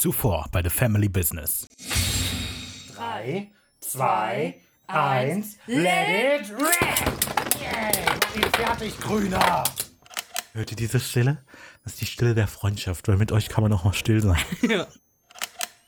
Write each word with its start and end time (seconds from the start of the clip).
Zuvor 0.00 0.46
bei 0.50 0.62
The 0.62 0.70
Family 0.70 1.10
Business. 1.10 1.68
Drei, 2.96 3.50
zwei, 3.80 4.58
eins, 4.86 5.58
let 5.66 6.40
it 6.40 6.50
rip! 6.52 7.60
Yay, 7.60 8.42
ihn 8.42 8.50
fertig, 8.50 8.98
Grüner! 8.98 9.62
Hört 10.54 10.70
ihr 10.70 10.76
diese 10.78 11.00
Stille? 11.00 11.44
Das 11.84 11.92
ist 11.92 12.00
die 12.00 12.06
Stille 12.06 12.34
der 12.34 12.48
Freundschaft, 12.48 13.08
weil 13.08 13.18
mit 13.18 13.30
euch 13.30 13.50
kann 13.50 13.62
man 13.62 13.74
auch 13.74 13.84
mal 13.84 13.92
still 13.92 14.22
sein. 14.22 14.40
Ja. 14.62 14.86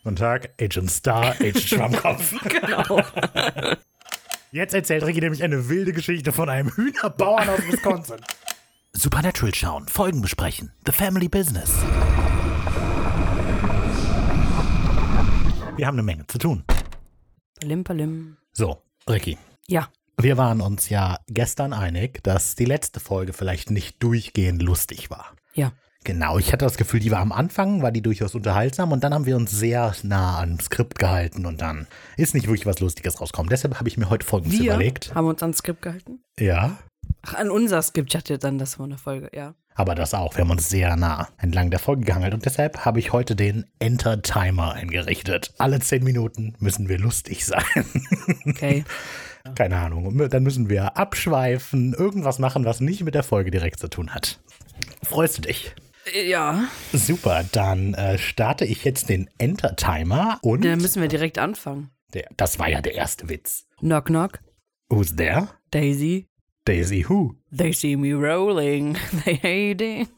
Guten 0.05 0.17
Tag, 0.17 0.51
Agent 0.61 0.91
Star, 0.91 1.31
Agent 1.31 1.61
Schwammkopf. 1.61 2.35
Genau. 2.43 3.01
Jetzt 4.51 4.75
erzählt 4.75 5.05
Ricky 5.07 5.23
nämlich 5.23 5.43
eine 5.43 5.71
wilde 5.71 5.95
Geschichte 5.95 6.33
von 6.33 6.51
einem 6.51 6.69
Hühnerbauern 6.77 7.49
aus 7.49 7.67
Wisconsin. 7.67 8.21
Supernatural 8.93 9.55
schauen, 9.55 9.89
Folgen 9.89 10.21
besprechen, 10.21 10.71
The 10.85 10.93
Family 10.93 11.31
Business. 11.31 11.73
Wir 15.77 15.87
haben 15.87 15.95
eine 15.95 16.03
Menge 16.03 16.27
zu 16.27 16.39
tun. 16.39 16.65
Palim, 17.61 17.85
palim. 17.85 18.37
So, 18.53 18.83
Ricky, 19.09 19.39
Ja. 19.69 19.89
wir 20.21 20.37
waren 20.37 20.61
uns 20.61 20.89
ja 20.89 21.19
gestern 21.29 21.73
einig, 21.73 22.23
dass 22.23 22.55
die 22.55 22.65
letzte 22.65 23.01
Folge 23.01 23.33
vielleicht 23.33 23.71
nicht 23.71 24.03
durchgehend 24.03 24.63
lustig 24.63 25.11
war. 25.11 25.33
Ja. 25.55 25.73
Genau, 26.05 26.37
ich 26.39 26.53
hatte 26.53 26.65
das 26.65 26.77
Gefühl, 26.77 26.99
die 26.99 27.13
war 27.13 27.21
am 27.21 27.31
Anfang, 27.31 27.81
war 27.81 27.93
die 27.93 28.03
durchaus 28.03 28.35
unterhaltsam 28.35 28.91
und 28.91 29.05
dann 29.05 29.15
haben 29.15 29.25
wir 29.25 29.37
uns 29.37 29.53
sehr 29.53 29.95
nah 30.03 30.43
am 30.43 30.59
Skript 30.59 30.99
gehalten 30.99 31.47
und 31.47 31.61
dann 31.63 31.87
ist 32.17 32.35
nicht 32.35 32.49
wirklich 32.49 32.67
was 32.67 32.81
Lustiges 32.81 33.21
rausgekommen. 33.21 33.49
Deshalb 33.51 33.79
habe 33.79 33.89
ich 33.89 33.97
mir 33.97 34.11
heute 34.11 34.27
Folgendes 34.27 34.59
Wir 34.59 34.73
überlegt. 34.75 35.15
haben 35.15 35.29
uns 35.29 35.43
ans 35.43 35.59
Skript 35.59 35.81
gehalten. 35.83 36.21
Ja, 36.41 36.77
Ach, 37.23 37.35
an 37.35 37.51
unser 37.51 37.81
Skript. 37.83 38.13
Ich 38.13 38.17
hatte 38.19 38.39
dann 38.39 38.59
das 38.59 38.75
von 38.77 38.91
der 38.91 38.99
Folge, 38.99 39.31
ja. 39.35 39.55
aber 39.75 39.95
das 39.95 40.13
auch. 40.15 40.35
Wir 40.37 40.43
haben 40.45 40.51
uns 40.51 40.69
sehr 40.69 40.97
nah 40.97 41.29
entlang 41.39 41.71
der 41.71 41.79
Folge 41.79 42.03
gehangelt 42.05 42.35
und 42.35 42.45
deshalb 42.45 42.85
habe 42.85 42.99
ich 42.99 43.13
heute 43.13 43.37
den 43.37 43.65
Enter-Timer 43.79 44.73
eingerichtet. 44.73 45.55
Alle 45.59 45.79
zehn 45.81 46.03
Minuten 46.05 46.55
müssen 46.59 46.89
wir 46.89 46.99
lustig 46.99 47.45
sein. 47.47 47.63
Okay. 48.47 48.85
Keine 49.57 49.77
Ahnung. 49.77 50.29
Dann 50.29 50.43
müssen 50.43 50.69
wir 50.69 50.97
abschweifen, 50.97 51.95
irgendwas 51.95 52.39
machen, 52.39 52.65
was 52.65 52.81
nicht 52.81 53.03
mit 53.03 53.15
der 53.15 53.25
Folge 53.25 53.51
direkt 53.51 53.81
zu 53.81 53.89
tun 53.89 54.11
hat. 54.15 54.41
Freust 55.03 55.39
du 55.39 55.43
dich? 55.43 55.75
Äh, 56.15 56.29
ja. 56.29 56.65
Super, 56.93 57.45
dann 57.53 57.95
äh, 57.95 58.19
starte 58.19 58.65
ich 58.65 58.85
jetzt 58.85 59.09
den 59.09 59.29
Enter-Timer 59.39 60.39
und 60.43 60.65
Dann 60.65 60.81
müssen 60.81 61.01
wir 61.03 61.09
direkt 61.09 61.39
anfangen. 61.39 61.91
der, 62.15 62.29
das 62.37 62.59
war 62.59 62.69
ja 62.69 62.81
der 62.81 62.95
erste 62.95 63.29
Witz. 63.29 63.67
Knock, 63.79 64.07
knock. 64.07 64.41
Who's 64.89 65.15
there? 65.17 65.49
Daisy. 65.71 66.29
Daisy 66.65 67.05
who? 67.09 67.35
They 67.51 67.73
see 67.73 67.97
me 67.97 68.13
rolling. 68.13 68.97
They 69.25 69.35
hating. 69.35 70.09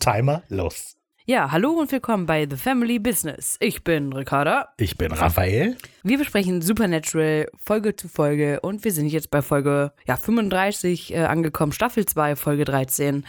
Timer 0.00 0.42
los. 0.50 0.96
Ja, 1.24 1.50
hallo 1.50 1.70
und 1.80 1.90
willkommen 1.90 2.26
bei 2.26 2.46
The 2.46 2.56
Family 2.56 2.98
Business. 2.98 3.56
Ich 3.58 3.84
bin 3.84 4.12
Ricarda. 4.12 4.68
Ich 4.76 4.98
bin 4.98 5.12
Raphael. 5.12 5.78
Wir 6.02 6.18
besprechen 6.18 6.60
Supernatural 6.60 7.48
Folge 7.56 7.96
zu 7.96 8.10
Folge 8.10 8.60
und 8.60 8.84
wir 8.84 8.92
sind 8.92 9.08
jetzt 9.08 9.30
bei 9.30 9.40
Folge 9.40 9.92
ja, 10.06 10.18
35 10.18 11.14
äh, 11.14 11.20
angekommen, 11.20 11.72
Staffel 11.72 12.04
2, 12.04 12.36
Folge 12.36 12.66
13. 12.66 13.24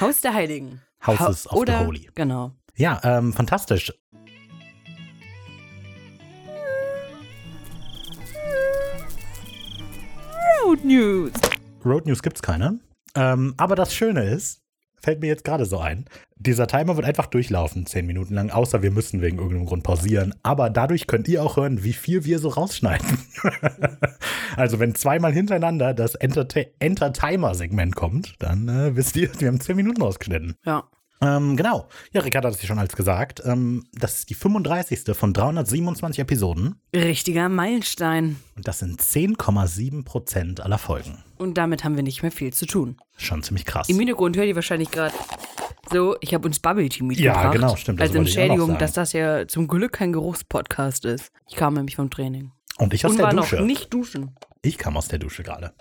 Haus 0.00 0.20
der 0.20 0.34
Heiligen. 0.34 0.82
Houses 1.04 1.48
of 1.48 1.54
the 1.54 1.58
oder, 1.58 1.84
Holy. 1.84 2.08
Genau. 2.14 2.52
Ja, 2.76 3.00
ähm, 3.02 3.32
fantastisch. 3.32 3.92
Road 10.62 10.84
News. 10.84 11.32
Road 11.84 12.06
News 12.06 12.22
gibt's 12.22 12.42
keine. 12.42 12.78
Ähm, 13.14 13.54
aber 13.56 13.76
das 13.76 13.94
Schöne 13.94 14.24
ist, 14.24 14.60
fällt 15.00 15.20
mir 15.20 15.26
jetzt 15.28 15.44
gerade 15.44 15.66
so 15.66 15.78
ein, 15.78 16.06
dieser 16.36 16.66
Timer 16.66 16.96
wird 16.96 17.06
einfach 17.06 17.26
durchlaufen, 17.26 17.86
zehn 17.86 18.06
Minuten 18.06 18.34
lang, 18.34 18.50
außer 18.50 18.82
wir 18.82 18.90
müssen 18.90 19.20
wegen 19.22 19.38
irgendeinem 19.38 19.66
Grund 19.66 19.82
pausieren. 19.82 20.34
Aber 20.42 20.70
dadurch 20.70 21.06
könnt 21.06 21.28
ihr 21.28 21.42
auch 21.42 21.56
hören, 21.56 21.84
wie 21.84 21.92
viel 21.92 22.24
wir 22.24 22.38
so 22.38 22.48
rausschneiden. 22.48 23.18
also 24.56 24.78
wenn 24.80 24.94
zweimal 24.94 25.32
hintereinander 25.32 25.94
das 25.94 26.14
Enter- 26.14 26.46
Enter-Timer-Segment 26.78 27.94
kommt, 27.96 28.34
dann 28.38 28.68
äh, 28.68 28.96
wisst 28.96 29.16
ihr, 29.16 29.30
wir 29.40 29.48
haben 29.48 29.60
zehn 29.60 29.76
Minuten 29.76 30.02
rausgeschnitten. 30.02 30.56
Ja. 30.64 30.84
Ähm, 31.20 31.56
genau. 31.56 31.88
Ja, 32.12 32.20
Ricardo 32.22 32.48
hat 32.48 32.56
es 32.56 32.62
ja 32.62 32.66
schon 32.68 32.78
als 32.78 32.96
gesagt. 32.96 33.40
Ähm, 33.46 33.84
das 33.94 34.18
ist 34.18 34.30
die 34.30 34.34
35. 34.34 35.16
von 35.16 35.32
327 35.32 36.18
Episoden. 36.20 36.74
Richtiger 36.94 37.48
Meilenstein. 37.48 38.36
Und 38.56 38.66
das 38.68 38.80
sind 38.80 39.00
10,7 39.00 40.04
Prozent 40.04 40.60
aller 40.60 40.78
Folgen. 40.78 41.22
Und 41.44 41.58
damit 41.58 41.84
haben 41.84 41.94
wir 41.94 42.02
nicht 42.02 42.22
mehr 42.22 42.32
viel 42.32 42.54
zu 42.54 42.64
tun. 42.64 42.96
Schon 43.18 43.42
ziemlich 43.42 43.66
krass. 43.66 43.90
Im 43.90 43.98
Hintergrund 43.98 44.36
hört 44.36 44.46
ihr 44.46 44.54
wahrscheinlich 44.54 44.90
gerade 44.90 45.14
so, 45.92 46.16
ich 46.20 46.32
habe 46.32 46.46
uns 46.48 46.58
Bubble 46.58 46.88
Tea 46.88 47.04
mitgebracht. 47.04 47.44
Ja, 47.44 47.50
genau, 47.50 47.76
stimmt, 47.76 48.00
Als 48.00 48.14
Entschädigung, 48.14 48.78
dass 48.78 48.94
das 48.94 49.12
ja 49.12 49.46
zum 49.46 49.68
Glück 49.68 49.92
kein 49.92 50.12
Geruchspodcast 50.12 51.04
ist. 51.04 51.30
Ich 51.46 51.56
kam 51.56 51.74
nämlich 51.74 51.96
vom 51.96 52.08
Training. 52.08 52.50
Und 52.78 52.92
ich 52.92 53.04
aus 53.04 53.12
und 53.12 53.18
der 53.18 53.26
war 53.26 53.34
Dusche. 53.34 53.56
noch 53.56 53.64
nicht 53.64 53.92
duschen. 53.94 54.34
Ich 54.62 54.78
kam 54.78 54.96
aus 54.96 55.08
der 55.08 55.18
Dusche 55.18 55.42
gerade. 55.42 55.72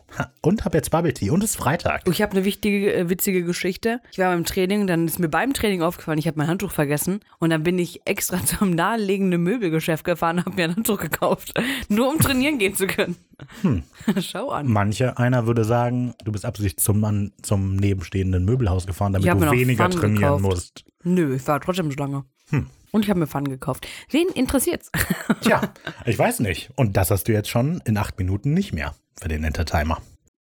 Und 0.41 0.65
habe 0.65 0.77
jetzt 0.77 0.91
Bubble 0.91 1.13
Tea. 1.13 1.29
Und 1.29 1.41
es 1.41 1.51
ist 1.51 1.55
Freitag. 1.55 2.03
Oh, 2.05 2.11
Ich 2.11 2.21
habe 2.21 2.33
eine 2.33 2.43
wichtige, 2.43 2.93
äh, 2.93 3.09
witzige 3.09 3.43
Geschichte. 3.45 4.01
Ich 4.11 4.19
war 4.19 4.27
beim 4.29 4.43
Training, 4.43 4.87
dann 4.87 5.07
ist 5.07 5.19
mir 5.19 5.29
beim 5.29 5.53
Training 5.53 5.81
aufgefallen, 5.81 6.19
ich 6.19 6.27
habe 6.27 6.37
mein 6.37 6.47
Handtuch 6.49 6.71
vergessen. 6.71 7.21
Und 7.39 7.49
dann 7.51 7.63
bin 7.63 7.79
ich 7.79 8.01
extra 8.05 8.37
zum 8.45 8.71
nahelegenden 8.71 9.41
Möbelgeschäft 9.41 10.03
gefahren 10.03 10.39
und 10.39 10.45
habe 10.45 10.55
mir 10.57 10.65
ein 10.65 10.75
Handtuch 10.75 10.99
gekauft. 10.99 11.53
Nur 11.87 12.09
um 12.09 12.19
trainieren 12.19 12.57
gehen 12.59 12.75
zu 12.75 12.87
können. 12.87 13.15
Hm. 13.61 13.83
Schau 14.19 14.49
an. 14.49 14.67
Manche, 14.67 15.17
einer 15.17 15.47
würde 15.47 15.63
sagen, 15.63 16.13
du 16.25 16.33
bist 16.33 16.45
absichtlich 16.45 16.77
zum, 16.77 16.99
Mann, 16.99 17.31
zum 17.41 17.77
nebenstehenden 17.77 18.43
Möbelhaus 18.43 18.85
gefahren, 18.85 19.13
damit 19.13 19.27
du 19.27 19.51
weniger 19.51 19.89
trainieren 19.89 20.15
gekauft. 20.19 20.41
musst. 20.41 20.85
Nö, 21.03 21.35
ich 21.35 21.47
war 21.47 21.61
trotzdem 21.61 21.89
Schlange. 21.91 22.25
Hm. 22.49 22.67
Und 22.93 23.03
ich 23.03 23.09
habe 23.09 23.19
mir 23.19 23.27
Pfannen 23.27 23.49
gekauft. 23.49 23.87
Wen 24.11 24.27
interessiert's? 24.29 24.91
Tja, 25.41 25.73
ich 26.05 26.17
weiß 26.17 26.41
nicht. 26.41 26.69
Und 26.75 26.95
das 26.95 27.09
hast 27.09 27.27
du 27.27 27.31
jetzt 27.31 27.49
schon 27.49 27.81
in 27.85 27.97
acht 27.97 28.19
Minuten 28.19 28.53
nicht 28.53 28.71
mehr 28.71 28.93
für 29.19 29.27
den 29.27 29.43
Entertimer. 29.43 29.99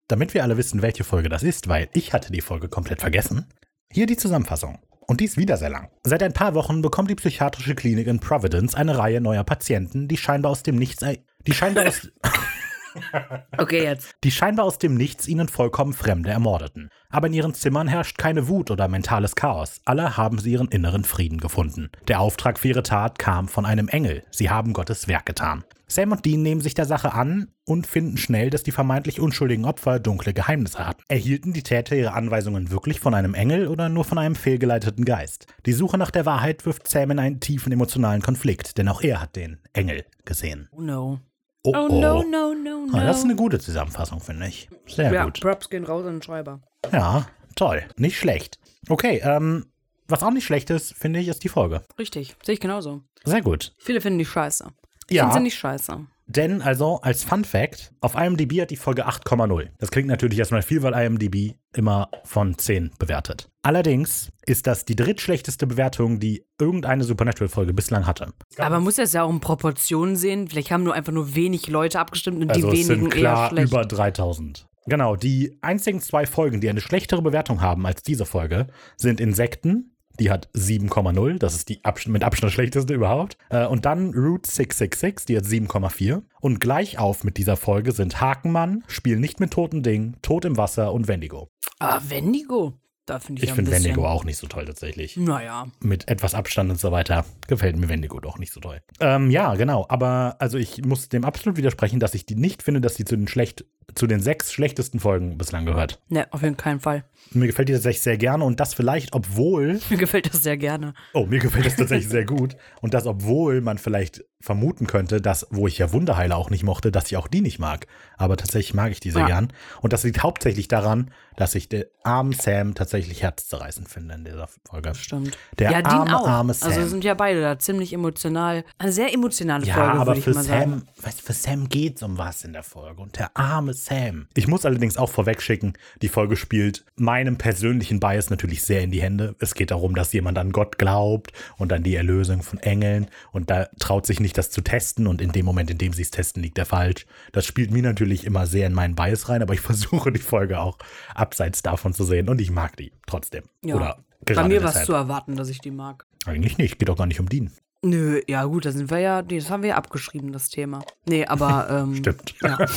Damit 0.07 0.35
wir 0.35 0.43
alle 0.43 0.55
wissen, 0.55 0.83
welche 0.83 1.03
Folge 1.03 1.27
das 1.27 1.41
ist, 1.41 1.67
weil 1.67 1.89
ich 1.93 2.13
hatte 2.13 2.31
die 2.31 2.41
Folge 2.41 2.69
komplett 2.69 3.01
vergessen, 3.01 3.47
hier 3.91 4.05
die 4.05 4.15
Zusammenfassung. 4.15 4.77
Und 5.07 5.21
die 5.21 5.25
ist 5.25 5.37
wieder 5.37 5.57
sehr 5.57 5.71
lang. 5.71 5.89
Seit 6.03 6.21
ein 6.21 6.33
paar 6.33 6.53
Wochen 6.53 6.83
bekommt 6.83 7.09
die 7.09 7.15
psychiatrische 7.15 7.73
Klinik 7.73 8.05
in 8.05 8.19
Providence 8.19 8.75
eine 8.75 8.95
Reihe 8.95 9.21
neuer 9.21 9.43
Patienten, 9.43 10.07
die 10.07 10.17
scheinbar 10.17 10.51
aus 10.51 10.61
dem 10.61 10.75
Nichts, 10.75 11.03
die 11.47 11.53
scheinbar 11.53 11.87
aus, 11.87 12.11
Okay, 13.57 13.83
jetzt. 13.83 14.15
die 14.23 14.31
scheinbar 14.31 14.65
aus 14.65 14.79
dem 14.79 14.95
Nichts 14.95 15.27
ihnen 15.27 15.47
vollkommen 15.47 15.93
Fremde 15.93 16.29
ermordeten. 16.29 16.89
Aber 17.09 17.27
in 17.27 17.33
ihren 17.33 17.53
Zimmern 17.53 17.87
herrscht 17.87 18.17
keine 18.17 18.49
Wut 18.49 18.69
oder 18.69 18.87
mentales 18.87 19.35
Chaos. 19.35 19.79
Alle 19.85 20.17
haben 20.17 20.39
sie 20.39 20.51
ihren 20.51 20.67
inneren 20.67 21.05
Frieden 21.05 21.39
gefunden. 21.39 21.89
Der 22.09 22.19
Auftrag 22.19 22.59
für 22.59 22.67
ihre 22.67 22.83
Tat 22.83 23.17
kam 23.17 23.47
von 23.47 23.65
einem 23.65 23.87
Engel. 23.87 24.23
Sie 24.31 24.49
haben 24.49 24.73
Gottes 24.73 25.07
Werk 25.07 25.25
getan. 25.25 25.63
Sam 25.87 26.11
und 26.11 26.25
Dean 26.25 26.41
nehmen 26.41 26.61
sich 26.61 26.73
der 26.73 26.85
Sache 26.85 27.13
an 27.13 27.47
und 27.63 27.85
finden 27.85 28.17
schnell, 28.17 28.49
dass 28.49 28.63
die 28.63 28.71
vermeintlich 28.71 29.19
unschuldigen 29.21 29.65
Opfer 29.65 29.99
dunkle 29.99 30.33
Geheimnisse 30.33 30.85
hatten. 30.85 31.03
Erhielten 31.07 31.53
die 31.53 31.63
Täter 31.63 31.95
ihre 31.95 32.13
Anweisungen 32.13 32.71
wirklich 32.71 32.99
von 32.99 33.13
einem 33.13 33.35
Engel 33.35 33.67
oder 33.67 33.87
nur 33.87 34.03
von 34.03 34.17
einem 34.17 34.35
fehlgeleiteten 34.35 35.05
Geist? 35.05 35.45
Die 35.65 35.73
Suche 35.73 35.97
nach 35.97 36.11
der 36.11 36.25
Wahrheit 36.25 36.65
wirft 36.65 36.87
Sam 36.87 37.11
in 37.11 37.19
einen 37.19 37.39
tiefen 37.39 37.71
emotionalen 37.71 38.23
Konflikt, 38.23 38.77
denn 38.79 38.87
auch 38.87 39.01
er 39.01 39.21
hat 39.21 39.35
den 39.35 39.59
Engel 39.73 40.05
gesehen. 40.25 40.69
Oh 40.71 40.81
no. 40.81 41.19
Oh, 41.65 41.73
Oh, 41.75 41.87
no, 41.87 42.21
no, 42.23 42.53
no, 42.53 42.85
no. 42.85 42.97
Ah, 42.97 43.05
das 43.05 43.17
ist 43.19 43.23
eine 43.23 43.35
gute 43.35 43.59
Zusammenfassung, 43.59 44.19
finde 44.19 44.47
ich. 44.47 44.69
Sehr 44.87 45.11
ja, 45.11 45.25
gut. 45.25 45.39
Props 45.41 45.69
gehen 45.69 45.83
raus 45.83 46.05
an 46.05 46.15
den 46.17 46.21
Schreiber. 46.21 46.61
Ja, 46.91 47.27
toll. 47.55 47.83
Nicht 47.97 48.17
schlecht. 48.17 48.59
Okay, 48.89 49.19
ähm, 49.23 49.65
was 50.07 50.21
auch 50.21 50.31
nicht 50.31 50.45
schlecht 50.45 50.69
ist, 50.69 50.93
finde 50.93 51.19
ich, 51.19 51.27
ist 51.27 51.43
die 51.43 51.49
Folge. 51.49 51.81
Richtig, 51.97 52.35
sehe 52.43 52.53
ich 52.53 52.59
genauso. 52.59 53.01
Sehr 53.23 53.41
gut. 53.41 53.73
Viele 53.79 54.01
finden 54.01 54.19
die 54.19 54.25
scheiße. 54.25 54.67
Ich 55.09 55.15
Ja. 55.17 55.23
finde 55.23 55.37
sie 55.37 55.43
nicht 55.43 55.57
scheiße. 55.57 56.05
Denn, 56.27 56.61
also, 56.61 56.99
als 57.01 57.23
Fun 57.23 57.43
Fact, 57.43 57.93
auf 58.01 58.15
IMDb 58.15 58.61
hat 58.61 58.71
die 58.71 58.77
Folge 58.77 59.07
8,0. 59.07 59.69
Das 59.77 59.91
klingt 59.91 60.07
natürlich 60.07 60.39
erstmal 60.39 60.63
viel, 60.63 60.81
weil 60.81 60.93
IMDb 60.93 61.55
immer 61.73 62.09
von 62.23 62.57
10 62.57 62.91
bewertet. 62.97 63.49
Allerdings 63.61 64.31
ist 64.45 64.65
das 64.65 64.85
die 64.85 64.95
drittschlechteste 64.95 65.67
Bewertung, 65.67 66.19
die 66.19 66.43
irgendeine 66.59 67.03
Supernatural-Folge 67.03 67.73
bislang 67.73 68.07
hatte. 68.07 68.33
Aber 68.57 68.75
man 68.75 68.83
muss 68.83 68.95
das 68.95 69.13
ja 69.13 69.23
auch 69.23 69.29
in 69.29 69.39
Proportionen 69.39 70.15
sehen. 70.15 70.47
Vielleicht 70.47 70.71
haben 70.71 70.83
nur 70.83 70.93
einfach 70.95 71.13
nur 71.13 71.35
wenig 71.35 71.67
Leute 71.67 71.99
abgestimmt 71.99 72.41
und 72.41 72.49
Also 72.49 72.71
die 72.71 72.73
wenigen 72.73 73.01
sind 73.01 73.09
klar 73.09 73.43
eher 73.45 73.49
schlecht. 73.49 73.71
über 73.71 73.85
3000. 73.85 74.67
Genau, 74.87 75.15
die 75.15 75.57
einzigen 75.61 75.99
zwei 75.99 76.25
Folgen, 76.27 76.61
die 76.61 76.69
eine 76.69 76.81
schlechtere 76.81 77.21
Bewertung 77.21 77.61
haben 77.61 77.85
als 77.85 78.03
diese 78.03 78.25
Folge, 78.25 78.67
sind 78.97 79.19
Insekten. 79.19 79.94
Die 80.19 80.31
hat 80.31 80.49
7,0, 80.53 81.37
das 81.37 81.55
ist 81.55 81.69
die 81.69 81.83
Abs 81.83 82.07
mit 82.07 82.23
Abstand 82.23 82.53
schlechteste 82.53 82.93
überhaupt. 82.93 83.37
Äh, 83.49 83.65
und 83.65 83.85
dann 83.85 84.13
Route 84.13 84.49
666, 84.49 85.25
die 85.25 85.37
hat 85.37 85.43
7,4. 85.45 86.21
Und 86.41 86.59
gleich 86.59 86.99
auf 86.99 87.23
mit 87.23 87.37
dieser 87.37 87.57
Folge 87.57 87.91
sind 87.91 88.21
Hakenmann, 88.21 88.83
Spiel 88.87 89.19
nicht 89.19 89.39
mit 89.39 89.51
toten 89.51 89.83
Dingen, 89.83 90.17
Tod 90.21 90.45
im 90.45 90.57
Wasser 90.57 90.93
und 90.93 91.07
Wendigo. 91.07 91.49
ah, 91.79 91.99
Wendigo. 92.07 92.73
Da 93.07 93.19
finde 93.19 93.43
ich, 93.43 93.49
Ich 93.49 93.53
finde 93.53 93.69
Wendigo 93.69 94.07
auch 94.07 94.23
nicht 94.23 94.37
so 94.37 94.47
toll 94.47 94.65
tatsächlich. 94.65 95.15
Naja. 95.15 95.67
Mit 95.79 96.07
etwas 96.07 96.33
Abstand 96.33 96.71
und 96.71 96.79
so 96.79 96.91
weiter 96.91 97.23
gefällt 97.47 97.77
mir 97.77 97.87
Wendigo 97.87 98.19
doch 98.19 98.39
nicht 98.39 98.51
so 98.51 98.59
toll. 98.59 98.81
Ähm, 98.99 99.29
ja, 99.29 99.53
genau. 99.53 99.85
Aber 99.89 100.37
also 100.39 100.57
ich 100.57 100.83
muss 100.83 101.07
dem 101.07 101.23
absolut 101.23 101.55
widersprechen, 101.55 101.99
dass 101.99 102.15
ich 102.15 102.25
die 102.25 102.33
nicht 102.33 102.63
finde, 102.63 102.81
dass 102.81 102.95
die 102.95 103.05
zu 103.05 103.15
den 103.15 103.27
schlecht, 103.27 103.63
zu 103.93 104.07
den 104.07 104.21
sechs 104.21 104.51
schlechtesten 104.51 104.99
Folgen 104.99 105.37
bislang 105.37 105.67
gehört. 105.67 106.01
Ne, 106.09 106.25
auf 106.31 106.41
jeden 106.41 106.57
keinen 106.57 106.79
Fall. 106.79 107.03
Mir 107.31 107.47
gefällt 107.47 107.69
die 107.69 107.73
tatsächlich 107.73 108.01
sehr 108.01 108.17
gerne 108.17 108.43
und 108.45 108.59
das 108.59 108.73
vielleicht, 108.73 109.13
obwohl 109.13 109.79
Mir 109.89 109.97
gefällt 109.97 110.33
das 110.33 110.43
sehr 110.43 110.57
gerne. 110.57 110.93
Oh, 111.13 111.25
mir 111.25 111.39
gefällt 111.39 111.65
das 111.65 111.75
tatsächlich 111.75 112.09
sehr 112.09 112.25
gut. 112.25 112.55
Und 112.81 112.93
das, 112.93 113.05
obwohl 113.05 113.61
man 113.61 113.77
vielleicht 113.77 114.23
vermuten 114.41 114.85
könnte, 114.85 115.21
dass, 115.21 115.47
wo 115.49 115.67
ich 115.67 115.77
ja 115.79 115.91
Wunderheiler 115.91 116.37
auch 116.37 116.49
nicht 116.51 116.63
mochte, 116.63 116.91
dass 116.91 117.07
ich 117.07 117.17
auch 117.17 117.27
die 117.27 117.41
nicht 117.41 117.57
mag. 117.57 117.87
Aber 118.15 118.37
tatsächlich 118.37 118.73
mag 118.75 118.91
ich 118.91 118.99
die 118.99 119.09
sehr 119.11 119.21
Ja. 119.21 119.27
gern. 119.27 119.53
Und 119.81 119.91
das 119.91 120.03
liegt 120.03 120.21
hauptsächlich 120.21 120.67
daran, 120.67 121.09
dass 121.35 121.55
ich 121.55 121.67
den 121.67 121.85
armen 122.03 122.31
Sam 122.33 122.75
tatsächlich 122.75 123.23
herzzerreißend 123.23 123.89
finde 123.89 124.13
in 124.15 124.23
dieser 124.23 124.47
Folge. 124.69 124.93
Stimmt. 124.95 125.35
Der 125.57 125.71
ja, 125.71 125.83
arme, 125.83 126.17
auch. 126.19 126.27
arme 126.27 126.53
Sam. 126.53 126.71
Also 126.71 126.87
sind 126.87 127.03
ja 127.03 127.15
beide 127.15 127.41
da 127.41 127.57
ziemlich 127.57 127.91
emotional. 127.91 128.63
Eine 128.77 128.91
sehr 128.91 129.11
emotionale 129.13 129.65
Ja, 129.65 129.73
Folge, 129.73 129.91
aber 129.93 130.05
würde 130.07 130.19
ich 130.19 130.25
für 130.25 130.33
mal 130.33 130.43
sagen. 130.43 130.71
Sam, 130.71 131.05
weißt, 131.05 131.21
für 131.21 131.33
Sam 131.33 131.67
geht's 131.67 132.03
um 132.03 132.17
was 132.19 132.43
in 132.45 132.53
der 132.53 132.63
Folge. 132.63 133.01
Und 133.01 133.17
der 133.17 133.35
arme 133.35 133.73
Sam. 133.73 134.27
Ich 134.35 134.47
muss 134.47 134.65
allerdings 134.65 134.95
auch 134.95 135.09
vorwegschicken, 135.09 135.73
die 136.03 136.09
Folge 136.09 136.35
spielt 136.37 136.85
meinem 137.15 137.37
persönlichen 137.37 138.01
Bias 138.01 138.29
natürlich 138.29 138.63
sehr 138.63 138.81
in 138.81 138.91
die 138.91 139.01
Hände. 139.01 139.37
Es 139.39 139.55
geht 139.55 139.71
darum, 139.71 139.95
dass 139.95 140.11
jemand 140.11 140.37
an 140.37 140.51
Gott 140.51 140.77
glaubt 140.77 141.31
und 141.55 141.71
an 141.71 141.81
die 141.81 141.95
Erlösung 141.95 142.43
von 142.43 142.59
Engeln. 142.59 143.07
Und 143.31 143.49
da 143.49 143.69
traut 143.79 144.05
sich 144.05 144.19
nicht, 144.19 144.37
das 144.37 144.51
zu 144.51 144.59
testen. 144.59 145.07
Und 145.07 145.21
in 145.21 145.31
dem 145.31 145.45
Moment, 145.45 145.71
in 145.71 145.77
dem 145.77 145.93
sie 145.93 146.01
es 146.01 146.11
testen, 146.11 146.43
liegt 146.43 146.57
er 146.57 146.65
falsch. 146.65 147.05
Das 147.31 147.45
spielt 147.45 147.71
mir 147.71 147.83
natürlich 147.83 148.25
immer 148.25 148.47
sehr 148.47 148.67
in 148.67 148.73
meinen 148.73 148.95
Bias 148.95 149.29
rein, 149.29 149.41
aber 149.41 149.53
ich 149.53 149.61
versuche 149.71 150.11
die 150.11 150.19
Folge 150.19 150.59
auch 150.59 150.77
abseits 151.13 151.63
davon 151.63 151.93
zu 151.93 152.03
sehen. 152.03 152.27
Und 152.27 152.41
ich 152.41 152.51
mag 152.51 152.75
die 152.75 152.91
trotzdem. 153.07 153.43
Ja. 153.63 153.75
Oder 153.75 153.97
Bei 154.25 154.45
mir 154.45 154.61
war 154.61 154.75
es 154.75 154.83
zu 154.83 154.91
erwarten, 154.91 155.37
dass 155.37 155.47
ich 155.47 155.59
die 155.59 155.71
mag. 155.71 156.05
Eigentlich 156.25 156.57
nicht. 156.57 156.79
Geht 156.79 156.89
doch 156.89 156.97
gar 156.97 157.07
nicht 157.07 157.21
um 157.21 157.29
Dean. 157.29 157.49
Nö, 157.81 158.19
ja 158.27 158.43
gut, 158.43 158.65
da 158.65 158.71
sind 158.71 158.89
wir 158.89 158.97
ja, 158.97 159.21
nee, 159.21 159.37
das 159.37 159.49
haben 159.49 159.61
wir 159.61 159.69
ja 159.69 159.75
abgeschrieben, 159.75 160.33
das 160.33 160.49
Thema. 160.49 160.83
Nee, 161.07 161.25
aber, 161.25 161.67
ähm, 161.83 161.95
Stimmt. 161.95 162.35
Ja. 162.41 162.57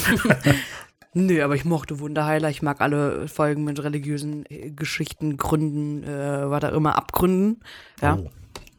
Nö, 1.19 1.43
aber 1.43 1.57
ich 1.57 1.65
mochte 1.65 1.99
Wunderheiler. 1.99 2.49
Ich 2.49 2.63
mag 2.63 2.81
alle 2.81 3.27
Folgen 3.27 3.65
mit 3.65 3.83
religiösen 3.83 4.45
äh, 4.49 4.71
Geschichten, 4.71 5.37
Gründen, 5.37 6.05
äh, 6.05 6.49
was 6.49 6.63
auch 6.63 6.73
immer, 6.73 6.97
Abgründen. 6.97 7.61
Ja. 8.01 8.17
Oh. 8.17 8.31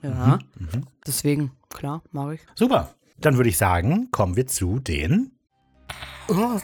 Ja. 0.01 0.39
Deswegen, 1.05 1.51
klar, 1.69 2.01
mag 2.13 2.35
ich. 2.35 2.39
Super. 2.55 2.95
Dann 3.19 3.35
würde 3.35 3.49
ich 3.49 3.57
sagen, 3.57 4.09
kommen 4.11 4.37
wir 4.37 4.47
zu 4.47 4.79
den. 4.79 5.33
Oh. 6.29 6.57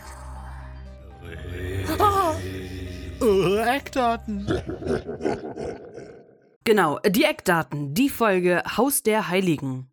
Eckdaten. 3.65 4.47
Genau, 6.63 6.99
die 7.05 7.25
Eckdaten. 7.25 7.93
Die 7.93 8.07
Folge 8.07 8.63
Haus 8.77 9.03
der 9.03 9.27
Heiligen. 9.27 9.91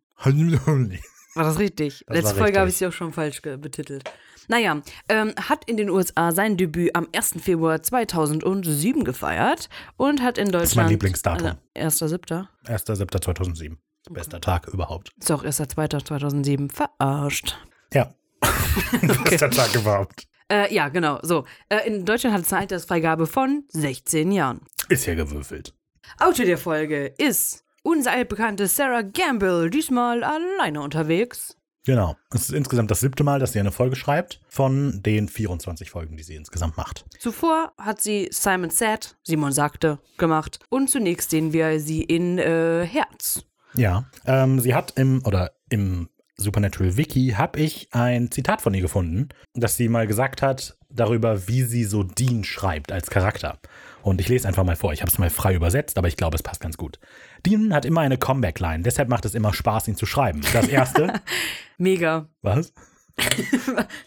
War 1.35 1.43
das 1.43 1.59
richtig? 1.59 2.03
Das 2.07 2.17
Letzte 2.17 2.35
Folge 2.35 2.59
habe 2.59 2.69
ich 2.69 2.77
sie 2.77 2.87
auch 2.87 2.93
schon 2.93 3.13
falsch 3.13 3.41
betitelt. 3.41 4.03
Naja, 4.47 4.81
ähm, 5.09 5.33
hat 5.37 5.69
in 5.69 5.77
den 5.77 5.89
USA 5.89 6.31
sein 6.31 6.57
Debüt 6.57 6.95
am 6.95 7.07
1. 7.15 7.35
Februar 7.41 7.81
2007 7.81 9.03
gefeiert 9.03 9.69
und 9.97 10.21
hat 10.21 10.37
in 10.37 10.47
Deutschland. 10.47 10.63
ist 10.65 10.75
mein 10.75 10.89
Lieblingsdatum. 10.89 11.53
Also, 11.75 12.05
1.7. 12.05 12.47
1.7.2007. 12.65 13.77
Bester 14.09 14.41
Tag 14.41 14.67
überhaupt. 14.67 15.11
Ist 15.17 15.31
auch 15.31 15.43
1.2.2007 15.43 16.71
verarscht. 16.71 17.57
Ja. 17.93 18.13
Bester 19.23 19.49
Tag 19.49 19.73
überhaupt. 19.75 20.27
Äh, 20.51 20.73
ja, 20.73 20.89
genau. 20.89 21.19
So. 21.23 21.45
Äh, 21.69 21.87
in 21.87 22.05
Deutschland 22.05 22.35
hat 22.35 22.43
es 22.43 22.51
eine 22.51 22.61
Altersfreigabe 22.63 23.27
von 23.27 23.63
16 23.69 24.31
Jahren. 24.31 24.61
Ist 24.89 25.05
ja 25.05 25.15
gewürfelt. 25.15 25.73
Autor 26.19 26.45
der 26.45 26.57
Folge 26.57 27.05
ist 27.17 27.63
unser 27.83 28.11
altbekannte 28.11 28.67
Sarah 28.67 29.03
Gamble, 29.03 29.69
diesmal 29.69 30.23
alleine 30.23 30.81
unterwegs. 30.81 31.55
Genau. 31.85 32.15
Es 32.33 32.43
ist 32.43 32.53
insgesamt 32.53 32.89
das 32.91 33.01
siebte 33.01 33.25
Mal, 33.25 33.39
dass 33.39 33.51
sie 33.51 33.59
eine 33.59 33.71
Folge 33.71 33.97
schreibt, 33.97 34.39
von 34.47 35.03
den 35.03 35.27
24 35.27 35.91
Folgen, 35.91 36.15
die 36.15 36.23
sie 36.23 36.35
insgesamt 36.35 36.77
macht. 36.77 37.05
Zuvor 37.19 37.73
hat 37.77 38.01
sie 38.01 38.29
Simon 38.31 38.69
Said, 38.69 39.17
Simon 39.23 39.51
sagte, 39.51 39.99
gemacht. 40.17 40.59
Und 40.69 40.89
zunächst 40.89 41.29
sehen 41.29 41.51
wir 41.51 41.79
sie 41.81 42.01
in 42.03 42.39
äh, 42.39 42.85
Herz. 42.85 43.43
Ja. 43.75 44.05
Ähm, 44.25 44.61
sie 44.61 44.73
hat 44.73 44.93
im, 44.95 45.25
oder 45.25 45.51
im 45.69 46.07
Supernatural 46.37 46.97
Wiki 46.97 47.35
habe 47.37 47.59
ich 47.59 47.89
ein 47.91 48.31
Zitat 48.31 48.61
von 48.61 48.73
ihr 48.73 48.81
gefunden, 48.81 49.29
dass 49.53 49.75
sie 49.75 49.89
mal 49.89 50.07
gesagt 50.07 50.41
hat 50.41 50.77
darüber, 50.89 51.47
wie 51.47 51.63
sie 51.63 51.83
so 51.83 52.03
Dean 52.03 52.43
schreibt 52.43 52.91
als 52.91 53.09
Charakter. 53.09 53.59
Und 54.01 54.19
ich 54.19 54.29
lese 54.29 54.47
einfach 54.47 54.63
mal 54.63 54.75
vor. 54.75 54.93
Ich 54.93 55.01
habe 55.01 55.11
es 55.11 55.17
mal 55.17 55.29
frei 55.29 55.53
übersetzt, 55.55 55.97
aber 55.97 56.07
ich 56.07 56.17
glaube, 56.17 56.35
es 56.35 56.43
passt 56.43 56.61
ganz 56.61 56.77
gut. 56.77 56.99
Dean 57.45 57.73
hat 57.73 57.85
immer 57.85 58.01
eine 58.01 58.17
Comeback-Line, 58.17 58.83
deshalb 58.83 59.09
macht 59.09 59.25
es 59.25 59.35
immer 59.35 59.53
Spaß, 59.53 59.87
ihn 59.89 59.95
zu 59.95 60.05
schreiben. 60.05 60.41
Das 60.53 60.67
erste, 60.67 61.21
Mega. 61.77 62.27
was? 62.41 62.73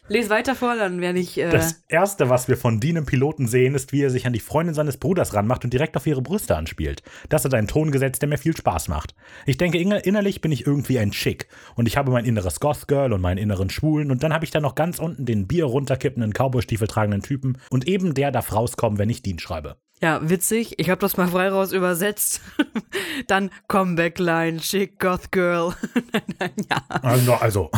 Les 0.08 0.28
weiter 0.30 0.56
vor, 0.56 0.74
dann 0.74 1.00
werde 1.00 1.20
ich. 1.20 1.38
Äh, 1.38 1.48
Das 1.50 1.84
erste, 1.88 2.28
was 2.28 2.48
wir 2.48 2.56
von 2.56 2.80
Dean 2.80 2.96
im 2.96 3.06
Piloten 3.06 3.46
sehen, 3.46 3.76
ist, 3.76 3.92
wie 3.92 4.02
er 4.02 4.10
sich 4.10 4.26
an 4.26 4.32
die 4.32 4.40
Freundin 4.40 4.74
seines 4.74 4.96
Bruders 4.96 5.32
ranmacht 5.32 5.62
und 5.62 5.72
direkt 5.72 5.96
auf 5.96 6.06
ihre 6.08 6.22
Brüste 6.22 6.56
anspielt. 6.56 7.04
Das 7.28 7.44
hat 7.44 7.54
einen 7.54 7.68
Ton 7.68 7.92
gesetzt, 7.92 8.22
der 8.22 8.28
mir 8.28 8.38
viel 8.38 8.56
Spaß 8.56 8.88
macht. 8.88 9.14
Ich 9.46 9.58
denke, 9.58 9.78
inner- 9.78 10.04
innerlich 10.04 10.40
bin 10.40 10.50
ich 10.50 10.66
irgendwie 10.66 10.98
ein 10.98 11.12
Chick. 11.12 11.46
Und 11.76 11.86
ich 11.86 11.96
habe 11.96 12.10
mein 12.10 12.24
inneres 12.24 12.58
Goth-Girl 12.58 13.12
und 13.12 13.20
meinen 13.20 13.38
inneren 13.38 13.70
Schwulen. 13.70 14.10
Und 14.10 14.24
dann 14.24 14.32
habe 14.34 14.44
ich 14.44 14.50
da 14.50 14.60
noch 14.60 14.74
ganz 14.74 14.98
unten 14.98 15.24
den 15.24 15.46
Bier 15.46 15.66
runterkippenden, 15.66 16.32
Cowboy-Stiefel 16.32 16.88
tragenden 16.88 17.22
Typen. 17.22 17.58
Und 17.70 17.86
eben 17.86 18.12
der 18.12 18.32
darf 18.32 18.52
rauskommen, 18.52 18.98
wenn 18.98 19.10
ich 19.10 19.22
Dean 19.22 19.38
schreibe. 19.38 19.76
Ja, 20.02 20.20
witzig. 20.28 20.74
Ich 20.78 20.90
habe 20.90 21.00
das 21.00 21.16
mal 21.16 21.28
frei 21.28 21.48
raus 21.48 21.72
übersetzt. 21.72 22.42
dann 23.26 23.50
Comeback-Line, 23.68 24.58
Chick, 24.58 24.98
Goth 24.98 25.32
Girl. 25.32 25.74
ja. 26.70 26.82
Also, 27.02 27.34
also. 27.34 27.70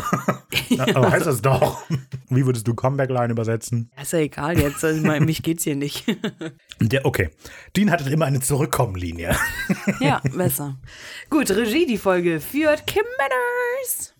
aber 0.94 1.12
heißt 1.12 1.26
das 1.26 1.41
doch. 1.41 1.85
Wie 2.29 2.44
würdest 2.44 2.67
du 2.67 2.75
Comeback-Line 2.75 3.32
übersetzen? 3.32 3.91
Ist 4.00 4.12
ja 4.12 4.19
egal 4.19 4.59
jetzt. 4.59 4.85
Also, 4.85 4.99
ich 4.99 5.06
meine, 5.06 5.25
mich 5.25 5.43
geht's 5.43 5.62
hier 5.62 5.76
nicht. 5.76 6.05
Der, 6.81 7.06
okay. 7.06 7.31
Dean 7.76 7.91
hatte 7.91 8.11
immer 8.11 8.26
eine 8.26 8.41
Zurückkommenlinie. 8.41 9.37
ja, 10.00 10.20
besser. 10.35 10.76
Gut, 11.31 11.50
Regie 11.50 11.87
die 11.87 11.99
Folge 11.99 12.41
führt 12.41 12.87
Kim 12.87 13.05
Manners. 13.19 14.15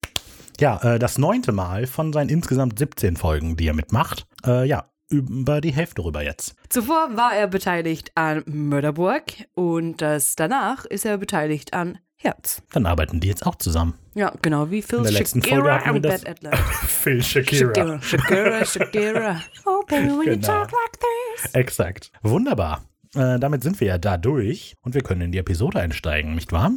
Ja, 0.61 0.79
äh, 0.83 0.99
das 0.99 1.19
neunte 1.19 1.53
Mal 1.53 1.87
von 1.87 2.13
seinen 2.13 2.29
insgesamt 2.31 2.79
17 2.79 3.17
Folgen, 3.17 3.57
die 3.57 3.67
er 3.67 3.75
mitmacht. 3.75 4.27
Äh, 4.45 4.67
ja, 4.67 4.91
über 5.11 5.61
die 5.61 5.73
Hälfte 5.73 6.05
rüber 6.05 6.23
jetzt. 6.23 6.55
Zuvor 6.69 7.17
war 7.17 7.35
er 7.35 7.47
beteiligt 7.49 8.13
an 8.15 8.43
Mörderburg 8.47 9.25
und 9.55 10.03
das 10.03 10.37
danach 10.37 10.85
ist 10.85 11.05
er 11.07 11.19
beteiligt 11.19 11.73
an 11.73 11.99
Herz. 12.17 12.63
Dann 12.73 12.85
arbeiten 12.87 13.21
die 13.21 13.29
jetzt 13.29 13.47
auch 13.47 13.55
zusammen. 13.55 13.95
Ja, 14.15 14.33
genau 14.43 14.71
wie 14.73 14.83
Phil 14.83 14.99
In 14.99 15.05
der 15.05 15.13
letzten 15.13 15.41
Folge 15.43 15.57
Shakira 15.69 15.85
hatten 15.85 16.03
wir 16.03 16.13
und 16.13 16.45
das-. 16.45 16.61
Phil 16.89 17.23
Shakira. 17.23 18.01
Shakira, 18.03 18.03
Shakira, 18.03 18.65
Shakira. 18.65 19.41
Oh, 19.65 19.83
baby, 19.87 20.09
when 20.09 20.17
you 20.17 20.25
Genau. 20.35 20.47
talk 20.47 20.73
like 20.73 20.99
this. 21.43 21.55
Exakt. 21.55 22.11
Wunderbar. 22.23 22.83
Äh, 23.15 23.39
damit 23.39 23.63
sind 23.63 23.79
wir 23.81 23.87
ja 23.87 23.99
da 23.99 24.17
durch 24.19 24.75
und 24.83 24.95
wir 24.95 25.03
können 25.03 25.21
in 25.23 25.33
die 25.33 25.39
Episode 25.39 25.81
einsteigen, 25.81 26.35
nicht 26.35 26.51
wahr? 26.53 26.73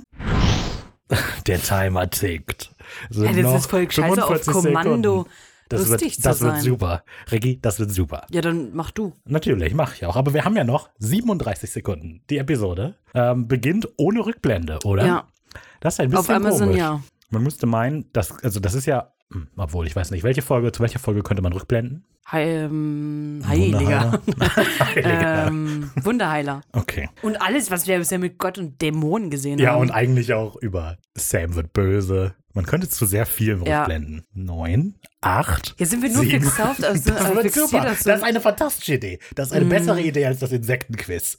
Der 1.47 1.61
Timer 1.61 2.09
tickt. 2.09 2.73
Sind 3.09 3.35
Ey, 3.35 3.41
das 3.43 3.61
ist 3.61 3.69
voll 3.69 3.89
scheiße, 3.91 4.23
auf 4.23 4.27
45 4.43 4.53
Kommando 4.53 4.91
Sekunden. 5.23 5.29
Das 5.71 5.87
lustig 5.89 6.09
wird, 6.09 6.13
zu 6.15 6.21
das 6.21 6.41
wird 6.41 6.61
super. 6.61 7.03
Regie, 7.31 7.59
das 7.61 7.79
wird 7.79 7.91
super. 7.91 8.25
Ja, 8.31 8.41
dann 8.41 8.69
mach 8.73 8.91
du. 8.91 9.13
Natürlich, 9.25 9.73
mache 9.73 9.95
ich 9.95 10.05
auch. 10.05 10.15
Aber 10.15 10.33
wir 10.33 10.45
haben 10.45 10.55
ja 10.55 10.63
noch 10.63 10.89
37 10.99 11.69
Sekunden. 11.69 12.21
Die 12.29 12.37
Episode 12.37 12.95
ähm, 13.13 13.47
beginnt 13.47 13.87
ohne 13.97 14.25
Rückblende, 14.25 14.79
oder? 14.83 15.05
Ja, 15.05 15.27
Das 15.79 15.95
ist 15.95 15.99
ein 16.01 16.09
bisschen 16.09 16.19
auf 16.19 16.29
Amazon 16.29 16.67
komisch. 16.67 16.77
ja. 16.79 17.01
Man 17.29 17.43
müsste 17.43 17.65
meinen, 17.65 18.05
dass, 18.13 18.31
also 18.43 18.59
das 18.59 18.73
ist 18.73 18.85
ja, 18.87 19.13
hm, 19.31 19.47
obwohl 19.55 19.87
ich 19.87 19.95
weiß 19.95 20.11
nicht, 20.11 20.23
welche 20.23 20.41
Folge, 20.41 20.71
zu 20.73 20.81
welcher 20.81 20.99
Folge 20.99 21.23
könnte 21.23 21.41
man 21.41 21.53
rückblenden? 21.53 22.03
He 22.29 22.37
ähm, 22.37 23.41
Heiliger. 23.47 24.21
Heiliger. 24.79 25.47
ähm, 25.47 25.89
Wunderheiler. 26.01 26.61
Okay. 26.73 27.09
Und 27.21 27.41
alles, 27.41 27.71
was 27.71 27.87
wir 27.87 27.97
bisher 27.97 28.19
mit 28.19 28.37
Gott 28.37 28.57
und 28.57 28.81
Dämonen 28.81 29.29
gesehen 29.29 29.59
Ja, 29.59 29.71
haben. 29.71 29.81
und 29.81 29.91
eigentlich 29.91 30.33
auch 30.33 30.55
über 30.57 30.97
Sam 31.15 31.55
wird 31.55 31.73
böse. 31.73 32.35
Man 32.53 32.65
könnte 32.65 32.89
zu 32.89 33.05
sehr 33.05 33.25
viel 33.25 33.61
Ja. 33.65 33.79
rückblenden. 33.81 34.23
Neun, 34.33 34.95
acht. 35.21 35.73
Hier 35.77 35.87
sind 35.87 36.01
wir 36.03 36.09
nur 36.09 36.23
sieben. 36.23 36.41
fixiert 36.43 36.67
auf 36.67 36.77
so, 36.77 36.83
Das 37.13 37.35
wird 37.35 37.53
super. 37.53 37.81
Das 37.81 37.99
ist 38.01 38.07
eine 38.23 38.41
fantastische 38.41 38.95
Idee. 38.95 39.19
Das 39.35 39.47
ist 39.49 39.53
eine 39.53 39.65
Mm. 39.65 39.69
bessere 39.69 40.01
Idee 40.01 40.25
als 40.25 40.39
das 40.39 40.51
Insektenquiz. 40.51 41.37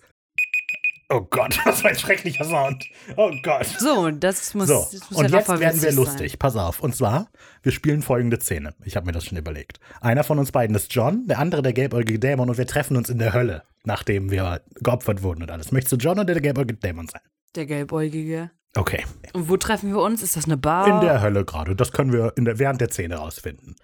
Oh 1.10 1.20
Gott, 1.28 1.58
was 1.66 1.82
für 1.82 1.88
ein 1.88 1.98
schrecklicher 1.98 2.44
Sound. 2.44 2.86
Oh 3.16 3.30
Gott. 3.42 3.66
So, 3.78 4.10
das 4.10 4.54
muss, 4.54 4.68
So, 4.68 4.88
das 4.90 5.10
muss 5.10 5.18
und 5.18 5.30
ja 5.30 5.38
jetzt 5.40 5.48
werden 5.60 5.82
wir 5.82 5.92
lustig. 5.92 6.38
Pass 6.38 6.56
auf. 6.56 6.80
Und 6.80 6.96
zwar, 6.96 7.28
wir 7.62 7.72
spielen 7.72 8.00
folgende 8.00 8.40
Szene. 8.40 8.74
Ich 8.84 8.96
habe 8.96 9.04
mir 9.04 9.12
das 9.12 9.26
schon 9.26 9.36
überlegt. 9.36 9.78
Einer 10.00 10.24
von 10.24 10.38
uns 10.38 10.52
beiden 10.52 10.74
ist 10.74 10.94
John, 10.94 11.26
der 11.26 11.38
andere 11.38 11.60
der 11.60 11.74
gelbäugige 11.74 12.18
Dämon 12.18 12.48
und 12.48 12.56
wir 12.56 12.66
treffen 12.66 12.96
uns 12.96 13.10
in 13.10 13.18
der 13.18 13.34
Hölle, 13.34 13.62
nachdem 13.84 14.30
wir 14.30 14.62
geopfert 14.80 15.22
wurden 15.22 15.42
und 15.42 15.50
alles. 15.50 15.70
Möchtest 15.70 15.92
du 15.92 15.96
John 15.96 16.18
oder 16.18 16.32
der 16.32 16.40
gelbäugige 16.40 16.78
Dämon 16.80 17.08
sein? 17.08 17.20
sein. 17.22 17.30
Der 17.56 17.66
Gelbäugige. 17.66 18.50
Okay. 18.76 19.04
Und 19.34 19.48
wo 19.48 19.56
treffen 19.56 19.90
wir 19.90 20.00
uns? 20.00 20.22
Ist 20.22 20.36
das 20.36 20.46
eine 20.46 20.56
Bar? 20.56 20.86
In 20.88 21.00
der 21.00 21.20
Hölle 21.20 21.44
gerade. 21.44 21.76
Das 21.76 21.92
können 21.92 22.12
wir 22.12 22.32
in 22.36 22.44
der, 22.44 22.58
während 22.58 22.80
der 22.80 22.88
Szene 22.88 23.16
rausfinden. 23.16 23.76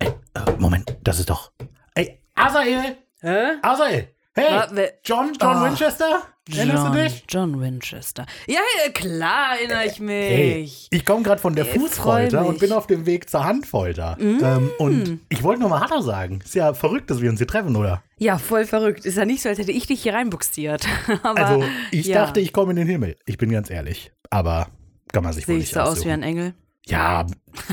Ey, 0.00 0.08
äh, 0.08 0.52
Moment, 0.58 0.96
das 1.02 1.20
ist 1.20 1.30
doch. 1.30 1.52
Ey, 1.94 2.20
Asael! 2.34 2.96
Hä? 3.20 3.58
Asael! 3.62 4.08
Hey, 4.34 4.90
John, 5.04 5.32
John 5.40 5.56
Oh. 5.56 5.64
Winchester? 5.64 6.22
Erinnerst 6.50 6.82
du 6.82 6.86
John, 6.88 6.94
dich? 6.96 7.24
John 7.28 7.60
Winchester. 7.60 8.24
Ja, 8.46 8.60
klar 8.94 9.56
erinnere 9.58 9.84
ich 9.86 10.00
mich. 10.00 10.14
Hey, 10.14 10.70
ich 10.90 11.04
komme 11.04 11.22
gerade 11.22 11.40
von 11.40 11.54
der 11.54 11.66
Ich 11.66 11.72
Fußfolter 11.72 12.46
und. 12.46 12.56
Mm. 12.56 12.60
bin 12.60 12.72
auf 12.72 12.86
dem 12.86 13.04
Weg 13.04 13.28
zur 13.28 13.44
Handfolter. 13.44 14.16
Ähm, 14.20 14.70
und 14.78 15.20
ich 15.28 15.42
wollte 15.42 15.60
nur 15.60 15.68
mal 15.70 15.80
Hallo 15.80 16.00
sagen. 16.00 16.40
Ist 16.42 16.54
ja 16.54 16.72
verrückt, 16.72 17.10
dass 17.10 17.20
wir 17.20 17.28
uns 17.30 17.38
hier 17.40 17.46
treffen, 17.48 17.74
oder? 17.76 18.02
Ja, 18.16 18.38
voll 18.38 18.64
verrückt. 18.64 19.04
Ist 19.04 19.16
ja 19.16 19.24
nicht 19.26 19.42
so, 19.42 19.48
als 19.50 19.58
hätte 19.58 19.72
ich 19.72 19.86
dich 19.86 20.02
hier 20.02 20.14
reinbuxiert. 20.14 20.86
Also, 21.22 21.64
ich 21.90 22.06
ja. 22.06 22.24
dachte, 22.24 22.40
ich 22.40 22.52
komme 22.52 22.70
in 22.70 22.76
den 22.76 22.88
Himmel. 22.88 23.16
Ich 23.26 23.36
bin 23.38 23.50
ganz 23.50 23.68
ehrlich. 23.70 24.12
Aber 24.30 24.68
kann 25.12 25.24
man 25.24 25.32
sich 25.32 25.46
wohl 25.48 25.54
Sehe 25.54 25.58
nicht 25.58 25.68
ich 25.68 25.74
so 25.74 25.80
aus 25.80 25.88
wie 25.88 25.92
aussuchen. 26.00 26.10
ein 26.12 26.22
Engel? 26.22 26.54
Ja, 26.86 27.26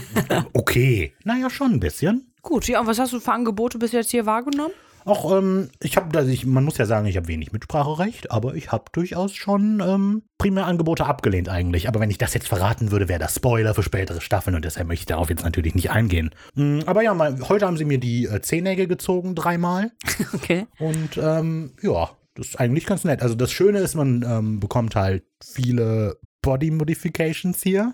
okay. 0.53 1.13
Naja, 1.23 1.49
schon 1.49 1.73
ein 1.73 1.79
bisschen. 1.79 2.33
Gut, 2.41 2.67
ja, 2.67 2.79
und 2.81 2.87
was 2.87 2.99
hast 2.99 3.13
du 3.13 3.19
für 3.19 3.31
Angebote 3.31 3.77
bis 3.77 3.91
jetzt 3.93 4.11
hier 4.11 4.25
wahrgenommen? 4.25 4.73
Auch, 5.05 5.37
ähm, 5.37 5.69
ich 5.81 5.97
habe, 5.97 6.17
also 6.17 6.31
ich, 6.31 6.45
man 6.47 6.63
muss 6.63 6.79
ja 6.79 6.87
sagen, 6.87 7.05
ich 7.05 7.15
habe 7.15 7.27
wenig 7.27 7.51
Mitspracherecht, 7.51 8.31
aber 8.31 8.55
ich 8.55 8.71
habe 8.71 8.85
durchaus 8.91 9.35
schon 9.35 9.79
ähm, 9.85 10.23
primär 10.39 10.65
Angebote 10.65 11.05
abgelehnt 11.05 11.47
eigentlich. 11.47 11.87
Aber 11.87 11.99
wenn 11.99 12.09
ich 12.09 12.17
das 12.17 12.33
jetzt 12.33 12.47
verraten 12.47 12.91
würde, 12.91 13.07
wäre 13.07 13.19
das 13.19 13.35
Spoiler 13.35 13.75
für 13.75 13.83
spätere 13.83 14.19
Staffeln 14.19 14.55
und 14.55 14.65
deshalb 14.65 14.87
möchte 14.87 15.03
ich 15.03 15.05
darauf 15.05 15.29
jetzt 15.29 15.43
natürlich 15.43 15.75
nicht 15.75 15.91
eingehen. 15.91 16.31
Mm, 16.55 16.79
aber 16.87 17.03
ja, 17.03 17.13
mal, 17.13 17.39
heute 17.47 17.67
haben 17.67 17.77
sie 17.77 17.85
mir 17.85 17.99
die 17.99 18.25
äh, 18.25 18.41
Zehennägel 18.41 18.87
gezogen, 18.87 19.35
dreimal. 19.35 19.91
Okay. 20.33 20.67
Und 20.79 21.17
ähm, 21.17 21.71
ja, 21.81 22.09
das 22.35 22.47
ist 22.47 22.59
eigentlich 22.59 22.85
ganz 22.85 23.03
nett. 23.03 23.21
Also 23.21 23.35
das 23.35 23.51
Schöne 23.51 23.79
ist, 23.79 23.95
man 23.95 24.23
ähm, 24.27 24.59
bekommt 24.59 24.95
halt 24.95 25.23
viele 25.43 26.17
Body 26.41 26.71
Modifications 26.71 27.61
hier. 27.63 27.93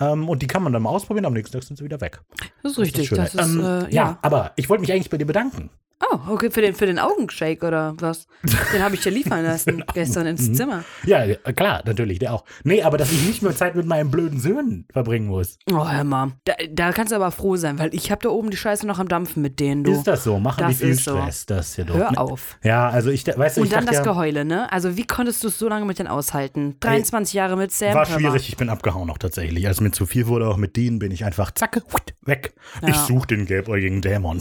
Ähm, 0.00 0.28
und 0.28 0.42
die 0.42 0.46
kann 0.46 0.62
man 0.62 0.72
dann 0.72 0.82
mal 0.82 0.90
ausprobieren, 0.90 1.26
am 1.26 1.32
nächsten 1.32 1.52
Tag 1.52 1.62
sind 1.62 1.76
sie 1.76 1.84
wieder 1.84 2.00
weg. 2.00 2.20
Das 2.62 2.72
ist 2.72 2.78
Das 2.78 2.78
richtig. 2.78 3.08
Schöne. 3.08 3.22
Das 3.22 3.34
ist, 3.34 3.54
ähm, 3.54 3.60
äh, 3.60 3.64
ja. 3.64 3.88
ja. 3.90 4.18
aber 4.22 4.52
ich 4.56 4.68
wollte 4.68 4.80
mich 4.80 4.92
eigentlich 4.92 5.10
bei 5.10 5.18
dir 5.18 5.26
bedanken. 5.26 5.70
Oh, 6.10 6.18
okay, 6.32 6.50
für 6.50 6.60
den, 6.62 6.74
für 6.74 6.86
den 6.86 6.98
Augenshake 6.98 7.64
oder 7.66 7.94
was? 7.98 8.26
Den 8.74 8.82
habe 8.82 8.94
ich 8.96 9.02
dir 9.02 9.10
liefern 9.10 9.44
lassen 9.44 9.84
gestern 9.94 10.26
ins 10.26 10.48
Mhm. 10.48 10.54
Zimmer. 10.54 10.84
Ja, 11.06 11.24
klar, 11.52 11.82
natürlich, 11.86 12.18
der 12.18 12.34
auch. 12.34 12.44
Nee, 12.64 12.82
aber 12.82 12.98
dass 12.98 13.12
ich 13.12 13.24
nicht 13.26 13.42
mehr 13.42 13.54
Zeit 13.54 13.76
mit 13.76 13.86
meinen 13.86 14.10
blöden 14.10 14.40
Söhnen 14.40 14.86
verbringen 14.92 15.28
muss. 15.28 15.58
Oh, 15.70 15.88
hör 15.88 16.04
mal. 16.04 16.32
Da, 16.44 16.54
da 16.70 16.92
kannst 16.92 17.12
du 17.12 17.16
aber 17.16 17.30
froh 17.30 17.56
sein, 17.56 17.78
weil 17.78 17.94
ich 17.94 18.10
habe 18.10 18.20
da 18.22 18.30
oben 18.30 18.50
die 18.50 18.56
Scheiße 18.56 18.86
noch 18.86 18.98
am 18.98 19.06
Dampfen 19.08 19.42
mit 19.42 19.60
denen, 19.60 19.84
du. 19.84 19.92
Ist 19.92 20.04
das 20.06 20.24
so? 20.24 20.38
Machen 20.40 20.60
Das 20.60 20.70
die 20.78 20.84
viel 20.84 20.88
ist 20.90 21.04
so. 21.04 21.16
Stress? 21.16 21.46
Das 21.46 21.76
ja 21.76 21.84
doof. 21.84 21.96
Hör 21.96 22.18
auf. 22.20 22.58
Ja, 22.64 22.88
also 22.88 23.10
ich, 23.10 23.26
weißt 23.26 23.56
du, 23.58 23.60
ich 23.60 23.66
Und 23.66 23.72
dann 23.72 23.84
dachte 23.86 23.96
das 23.98 24.04
ja, 24.06 24.12
Geheule, 24.12 24.44
ne? 24.44 24.70
Also 24.72 24.96
wie 24.96 25.06
konntest 25.06 25.44
du 25.44 25.48
es 25.48 25.58
so 25.58 25.68
lange 25.68 25.86
mit 25.86 25.98
denen 25.98 26.08
aushalten? 26.08 26.76
23 26.80 27.34
Jahre 27.34 27.56
mit 27.56 27.70
Sam. 27.72 27.94
war 27.94 28.06
schwierig, 28.06 28.48
ich 28.48 28.56
bin 28.56 28.68
abgehauen 28.68 29.08
auch 29.10 29.18
tatsächlich. 29.18 29.66
Als 29.68 29.80
mir 29.80 29.92
zu 29.92 30.06
viel 30.06 30.26
wurde, 30.26 30.48
auch 30.48 30.56
mit 30.56 30.76
denen, 30.76 30.98
bin 30.98 31.12
ich 31.12 31.24
einfach 31.24 31.52
zacke, 31.52 31.82
huit, 31.92 32.14
weg. 32.22 32.54
Ja. 32.82 32.88
Ich 32.88 32.96
suche 32.96 33.28
den 33.28 33.46
gelbäugigen 33.46 34.02
Dämon. 34.02 34.40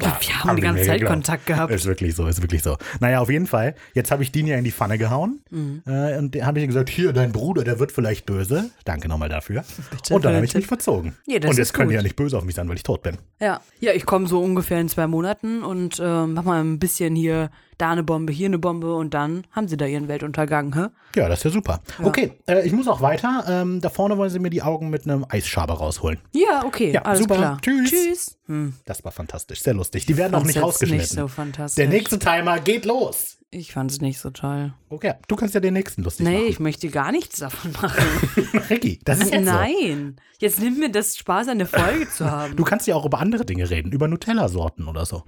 Ja, 0.00 0.18
wir 0.20 0.44
haben 0.44 0.56
die 0.56 0.62
die 0.62 0.66
ganze 0.66 0.82
Zeit 0.84 0.92
geglaubt. 0.94 1.12
Kontakt 1.12 1.46
gehabt. 1.46 1.72
Ist 1.72 1.86
wirklich 1.86 2.14
so, 2.14 2.26
ist 2.26 2.42
wirklich 2.42 2.62
so. 2.62 2.76
Naja, 3.00 3.20
auf 3.20 3.30
jeden 3.30 3.46
Fall. 3.46 3.74
Jetzt 3.94 4.10
habe 4.10 4.22
ich 4.22 4.32
den 4.32 4.46
ja 4.46 4.56
in 4.56 4.64
die 4.64 4.72
Pfanne 4.72 4.98
gehauen. 4.98 5.40
Mhm. 5.50 5.82
Äh, 5.86 6.18
und 6.18 6.36
habe 6.36 6.60
ich 6.60 6.66
gesagt, 6.66 6.88
hier, 6.88 7.12
dein 7.12 7.32
Bruder, 7.32 7.64
der 7.64 7.78
wird 7.78 7.92
vielleicht 7.92 8.26
böse. 8.26 8.70
Danke 8.84 9.08
nochmal 9.08 9.28
dafür. 9.28 9.64
Bitte 9.90 10.14
und 10.14 10.24
dann 10.24 10.34
habe 10.34 10.44
ich 10.44 10.54
mich 10.54 10.66
verzogen. 10.66 11.16
Ja, 11.26 11.36
und 11.36 11.56
jetzt 11.56 11.74
können 11.74 11.90
die 11.90 11.96
ja 11.96 12.02
nicht 12.02 12.16
böse 12.16 12.36
auf 12.36 12.44
mich 12.44 12.54
sein, 12.54 12.68
weil 12.68 12.76
ich 12.76 12.82
tot 12.82 13.02
bin. 13.02 13.18
Ja, 13.40 13.60
ja 13.80 13.92
ich 13.92 14.06
komme 14.06 14.26
so 14.26 14.42
ungefähr 14.42 14.80
in 14.80 14.88
zwei 14.88 15.06
Monaten 15.06 15.62
und 15.62 15.98
äh, 15.98 16.26
mach 16.26 16.44
mal 16.44 16.62
ein 16.62 16.78
bisschen 16.78 17.14
hier 17.14 17.50
da 17.78 17.92
eine 17.92 18.02
Bombe, 18.02 18.32
hier 18.32 18.46
eine 18.46 18.58
Bombe 18.58 18.94
und 18.94 19.14
dann 19.14 19.44
haben 19.52 19.68
sie 19.68 19.76
da 19.76 19.86
ihren 19.86 20.08
Weltuntergang, 20.08 20.74
hä? 20.74 20.86
Ja, 21.16 21.28
das 21.28 21.38
ist 21.40 21.44
ja 21.44 21.50
super. 21.50 21.80
Okay, 22.02 22.32
äh, 22.46 22.66
ich 22.66 22.72
muss 22.72 22.86
auch 22.88 23.00
weiter. 23.00 23.44
Ähm, 23.48 23.80
da 23.80 23.88
vorne 23.88 24.18
wollen 24.18 24.30
sie 24.30 24.38
mir 24.38 24.50
die 24.50 24.62
Augen 24.62 24.90
mit 24.90 25.04
einem 25.04 25.24
Eisschaber 25.28 25.74
rausholen. 25.74 26.18
Ja, 26.34 26.64
okay, 26.66 26.92
Ja, 26.92 27.02
alles 27.02 27.20
super. 27.20 27.36
klar. 27.36 27.58
Tschüss. 27.62 27.90
Tschüss. 27.90 28.38
Hm, 28.46 28.74
Das 28.84 29.04
war 29.04 29.12
fantastisch, 29.12 29.62
sehr 29.62 29.74
lustig. 29.74 30.06
Die 30.06 30.16
werden 30.16 30.34
auch 30.34 30.44
nicht 30.44 30.60
rausgeschnitten. 30.60 31.00
nicht 31.02 31.10
so 31.12 31.28
fantastisch. 31.28 31.76
Der 31.76 31.88
nächste 31.88 32.18
Timer 32.18 32.58
geht 32.60 32.84
los. 32.84 33.36
Ich 33.50 33.72
fand's 33.72 34.02
nicht 34.02 34.18
so 34.18 34.28
toll. 34.28 34.74
Okay, 34.90 35.14
du 35.26 35.34
kannst 35.34 35.54
ja 35.54 35.60
den 35.60 35.72
nächsten 35.72 36.02
lustig 36.02 36.26
Nee, 36.26 36.34
machen. 36.34 36.46
ich 36.48 36.60
möchte 36.60 36.88
gar 36.90 37.12
nichts 37.12 37.38
davon 37.38 37.72
machen. 37.72 38.04
Ricky, 38.68 39.00
das 39.04 39.20
ist 39.20 39.32
jetzt 39.32 39.46
so. 39.46 39.52
Nein. 39.52 40.16
Jetzt 40.38 40.60
nimmt 40.60 40.78
mir 40.78 40.90
das 40.90 41.16
Spaß, 41.16 41.48
eine 41.48 41.64
Folge 41.64 42.06
zu 42.10 42.26
haben. 42.30 42.56
Du 42.56 42.64
kannst 42.64 42.86
ja 42.86 42.94
auch 42.94 43.06
über 43.06 43.20
andere 43.20 43.46
Dinge 43.46 43.70
reden, 43.70 43.90
über 43.92 44.06
Nutella-Sorten 44.06 44.86
oder 44.86 45.06
so. 45.06 45.22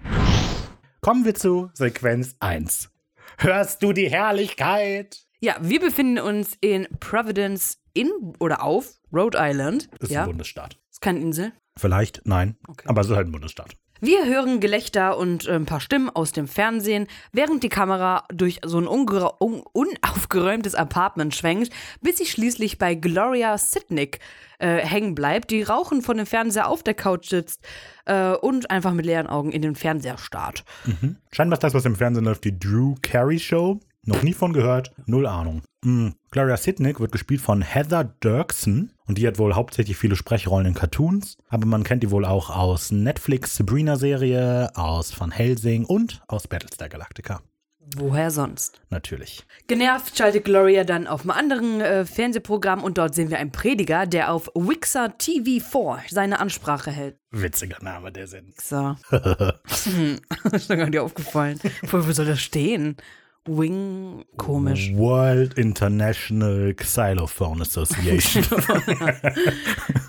Kommen 1.00 1.24
wir 1.24 1.34
zu 1.34 1.70
Sequenz 1.72 2.36
1. 2.40 2.90
Hörst 3.38 3.82
du 3.82 3.94
die 3.94 4.10
Herrlichkeit? 4.10 5.24
Ja, 5.40 5.56
wir 5.62 5.80
befinden 5.80 6.18
uns 6.18 6.58
in 6.60 6.86
Providence 7.00 7.78
in 7.94 8.10
oder 8.38 8.62
auf 8.62 8.98
Rhode 9.10 9.38
Island. 9.40 9.88
Ist 9.98 10.10
ja, 10.10 10.24
ein 10.24 10.28
Bundesstaat. 10.28 10.78
ist 10.90 11.00
keine 11.00 11.20
Insel. 11.20 11.52
Vielleicht, 11.78 12.20
nein. 12.26 12.58
Okay. 12.68 12.86
Aber 12.86 13.00
es 13.00 13.08
ist 13.08 13.16
halt 13.16 13.28
ein 13.28 13.32
Bundesstaat. 13.32 13.78
Wir 14.02 14.24
hören 14.24 14.60
Gelächter 14.60 15.18
und 15.18 15.46
äh, 15.46 15.52
ein 15.52 15.66
paar 15.66 15.80
Stimmen 15.80 16.08
aus 16.08 16.32
dem 16.32 16.48
Fernsehen, 16.48 17.06
während 17.32 17.62
die 17.62 17.68
Kamera 17.68 18.24
durch 18.32 18.60
so 18.64 18.78
ein 18.78 18.88
un 18.88 19.06
unaufgeräumtes 19.72 20.74
Apartment 20.74 21.34
schwenkt, 21.34 21.70
bis 22.00 22.16
sie 22.16 22.24
schließlich 22.24 22.78
bei 22.78 22.94
Gloria 22.94 23.58
Sitnick 23.58 24.20
äh, 24.58 24.78
hängen 24.78 25.14
bleibt, 25.14 25.50
die 25.50 25.62
rauchend 25.62 26.02
vor 26.04 26.14
dem 26.14 26.24
Fernseher 26.24 26.68
auf 26.68 26.82
der 26.82 26.94
Couch 26.94 27.28
sitzt 27.28 27.60
äh, 28.06 28.32
und 28.32 28.70
einfach 28.70 28.92
mit 28.92 29.04
leeren 29.04 29.26
Augen 29.26 29.52
in 29.52 29.60
den 29.60 29.74
Fernseher 29.74 30.16
starrt. 30.16 30.64
Scheinbar 31.30 31.58
ist 31.58 31.62
das, 31.62 31.74
was 31.74 31.84
im 31.84 31.96
Fernsehen 31.96 32.24
läuft, 32.24 32.44
die 32.44 32.58
Drew 32.58 32.94
Carey 33.02 33.38
Show. 33.38 33.80
Noch 34.06 34.22
nie 34.22 34.32
von 34.32 34.52
gehört, 34.52 34.92
null 35.06 35.26
Ahnung. 35.26 35.62
Mm. 35.84 36.08
Gloria 36.30 36.56
Sidnick 36.56 37.00
wird 37.00 37.12
gespielt 37.12 37.40
von 37.40 37.60
Heather 37.60 38.04
Dirksen 38.04 38.92
und 39.06 39.18
die 39.18 39.26
hat 39.26 39.38
wohl 39.38 39.54
hauptsächlich 39.54 39.96
viele 39.96 40.16
Sprechrollen 40.16 40.66
in 40.66 40.74
Cartoons, 40.74 41.36
aber 41.48 41.66
man 41.66 41.84
kennt 41.84 42.02
die 42.02 42.10
wohl 42.10 42.24
auch 42.24 42.50
aus 42.50 42.92
Netflix 42.92 43.56
Sabrina-Serie, 43.56 44.70
aus 44.74 45.18
Van 45.18 45.30
Helsing 45.30 45.84
und 45.84 46.22
aus 46.28 46.48
Battlestar 46.48 46.88
Galactica. 46.88 47.42
Woher 47.96 48.30
sonst? 48.30 48.80
Natürlich. 48.90 49.44
Genervt 49.66 50.16
schaltet 50.16 50.44
Gloria 50.44 50.84
dann 50.84 51.06
auf 51.06 51.22
einem 51.22 51.32
anderen 51.32 51.80
äh, 51.80 52.04
Fernsehprogramm 52.04 52.84
und 52.84 52.98
dort 52.98 53.14
sehen 53.14 53.30
wir 53.30 53.38
einen 53.38 53.50
Prediger, 53.50 54.06
der 54.06 54.32
auf 54.32 54.48
Wixer 54.54 55.06
TV4 55.18 56.02
seine 56.08 56.38
Ansprache 56.38 56.90
hält. 56.92 57.16
Witziger 57.32 57.82
Name, 57.82 58.12
der 58.12 58.28
Sinn. 58.28 58.52
So. 58.60 58.96
hm, 59.10 60.20
ist 60.52 60.68
mir 60.68 60.76
gar 60.76 60.88
nicht 60.88 61.00
aufgefallen. 61.00 61.58
Wo 61.90 62.00
soll 62.12 62.26
das 62.26 62.40
stehen? 62.40 62.96
Wing, 63.46 64.24
komisch. 64.36 64.92
World 64.94 65.54
International 65.54 66.74
Xylophone 66.74 67.62
Association. 67.62 68.44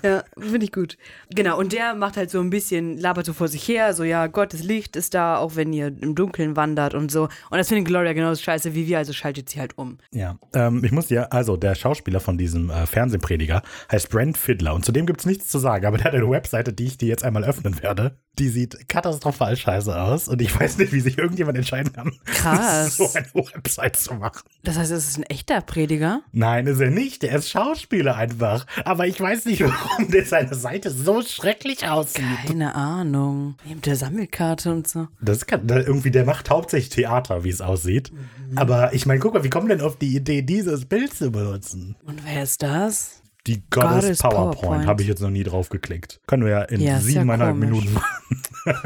Ja, 0.04 0.24
finde 0.36 0.64
ich 0.64 0.72
gut. 0.72 0.98
Genau, 1.30 1.56
und 1.56 1.72
der 1.72 1.94
macht 1.94 2.16
halt 2.16 2.28
so 2.28 2.40
ein 2.40 2.50
bisschen, 2.50 2.98
labert 2.98 3.24
so 3.24 3.32
vor 3.32 3.46
sich 3.46 3.66
her, 3.68 3.94
so, 3.94 4.02
ja, 4.02 4.26
Gottes 4.26 4.64
Licht 4.64 4.96
ist 4.96 5.14
da, 5.14 5.36
auch 5.36 5.54
wenn 5.54 5.72
ihr 5.72 5.86
im 6.00 6.16
Dunkeln 6.16 6.56
wandert 6.56 6.94
und 6.94 7.12
so. 7.12 7.28
Und 7.50 7.58
das 7.58 7.68
findet 7.68 7.86
Gloria 7.86 8.12
genauso 8.12 8.42
scheiße 8.42 8.74
wie 8.74 8.88
wir, 8.88 8.98
also 8.98 9.12
schaltet 9.12 9.48
sie 9.50 9.60
halt 9.60 9.78
um. 9.78 9.98
ja, 10.10 10.38
ähm, 10.54 10.82
ich 10.84 10.90
muss 10.90 11.08
ja, 11.10 11.24
also 11.26 11.56
der 11.56 11.76
Schauspieler 11.76 12.18
von 12.18 12.36
diesem 12.36 12.68
äh, 12.70 12.84
Fernsehprediger 12.86 13.62
heißt 13.92 14.10
Brent 14.10 14.36
Fiddler 14.36 14.74
und 14.74 14.84
zu 14.84 14.90
dem 14.90 15.06
gibt 15.06 15.20
es 15.20 15.26
nichts 15.26 15.48
zu 15.48 15.60
sagen, 15.60 15.86
aber 15.86 15.98
der 15.98 16.06
hat 16.06 16.14
eine 16.14 16.28
Webseite, 16.28 16.72
die 16.72 16.86
ich 16.86 16.98
dir 16.98 17.06
jetzt 17.06 17.22
einmal 17.24 17.44
öffnen 17.44 17.80
werde. 17.80 18.18
Die 18.40 18.48
sieht 18.48 18.88
katastrophal 18.88 19.56
scheiße 19.56 19.94
aus 20.00 20.26
und 20.26 20.42
ich 20.42 20.58
weiß 20.58 20.78
nicht, 20.78 20.92
wie 20.92 21.00
sich 21.00 21.16
irgendjemand 21.16 21.58
entscheiden 21.58 21.92
kann, 21.92 22.10
Krass. 22.24 22.96
so 22.96 23.08
eine 23.14 23.26
Website 23.54 23.96
zu 23.96 24.14
machen. 24.14 24.42
Das 24.62 24.76
heißt, 24.78 24.92
es 24.92 25.08
ist 25.08 25.18
ein 25.18 25.24
echter 25.24 25.60
Prediger? 25.60 26.20
Nein, 26.32 26.66
ist 26.66 26.80
er 26.80 26.90
nicht. 26.90 27.22
Der 27.22 27.34
ist 27.36 27.50
Schauspieler 27.50 28.16
einfach. 28.16 28.66
Aber 28.84 29.06
ich 29.06 29.20
weiß 29.20 29.46
nicht, 29.46 29.62
warum 29.62 30.10
der 30.10 30.24
seine 30.24 30.54
Seite 30.54 30.90
so 30.90 31.22
schrecklich 31.22 31.86
aussieht. 31.88 32.24
Keine 32.46 32.74
Ahnung. 32.74 33.56
Mit 33.68 33.86
der 33.86 33.96
Sammelkarte 33.96 34.70
und 34.70 34.86
so. 34.88 35.08
Das 35.20 35.46
kann 35.46 35.68
irgendwie, 35.68 36.10
der 36.10 36.24
macht 36.24 36.50
hauptsächlich 36.50 36.90
Theater, 36.90 37.44
wie 37.44 37.50
es 37.50 37.60
aussieht. 37.60 38.12
Aber 38.54 38.92
ich 38.92 39.06
meine, 39.06 39.20
guck 39.20 39.34
mal, 39.34 39.44
wie 39.44 39.50
kommen 39.50 39.68
denn 39.68 39.80
auf 39.80 39.96
die 39.98 40.14
Idee, 40.14 40.42
dieses 40.42 40.84
Bild 40.84 41.14
zu 41.14 41.30
benutzen? 41.32 41.96
Und 42.04 42.24
wer 42.24 42.42
ist 42.42 42.62
das? 42.62 43.22
Die 43.48 43.62
Goddess, 43.70 44.02
Goddess 44.02 44.18
PowerPoint, 44.18 44.60
PowerPoint. 44.60 44.86
habe 44.86 45.02
ich 45.02 45.08
jetzt 45.08 45.20
noch 45.20 45.30
nie 45.30 45.42
drauf 45.42 45.68
geklickt. 45.68 46.20
Können 46.28 46.44
wir 46.44 46.50
ja 46.52 46.62
in 46.62 46.80
Ja, 46.80 46.92
ja 46.92 47.00
siebeneinhalb 47.00 47.54
komisch. 47.58 47.70
Minuten 47.70 47.92
machen. 47.94 48.76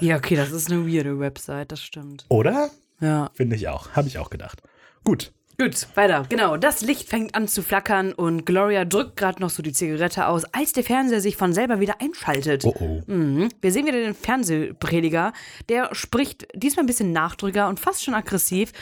Ja, 0.00 0.16
okay, 0.16 0.36
das 0.36 0.50
ist 0.50 0.70
eine 0.70 0.86
weirde 0.86 1.18
Website, 1.18 1.72
das 1.72 1.82
stimmt. 1.82 2.26
Oder? 2.28 2.68
Ja. 3.02 3.30
Finde 3.34 3.56
ich 3.56 3.68
auch. 3.68 3.90
Habe 3.92 4.08
ich 4.08 4.18
auch 4.18 4.30
gedacht. 4.30 4.62
Gut. 5.04 5.32
Gut, 5.58 5.86
weiter. 5.94 6.24
Genau, 6.28 6.56
das 6.56 6.80
Licht 6.80 7.08
fängt 7.08 7.34
an 7.34 7.46
zu 7.46 7.62
flackern 7.62 8.12
und 8.12 8.46
Gloria 8.46 8.84
drückt 8.84 9.16
gerade 9.16 9.40
noch 9.40 9.50
so 9.50 9.62
die 9.62 9.72
Zigarette 9.72 10.26
aus, 10.26 10.44
als 10.46 10.72
der 10.72 10.82
Fernseher 10.82 11.20
sich 11.20 11.36
von 11.36 11.52
selber 11.52 11.78
wieder 11.78 12.00
einschaltet. 12.00 12.64
Oh 12.64 12.74
oh. 12.80 13.02
Mhm. 13.06 13.48
Wir 13.60 13.70
sehen 13.70 13.86
wieder 13.86 14.00
den 14.00 14.14
Fernsehprediger, 14.14 15.32
der 15.68 15.94
spricht 15.94 16.48
diesmal 16.54 16.84
ein 16.84 16.86
bisschen 16.86 17.12
nachdrücker 17.12 17.68
und 17.68 17.78
fast 17.78 18.02
schon 18.02 18.14
aggressiv. 18.14 18.72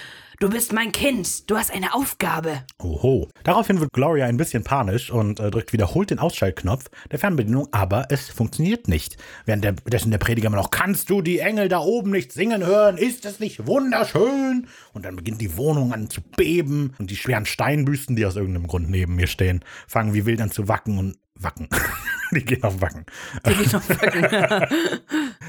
Du 0.41 0.49
bist 0.49 0.73
mein 0.73 0.91
Kind, 0.91 1.51
du 1.51 1.59
hast 1.59 1.71
eine 1.71 1.93
Aufgabe. 1.93 2.63
Oho. 2.79 3.29
Daraufhin 3.45 3.79
wird 3.79 3.93
Gloria 3.93 4.25
ein 4.25 4.39
bisschen 4.39 4.65
panisch 4.65 5.11
und 5.11 5.39
äh, 5.39 5.51
drückt 5.51 5.75
wiederholt 5.75 6.09
den 6.09 6.19
Ausschaltknopf 6.19 6.87
der 7.11 7.19
Fernbedienung, 7.19 7.69
aber 7.73 8.07
es 8.09 8.31
funktioniert 8.31 8.89
nicht. 8.89 9.19
Währenddessen 9.45 10.11
der 10.11 10.17
Prediger 10.17 10.47
immer 10.47 10.57
noch, 10.57 10.71
kannst 10.71 11.11
du 11.11 11.21
die 11.21 11.41
Engel 11.41 11.69
da 11.69 11.81
oben 11.81 12.13
nicht 12.13 12.33
singen 12.33 12.65
hören? 12.65 12.97
Ist 12.97 13.27
es 13.27 13.39
nicht 13.39 13.67
wunderschön? 13.67 14.67
Und 14.95 15.05
dann 15.05 15.17
beginnt 15.17 15.43
die 15.43 15.59
Wohnung 15.59 15.93
an 15.93 16.09
zu 16.09 16.23
beben 16.23 16.95
und 16.99 17.11
die 17.11 17.17
schweren 17.17 17.45
Steinbüsten, 17.45 18.17
die 18.17 18.25
aus 18.25 18.37
irgendeinem 18.37 18.67
Grund 18.67 18.89
neben 18.89 19.17
mir 19.17 19.27
stehen, 19.27 19.63
fangen 19.87 20.15
wie 20.15 20.25
wild 20.25 20.41
an 20.41 20.51
zu 20.51 20.69
wacken 20.69 20.97
und 20.97 21.19
Wacken. 21.43 21.69
die 22.33 22.45
gehen 22.45 22.63
auf 22.63 22.81
Wacken. 22.81 23.05
Die 23.47 23.55
gehen 23.55 23.75
auf 23.75 23.89
Wacken. 23.89 24.67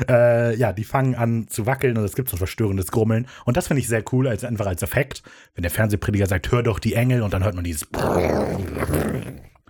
äh, 0.10 0.56
ja, 0.56 0.74
die 0.74 0.84
fangen 0.84 1.16
an 1.16 1.48
zu 1.48 1.66
wackeln 1.66 1.98
und 1.98 2.04
es 2.04 2.16
gibt 2.16 2.30
so 2.30 2.36
ein 2.36 2.40
verstörendes 2.40 2.92
Grummeln. 2.92 3.28
Und 3.46 3.58
das 3.58 3.68
finde 3.68 3.82
ich 3.82 3.88
sehr 3.88 4.04
cool, 4.12 4.28
als 4.28 4.44
einfach 4.44 4.68
als 4.68 4.82
Effekt. 4.82 5.24
Wenn 5.56 5.64
der 5.64 5.72
Fernsehprediger 5.72 6.28
sagt, 6.28 6.52
hör 6.52 6.64
doch 6.64 6.80
die 6.80 6.94
Engel 6.94 7.22
und 7.22 7.34
dann 7.34 7.44
hört 7.44 7.56
man 7.56 7.64
dieses. 7.64 7.88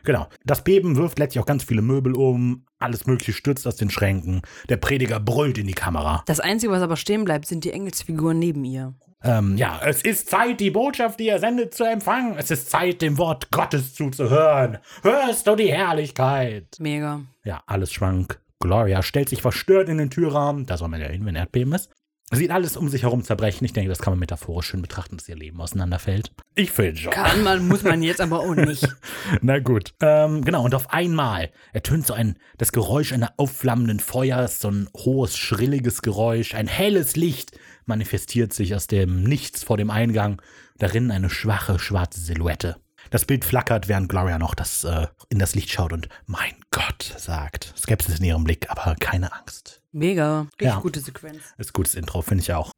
Genau. 0.03 0.27
Das 0.43 0.63
Beben 0.63 0.95
wirft 0.95 1.19
letztlich 1.19 1.41
auch 1.41 1.45
ganz 1.45 1.63
viele 1.63 1.83
Möbel 1.83 2.15
um, 2.15 2.65
alles 2.79 3.05
Mögliche 3.05 3.33
stürzt 3.33 3.67
aus 3.67 3.75
den 3.75 3.91
Schränken. 3.91 4.41
Der 4.67 4.77
Prediger 4.77 5.19
brüllt 5.19 5.59
in 5.59 5.67
die 5.67 5.73
Kamera. 5.73 6.23
Das 6.25 6.39
Einzige, 6.39 6.71
was 6.71 6.81
aber 6.81 6.95
stehen 6.95 7.23
bleibt, 7.23 7.45
sind 7.45 7.63
die 7.65 7.71
Engelsfiguren 7.71 8.39
neben 8.39 8.65
ihr. 8.65 8.95
Ähm, 9.23 9.55
ja, 9.57 9.79
es 9.85 10.01
ist 10.01 10.29
Zeit, 10.29 10.59
die 10.59 10.71
Botschaft, 10.71 11.19
die 11.19 11.29
er 11.29 11.39
sendet, 11.39 11.73
zu 11.73 11.83
empfangen. 11.83 12.35
Es 12.37 12.49
ist 12.49 12.71
Zeit, 12.71 13.01
dem 13.01 13.17
Wort 13.17 13.51
Gottes 13.51 13.93
zuzuhören. 13.93 14.79
Hörst 15.03 15.45
du 15.47 15.55
die 15.55 15.71
Herrlichkeit? 15.71 16.65
Mega. 16.79 17.21
Ja, 17.43 17.61
alles 17.67 17.93
schwank. 17.93 18.39
Gloria 18.59 19.03
stellt 19.03 19.29
sich 19.29 19.41
verstört 19.41 19.89
in 19.89 19.97
den 19.97 20.09
Türrahmen. 20.09 20.65
Da 20.65 20.77
soll 20.77 20.87
man 20.87 21.01
ja 21.01 21.07
hin, 21.07 21.25
wenn 21.25 21.35
Erdbeben 21.35 21.73
ist. 21.73 21.89
Sieht 22.33 22.51
alles 22.51 22.77
um 22.77 22.87
sich 22.87 23.03
herum 23.03 23.23
zerbrechen. 23.23 23.65
Ich 23.65 23.73
denke, 23.73 23.89
das 23.89 23.99
kann 23.99 24.13
man 24.13 24.19
metaphorisch 24.19 24.67
schön 24.67 24.81
betrachten, 24.81 25.17
dass 25.17 25.27
ihr 25.27 25.35
Leben 25.35 25.59
auseinanderfällt. 25.59 26.31
Ich 26.55 26.71
finde 26.71 26.95
schon. 26.95 27.11
Kann 27.11 27.43
man, 27.43 27.67
muss 27.67 27.83
man 27.83 28.01
jetzt 28.01 28.21
aber 28.21 28.39
auch 28.39 28.55
nicht. 28.55 28.87
Na 29.41 29.59
gut. 29.59 29.93
Ähm, 29.99 30.41
genau, 30.45 30.63
und 30.63 30.73
auf 30.73 30.93
einmal 30.93 31.51
ertönt 31.73 32.07
so 32.07 32.13
ein, 32.13 32.37
das 32.57 32.71
Geräusch 32.71 33.11
einer 33.11 33.33
aufflammenden 33.35 33.99
Feuers, 33.99 34.61
so 34.61 34.69
ein 34.69 34.87
hohes, 34.95 35.37
schrilliges 35.37 36.01
Geräusch, 36.01 36.55
ein 36.55 36.67
helles 36.67 37.17
Licht 37.17 37.51
manifestiert 37.91 38.53
sich 38.53 38.73
aus 38.73 38.87
dem 38.87 39.23
Nichts 39.23 39.63
vor 39.65 39.75
dem 39.75 39.89
Eingang. 39.89 40.41
Darin 40.77 41.11
eine 41.11 41.29
schwache, 41.29 41.77
schwarze 41.77 42.21
Silhouette. 42.21 42.77
Das 43.09 43.25
Bild 43.25 43.43
flackert, 43.43 43.89
während 43.89 44.07
Gloria 44.07 44.39
noch 44.39 44.55
das, 44.55 44.85
äh, 44.85 45.07
in 45.27 45.39
das 45.39 45.55
Licht 45.55 45.69
schaut 45.71 45.91
und 45.91 46.07
mein 46.25 46.53
Gott 46.71 47.13
sagt. 47.17 47.73
Skepsis 47.77 48.19
in 48.19 48.25
ihrem 48.25 48.45
Blick, 48.45 48.69
aber 48.69 48.95
keine 48.99 49.33
Angst. 49.33 49.81
Mega. 49.91 50.41
Richtig 50.53 50.67
Ja. 50.67 50.79
gute 50.79 51.01
Sequenz. 51.01 51.41
Ist 51.57 51.73
gutes 51.73 51.95
Intro, 51.95 52.21
finde 52.21 52.43
ich 52.43 52.53
auch. 52.53 52.71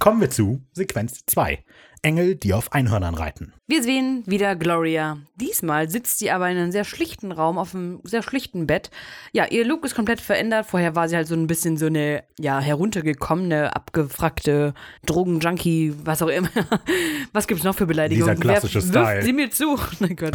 Kommen 0.00 0.20
wir 0.20 0.30
zu 0.30 0.60
Sequenz 0.72 1.20
2. 1.26 1.62
Engel, 2.02 2.34
die 2.34 2.52
auf 2.52 2.72
Einhörnern 2.72 3.14
reiten. 3.14 3.52
Wir 3.68 3.82
sehen 3.82 4.22
wieder 4.26 4.56
Gloria. 4.56 5.18
Diesmal 5.36 5.88
sitzt 5.88 6.18
sie 6.18 6.30
aber 6.32 6.50
in 6.50 6.58
einem 6.58 6.72
sehr 6.72 6.84
schlichten 6.84 7.30
Raum 7.32 7.58
auf 7.58 7.74
einem 7.74 8.00
sehr 8.02 8.22
schlichten 8.22 8.66
Bett. 8.66 8.90
Ja, 9.32 9.46
ihr 9.46 9.64
Look 9.64 9.84
ist 9.84 9.94
komplett 9.94 10.20
verändert. 10.20 10.66
Vorher 10.66 10.94
war 10.96 11.08
sie 11.08 11.16
halt 11.16 11.28
so 11.28 11.34
ein 11.34 11.46
bisschen 11.46 11.76
so 11.76 11.86
eine, 11.86 12.24
ja, 12.38 12.58
heruntergekommene, 12.60 13.74
abgefragte 13.74 14.74
Drogenjunkie, 15.06 15.94
was 16.04 16.22
auch 16.22 16.28
immer. 16.28 16.50
Was 17.32 17.46
gibt's 17.46 17.64
noch 17.64 17.74
für 17.74 17.86
Beleidigungen? 17.86 18.34
Dieser 18.36 18.40
klassische 18.40 18.82
Wer- 18.92 19.04
Style. 19.06 19.22
Sie 19.22 19.32
mir 19.32 19.50
zu. 19.50 19.78
Mein 20.00 20.16
Gott. 20.16 20.34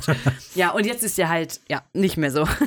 Ja, 0.55 0.71
und 0.71 0.85
jetzt 0.85 1.03
ist 1.03 1.15
sie 1.15 1.27
halt, 1.27 1.59
ja, 1.69 1.83
nicht 1.93 2.17
mehr 2.17 2.31
so. 2.31 2.47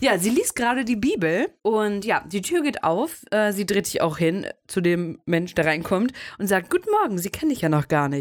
Ja, 0.00 0.18
sie 0.18 0.28
liest 0.28 0.54
gerade 0.54 0.84
die 0.84 0.96
Bibel 0.96 1.48
und 1.62 2.04
ja, 2.04 2.22
die 2.30 2.42
Tür 2.42 2.62
geht 2.62 2.84
auf. 2.84 3.22
Äh, 3.30 3.52
sie 3.52 3.64
dreht 3.64 3.86
sich 3.86 4.02
auch 4.02 4.18
hin 4.18 4.46
zu 4.66 4.82
dem 4.82 5.18
Mensch, 5.24 5.54
der 5.54 5.64
reinkommt 5.64 6.12
und 6.38 6.46
sagt: 6.46 6.68
Guten 6.68 6.90
Morgen, 6.90 7.16
Sie 7.16 7.30
kenne 7.30 7.54
ich 7.54 7.62
ja 7.62 7.70
noch 7.70 7.88
gar 7.88 8.10
nicht. 8.10 8.13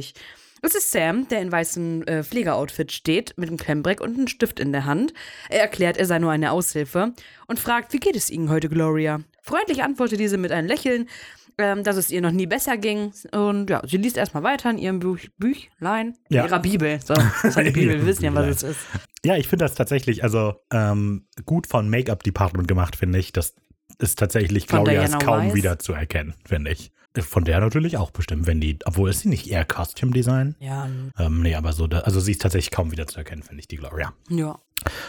Das 0.62 0.76
ist 0.76 0.92
Sam, 0.92 1.28
der 1.28 1.42
in 1.42 1.52
weißem 1.52 2.04
äh, 2.04 2.24
Pflegeoutfit 2.24 2.92
steht, 2.94 3.34
mit 3.38 3.50
einem 3.50 3.58
Klemmbreck 3.58 4.00
und 4.00 4.16
einem 4.18 4.28
Stift 4.30 4.60
in 4.62 4.72
der 4.72 4.86
Hand. 4.86 5.14
Er 5.50 5.60
erklärt, 5.60 5.98
er 5.98 6.06
sei 6.06 6.20
nur 6.20 6.32
eine 6.32 6.52
Aushilfe 6.52 7.14
und 7.48 7.60
fragt, 7.60 7.92
wie 7.92 8.00
geht 8.00 8.16
es 8.16 8.30
Ihnen 8.30 8.50
heute, 8.50 8.70
Gloria? 8.70 9.20
Freundlich 9.42 9.84
antwortet 9.84 10.22
diese 10.22 10.38
mit 10.38 10.54
einem 10.54 10.68
Lächeln, 10.70 11.10
ähm, 11.58 11.84
dass 11.84 11.98
es 11.98 12.10
ihr 12.12 12.22
noch 12.22 12.32
nie 12.32 12.46
besser 12.48 12.78
ging. 12.78 13.12
Und 13.34 13.70
ja, 13.70 13.82
sie 13.86 13.98
liest 13.98 14.16
erstmal 14.16 14.44
weiter 14.44 14.70
in 14.70 14.78
ihrem 14.78 15.00
Büch, 15.00 15.30
Büchlein, 15.38 16.16
in 16.30 16.38
Ja. 16.38 16.46
ihrer 16.46 16.60
Bibel. 16.60 16.98
So, 17.04 17.14
das 17.14 17.44
ist 17.44 17.58
eine 17.58 17.72
Bibel, 17.72 17.96
wir 18.00 18.06
wissen 18.06 18.24
ja, 18.24 18.34
was 18.34 18.48
es 18.48 18.64
ist. 18.64 18.80
Ja, 19.26 19.36
ich 19.36 19.50
finde 19.50 19.66
das 19.66 19.76
tatsächlich, 19.76 20.24
also 20.24 20.54
ähm, 20.72 21.28
gut 21.46 21.68
von 21.68 21.90
Make-up-Department 21.90 22.70
gemacht, 22.70 22.96
finde 22.96 23.20
ich. 23.20 23.34
Das 23.34 23.54
ist 24.00 24.18
tatsächlich, 24.18 24.66
Von 24.68 24.86
Claudia 24.86 25.04
ist 25.04 25.20
kaum 25.20 25.48
Weiss. 25.48 25.54
wieder 25.56 25.78
zu 25.78 25.92
erkennen, 25.94 26.34
finde 26.46 26.72
ich. 26.72 26.92
Von 27.22 27.44
der 27.44 27.60
natürlich 27.60 27.98
auch 27.98 28.12
bestimmt, 28.12 28.48
wenn 28.48 28.60
die, 28.60 28.80
obwohl 28.86 29.10
ist 29.10 29.20
sie 29.22 29.30
nicht 29.30 29.48
eher 29.48 29.66
Costume 29.66 30.12
Design? 30.12 30.56
Ja, 30.60 30.88
Ähm, 31.20 31.42
nee, 31.42 31.54
aber 31.56 31.74
so, 31.74 31.86
da, 31.88 32.00
also 32.00 32.20
sie 32.20 32.32
ist 32.32 32.42
tatsächlich 32.42 32.72
kaum 32.72 32.92
wieder 32.92 33.06
zu 33.06 33.18
erkennen, 33.20 33.44
finde 33.44 33.62
ich, 33.62 33.68
die 33.68 33.78
Gloria. 33.78 34.14
ja. 34.30 34.60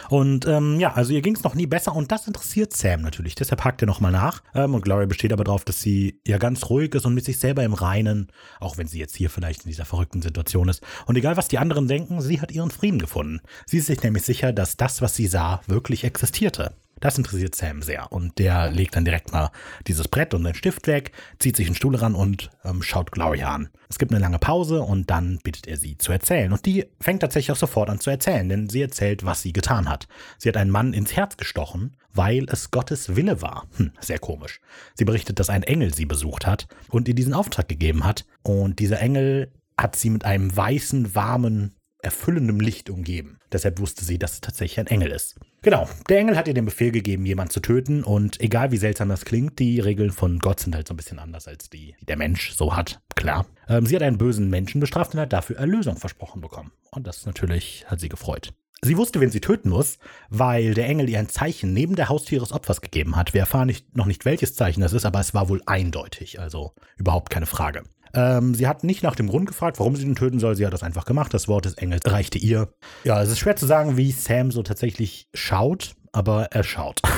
Und 0.09 0.45
ähm, 0.47 0.79
ja, 0.79 0.93
also 0.93 1.11
ihr 1.11 1.21
ging 1.21 1.35
es 1.35 1.43
noch 1.43 1.55
nie 1.55 1.65
besser 1.65 1.95
und 1.95 2.11
das 2.11 2.27
interessiert 2.27 2.73
Sam 2.73 3.01
natürlich. 3.01 3.35
Deshalb 3.35 3.63
hakt 3.63 3.81
er 3.83 3.87
nochmal 3.87 4.11
nach. 4.11 4.41
Ähm, 4.53 4.73
und 4.73 4.83
Gloria 4.83 5.05
besteht 5.05 5.33
aber 5.33 5.43
darauf, 5.43 5.65
dass 5.65 5.81
sie 5.81 6.21
ja 6.25 6.37
ganz 6.37 6.69
ruhig 6.69 6.93
ist 6.95 7.05
und 7.05 7.13
mit 7.13 7.25
sich 7.25 7.39
selber 7.39 7.63
im 7.63 7.73
Reinen, 7.73 8.31
auch 8.59 8.77
wenn 8.77 8.87
sie 8.87 8.99
jetzt 8.99 9.15
hier 9.15 9.29
vielleicht 9.29 9.63
in 9.63 9.69
dieser 9.69 9.85
verrückten 9.85 10.21
Situation 10.21 10.69
ist. 10.69 10.81
Und 11.05 11.17
egal, 11.17 11.35
was 11.37 11.47
die 11.47 11.57
anderen 11.57 11.87
denken, 11.87 12.21
sie 12.21 12.39
hat 12.39 12.51
ihren 12.51 12.71
Frieden 12.71 12.99
gefunden. 12.99 13.41
Sie 13.65 13.77
ist 13.77 13.87
sich 13.87 14.01
nämlich 14.01 14.23
sicher, 14.23 14.53
dass 14.53 14.77
das, 14.77 15.01
was 15.01 15.15
sie 15.15 15.27
sah, 15.27 15.61
wirklich 15.67 16.03
existierte. 16.03 16.73
Das 17.05 17.19
interessiert 17.19 17.53
Sam 17.53 17.83
sehr 17.83 18.11
und 18.11 18.39
der 18.39 18.71
legt 18.71 18.95
dann 18.95 19.05
direkt 19.05 19.31
mal 19.31 19.51
dieses 19.85 20.07
Brett 20.07 20.33
und 20.33 20.43
den 20.43 20.55
Stift 20.55 20.87
weg, 20.87 21.11
zieht 21.37 21.55
sich 21.55 21.67
einen 21.67 21.75
Stuhl 21.75 21.95
ran 21.95 22.15
und 22.15 22.49
ähm, 22.63 22.81
schaut 22.81 23.11
Gloria 23.11 23.53
an. 23.53 23.69
Es 23.89 23.99
gibt 23.99 24.11
eine 24.11 24.19
lange 24.19 24.39
Pause 24.39 24.81
und 24.81 25.11
dann 25.11 25.37
bittet 25.43 25.67
er 25.67 25.77
sie 25.77 25.99
zu 25.99 26.11
erzählen. 26.11 26.51
Und 26.51 26.65
die 26.65 26.87
fängt 26.99 27.21
tatsächlich 27.21 27.51
auch 27.51 27.59
sofort 27.59 27.91
an 27.91 27.99
zu 27.99 28.09
erzählen, 28.09 28.49
denn 28.49 28.69
sie 28.69 28.81
erzählt, 28.81 29.23
was 29.23 29.43
sie 29.43 29.53
getan 29.53 29.87
hat. 29.87 30.07
Sie 30.39 30.49
hat 30.49 30.57
einen 30.57 30.71
Mann 30.71 30.93
ins 30.93 31.15
Herz 31.15 31.37
gestochen, 31.37 31.95
weil 32.11 32.47
es 32.49 32.71
Gottes 32.71 33.15
Wille 33.15 33.39
war. 33.39 33.67
Hm, 33.77 33.91
sehr 33.99 34.17
komisch. 34.17 34.59
Sie 34.95 35.05
berichtet, 35.05 35.39
dass 35.39 35.51
ein 35.51 35.61
Engel 35.61 35.93
sie 35.93 36.07
besucht 36.07 36.47
hat 36.47 36.67
und 36.89 37.07
ihr 37.07 37.13
diesen 37.13 37.35
Auftrag 37.35 37.67
gegeben 37.67 38.03
hat. 38.03 38.25
Und 38.41 38.79
dieser 38.79 38.99
Engel 38.99 39.51
hat 39.77 39.95
sie 39.95 40.09
mit 40.09 40.25
einem 40.25 40.57
weißen, 40.57 41.13
warmen, 41.13 41.75
erfüllendem 42.05 42.59
Licht 42.59 42.89
umgeben. 42.89 43.37
Deshalb 43.51 43.79
wusste 43.79 44.05
sie, 44.05 44.17
dass 44.17 44.33
es 44.33 44.41
tatsächlich 44.41 44.79
ein 44.79 44.87
Engel 44.87 45.11
ist. 45.11 45.35
Genau, 45.65 45.89
der 46.09 46.19
Engel 46.19 46.37
hat 46.37 46.47
ihr 46.47 46.53
den 46.53 46.65
Befehl 46.65 46.91
gegeben, 46.91 47.25
jemanden 47.25 47.49
zu 47.49 47.59
töten 47.59 48.03
und 48.03 48.39
egal 48.39 48.71
wie 48.71 48.77
seltsam 48.77 49.09
das 49.09 49.25
klingt, 49.25 49.57
die 49.57 49.79
Regeln 49.79 50.11
von 50.11 50.37
Gott 50.37 50.59
sind 50.59 50.75
halt 50.75 50.87
so 50.87 50.93
ein 50.93 50.97
bisschen 50.97 51.17
anders 51.17 51.47
als 51.47 51.71
die, 51.71 51.95
die 51.99 52.05
der 52.05 52.17
Mensch 52.17 52.51
so 52.51 52.75
hat, 52.75 53.01
klar. 53.15 53.47
Ähm, 53.67 53.87
sie 53.87 53.95
hat 53.95 54.03
einen 54.03 54.19
bösen 54.19 54.51
Menschen 54.51 54.79
bestraft 54.79 55.15
und 55.15 55.21
hat 55.21 55.33
dafür 55.33 55.57
Erlösung 55.57 55.97
versprochen 55.97 56.39
bekommen. 56.39 56.71
Und 56.91 57.07
das 57.07 57.25
natürlich 57.25 57.83
hat 57.87 57.99
sie 57.99 58.09
gefreut. 58.09 58.53
Sie 58.83 58.95
wusste, 58.95 59.19
wen 59.21 59.31
sie 59.31 59.41
töten 59.41 59.69
muss, 59.69 59.97
weil 60.29 60.75
der 60.75 60.87
Engel 60.87 61.09
ihr 61.09 61.17
ein 61.17 61.29
Zeichen 61.29 61.73
neben 61.73 61.95
der 61.95 62.09
Haustür 62.09 62.35
ihres 62.35 62.51
Opfers 62.51 62.81
gegeben 62.81 63.15
hat. 63.15 63.33
Wir 63.33 63.41
erfahren 63.41 63.65
nicht, 63.65 63.97
noch 63.97 64.05
nicht, 64.05 64.23
welches 64.23 64.53
Zeichen 64.53 64.81
das 64.81 64.93
ist, 64.93 65.03
aber 65.07 65.19
es 65.19 65.33
war 65.33 65.49
wohl 65.49 65.63
eindeutig, 65.65 66.39
also 66.39 66.73
überhaupt 66.95 67.31
keine 67.31 67.47
Frage. 67.47 67.81
Ähm, 68.15 68.55
sie 68.55 68.67
hat 68.67 68.83
nicht 68.83 69.03
nach 69.03 69.15
dem 69.15 69.27
Grund 69.27 69.45
gefragt, 69.45 69.77
warum 69.79 69.95
sie 69.95 70.03
ihn 70.03 70.15
töten 70.15 70.39
soll. 70.39 70.55
Sie 70.55 70.65
hat 70.65 70.73
das 70.73 70.83
einfach 70.83 71.05
gemacht. 71.05 71.33
Das 71.33 71.47
Wort 71.47 71.65
des 71.65 71.75
Engels 71.75 72.01
reichte 72.05 72.37
ihr. 72.37 72.69
Ja, 73.03 73.21
es 73.21 73.29
ist 73.29 73.39
schwer 73.39 73.55
zu 73.55 73.65
sagen, 73.65 73.97
wie 73.97 74.11
Sam 74.11 74.51
so 74.51 74.63
tatsächlich 74.63 75.27
schaut, 75.33 75.95
aber 76.15 76.45
er 76.51 76.63
schaut. 76.63 77.01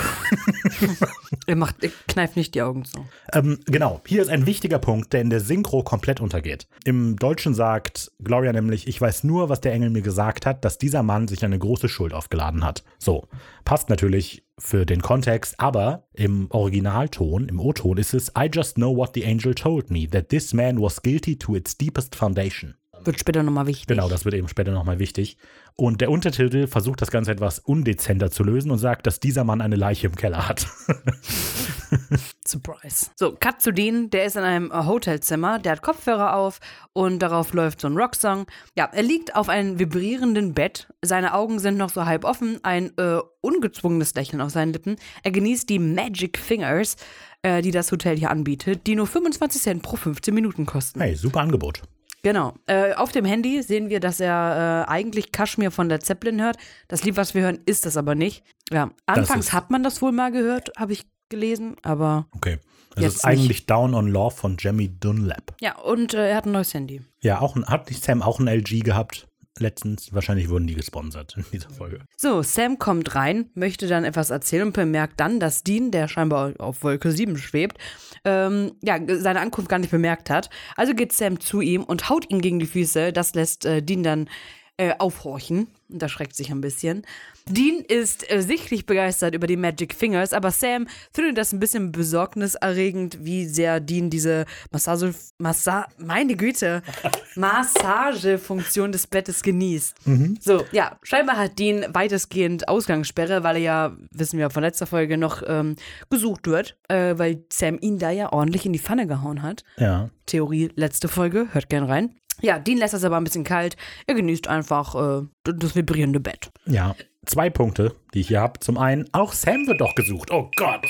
Er 1.46 1.56
macht, 1.56 1.82
er 1.82 1.92
kneift 2.10 2.36
nicht 2.36 2.54
die 2.56 2.62
Augen 2.62 2.84
zu. 2.84 3.06
Ähm, 3.32 3.60
genau, 3.66 4.02
hier 4.06 4.22
ist 4.22 4.28
ein 4.28 4.46
wichtiger 4.46 4.80
Punkt, 4.80 5.14
der 5.14 5.22
in 5.22 5.30
der 5.30 5.40
Synchro 5.40 5.82
komplett 5.82 6.20
untergeht. 6.20 6.68
Im 6.84 7.16
Deutschen 7.16 7.54
sagt 7.54 8.12
Gloria 8.22 8.52
nämlich, 8.52 8.86
ich 8.88 9.00
weiß 9.00 9.24
nur, 9.24 9.48
was 9.48 9.62
der 9.62 9.72
Engel 9.72 9.90
mir 9.90 10.02
gesagt 10.02 10.46
hat, 10.46 10.66
dass 10.66 10.78
dieser 10.78 11.04
Mann 11.04 11.30
sich 11.30 11.46
eine 11.46 11.58
große 11.58 11.88
Schuld 11.88 12.14
aufgeladen 12.14 12.66
hat. 12.66 12.84
So, 13.00 13.28
passt 13.64 13.90
natürlich 13.90 14.44
für 14.60 14.86
den 14.86 15.02
Kontext, 15.02 15.58
aber 15.60 16.08
im 16.14 16.48
Originalton, 16.52 17.48
im 17.48 17.62
O-Ton 17.62 17.98
ist 17.98 18.14
es 18.14 18.34
I 18.38 18.50
just 18.52 18.76
know 18.76 18.94
what 18.94 19.12
the 19.14 19.26
angel 19.26 19.56
told 19.56 19.90
me, 19.90 20.10
that 20.10 20.28
this 20.28 20.54
man 20.54 20.82
was 20.82 21.02
guilty 21.02 21.38
to 21.38 21.56
its 21.56 21.78
deepest 21.78 22.14
foundation. 22.14 22.76
Wird 23.08 23.22
später 23.22 23.42
nochmal 23.42 23.68
wichtig. 23.68 23.88
Genau, 23.88 24.10
das 24.10 24.26
wird 24.26 24.36
eben 24.36 24.50
später 24.50 24.74
nochmal 24.74 25.00
wichtig. 25.00 25.38
Und 25.78 26.02
der 26.02 26.12
Untertitel 26.12 26.68
versucht 26.68 27.02
das 27.02 27.10
Ganze 27.10 27.32
etwas 27.32 27.60
undezenter 27.60 28.32
zu 28.32 28.44
lösen 28.44 28.70
und 28.70 28.80
sagt, 28.80 29.08
dass 29.08 29.22
dieser 29.22 29.46
Mann 29.46 29.62
eine 29.62 29.78
Leiche 29.78 30.08
im 30.08 30.16
Keller 30.18 30.46
hat. 30.46 30.68
Surprise. 32.46 33.12
So, 33.16 33.32
Cut 33.32 33.62
zu 33.62 33.72
Dean, 33.72 34.10
der 34.10 34.26
ist 34.26 34.36
in 34.36 34.44
einem 34.44 34.72
äh, 34.72 34.86
Hotelzimmer, 34.86 35.58
der 35.58 35.72
hat 35.72 35.84
Kopfhörer 35.84 36.36
auf 36.36 36.60
und 36.92 37.20
darauf 37.20 37.54
läuft 37.54 37.80
so 37.80 37.88
ein 37.88 37.96
Rocksong. 37.96 38.46
Ja, 38.76 38.90
er 38.92 39.04
liegt 39.04 39.38
auf 39.38 39.48
einem 39.48 39.80
vibrierenden 39.80 40.54
Bett, 40.54 40.90
seine 41.02 41.34
Augen 41.34 41.60
sind 41.60 41.78
noch 41.78 41.92
so 41.92 42.06
halb 42.06 42.26
offen, 42.26 42.60
ein 42.64 42.92
äh, 42.98 43.20
ungezwungenes 43.40 44.16
Lächeln 44.16 44.42
auf 44.42 44.50
seinen 44.50 44.74
Lippen. 44.74 44.98
Er 45.24 45.32
genießt 45.32 45.70
die 45.70 45.80
Magic 45.80 46.38
Fingers, 46.38 46.98
äh, 47.42 47.62
die 47.62 47.72
das 47.72 47.90
Hotel 47.90 48.18
hier 48.18 48.32
anbietet, 48.32 48.86
die 48.86 48.96
nur 48.96 49.08
25 49.08 49.62
Cent 49.62 49.82
pro 49.82 49.96
15 49.96 50.34
Minuten 50.34 50.66
kosten. 50.66 51.00
Hey, 51.00 51.16
super 51.16 51.40
Angebot. 51.40 51.84
Genau. 52.24 52.54
Äh, 52.66 52.94
auf 52.94 53.12
dem 53.12 53.26
Handy 53.26 53.62
sehen 53.62 53.90
wir, 53.90 54.00
dass 54.00 54.20
er 54.20 54.86
äh, 54.88 54.92
eigentlich 54.92 55.32
Kaschmir 55.32 55.72
von 55.72 55.90
der 55.90 56.00
Zeppelin 56.00 56.42
hört. 56.42 56.58
Das 56.88 57.04
Lied, 57.04 57.16
was 57.18 57.34
wir 57.34 57.44
hören, 57.44 57.60
ist 57.66 57.86
das 57.86 57.98
aber 57.98 58.16
nicht. 58.16 58.44
Ja, 58.72 58.90
anfangs 59.06 59.54
hat 59.54 59.70
man 59.72 59.84
das 59.84 60.02
wohl 60.02 60.12
mal 60.12 60.32
gehört, 60.32 60.72
habe 60.78 60.94
ich 60.94 61.06
gelesen, 61.30 61.76
aber 61.84 62.28
Okay. 62.36 62.60
Es 62.96 63.04
Jetzt 63.04 63.16
ist 63.18 63.26
eigentlich 63.26 63.66
Down 63.68 63.94
on 63.94 64.08
Love 64.08 64.36
von 64.36 64.58
Jamie 64.60 64.90
Dunlap. 64.90 65.54
ja, 65.62 65.78
und 65.78 66.16
äh, 66.16 66.32
er 66.32 66.38
hat 66.38 66.46
ein 66.48 66.52
neues 66.52 66.74
Handy. 66.74 67.02
Ja, 67.22 67.42
auch 67.42 67.56
ein, 67.56 67.66
hat 67.68 67.90
nicht 67.90 68.04
Sam 68.04 68.24
auch 68.24 68.40
ein 68.40 68.48
LG 68.48 68.84
gehabt 68.84 69.28
letztens? 69.60 70.14
Wahrscheinlich 70.14 70.50
wurden 70.50 70.68
die 70.68 70.76
gesponsert 70.76 71.36
in 71.38 71.46
dieser 71.52 71.70
Folge. 71.70 72.00
So, 72.16 72.42
Sam 72.44 72.80
kommt 72.80 73.16
rein, 73.16 73.50
möchte 73.54 73.88
dann 73.88 74.04
etwas 74.04 74.30
erzählen 74.30 74.68
und 74.68 74.74
bemerkt 74.74 75.20
dann, 75.20 75.40
dass 75.40 75.64
Dean, 75.64 75.92
der 75.92 76.08
scheinbar 76.08 76.54
auf 76.60 76.84
Wolke 76.84 77.12
7 77.12 77.38
schwebt, 77.38 77.78
ähm, 78.26 78.74
ja, 78.82 78.98
seine 79.08 79.40
Ankunft 79.40 79.70
gar 79.70 79.80
nicht 79.80 79.92
bemerkt 79.92 80.30
hat. 80.30 80.50
Also 80.76 80.94
geht 80.94 81.14
Sam 81.14 81.40
zu 81.40 81.62
ihm 81.62 81.84
und 81.84 82.10
haut 82.10 82.30
ihn 82.30 82.42
gegen 82.42 82.60
die 82.60 82.66
Füße. 82.66 83.14
Das 83.14 83.34
lässt 83.36 83.66
äh, 83.66 83.82
Dean 83.82 84.04
dann 84.04 84.30
äh, 84.78 84.94
aufhorchen 85.00 85.68
und 85.90 86.02
erschreckt 86.04 86.36
sich 86.36 86.52
ein 86.52 86.62
bisschen. 86.62 87.04
Dean 87.50 87.84
ist 87.88 88.30
äh, 88.32 88.42
sichtlich 88.42 88.86
begeistert 88.86 89.34
über 89.34 89.48
die 89.48 89.58
Magic 89.58 89.94
Fingers, 89.94 90.34
aber 90.34 90.52
Sam 90.52 90.88
findet 91.12 91.38
das 91.38 91.54
ein 91.54 91.60
bisschen 91.60 91.92
besorgniserregend, 91.92 93.24
wie 93.26 93.46
sehr 93.46 93.80
Dean 93.80 94.10
diese 94.10 94.46
Massage, 94.72 95.14
Massa, 95.38 95.88
meine 95.98 96.36
Güte, 96.36 96.84
Massagefunktion 97.36 98.92
des 98.92 99.08
Bettes 99.08 99.42
genießt. 99.42 99.96
So, 100.42 100.66
ja, 100.72 101.00
scheinbar 101.04 101.38
hat 101.38 101.58
Dean 101.58 101.86
weitestgehend 101.94 102.68
Ausgangssperre, 102.68 103.44
weil 103.44 103.56
er 103.58 103.62
ja, 103.62 103.98
wissen 104.12 104.38
wir 104.38 104.50
von 104.50 104.64
letzter 104.64 104.86
Folge, 104.86 105.18
noch 105.18 105.42
ähm, 105.48 105.76
gesucht 106.10 106.48
wird, 106.48 106.78
äh, 106.88 107.18
weil 107.18 107.44
Sam 107.52 107.78
ihn 107.82 107.98
da 107.98 108.12
ja 108.12 108.32
ordentlich 108.32 108.66
in 108.66 108.74
die 108.74 108.80
Pfanne 108.80 109.08
gehauen 109.08 109.42
hat. 109.42 109.64
Ja. 109.78 110.10
Theorie 110.26 110.70
letzte 110.76 111.08
Folge, 111.08 111.48
hört 111.54 111.70
gern 111.70 111.86
rein. 111.86 112.16
Ja, 112.42 112.60
Dean 112.60 112.78
lässt 112.78 112.94
das 112.94 113.04
aber 113.04 113.18
ein 113.18 113.24
bisschen 113.24 113.44
kalt. 113.44 113.76
Er 114.06 114.16
genießt 114.16 114.48
einfach 114.48 115.22
äh, 115.22 115.26
das 115.44 115.76
vibrierende 115.76 116.20
Bett. 116.20 116.52
Ja. 116.66 116.96
Zwei 117.26 117.50
Punkte, 117.50 117.94
die 118.14 118.22
ich 118.22 118.30
hier 118.30 118.40
habe. 118.40 118.60
Zum 118.62 118.78
einen, 118.78 119.10
auch 119.12 119.34
Sam 119.34 119.68
wird 119.68 119.82
doch 119.82 119.96
gesucht. 119.96 120.32
Oh 120.32 120.50
Gott. 120.56 120.86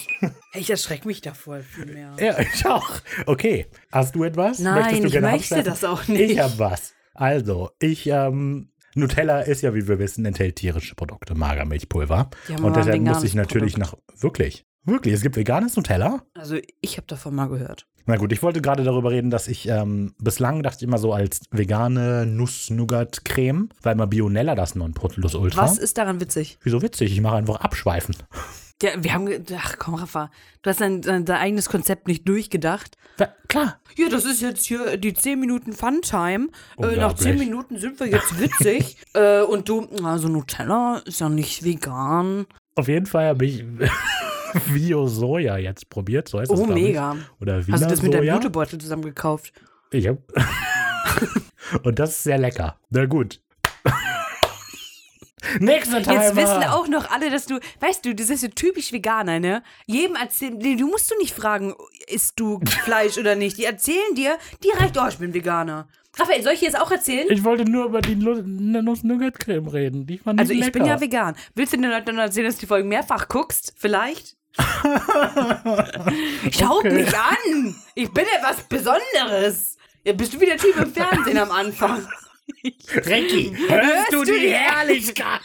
Ich 0.54 0.70
erschrecke 0.70 1.08
mich 1.08 1.22
davor 1.22 1.62
viel 1.62 1.88
mehr. 1.88 2.16
Ja, 2.20 2.38
ich 2.40 2.66
auch. 2.66 2.90
Okay. 3.26 3.66
Hast 3.92 4.14
du 4.16 4.24
etwas? 4.24 4.60
Nein, 4.60 4.76
Möchtest 4.76 5.04
du 5.04 5.08
ich 5.08 5.14
möchte 5.16 5.28
abschließen? 5.56 5.64
das 5.66 5.84
auch 5.84 6.08
nicht. 6.08 6.32
Ich 6.32 6.40
habe 6.40 6.60
was. 6.60 6.94
Also, 7.16 7.72
ich, 7.80 8.06
ähm, 8.08 8.70
Nutella 8.94 9.42
ist 9.42 9.62
ja, 9.62 9.74
wie 9.74 9.88
wir 9.88 9.98
wissen, 9.98 10.26
enthält 10.26 10.58
tierische 10.58 10.94
Produkte, 10.96 11.34
Magermilchpulver. 11.34 12.30
Haben 12.50 12.64
Und 12.64 12.76
deshalb 12.76 13.02
muss 13.02 13.24
ich 13.24 13.34
natürlich 13.34 13.78
nach, 13.78 13.96
wirklich, 14.20 14.66
wirklich, 14.88 15.14
es 15.14 15.22
gibt 15.22 15.36
veganes 15.36 15.76
Nutella? 15.76 16.24
Also, 16.34 16.58
ich 16.82 16.98
habe 16.98 17.08
davon 17.08 17.36
mal 17.36 17.48
gehört. 17.48 17.88
Na 18.10 18.16
gut, 18.16 18.32
ich 18.32 18.42
wollte 18.42 18.62
gerade 18.62 18.86
darüber 18.86 19.12
reden, 19.12 19.30
dass 19.30 19.50
ich 19.50 19.68
ähm, 19.68 20.16
bislang 20.18 20.64
dachte 20.64 20.78
ich 20.78 20.84
immer 20.88 20.98
so 20.98 21.12
als 21.12 21.42
vegane 21.52 22.26
Nuss-Nougat-Creme, 22.26 23.68
weil 23.82 23.96
mal 23.96 24.06
Bionella 24.06 24.56
das 24.56 24.76
Nonplusultra. 24.76 25.62
Was 25.62 25.78
ist 25.78 25.98
daran 25.98 26.22
witzig? 26.22 26.58
Wieso 26.64 26.82
witzig? 26.82 27.12
Ich 27.12 27.20
mache 27.20 27.36
einfach 27.36 27.58
abschweifen. 27.58 28.16
Ja, 28.84 28.92
wir 28.96 29.12
haben. 29.12 29.28
Ach 29.58 29.76
komm, 29.80 29.96
Rafa. 29.96 30.30
Du 30.62 30.70
hast 30.70 30.82
dein, 30.82 31.02
dein, 31.02 31.26
dein 31.26 31.38
eigenes 31.38 31.68
Konzept 31.68 32.08
nicht 32.08 32.28
durchgedacht. 32.28 32.96
Ja, 33.20 33.30
klar. 33.48 33.80
Ja, 33.96 34.08
das 34.08 34.24
ist 34.24 34.40
jetzt 34.40 34.66
hier 34.66 34.98
die 34.98 35.16
10 35.16 35.40
Minuten 35.40 35.74
Fun-Time. 35.74 36.50
Äh, 36.78 36.82
nach 36.82 36.90
Unglaublich. 36.90 37.22
10 37.22 37.40
Minuten 37.40 37.80
sind 37.80 38.00
wir 38.00 38.06
jetzt 38.06 38.40
witzig. 38.40 38.98
äh, 39.16 39.42
und 39.42 39.68
du, 39.68 39.88
also 40.04 40.28
Nutella 40.28 41.02
ist 41.06 41.20
ja 41.22 41.28
nicht 41.28 41.64
vegan. 41.64 42.46
Auf 42.76 42.88
jeden 42.88 43.08
Fall 43.08 43.30
habe 43.30 43.46
ich 43.48 43.66
Bio-Soja 44.74 45.58
jetzt 45.58 45.90
probiert. 45.90 46.28
So 46.30 46.40
heißt 46.40 46.52
das, 46.52 46.60
Oh, 46.60 46.66
glaub 46.66 46.78
ich. 46.78 46.84
mega. 46.84 47.16
Oder 47.42 47.66
Wiener 47.66 47.76
Hast 47.76 47.86
du 47.86 47.90
das 47.90 48.02
mit 48.02 48.14
deinem. 48.14 48.26
Jutebeutel 48.36 48.80
zusammen 48.80 49.04
gekauft? 49.04 49.54
Ich 49.92 50.08
hab. 50.08 50.18
Und 51.84 52.00
das 52.00 52.12
ist 52.12 52.24
sehr 52.24 52.38
lecker. 52.38 52.78
Na 52.90 53.06
gut. 53.06 53.42
Nächster 55.60 56.02
Timer. 56.02 56.24
Jetzt 56.24 56.36
wissen 56.36 56.64
auch 56.64 56.88
noch 56.88 57.10
alle, 57.12 57.30
dass 57.30 57.46
du, 57.46 57.60
weißt 57.80 58.04
du, 58.06 58.14
das 58.16 58.30
ist 58.30 58.42
so 58.42 58.48
typisch 58.48 58.92
Veganer, 58.92 59.40
ne? 59.40 59.64
Jedem 59.86 60.16
erzählen, 60.16 60.60
du 60.60 60.88
musst 60.88 61.10
du 61.12 61.16
nicht 61.20 61.34
fragen, 61.34 61.74
isst 62.08 62.40
du 62.40 62.60
Fleisch 62.84 63.18
oder 63.18 63.36
nicht. 63.36 63.58
Die 63.58 63.64
erzählen 63.66 64.16
dir 64.16 64.38
direkt, 64.64 64.98
oh, 64.98 65.08
ich 65.08 65.18
bin 65.18 65.34
Veganer. 65.34 65.88
Raphael, 66.18 66.42
soll 66.42 66.54
ich 66.54 66.60
dir 66.60 66.66
jetzt 66.66 66.80
auch 66.82 66.90
erzählen? 66.92 67.28
Ich 67.30 67.44
wollte 67.44 67.64
nur 67.70 67.86
über 67.86 68.02
die 68.02 68.16
Nuss-Nougat-Creme 68.16 69.68
reden. 69.68 70.08
Die 70.08 70.18
fand 70.18 70.40
Also 70.40 70.52
ich 70.52 70.60
ich 70.60 70.66
lecker. 70.66 70.80
bin 70.80 70.88
ja 70.88 71.00
vegan. 71.00 71.36
Willst 71.54 71.74
du 71.74 71.78
den 71.78 71.90
Leuten 71.92 72.08
dann 72.08 72.18
erzählen, 72.18 72.48
dass 72.48 72.56
du 72.56 72.62
die 72.62 72.66
Folgen 72.68 72.90
mehrfach 72.90 73.28
guckst? 73.28 73.74
Vielleicht? 73.78 74.36
Schaut 76.52 76.80
Okay. 76.86 76.92
mich 76.94 77.16
an! 77.18 77.76
Ich 77.96 78.12
bin 78.12 78.26
etwas 78.38 78.64
Besonderes. 78.64 79.78
Ja, 80.04 80.14
bist 80.14 80.34
du 80.34 80.40
wie 80.42 80.46
der 80.46 80.58
Typ 80.58 80.76
im 80.78 80.92
Fernsehen 80.94 81.38
am 81.38 81.52
Anfang. 81.52 82.08
Recki, 82.96 83.56
Hörst 83.68 84.14
du 84.14 84.24
die 84.24 84.50
Herrlichkeit? 84.50 85.42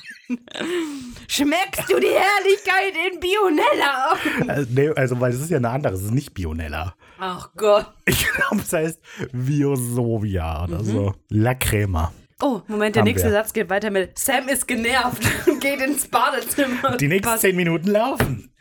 Schmeckst 1.28 1.90
du 1.90 1.98
die 1.98 2.06
Herrlichkeit 2.08 2.94
in 3.12 3.20
Bionella? 3.20 4.16
Also, 4.48 4.68
nee, 4.72 4.88
also, 4.90 5.20
weil 5.20 5.32
es 5.32 5.40
ist 5.40 5.50
ja 5.50 5.56
eine 5.58 5.68
andere, 5.70 5.94
es 5.94 6.02
ist 6.02 6.12
nicht 6.12 6.32
Bionella. 6.32 6.94
Ach 7.18 7.50
Gott. 7.56 7.86
Ich 8.06 8.26
glaube, 8.28 8.62
es 8.62 8.72
heißt 8.72 9.00
Biosovia 9.32 10.64
oder 10.64 10.82
so. 10.84 11.14
La 11.28 11.54
Crema. 11.54 12.12
Oh, 12.40 12.60
Moment, 12.66 12.96
der 12.96 13.02
Haben 13.02 13.08
nächste 13.08 13.28
wir. 13.28 13.32
Satz 13.34 13.52
geht 13.52 13.68
weiter 13.70 13.90
mit 13.90 14.18
Sam 14.18 14.48
ist 14.48 14.66
genervt 14.66 15.22
und 15.46 15.60
geht 15.60 15.80
ins 15.80 16.08
Badezimmer. 16.08 16.96
Die 16.96 17.08
nächsten 17.08 17.38
zehn 17.38 17.54
Minuten 17.56 17.88
laufen. 17.90 18.51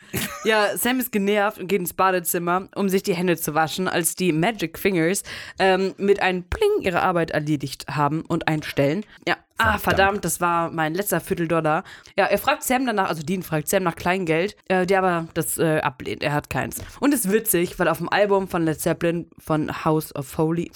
Ja, 0.43 0.75
Sam 0.75 0.99
ist 0.99 1.11
genervt 1.11 1.59
und 1.59 1.67
geht 1.67 1.79
ins 1.79 1.93
Badezimmer, 1.93 2.67
um 2.75 2.89
sich 2.89 3.03
die 3.03 3.13
Hände 3.13 3.37
zu 3.37 3.53
waschen, 3.53 3.87
als 3.87 4.15
die 4.15 4.33
Magic 4.33 4.79
Fingers 4.79 5.23
ähm, 5.59 5.93
mit 5.97 6.21
einem 6.21 6.43
Pling 6.43 6.81
ihre 6.81 7.01
Arbeit 7.01 7.31
erledigt 7.31 7.85
haben 7.89 8.21
und 8.21 8.47
einstellen. 8.47 9.05
Ja, 9.27 9.37
ah, 9.57 9.77
verdammt, 9.77 10.25
das 10.25 10.41
war 10.41 10.71
mein 10.71 10.95
letzter 10.95 11.21
Vierteldollar. 11.21 11.83
Ja, 12.17 12.25
er 12.25 12.37
fragt 12.37 12.63
Sam 12.63 12.85
danach, 12.85 13.09
also 13.09 13.23
Dean 13.23 13.43
fragt 13.43 13.67
Sam 13.67 13.83
nach 13.83 13.95
Kleingeld, 13.95 14.55
äh, 14.67 14.85
der 14.85 14.99
aber 14.99 15.27
das 15.33 15.57
äh, 15.57 15.79
ablehnt, 15.79 16.23
er 16.23 16.33
hat 16.33 16.49
keins. 16.49 16.81
Und 16.99 17.13
ist 17.13 17.31
witzig, 17.31 17.77
weil 17.79 17.87
auf 17.87 17.99
dem 17.99 18.09
Album 18.09 18.47
von 18.47 18.65
Led 18.65 18.79
Zeppelin 18.81 19.29
von 19.37 19.85
House 19.85 20.15
of 20.15 20.37
Holy, 20.37 20.71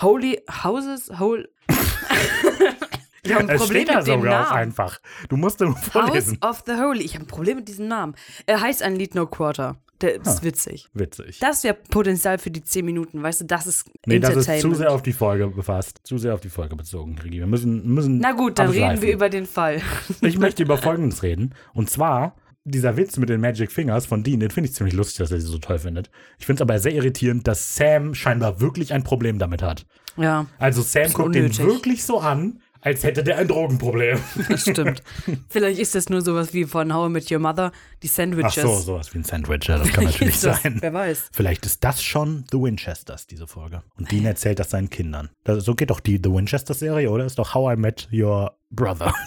Holy 0.00 0.40
Houses, 0.62 1.10
Whole. 1.18 1.48
Ich 3.24 3.32
habe 3.32 3.44
ein 3.44 3.50
Es 3.50 3.62
Problem 3.62 3.82
steht 3.84 3.94
da 3.94 3.98
mit 3.98 4.06
dem 4.08 4.20
sogar 4.20 4.40
auch 4.40 4.50
Namen. 4.50 4.58
einfach. 4.62 5.00
Du 5.28 5.36
musst 5.36 5.60
House 5.60 5.78
vorlesen. 5.90 6.38
of 6.44 6.64
the 6.66 6.72
Holy. 6.72 7.02
Ich 7.04 7.14
habe 7.14 7.24
ein 7.24 7.28
Problem 7.28 7.58
mit 7.58 7.68
diesem 7.68 7.86
Namen. 7.86 8.14
Er 8.46 8.60
heißt 8.60 8.82
ein 8.82 8.96
Lied 8.96 9.14
No 9.14 9.26
Quarter. 9.26 9.76
Der 10.00 10.16
ist 10.20 10.42
witzig. 10.42 10.88
Witzig. 10.94 11.38
Das 11.38 11.62
wäre 11.62 11.74
Potenzial 11.74 12.38
für 12.38 12.50
die 12.50 12.64
10 12.64 12.84
Minuten, 12.84 13.22
weißt 13.22 13.42
du, 13.42 13.44
das 13.44 13.68
ist 13.68 13.88
nee, 14.04 14.18
das 14.18 14.34
ist 14.34 14.60
zu 14.60 14.74
sehr 14.74 14.90
auf 14.90 15.02
die 15.02 15.12
Folge 15.12 15.46
befasst. 15.46 16.00
Zu 16.02 16.18
sehr 16.18 16.34
auf 16.34 16.40
die 16.40 16.48
Folge 16.48 16.74
bezogen, 16.74 17.16
Rigi. 17.22 17.38
Wir 17.38 17.46
müssen, 17.46 17.86
müssen 17.94 18.18
Na 18.18 18.32
gut, 18.32 18.58
dann 18.58 18.70
reden 18.70 18.82
abschweifen. 18.82 19.02
wir 19.06 19.12
über 19.14 19.28
den 19.28 19.46
Fall. 19.46 19.80
Ich 20.22 20.38
möchte 20.38 20.64
über 20.64 20.76
Folgendes 20.76 21.22
reden. 21.22 21.54
Und 21.72 21.88
zwar, 21.88 22.34
dieser 22.64 22.96
Witz 22.96 23.16
mit 23.18 23.28
den 23.28 23.40
Magic 23.40 23.70
Fingers 23.70 24.06
von 24.06 24.24
Dean, 24.24 24.40
den 24.40 24.50
finde 24.50 24.68
ich 24.70 24.74
ziemlich 24.74 24.94
lustig, 24.96 25.18
dass 25.18 25.30
er 25.30 25.40
sie 25.40 25.46
so 25.46 25.58
toll 25.58 25.78
findet. 25.78 26.10
Ich 26.40 26.46
finde 26.46 26.64
es 26.64 26.68
aber 26.68 26.80
sehr 26.80 26.92
irritierend, 26.94 27.46
dass 27.46 27.76
Sam 27.76 28.16
scheinbar 28.16 28.60
wirklich 28.60 28.92
ein 28.92 29.04
Problem 29.04 29.38
damit 29.38 29.62
hat. 29.62 29.86
Ja, 30.16 30.46
Also 30.58 30.82
Sam 30.82 31.12
guckt 31.12 31.26
unnötig. 31.36 31.60
wirklich 31.60 32.02
so 32.02 32.18
an, 32.18 32.60
als 32.82 33.02
hätte 33.04 33.24
der 33.24 33.38
ein 33.38 33.48
Drogenproblem. 33.48 34.18
das 34.48 34.62
stimmt. 34.62 35.02
Vielleicht 35.48 35.78
ist 35.80 35.94
das 35.94 36.08
nur 36.10 36.20
sowas 36.20 36.52
wie 36.52 36.64
von 36.64 36.92
How 36.92 37.08
I 37.08 37.12
Met 37.12 37.30
Your 37.32 37.38
Mother, 37.38 37.72
die 38.02 38.08
Ach 38.10 38.12
Sandwiches. 38.14 38.62
so, 38.62 38.76
sowas 38.78 39.14
wie 39.14 39.18
ein 39.18 39.24
Sandwich, 39.24 39.66
ja, 39.68 39.78
das 39.78 39.88
kann 39.92 40.04
natürlich 40.04 40.40
das, 40.40 40.62
sein. 40.62 40.76
Wer 40.80 40.92
weiß. 40.92 41.30
Vielleicht 41.32 41.64
ist 41.64 41.82
das 41.82 42.02
schon 42.02 42.44
The 42.52 42.58
Winchesters, 42.60 43.26
diese 43.26 43.46
Folge. 43.46 43.82
Und 43.96 44.10
Dean 44.12 44.26
erzählt 44.26 44.58
das 44.58 44.70
seinen 44.70 44.90
Kindern. 44.90 45.30
Das, 45.44 45.64
so 45.64 45.74
geht 45.74 45.90
doch 45.90 46.00
die 46.00 46.20
The 46.22 46.30
Winchester-Serie, 46.30 47.10
oder? 47.10 47.24
Ist 47.24 47.38
doch 47.38 47.54
How 47.54 47.74
I 47.74 47.80
Met 47.80 48.08
Your 48.12 48.56
Brother. 48.70 49.14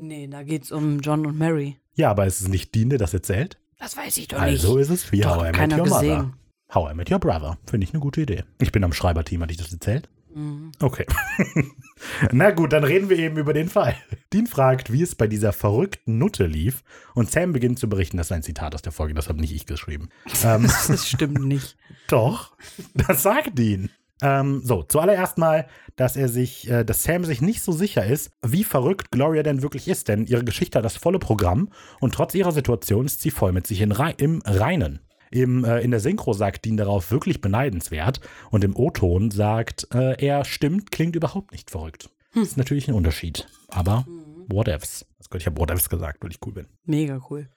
Nee, 0.00 0.28
da 0.28 0.44
geht's 0.44 0.70
um 0.70 1.00
John 1.00 1.26
und 1.26 1.36
Mary. 1.36 1.78
ja, 1.96 2.10
aber 2.12 2.26
ist 2.26 2.40
es 2.40 2.46
nicht 2.46 2.76
Dean, 2.76 2.90
der 2.90 2.98
das 3.00 3.12
erzählt? 3.12 3.58
Das 3.80 3.96
weiß 3.96 4.16
ich 4.18 4.28
doch 4.28 4.38
Also 4.40 4.74
nicht. 4.76 4.82
ist 4.82 4.90
es 4.90 5.10
wie 5.10 5.20
Doch, 5.22 5.36
How 5.36 5.48
I 5.52 5.58
Met 5.58 5.72
Your 5.72 5.82
gesehen. 5.84 6.16
Mother. 6.16 6.32
How 6.74 6.92
I 6.92 6.94
Met 6.94 7.10
Your 7.10 7.18
Brother. 7.18 7.58
Finde 7.66 7.84
ich 7.84 7.92
eine 7.92 7.98
gute 8.00 8.20
Idee. 8.20 8.44
Ich 8.60 8.70
bin 8.70 8.84
am 8.84 8.92
Schreiberteam, 8.92 9.42
hatte 9.42 9.50
ich 9.50 9.56
das 9.58 9.72
erzählt? 9.72 10.08
Mhm. 10.34 10.72
Okay. 10.80 11.06
Na 12.32 12.50
gut, 12.50 12.72
dann 12.72 12.84
reden 12.84 13.08
wir 13.08 13.18
eben 13.18 13.36
über 13.38 13.52
den 13.52 13.68
Fall. 13.68 13.94
Dean 14.32 14.46
fragt, 14.46 14.92
wie 14.92 15.02
es 15.02 15.14
bei 15.14 15.26
dieser 15.26 15.52
verrückten 15.52 16.18
Nutte 16.18 16.46
lief 16.46 16.82
und 17.14 17.30
Sam 17.30 17.52
beginnt 17.52 17.78
zu 17.78 17.88
berichten, 17.88 18.16
das 18.16 18.28
ist 18.28 18.32
ein 18.32 18.42
Zitat 18.42 18.74
aus 18.74 18.82
der 18.82 18.92
Folge, 18.92 19.14
das 19.14 19.28
habe 19.28 19.40
nicht 19.40 19.52
ich 19.54 19.66
geschrieben. 19.66 20.08
ähm, 20.44 20.68
Das 20.88 21.08
stimmt 21.08 21.44
nicht. 21.44 21.76
doch, 22.08 22.56
das 22.94 23.22
sagt 23.22 23.58
Dean. 23.58 23.90
Ähm, 24.20 24.60
so, 24.64 24.82
zuallererst 24.82 25.38
mal, 25.38 25.68
dass 25.96 26.16
er 26.16 26.28
sich, 26.28 26.68
äh, 26.68 26.84
dass 26.84 27.04
Sam 27.04 27.24
sich 27.24 27.40
nicht 27.40 27.62
so 27.62 27.70
sicher 27.72 28.04
ist, 28.04 28.32
wie 28.44 28.64
verrückt 28.64 29.10
Gloria 29.12 29.42
denn 29.44 29.62
wirklich 29.62 29.86
ist, 29.86 30.08
denn 30.08 30.26
ihre 30.26 30.44
Geschichte 30.44 30.78
hat 30.78 30.84
das 30.84 30.96
volle 30.96 31.20
Programm 31.20 31.70
und 32.00 32.14
trotz 32.14 32.34
ihrer 32.34 32.52
Situation 32.52 33.06
ist 33.06 33.20
sie 33.20 33.30
voll 33.30 33.52
mit 33.52 33.66
sich 33.66 33.80
in 33.80 33.92
im 33.92 34.42
Reinen. 34.44 35.00
Im, 35.30 35.64
äh, 35.64 35.80
in 35.80 35.90
der 35.90 36.00
Synchro 36.00 36.32
sagt 36.32 36.64
Dean 36.64 36.76
darauf 36.76 37.10
wirklich 37.10 37.40
beneidenswert 37.40 38.20
und 38.50 38.64
im 38.64 38.76
O-Ton 38.76 39.30
sagt 39.30 39.88
äh, 39.94 40.24
er, 40.24 40.44
stimmt, 40.44 40.90
klingt 40.90 41.16
überhaupt 41.16 41.52
nicht 41.52 41.70
verrückt. 41.70 42.10
Das 42.34 42.48
ist 42.48 42.56
natürlich 42.56 42.88
ein 42.88 42.94
Unterschied, 42.94 43.48
aber 43.68 44.06
whatevs. 44.48 45.06
Das 45.18 45.30
Gott, 45.30 45.40
ich 45.40 45.46
habe 45.46 45.60
whatevs 45.60 45.88
gesagt, 45.88 46.22
weil 46.22 46.30
ich 46.30 46.38
cool 46.46 46.52
bin. 46.52 46.66
Mega 46.84 47.20
cool. 47.30 47.48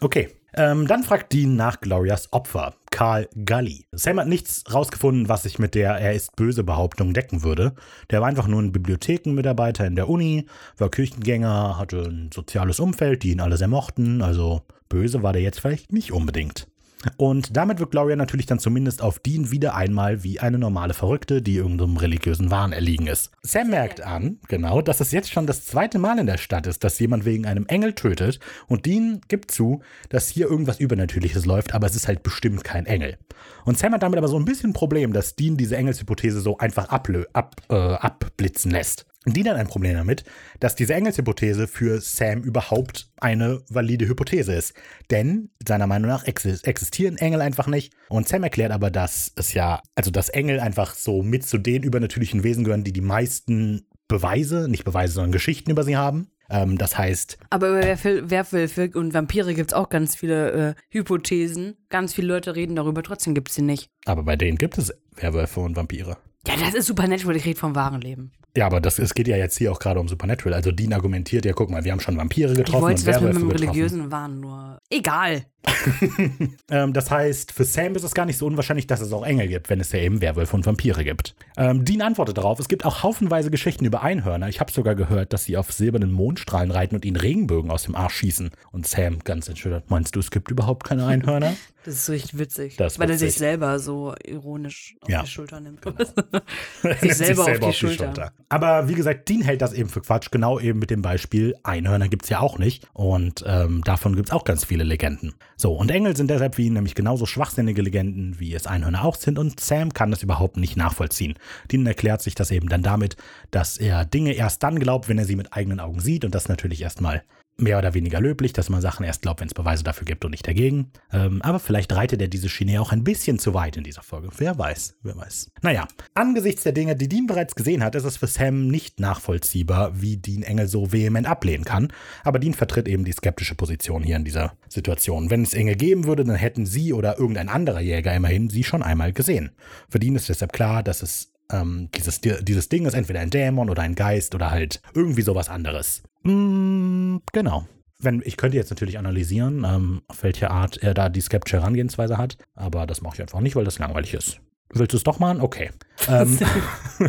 Okay, 0.00 0.28
ähm, 0.54 0.86
dann 0.86 1.04
fragt 1.04 1.32
Dean 1.32 1.56
nach 1.56 1.80
Glorias 1.80 2.32
Opfer, 2.32 2.74
Karl 2.90 3.28
Gully. 3.46 3.86
Sam 3.92 4.20
hat 4.20 4.28
nichts 4.28 4.64
rausgefunden, 4.72 5.28
was 5.28 5.44
sich 5.44 5.58
mit 5.58 5.74
der 5.74 5.92
Er 5.92 6.12
ist 6.12 6.36
böse 6.36 6.64
Behauptung 6.64 7.14
decken 7.14 7.42
würde. 7.42 7.74
Der 8.10 8.20
war 8.20 8.28
einfach 8.28 8.46
nur 8.46 8.60
ein 8.60 8.72
Bibliothekenmitarbeiter 8.72 9.86
in 9.86 9.96
der 9.96 10.08
Uni, 10.08 10.46
war 10.76 10.90
Kirchengänger, 10.90 11.78
hatte 11.78 12.02
ein 12.02 12.30
soziales 12.32 12.78
Umfeld, 12.78 13.22
die 13.22 13.32
ihn 13.32 13.40
alle 13.40 13.56
sehr 13.56 13.68
mochten, 13.68 14.20
also 14.20 14.62
böse 14.88 15.22
war 15.22 15.32
der 15.32 15.42
jetzt 15.42 15.60
vielleicht 15.60 15.92
nicht 15.92 16.12
unbedingt. 16.12 16.68
Und 17.16 17.56
damit 17.56 17.78
wird 17.78 17.90
Gloria 17.90 18.16
natürlich 18.16 18.46
dann 18.46 18.58
zumindest 18.58 19.02
auf 19.02 19.18
Dean 19.18 19.50
wieder 19.50 19.74
einmal 19.74 20.24
wie 20.24 20.40
eine 20.40 20.58
normale 20.58 20.94
Verrückte, 20.94 21.42
die 21.42 21.56
irgendeinem 21.56 21.96
religiösen 21.96 22.50
Wahn 22.50 22.72
erliegen 22.72 23.06
ist. 23.06 23.30
Sam 23.42 23.70
merkt 23.70 24.00
an, 24.00 24.38
genau, 24.48 24.82
dass 24.82 25.00
es 25.00 25.12
jetzt 25.12 25.30
schon 25.30 25.46
das 25.46 25.64
zweite 25.64 25.98
Mal 25.98 26.18
in 26.18 26.26
der 26.26 26.38
Stadt 26.38 26.66
ist, 26.66 26.84
dass 26.84 26.98
jemand 26.98 27.24
wegen 27.24 27.46
einem 27.46 27.66
Engel 27.66 27.92
tötet. 27.92 28.40
Und 28.66 28.86
Dean 28.86 29.20
gibt 29.28 29.50
zu, 29.50 29.82
dass 30.08 30.28
hier 30.28 30.48
irgendwas 30.48 30.80
Übernatürliches 30.80 31.46
läuft, 31.46 31.74
aber 31.74 31.86
es 31.86 31.96
ist 31.96 32.08
halt 32.08 32.22
bestimmt 32.22 32.64
kein 32.64 32.86
Engel. 32.86 33.18
Und 33.64 33.78
Sam 33.78 33.92
hat 33.92 34.02
damit 34.02 34.18
aber 34.18 34.28
so 34.28 34.38
ein 34.38 34.44
bisschen 34.44 34.70
ein 34.70 34.74
Problem, 34.74 35.12
dass 35.12 35.36
Dean 35.36 35.56
diese 35.56 35.76
Engelshypothese 35.76 36.40
so 36.40 36.58
einfach 36.58 36.88
ablö 36.88 37.24
ab, 37.32 37.56
äh, 37.68 37.74
abblitzen 37.74 38.70
lässt. 38.70 39.06
Die 39.28 39.42
dann 39.42 39.56
ein 39.56 39.66
Problem 39.66 39.96
damit, 39.96 40.24
dass 40.60 40.76
diese 40.76 40.94
Engelshypothese 40.94 41.66
für 41.66 42.00
Sam 42.00 42.42
überhaupt 42.42 43.10
eine 43.16 43.60
valide 43.68 44.06
Hypothese 44.06 44.54
ist. 44.54 44.72
Denn 45.10 45.50
seiner 45.66 45.88
Meinung 45.88 46.08
nach 46.08 46.24
existieren 46.24 47.18
Engel 47.18 47.40
einfach 47.40 47.66
nicht. 47.66 47.92
Und 48.08 48.28
Sam 48.28 48.44
erklärt 48.44 48.70
aber, 48.70 48.90
dass 48.90 49.32
es 49.34 49.52
ja, 49.52 49.82
also 49.96 50.12
dass 50.12 50.28
Engel 50.28 50.60
einfach 50.60 50.94
so 50.94 51.24
mit 51.24 51.44
zu 51.44 51.58
den 51.58 51.82
übernatürlichen 51.82 52.44
Wesen 52.44 52.62
gehören, 52.62 52.84
die 52.84 52.92
die 52.92 53.00
meisten 53.00 53.88
Beweise, 54.06 54.68
nicht 54.68 54.84
Beweise, 54.84 55.14
sondern 55.14 55.32
Geschichten 55.32 55.72
über 55.72 55.82
sie 55.82 55.96
haben. 55.96 56.30
Ähm, 56.48 56.78
das 56.78 56.96
heißt. 56.96 57.38
Aber 57.50 57.70
über 57.70 57.80
Werwölfe 57.82 58.90
und 58.94 59.12
Vampire 59.12 59.54
gibt 59.54 59.72
es 59.72 59.74
auch 59.74 59.88
ganz 59.88 60.14
viele 60.14 60.52
äh, 60.52 60.74
Hypothesen. 60.90 61.76
Ganz 61.88 62.14
viele 62.14 62.28
Leute 62.28 62.54
reden 62.54 62.76
darüber, 62.76 63.02
trotzdem 63.02 63.34
gibt 63.34 63.48
es 63.48 63.56
sie 63.56 63.62
nicht. 63.62 63.90
Aber 64.04 64.22
bei 64.22 64.36
denen 64.36 64.56
gibt 64.56 64.78
es 64.78 64.94
Werwölfe 65.16 65.60
und 65.60 65.74
Vampire. 65.74 66.16
Ja, 66.46 66.54
das 66.58 66.74
ist 66.74 66.86
Supernatural, 66.86 67.36
ich 67.36 67.44
rede 67.44 67.58
vom 67.58 67.74
wahren 67.74 68.00
Leben. 68.00 68.32
Ja, 68.56 68.66
aber 68.66 68.80
das, 68.80 68.98
es 68.98 69.14
geht 69.14 69.28
ja 69.28 69.36
jetzt 69.36 69.58
hier 69.58 69.70
auch 69.70 69.78
gerade 69.78 70.00
um 70.00 70.08
Supernatural. 70.08 70.54
Also 70.54 70.72
Dean 70.72 70.92
argumentiert 70.92 71.44
ja, 71.44 71.52
guck 71.52 71.70
mal, 71.70 71.84
wir 71.84 71.92
haben 71.92 72.00
schon 72.00 72.16
Vampire 72.16 72.54
getroffen. 72.54 72.76
Ich 72.76 72.82
wollte 72.82 73.04
das 73.04 73.20
mit 73.20 73.34
dem 73.34 73.50
Religiösen 73.50 74.10
waren, 74.10 74.40
nur 74.40 74.78
egal. 74.88 75.44
ähm, 76.70 76.92
das 76.92 77.10
heißt, 77.10 77.52
für 77.52 77.64
Sam 77.64 77.94
ist 77.94 78.02
es 78.02 78.14
gar 78.14 78.26
nicht 78.26 78.38
so 78.38 78.46
unwahrscheinlich, 78.46 78.86
dass 78.86 79.00
es 79.00 79.12
auch 79.12 79.24
Engel 79.24 79.48
gibt, 79.48 79.70
wenn 79.70 79.80
es 79.80 79.92
ja 79.92 80.00
eben 80.00 80.20
Werwölfe 80.20 80.56
und 80.56 80.66
Vampire 80.66 81.04
gibt. 81.04 81.34
Ähm, 81.56 81.84
Dean 81.84 82.02
antwortet 82.02 82.38
darauf, 82.38 82.58
es 82.58 82.68
gibt 82.68 82.84
auch 82.84 83.02
haufenweise 83.02 83.50
Geschichten 83.50 83.84
über 83.84 84.02
Einhörner. 84.02 84.48
Ich 84.48 84.60
habe 84.60 84.72
sogar 84.72 84.94
gehört, 84.94 85.32
dass 85.32 85.44
sie 85.44 85.56
auf 85.56 85.72
silbernen 85.72 86.12
Mondstrahlen 86.12 86.70
reiten 86.70 86.94
und 86.94 87.04
ihnen 87.04 87.16
Regenbögen 87.16 87.70
aus 87.70 87.84
dem 87.84 87.94
Arsch 87.94 88.16
schießen. 88.16 88.50
Und 88.72 88.86
Sam 88.86 89.20
ganz 89.24 89.48
entschuldigt, 89.48 89.90
meinst 89.90 90.16
du, 90.16 90.20
es 90.20 90.30
gibt 90.30 90.50
überhaupt 90.50 90.84
keine 90.84 91.06
Einhörner? 91.06 91.54
Das 91.86 91.94
ist 91.94 92.10
richtig 92.10 92.38
witzig. 92.40 92.76
Das 92.76 92.98
weil 92.98 93.08
witzig. 93.08 93.22
er 93.22 93.30
sich 93.30 93.38
selber 93.38 93.78
so 93.78 94.12
ironisch 94.24 94.96
auf 95.02 95.08
ja. 95.08 95.22
die 95.22 95.28
Schulter 95.28 95.60
nimmt. 95.60 95.82
Genau. 95.82 95.96
sich 97.00 97.14
selber, 97.14 97.14
sich 97.14 97.14
selber 97.14 97.42
auf, 97.42 97.46
die, 97.46 97.62
auf 97.62 97.70
die 97.70 97.76
Schulter. 97.76 98.04
Schulter. 98.06 98.32
Aber 98.48 98.88
wie 98.88 98.94
gesagt, 98.94 99.28
Dean 99.28 99.42
hält 99.42 99.62
das 99.62 99.72
eben 99.72 99.88
für 99.88 100.00
Quatsch, 100.00 100.32
genau 100.32 100.58
eben 100.58 100.80
mit 100.80 100.90
dem 100.90 101.00
Beispiel, 101.00 101.54
Einhörner 101.62 102.08
gibt 102.08 102.24
es 102.24 102.30
ja 102.30 102.40
auch 102.40 102.58
nicht. 102.58 102.88
Und 102.92 103.44
ähm, 103.46 103.84
davon 103.84 104.16
gibt 104.16 104.30
es 104.30 104.32
auch 104.32 104.42
ganz 104.42 104.64
viele 104.64 104.82
Legenden. 104.82 105.34
So, 105.58 105.72
und 105.72 105.90
Engel 105.90 106.14
sind 106.14 106.28
deshalb 106.28 106.58
wie 106.58 106.66
ihn 106.66 106.74
nämlich 106.74 106.94
genauso 106.94 107.24
schwachsinnige 107.24 107.80
Legenden, 107.80 108.38
wie 108.38 108.52
es 108.52 108.66
Einhörner 108.66 109.04
auch 109.04 109.16
sind. 109.16 109.38
Und 109.38 109.58
Sam 109.58 109.94
kann 109.94 110.10
das 110.10 110.22
überhaupt 110.22 110.58
nicht 110.58 110.76
nachvollziehen. 110.76 111.34
Dean 111.72 111.86
erklärt 111.86 112.20
sich 112.20 112.34
das 112.34 112.50
eben 112.50 112.68
dann 112.68 112.82
damit, 112.82 113.16
dass 113.50 113.78
er 113.78 114.04
Dinge 114.04 114.32
erst 114.32 114.62
dann 114.62 114.78
glaubt, 114.78 115.08
wenn 115.08 115.18
er 115.18 115.24
sie 115.24 115.36
mit 115.36 115.54
eigenen 115.54 115.80
Augen 115.80 116.00
sieht. 116.00 116.26
Und 116.26 116.34
das 116.34 116.48
natürlich 116.48 116.82
erstmal 116.82 117.22
mehr 117.58 117.78
oder 117.78 117.94
weniger 117.94 118.20
löblich, 118.20 118.52
dass 118.52 118.68
man 118.68 118.82
Sachen 118.82 119.04
erst 119.04 119.22
glaubt, 119.22 119.40
wenn 119.40 119.48
es 119.48 119.54
Beweise 119.54 119.82
dafür 119.82 120.04
gibt 120.04 120.24
und 120.24 120.30
nicht 120.30 120.46
dagegen. 120.46 120.90
Ähm, 121.12 121.40
aber 121.42 121.58
vielleicht 121.58 121.92
reitet 121.92 122.20
er 122.20 122.28
diese 122.28 122.48
Schiene 122.48 122.80
auch 122.80 122.92
ein 122.92 123.02
bisschen 123.02 123.38
zu 123.38 123.54
weit 123.54 123.76
in 123.76 123.84
dieser 123.84 124.02
Folge. 124.02 124.28
Wer 124.36 124.58
weiß, 124.58 124.96
wer 125.02 125.16
weiß. 125.16 125.52
Naja, 125.62 125.88
angesichts 126.14 126.64
der 126.64 126.72
Dinge, 126.72 126.96
die 126.96 127.08
Dean 127.08 127.26
bereits 127.26 127.54
gesehen 127.54 127.82
hat, 127.82 127.94
ist 127.94 128.04
es 128.04 128.18
für 128.18 128.26
Sam 128.26 128.68
nicht 128.68 129.00
nachvollziehbar, 129.00 130.00
wie 130.00 130.18
Dean 130.18 130.42
Engel 130.42 130.68
so 130.68 130.92
vehement 130.92 131.26
ablehnen 131.26 131.64
kann. 131.64 131.92
Aber 132.24 132.38
Dean 132.38 132.52
vertritt 132.52 132.88
eben 132.88 133.04
die 133.04 133.12
skeptische 133.12 133.54
Position 133.54 134.02
hier 134.02 134.16
in 134.16 134.24
dieser 134.24 134.52
Situation. 134.68 135.30
Wenn 135.30 135.42
es 135.42 135.54
Engel 135.54 135.76
geben 135.76 136.04
würde, 136.04 136.24
dann 136.24 136.36
hätten 136.36 136.66
sie 136.66 136.92
oder 136.92 137.18
irgendein 137.18 137.48
anderer 137.48 137.80
Jäger 137.80 138.14
immerhin 138.14 138.50
sie 138.50 138.64
schon 138.64 138.82
einmal 138.82 139.12
gesehen. 139.12 139.50
Für 139.88 139.98
Dean 139.98 140.16
ist 140.16 140.28
deshalb 140.28 140.52
klar, 140.52 140.82
dass 140.82 141.02
es 141.02 141.32
ähm, 141.50 141.88
dieses, 141.94 142.20
dieses 142.20 142.68
Ding 142.68 142.86
ist 142.86 142.94
entweder 142.94 143.20
ein 143.20 143.30
Dämon 143.30 143.70
oder 143.70 143.82
ein 143.82 143.94
Geist 143.94 144.34
oder 144.34 144.50
halt 144.50 144.80
irgendwie 144.94 145.22
sowas 145.22 145.48
anderes. 145.48 146.02
Mm, 146.26 147.18
genau. 147.32 147.66
Wenn, 147.98 148.22
ich 148.24 148.36
könnte 148.36 148.56
jetzt 148.56 148.70
natürlich 148.70 148.98
analysieren, 148.98 149.64
ähm, 149.64 150.02
auf 150.08 150.22
welche 150.22 150.50
Art 150.50 150.76
er 150.82 150.92
da 150.92 151.08
die 151.08 151.20
skeptische 151.20 151.58
Herangehensweise 151.58 152.18
hat, 152.18 152.36
aber 152.54 152.86
das 152.86 153.00
mache 153.00 153.16
ich 153.16 153.22
einfach 153.22 153.40
nicht, 153.40 153.56
weil 153.56 153.64
das 153.64 153.78
langweilig 153.78 154.12
ist. 154.12 154.40
Willst 154.70 154.92
du 154.92 154.96
es 154.96 155.04
doch 155.04 155.20
machen? 155.20 155.40
Okay. 155.40 155.70
ähm, 156.08 156.38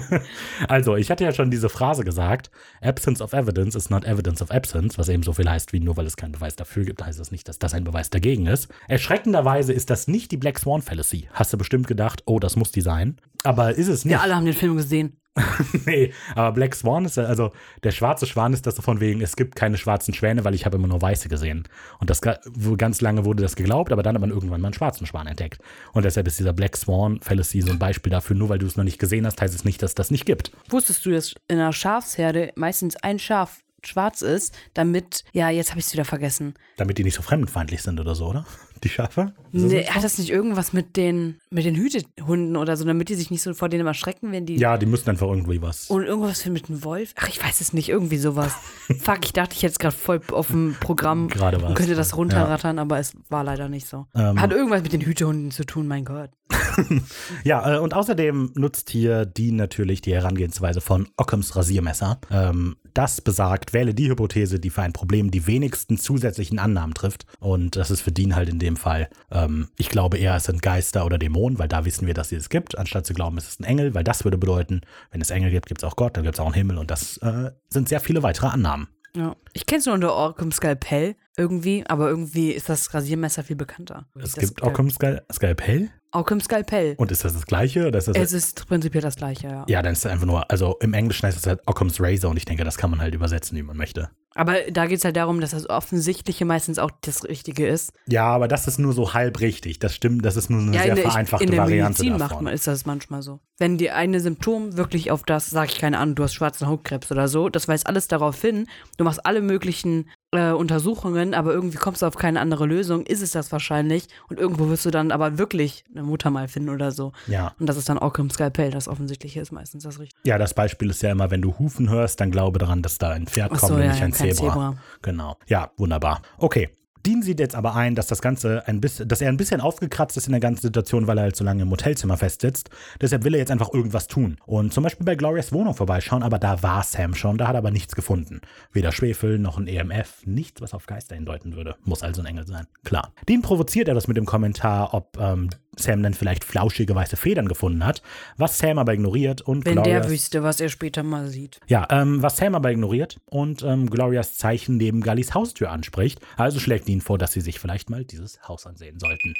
also, 0.67 0.95
ich 0.95 1.09
hatte 1.09 1.23
ja 1.23 1.33
schon 1.33 1.49
diese 1.49 1.69
Phrase 1.69 2.03
gesagt: 2.03 2.51
Absence 2.81 3.19
of 3.19 3.33
evidence 3.33 3.75
is 3.75 3.89
not 3.89 4.05
evidence 4.05 4.41
of 4.41 4.51
absence, 4.51 4.97
was 4.97 5.09
eben 5.09 5.23
so 5.23 5.33
viel 5.33 5.49
heißt 5.49 5.73
wie 5.73 5.79
nur 5.79 5.97
weil 5.97 6.05
es 6.05 6.15
keinen 6.15 6.33
Beweis 6.33 6.55
dafür 6.55 6.85
gibt, 6.85 7.03
heißt 7.03 7.19
das 7.19 7.31
nicht, 7.31 7.49
dass 7.49 7.57
das 7.57 7.73
ein 7.73 7.83
Beweis 7.83 8.09
dagegen 8.11 8.45
ist. 8.45 8.69
Erschreckenderweise 8.87 9.73
ist 9.73 9.89
das 9.89 10.07
nicht 10.07 10.31
die 10.31 10.37
Black 10.37 10.59
Swan 10.59 10.83
Fallacy. 10.83 11.27
Hast 11.33 11.51
du 11.51 11.57
bestimmt 11.57 11.87
gedacht, 11.87 12.21
oh, 12.25 12.39
das 12.39 12.55
muss 12.55 12.71
die 12.71 12.81
sein. 12.81 13.17
Aber 13.43 13.73
ist 13.73 13.87
es 13.87 14.05
nicht. 14.05 14.13
Ja, 14.13 14.21
alle 14.21 14.35
haben 14.35 14.45
den 14.45 14.53
Film 14.53 14.77
gesehen. 14.77 15.17
nee, 15.85 16.13
aber 16.35 16.51
Black 16.53 16.75
Swan 16.75 17.05
ist 17.05 17.17
ja, 17.17 17.23
also 17.23 17.51
der 17.83 17.91
schwarze 17.91 18.25
Schwan 18.25 18.53
ist 18.53 18.65
das 18.65 18.75
so 18.75 18.81
von 18.81 18.99
wegen, 18.99 19.21
es 19.21 19.35
gibt 19.35 19.55
keine 19.55 19.77
schwarzen 19.77 20.13
Schwäne, 20.13 20.43
weil 20.43 20.55
ich 20.55 20.65
habe 20.65 20.77
immer 20.77 20.87
nur 20.87 21.01
weiße 21.01 21.29
gesehen. 21.29 21.67
Und 21.99 22.09
das 22.09 22.21
ganz 22.21 23.01
lange 23.01 23.25
wurde 23.25 23.43
das 23.43 23.55
geglaubt, 23.55 23.91
aber 23.91 24.03
dann 24.03 24.15
hat 24.15 24.21
man 24.21 24.31
irgendwann 24.31 24.61
mal 24.61 24.67
einen 24.67 24.73
schwarzen 24.73 25.05
Schwan 25.05 25.27
entdeckt. 25.27 25.61
Und 25.93 26.05
deshalb 26.05 26.27
ist 26.27 26.39
dieser 26.39 26.53
Black 26.53 26.77
Swan 26.77 27.19
Fallacy 27.21 27.61
so 27.61 27.71
ein 27.71 27.79
Beispiel 27.79 28.11
dafür, 28.11 28.35
nur 28.35 28.49
weil 28.49 28.59
du 28.59 28.65
es 28.65 28.77
noch 28.77 28.83
nicht 28.83 28.99
gesehen 28.99 29.25
hast, 29.25 29.41
heißt 29.41 29.53
es 29.53 29.65
nicht, 29.65 29.81
dass 29.81 29.95
das 29.95 30.11
nicht 30.11 30.25
gibt. 30.25 30.51
Wusstest 30.69 31.05
du, 31.05 31.11
dass 31.11 31.35
in 31.47 31.59
einer 31.59 31.73
Schafsherde 31.73 32.51
meistens 32.55 32.95
ein 32.97 33.19
Schaf 33.19 33.61
schwarz 33.83 34.21
ist, 34.21 34.55
damit, 34.73 35.23
ja, 35.33 35.49
jetzt 35.49 35.69
habe 35.71 35.79
ich 35.79 35.85
es 35.85 35.93
wieder 35.93 36.05
vergessen. 36.05 36.55
Damit 36.77 36.97
die 36.97 37.03
nicht 37.03 37.15
so 37.15 37.21
fremdenfeindlich 37.21 37.81
sind 37.81 37.99
oder 37.99 38.15
so, 38.15 38.27
oder? 38.27 38.45
Die 38.87 38.93
Schafe? 38.93 39.33
Nee, 39.51 39.85
hat 39.85 40.01
das 40.01 40.17
nicht 40.17 40.29
irgendwas 40.29 40.71
mit 40.71 40.95
den, 40.95 41.41
mit 41.49 41.65
den 41.65 41.75
Hütehunden 41.75 42.55
oder 42.55 42.77
so, 42.77 42.85
damit 42.85 43.09
die 43.09 43.15
sich 43.15 43.29
nicht 43.29 43.41
so 43.41 43.53
vor 43.53 43.67
denen 43.67 43.85
erschrecken, 43.85 44.31
wenn 44.31 44.45
die. 44.45 44.55
Ja, 44.55 44.77
die 44.77 44.85
müssen 44.85 45.09
einfach 45.09 45.27
irgendwie 45.27 45.61
was. 45.61 45.89
Und 45.89 46.03
irgendwas 46.03 46.45
mit 46.45 46.69
dem 46.69 46.85
Wolf? 46.85 47.13
Ach, 47.17 47.27
ich 47.27 47.43
weiß 47.43 47.59
es 47.59 47.73
nicht, 47.73 47.89
irgendwie 47.89 48.15
sowas. 48.15 48.53
Fuck, 49.01 49.25
ich 49.25 49.33
dachte, 49.33 49.55
ich 49.55 49.63
hätte 49.63 49.73
es 49.73 49.79
gerade 49.79 49.95
voll 49.95 50.21
auf 50.31 50.47
dem 50.47 50.77
Programm 50.79 51.27
gerade 51.27 51.61
was. 51.61 51.67
und 51.67 51.75
könnte 51.75 51.95
das 51.95 52.15
runterrattern, 52.15 52.77
ja. 52.77 52.81
aber 52.81 52.97
es 52.97 53.11
war 53.27 53.43
leider 53.43 53.67
nicht 53.67 53.87
so. 53.89 54.05
Ähm. 54.15 54.39
Hat 54.39 54.51
irgendwas 54.51 54.83
mit 54.83 54.93
den 54.93 55.01
Hütehunden 55.01 55.51
zu 55.51 55.65
tun, 55.65 55.85
mein 55.85 56.05
Gott. 56.05 56.29
ja, 57.43 57.75
äh, 57.75 57.79
und 57.79 57.93
außerdem 57.93 58.53
nutzt 58.55 58.89
hier 58.89 59.25
die 59.25 59.51
natürlich 59.51 60.01
die 60.01 60.13
Herangehensweise 60.13 60.79
von 60.79 61.09
Ockhams 61.17 61.55
Rasiermesser. 61.57 62.19
Ähm, 62.31 62.77
das 62.93 63.21
besagt, 63.21 63.73
wähle 63.73 63.93
die 63.93 64.09
Hypothese, 64.09 64.59
die 64.59 64.69
für 64.69 64.81
ein 64.81 64.93
Problem 64.93 65.29
die 65.29 65.45
wenigsten 65.45 65.97
zusätzlichen 65.97 66.57
Annahmen 66.57 66.93
trifft. 66.93 67.25
Und 67.39 67.75
das 67.75 67.91
ist 67.91 68.01
für 68.01 68.11
Dean 68.11 68.35
halt 68.35 68.49
in 68.49 68.59
dem 68.59 68.75
Fall, 68.77 69.09
ähm, 69.31 69.69
ich 69.77 69.89
glaube 69.89 70.17
eher, 70.17 70.35
es 70.35 70.45
sind 70.45 70.61
Geister 70.61 71.05
oder 71.05 71.17
Dämonen, 71.17 71.59
weil 71.59 71.67
da 71.67 71.85
wissen 71.85 72.07
wir, 72.07 72.13
dass 72.13 72.29
sie 72.29 72.35
es 72.35 72.49
gibt, 72.49 72.77
anstatt 72.77 73.05
zu 73.05 73.13
glauben, 73.13 73.37
es 73.37 73.47
ist 73.47 73.59
ein 73.59 73.65
Engel, 73.65 73.93
weil 73.93 74.03
das 74.03 74.23
würde 74.23 74.37
bedeuten, 74.37 74.81
wenn 75.11 75.21
es 75.21 75.29
Engel 75.29 75.51
gibt, 75.51 75.67
gibt 75.67 75.81
es 75.81 75.83
auch 75.83 75.95
Gott, 75.95 76.17
dann 76.17 76.23
gibt 76.23 76.35
es 76.35 76.39
auch 76.39 76.45
einen 76.45 76.55
Himmel 76.55 76.77
und 76.77 76.89
das 76.91 77.17
äh, 77.17 77.51
sind 77.69 77.89
sehr 77.89 77.99
viele 77.99 78.23
weitere 78.23 78.47
Annahmen. 78.47 78.87
Ja. 79.15 79.35
Ich 79.53 79.65
kenne 79.65 79.79
es 79.79 79.85
nur 79.85 79.95
unter 79.95 80.13
Orcum 80.13 80.51
Skalpell 80.51 81.15
irgendwie, 81.37 81.83
aber 81.87 82.09
irgendwie 82.09 82.51
ist 82.51 82.69
das 82.69 82.93
Rasiermesser 82.93 83.43
viel 83.43 83.55
bekannter. 83.55 84.05
Es 84.15 84.33
gibt 84.33 84.61
Orcum 84.61 84.89
Skal 84.89 85.23
Skalpell? 85.31 85.89
Orcum 86.11 86.39
Skalpell. 86.39 86.95
Und 86.97 87.11
ist 87.11 87.25
das 87.25 87.33
das 87.33 87.45
gleiche? 87.45 87.87
Oder 87.87 87.97
ist 87.97 88.07
das 88.07 88.15
es 88.15 88.31
ist 88.31 88.67
prinzipiell 88.67 89.01
das 89.01 89.15
gleiche, 89.15 89.47
ja. 89.47 89.65
Ja, 89.67 89.81
dann 89.81 89.93
ist 89.93 89.99
es 89.99 90.11
einfach 90.11 90.25
nur, 90.25 90.49
also 90.49 90.77
im 90.81 90.93
Englischen 90.93 91.25
heißt 91.25 91.37
es 91.37 91.47
halt 91.47 91.61
Occam's 91.65 91.99
Razor 91.99 92.31
und 92.31 92.37
ich 92.37 92.45
denke, 92.45 92.63
das 92.63 92.77
kann 92.77 92.89
man 92.91 93.01
halt 93.01 93.13
übersetzen, 93.13 93.57
wie 93.57 93.63
man 93.63 93.75
möchte. 93.77 94.09
Aber 94.37 94.55
da 94.71 94.85
geht 94.85 94.99
es 94.99 95.05
halt 95.05 95.15
darum, 95.15 95.41
dass 95.41 95.51
das 95.51 95.69
Offensichtliche 95.69 96.45
meistens 96.45 96.79
auch 96.79 96.91
das 97.01 97.23
Richtige 97.23 97.67
ist. 97.67 97.91
Ja, 98.07 98.25
aber 98.25 98.47
das 98.47 98.67
ist 98.67 98.77
nur 98.77 98.93
so 98.93 99.13
halb 99.13 99.39
richtig. 99.39 99.79
Das 99.79 99.95
stimmt, 99.95 100.23
das 100.23 100.35
ist 100.35 100.49
nur 100.49 100.61
eine 100.61 100.75
ja, 100.75 100.83
sehr 100.83 100.95
der, 100.95 101.09
vereinfachte 101.09 101.43
in 101.43 101.51
der 101.51 101.61
Variante 101.61 102.03
Medizin 102.03 102.19
davon. 102.19 102.35
macht 102.35 102.41
man, 102.43 102.53
ist 102.53 102.67
das 102.67 102.85
manchmal 102.85 103.21
so. 103.21 103.39
Wenn 103.57 103.77
die 103.77 103.89
eine 103.89 104.19
Symptom 104.19 104.77
wirklich 104.77 105.09
auf 105.09 105.23
das, 105.23 105.49
sag 105.49 105.71
ich 105.71 105.79
keine 105.79 105.97
Ahnung, 105.97 106.15
du 106.15 106.23
hast 106.23 106.35
schwarzen 106.35 106.67
Hautkrebs 106.67 107.11
oder 107.11 107.27
so, 107.27 107.49
das 107.49 107.67
weist 107.67 107.87
alles 107.87 108.07
darauf 108.07 108.39
hin, 108.39 108.67
du 108.97 109.03
machst 109.03 109.25
alle 109.25 109.41
möglichen 109.41 110.05
äh, 110.31 110.51
Untersuchungen, 110.51 111.33
aber 111.33 111.53
irgendwie 111.53 111.77
kommst 111.77 112.01
du 112.01 112.05
auf 112.05 112.15
keine 112.15 112.41
andere 112.41 112.65
Lösung, 112.65 113.05
ist 113.05 113.21
es 113.21 113.31
das 113.31 113.51
wahrscheinlich 113.51 114.07
und 114.29 114.39
irgendwo 114.39 114.69
wirst 114.69 114.85
du 114.85 114.91
dann 114.91 115.11
aber 115.11 115.37
wirklich 115.37 115.85
eine 115.91 116.03
Mutter 116.03 116.29
mal 116.29 116.47
finden 116.47 116.69
oder 116.69 116.91
so. 116.91 117.13
Ja. 117.27 117.55
Und 117.59 117.67
das 117.67 117.77
ist 117.77 117.87
dann 117.87 117.97
auch 117.97 118.17
im 118.17 118.29
Skalpell, 118.29 118.71
das 118.71 118.87
Offensichtliche 118.87 119.39
ist 119.39 119.51
meistens 119.51 119.83
das 119.83 119.99
Richtige. 119.99 120.19
Ja, 120.25 120.37
das 120.37 120.53
Beispiel 120.53 120.89
ist 120.89 121.01
ja 121.01 121.11
immer, 121.11 121.31
wenn 121.31 121.41
du 121.41 121.57
Hufen 121.57 121.89
hörst, 121.89 122.19
dann 122.19 122.29
glaube 122.29 122.59
daran, 122.59 122.81
dass 122.81 122.97
da 122.97 123.11
ein 123.11 123.25
Pferd 123.25 123.53
Ach 123.53 123.59
kommt, 123.59 123.73
so, 123.73 123.79
ja, 123.79 123.91
ein 123.91 123.99
kein 123.99 124.13
Zebra. 124.33 124.51
Zebra. 124.51 124.75
Genau. 125.01 125.37
Ja, 125.47 125.71
wunderbar. 125.77 126.21
Okay. 126.37 126.69
Dean 127.07 127.21
sieht 127.21 127.39
jetzt 127.39 127.55
aber 127.55 127.73
ein, 127.73 127.95
dass 127.95 128.07
das 128.07 128.21
Ganze 128.21 128.67
ein 128.67 128.81
bisschen, 128.81 129.07
dass 129.07 129.21
er 129.21 129.29
ein 129.29 129.37
bisschen 129.37 129.61
aufgekratzt 129.61 130.17
ist 130.17 130.27
in 130.27 130.33
der 130.33 130.41
ganzen 130.41 130.63
Situation, 130.63 131.07
weil 131.07 131.17
er 131.17 131.23
halt 131.23 131.37
so 131.37 131.45
lange 131.45 131.63
im 131.63 131.71
Hotelzimmer 131.71 132.17
festsitzt. 132.17 132.69
Deshalb 132.99 133.23
will 133.23 133.33
er 133.33 133.39
jetzt 133.39 133.51
einfach 133.51 133.73
irgendwas 133.73 134.07
tun. 134.07 134.35
Und 134.45 134.73
zum 134.73 134.83
Beispiel 134.83 135.05
bei 135.05 135.15
Glorias 135.15 135.53
Wohnung 135.53 135.73
vorbeischauen, 135.73 136.21
aber 136.21 136.37
da 136.37 136.61
war 136.63 136.83
Sam 136.83 137.15
schon, 137.15 137.37
da 137.37 137.47
hat 137.47 137.55
er 137.55 137.59
aber 137.59 137.71
nichts 137.71 137.95
gefunden. 137.95 138.41
Weder 138.73 138.91
Schwefel 138.91 139.39
noch 139.39 139.57
ein 139.57 139.67
EMF, 139.67 140.25
nichts, 140.25 140.59
was 140.59 140.73
auf 140.73 140.85
Geister 140.85 141.15
hindeuten 141.15 141.55
würde. 141.55 141.75
Muss 141.85 142.03
also 142.03 142.21
ein 142.21 142.25
Engel 142.25 142.45
sein. 142.45 142.67
Klar. 142.83 143.13
Dean 143.29 143.41
provoziert 143.41 143.87
er 143.87 143.93
das 143.93 144.09
mit 144.09 144.17
dem 144.17 144.25
Kommentar, 144.25 144.93
ob 144.93 145.17
ähm, 145.17 145.49
Sam 145.79 146.03
dann 146.03 146.13
vielleicht 146.13 146.43
flauschige 146.43 146.93
weiße 146.95 147.17
Federn 147.17 147.47
gefunden 147.47 147.85
hat, 147.85 148.01
was 148.37 148.57
Sam 148.57 148.77
aber 148.79 148.93
ignoriert 148.93 149.41
und 149.41 149.65
Wenn 149.65 149.73
Glorias 149.75 150.01
der 150.05 150.11
wüsste, 150.11 150.43
was 150.43 150.59
er 150.59 150.69
später 150.69 151.03
mal 151.03 151.27
sieht. 151.27 151.59
ja, 151.67 151.87
ähm, 151.89 152.21
was 152.21 152.37
Sam 152.37 152.55
aber 152.55 152.71
ignoriert 152.71 153.19
und 153.25 153.63
ähm, 153.63 153.89
Glorias 153.89 154.37
Zeichen 154.37 154.77
neben 154.77 155.01
Gallis 155.01 155.33
Haustür 155.33 155.71
anspricht. 155.71 156.19
Also 156.35 156.59
schlägt 156.59 156.87
ihn 156.89 157.01
vor, 157.01 157.17
dass 157.17 157.31
sie 157.33 157.41
sich 157.41 157.59
vielleicht 157.59 157.89
mal 157.89 158.03
dieses 158.05 158.41
Haus 158.47 158.65
ansehen 158.65 158.99
sollten. 158.99 159.33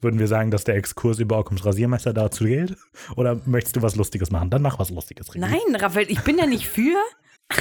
Würden 0.00 0.18
wir 0.18 0.26
sagen, 0.26 0.50
dass 0.50 0.64
der 0.64 0.74
Exkurs 0.74 1.20
über 1.20 1.38
Occams 1.38 1.64
Rasiermesser 1.64 2.12
dazu 2.12 2.44
gilt? 2.44 2.76
Oder 3.14 3.40
möchtest 3.46 3.76
du 3.76 3.82
was 3.82 3.94
Lustiges 3.94 4.32
machen? 4.32 4.50
Dann 4.50 4.60
mach 4.60 4.80
was 4.80 4.90
Lustiges. 4.90 5.28
Ricky. 5.28 5.38
Nein, 5.38 5.76
Raphael, 5.76 6.10
ich 6.10 6.20
bin 6.22 6.38
ja 6.38 6.46
nicht 6.46 6.66
für. 6.66 6.96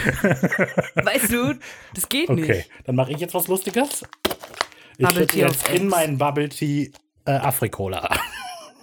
weißt 1.04 1.32
du, 1.32 1.54
das 1.94 2.10
geht 2.10 2.30
Okay, 2.30 2.42
nicht. 2.42 2.70
dann 2.86 2.96
mache 2.96 3.12
ich 3.12 3.20
jetzt 3.20 3.34
was 3.34 3.48
Lustiges. 3.48 4.04
Ich 4.98 5.10
schütte 5.12 5.38
jetzt 5.38 5.70
in 5.70 5.88
meinen 5.88 6.18
Bubble 6.18 6.50
Tea 6.50 6.92
äh, 7.36 7.46
Afrikola. 7.46 8.10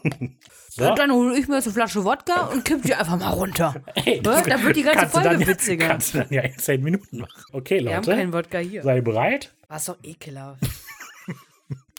So. 0.71 0.95
Dann 0.95 1.11
hole 1.11 1.37
ich 1.37 1.49
mir 1.49 1.57
jetzt 1.57 1.67
eine 1.67 1.75
Flasche 1.75 2.05
Wodka 2.05 2.43
und 2.53 2.65
kipp 2.65 2.83
die 2.83 2.95
einfach 2.95 3.19
mal 3.19 3.31
runter. 3.31 3.75
Hey, 3.97 4.21
Was? 4.23 4.45
Da 4.45 4.63
wird 4.63 4.77
die 4.77 4.85
ganze 4.85 5.09
Folge 5.09 5.31
dann, 5.31 5.45
witziger. 5.47 5.89
Kannst 5.89 6.15
du 6.15 6.19
dann 6.19 6.29
ja 6.31 6.43
in 6.43 6.57
10 6.57 6.85
Minuten 6.85 7.19
machen. 7.19 7.43
Okay, 7.53 7.83
Wir 7.83 7.97
haben 7.97 8.05
Leute. 8.05 8.17
keinen 8.17 8.33
Wodka 8.33 8.59
hier. 8.59 8.85
Sei 8.85 9.01
bereit. 9.01 9.53
Was 9.67 9.87
doch 9.87 9.97
ekelhaft. 10.05 10.63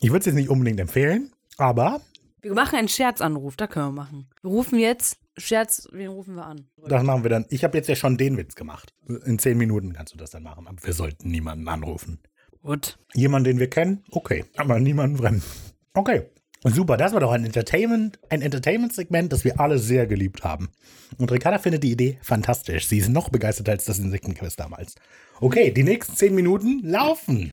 Ich 0.02 0.12
würde 0.12 0.20
es 0.20 0.26
jetzt 0.28 0.36
nicht 0.36 0.50
unbedingt 0.50 0.80
empfehlen, 0.80 1.34
aber 1.58 2.00
Wir 2.42 2.54
machen 2.54 2.78
einen 2.78 2.88
Scherzanruf, 2.88 3.58
da 3.58 3.68
können 3.68 3.88
wir 3.88 3.92
machen. 3.92 4.30
Wir 4.42 4.50
rufen 4.50 4.80
jetzt, 4.80 5.18
Scherz, 5.38 5.90
wen 5.92 6.08
rufen 6.08 6.36
wir 6.36 6.46
an? 6.46 6.70
das 6.88 7.04
machen 7.04 7.24
wir 7.24 7.30
dann. 7.30 7.46
Ich 7.50 7.66
habe 7.66 7.78
jetzt 7.78 7.90
ja 7.90 7.98
schon 7.98 8.16
den 8.16 8.38
Witz 8.38 8.56
gemacht. 8.56 8.94
In 9.26 9.40
10 9.40 9.58
Minuten 9.58 9.92
kannst 9.92 10.14
du 10.14 10.18
das 10.18 10.30
dann 10.30 10.44
machen. 10.44 10.68
Aber 10.68 10.78
wir 10.82 10.94
sollten 10.94 11.30
niemanden 11.30 11.68
anrufen. 11.68 12.22
Gut. 12.62 12.98
Jemanden, 13.14 13.44
den 13.44 13.60
wir 13.60 13.70
kennen? 13.70 14.06
Okay. 14.12 14.46
Aber 14.56 14.80
niemanden 14.80 15.18
fremd. 15.18 15.44
Okay. 15.94 16.30
Super, 16.66 16.98
das 16.98 17.14
war 17.14 17.22
doch 17.22 17.32
ein 17.32 17.46
Entertainment, 17.46 18.20
ein 18.30 18.42
Entertainment-Segment, 18.42 19.32
das 19.32 19.46
wir 19.46 19.62
alle 19.62 19.80
sehr 19.80 20.08
geliebt 20.08 20.44
haben. 20.44 20.70
Und 21.18 21.32
Ricarda 21.32 21.58
findet 21.58 21.84
die 21.84 21.92
Idee 21.92 22.20
fantastisch. 22.22 22.88
Sie 22.88 22.98
ist 22.98 23.08
noch 23.08 23.30
begeisterter 23.30 23.72
als 23.72 23.86
das 23.86 23.98
Insektenquiz 23.98 24.58
damals. 24.58 24.96
Okay, 25.40 25.72
die 25.72 25.84
nächsten 25.84 26.16
10 26.16 26.36
Minuten 26.36 26.82
laufen. 26.84 27.52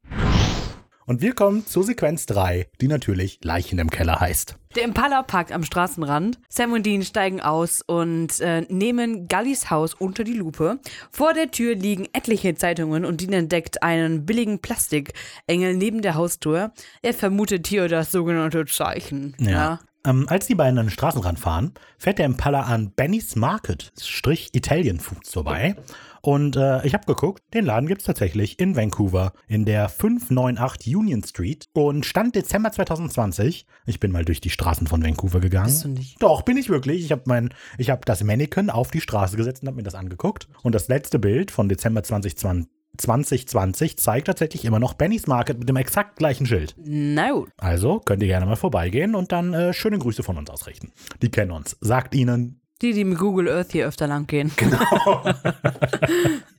Und 1.07 1.23
wir 1.23 1.35
kommen 1.35 1.65
zur 1.67 1.85
Sequenz 1.85 2.27
3, 2.27 2.69
die 2.81 2.89
natürlich 2.89 3.39
Leichen 3.43 3.79
im 3.79 3.91
Keller 3.91 4.19
heißt. 4.19 4.57
Der 4.75 4.83
Impala 4.83 5.23
parkt 5.23 5.53
am 5.53 5.63
Straßenrand. 5.63 6.39
Sam 6.49 6.73
und 6.73 6.85
Dean 6.85 7.03
steigen 7.03 7.41
aus 7.41 7.81
und 7.81 8.41
äh, 8.41 8.63
nehmen 8.69 9.29
Gullys 9.29 9.71
Haus 9.71 9.95
unter 9.95 10.25
die 10.25 10.35
Lupe. 10.35 10.81
Vor 11.11 11.33
der 11.33 11.51
Tür 11.51 11.77
liegen 11.77 12.09
etliche 12.13 12.57
Zeitungen 12.57 13.05
und 13.05 13.21
Dean 13.21 13.33
entdeckt 13.33 13.83
einen 13.83 14.27
billigen 14.27 14.59
Plastikengel 14.59 15.75
neben 15.75 16.03
der 16.03 16.17
Haustür. 16.17 16.73
Er 17.03 17.15
vermutet 17.15 17.69
hier 17.69 17.89
das 17.89 18.11
sogenannte 18.11 18.67
Zeichen. 18.67 19.35
Ja. 19.39 19.79
Ähm, 20.07 20.27
als 20.29 20.47
die 20.47 20.55
beiden 20.55 20.79
an 20.79 20.87
den 20.87 20.91
Straßenrand 20.93 21.39
fahren, 21.39 21.73
fährt 21.99 22.19
der 22.19 22.27
Impala 22.27 22.63
an 22.63 22.93
Benny's 22.93 23.35
Market, 23.35 23.93
Strich 24.01 24.51
Italian 24.53 25.01
Foods 25.01 25.33
vorbei. 25.33 25.75
Und 26.23 26.57
äh, 26.57 26.85
ich 26.87 26.95
habe 26.95 27.05
geguckt, 27.07 27.43
den 27.55 27.65
Laden 27.65 27.89
gibt 27.89 28.03
es 28.03 28.07
tatsächlich 28.07 28.59
in 28.59 28.75
Vancouver, 28.75 29.33
in 29.47 29.65
der 29.65 29.89
598 29.89 30.97
Union 30.97 31.23
Street. 31.23 31.67
Und 31.73 32.07
Stand 32.07 32.35
Dezember 32.35 32.73
2020, 32.73 33.67
ich 33.87 34.01
bin 34.01 34.13
mal 34.13 34.25
durch 34.25 34.41
die 34.41 34.51
Straßen 34.51 34.87
von 34.87 35.03
Vancouver 35.05 35.41
gegangen. 35.41 35.67
Bist 35.67 35.85
du 35.85 35.89
nicht? 35.89 36.23
Doch, 36.23 36.43
bin 36.43 36.57
ich 36.57 36.69
wirklich. 36.69 37.05
Ich 37.05 37.13
habe 37.13 37.23
mein, 37.27 37.53
ich 37.79 37.91
habe 37.91 38.03
das 38.05 38.23
Mannequin 38.23 38.71
auf 38.71 38.91
die 38.91 39.01
Straße 39.01 39.37
gesetzt 39.37 39.63
und 39.63 39.69
habe 39.69 39.77
mir 39.77 39.83
das 39.83 39.95
angeguckt. 39.95 40.49
Und 40.63 40.75
das 40.75 40.89
letzte 40.89 41.19
Bild 41.19 41.51
von 41.51 41.69
Dezember 41.69 42.03
2020 42.03 42.76
2020 42.97 43.99
zeigt 43.99 44.27
tatsächlich 44.27 44.65
immer 44.65 44.79
noch 44.79 44.95
Benny's 44.95 45.27
Market 45.27 45.59
mit 45.59 45.69
dem 45.69 45.77
exakt 45.77 46.17
gleichen 46.17 46.47
Schild. 46.47 46.75
Gut. 46.77 47.51
Also 47.57 48.01
könnt 48.01 48.23
ihr 48.23 48.29
gerne 48.29 48.47
mal 48.47 48.57
vorbeigehen 48.57 49.15
und 49.15 49.33
dann 49.33 49.55
äh, 49.55 49.73
schöne 49.73 49.99
Grüße 49.99 50.23
von 50.23 50.39
uns 50.39 50.51
ausrichten. 50.51 50.93
Die 51.23 51.31
kennen 51.31 51.51
uns. 51.51 51.77
Sagt 51.81 52.15
ihnen. 52.15 52.61
Die, 52.83 52.93
die 52.93 53.05
mit 53.05 53.19
Google 53.19 53.49
Earth 53.49 53.73
hier 53.73 53.87
öfter 53.87 54.07
lang 54.07 54.27
gehen. 54.27 54.53
Genau. 54.57 54.79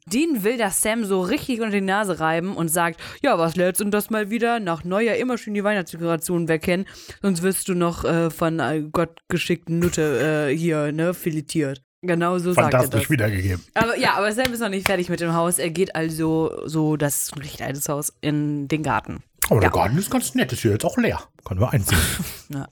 Dean 0.08 0.44
will 0.44 0.58
das 0.58 0.82
Sam 0.82 1.04
so 1.04 1.22
richtig 1.22 1.60
unter 1.60 1.72
die 1.72 1.82
Nase 1.82 2.20
reiben 2.20 2.56
und 2.56 2.70
sagt, 2.70 3.00
ja, 3.22 3.38
was 3.38 3.56
lädst 3.56 3.82
du 3.82 3.86
das 3.86 4.10
mal 4.10 4.30
wieder? 4.30 4.60
Nach 4.60 4.84
Neujahr 4.84 5.18
immer 5.18 5.38
schön 5.38 5.54
die 5.54 5.64
Weihnachtsdekoration 5.64 6.48
wegkennen, 6.48 6.88
sonst 7.22 7.44
wirst 7.44 7.68
du 7.68 7.76
noch 7.76 8.04
äh, 8.04 8.32
von 8.32 8.60
äh, 8.60 8.84
Gott 8.92 9.20
geschickten 9.28 9.80
Nutte 9.80 10.48
äh, 10.50 10.58
hier, 10.58 10.92
ne, 10.92 11.14
filetiert. 11.14 11.84
Genau 12.02 12.38
so 12.38 12.54
sagt 12.54 12.58
er 12.60 12.72
Fantastisch 12.80 13.02
das. 13.04 13.10
wiedergegeben. 13.10 13.64
Aber 13.74 13.98
ja, 13.98 14.14
aber 14.16 14.32
Sam 14.32 14.54
ist 14.54 14.60
noch 14.60 14.70
nicht 14.70 14.86
fertig 14.88 15.10
mit 15.10 15.20
dem 15.20 15.34
Haus. 15.34 15.58
Er 15.58 15.72
geht 15.72 15.96
also 15.96 16.52
so, 16.66 16.96
das 16.96 17.32
richtig 17.40 17.64
altes 17.64 17.90
Haus, 17.90 18.14
in 18.22 18.68
den 18.68 18.84
Garten. 18.84 19.24
Aber 19.50 19.62
der 19.62 19.70
Garten 19.72 19.98
ist 19.98 20.12
ganz 20.12 20.36
nett, 20.36 20.52
ist 20.54 20.62
hier 20.62 20.72
jetzt 20.72 20.86
auch 20.86 20.98
leer. 20.98 21.22
Können 21.46 21.60
wir 21.62 21.72
einziehen. 21.72 21.98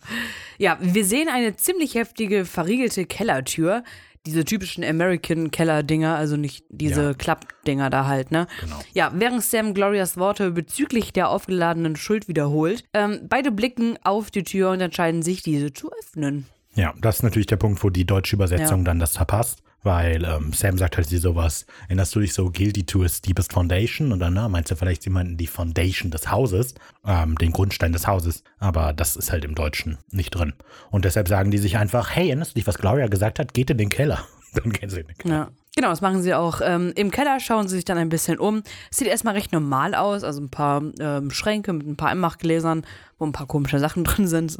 Ja, 0.57 0.77
wir 0.79 1.03
sehen 1.03 1.27
eine 1.27 1.55
ziemlich 1.57 1.95
heftige, 1.95 2.45
verriegelte 2.45 3.05
Kellertür. 3.05 3.83
Diese 4.25 4.45
typischen 4.45 4.83
American-Keller-Dinger, 4.85 6.15
also 6.15 6.37
nicht 6.37 6.63
diese 6.69 7.03
Ja. 7.03 7.13
Klappdinger 7.13 7.89
da 7.89 8.05
halt, 8.07 8.31
ne? 8.31 8.47
Genau. 8.61 8.79
Ja, 8.93 9.11
während 9.13 9.43
Sam 9.43 9.73
Glorias 9.73 10.17
Worte 10.17 10.51
bezüglich 10.51 11.11
der 11.13 11.29
aufgeladenen 11.29 11.95
Schuld 11.95 12.27
wiederholt, 12.27 12.85
ähm, 12.93 13.19
beide 13.29 13.51
blicken 13.51 13.97
auf 14.03 14.31
die 14.31 14.43
Tür 14.43 14.71
und 14.71 14.81
entscheiden 14.81 15.21
sich, 15.23 15.43
diese 15.43 15.73
zu 15.73 15.91
öffnen. 15.91 16.47
Ja, 16.75 16.93
das 17.01 17.17
ist 17.17 17.23
natürlich 17.23 17.47
der 17.47 17.57
Punkt, 17.57 17.83
wo 17.83 17.89
die 17.89 18.05
deutsche 18.05 18.35
Übersetzung 18.35 18.79
Ja. 18.79 18.83
dann 18.85 18.99
das 18.99 19.17
verpasst. 19.17 19.61
Weil 19.83 20.25
ähm, 20.25 20.51
Sam 20.51 20.79
sagt 20.79 20.97
halt 20.97 21.07
sie 21.07 21.19
sowas, 21.19 21.67
erinnerst 21.83 22.15
du 22.15 22.19
dich 22.19 22.33
so 22.33 22.49
guilty 22.49 22.87
to 22.87 23.03
his 23.03 23.21
deepest 23.21 23.53
foundation? 23.53 24.11
Und 24.11 24.19
dann 24.19 24.33
na, 24.33 24.49
meinst 24.49 24.71
du 24.71 24.75
vielleicht 24.75 25.05
jemanden 25.05 25.37
die 25.37 25.45
Foundation 25.45 26.09
des 26.09 26.31
Hauses, 26.31 26.73
ähm, 27.05 27.35
den 27.37 27.51
Grundstein 27.51 27.93
des 27.93 28.07
Hauses. 28.07 28.41
Aber 28.57 28.93
das 28.93 29.15
ist 29.15 29.31
halt 29.31 29.45
im 29.45 29.53
Deutschen 29.53 29.99
nicht 30.09 30.31
drin. 30.31 30.53
Und 30.89 31.05
deshalb 31.05 31.27
sagen 31.27 31.51
die 31.51 31.59
sich 31.59 31.77
einfach, 31.77 32.09
hey, 32.15 32.29
erinnerst 32.29 32.51
du 32.51 32.55
dich, 32.55 32.65
was 32.65 32.79
Gloria 32.79 33.05
gesagt 33.07 33.37
hat? 33.37 33.53
Geht 33.53 33.69
in 33.69 33.77
den 33.77 33.89
Keller. 33.89 34.25
Dann 34.55 34.71
gehen 34.73 34.89
sie 34.89 35.01
in 35.01 35.07
den 35.07 35.17
Keller. 35.19 35.35
Ja. 35.35 35.49
Genau, 35.77 35.89
das 35.89 35.99
machen 35.99 36.21
sie 36.21 36.33
auch. 36.33 36.61
Ähm, 36.63 36.93
Im 36.95 37.11
Keller 37.11 37.41
schauen 37.41 37.67
sie 37.67 37.75
sich 37.75 37.83
dann 37.83 37.97
ein 37.97 38.07
bisschen 38.07 38.39
um. 38.39 38.63
Sieht 38.91 39.07
erstmal 39.07 39.33
recht 39.33 39.51
normal 39.51 39.93
aus, 39.93 40.23
also 40.23 40.39
ein 40.39 40.49
paar 40.49 40.81
ähm, 41.01 41.31
Schränke 41.31 41.73
mit 41.73 41.85
ein 41.85 41.97
paar 41.97 42.07
Einmachgläsern, 42.09 42.85
wo 43.17 43.25
ein 43.25 43.33
paar 43.33 43.45
komische 43.45 43.79
Sachen 43.79 44.03
drin 44.05 44.25
sind. 44.25 44.57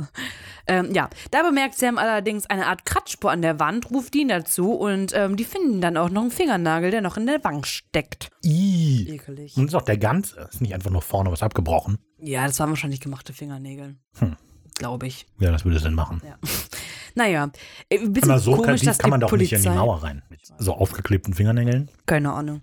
Ähm, 0.67 0.93
ja, 0.93 1.09
da 1.31 1.43
bemerkt 1.43 1.75
Sam 1.75 1.97
allerdings 1.97 2.47
eine 2.47 2.67
Art 2.67 2.85
Kratzspur 2.85 3.31
an 3.31 3.41
der 3.41 3.61
Wand, 3.61 3.91
ruft 3.91 4.13
ihn 4.13 4.27
dazu 4.27 4.73
und 4.73 5.13
ähm, 5.15 5.37
die 5.37 5.45
finden 5.45 5.79
dann 5.79 5.95
auch 5.95 6.09
noch 6.09 6.21
einen 6.21 6.31
Fingernagel, 6.31 6.91
der 6.91 7.01
noch 7.01 7.15
in 7.15 7.27
der 7.27 7.41
Wand 7.45 7.65
steckt. 7.65 8.29
Ih. 8.43 9.07
Ekelig. 9.13 9.55
Und 9.55 9.67
ist 9.69 9.75
auch 9.75 9.83
der 9.83 9.97
ganze, 9.97 10.37
ist 10.51 10.59
nicht 10.59 10.73
einfach 10.73 10.91
nur 10.91 11.01
vorne 11.01 11.31
was 11.31 11.43
abgebrochen. 11.43 11.97
Ja, 12.19 12.45
das 12.45 12.59
waren 12.59 12.71
wahrscheinlich 12.71 12.99
gemachte 12.99 13.31
Fingernägel. 13.31 13.95
Glaube 14.77 15.07
ich. 15.07 15.25
Ja, 15.39 15.53
das 15.53 15.63
würde 15.63 15.77
es 15.77 15.83
denn 15.83 15.93
machen. 15.93 16.21
Naja, 17.15 17.49
äh, 17.89 17.97
ein 17.99 18.13
bisschen 18.13 18.31
Aber 18.31 18.39
so 18.39 18.51
komisch, 18.55 18.81
kann, 18.81 18.87
dass 18.87 18.97
kann 18.97 19.09
man 19.09 19.19
doch 19.21 19.31
nicht 19.31 19.49
Polizei 19.49 19.55
in 19.55 19.63
die 19.63 19.77
Mauer 19.77 20.03
rein. 20.03 20.21
Mit 20.29 20.41
so 20.57 20.73
aufgeklebten 20.73 21.33
Fingernägeln. 21.33 21.89
Keine 22.05 22.33
Ahnung. 22.33 22.61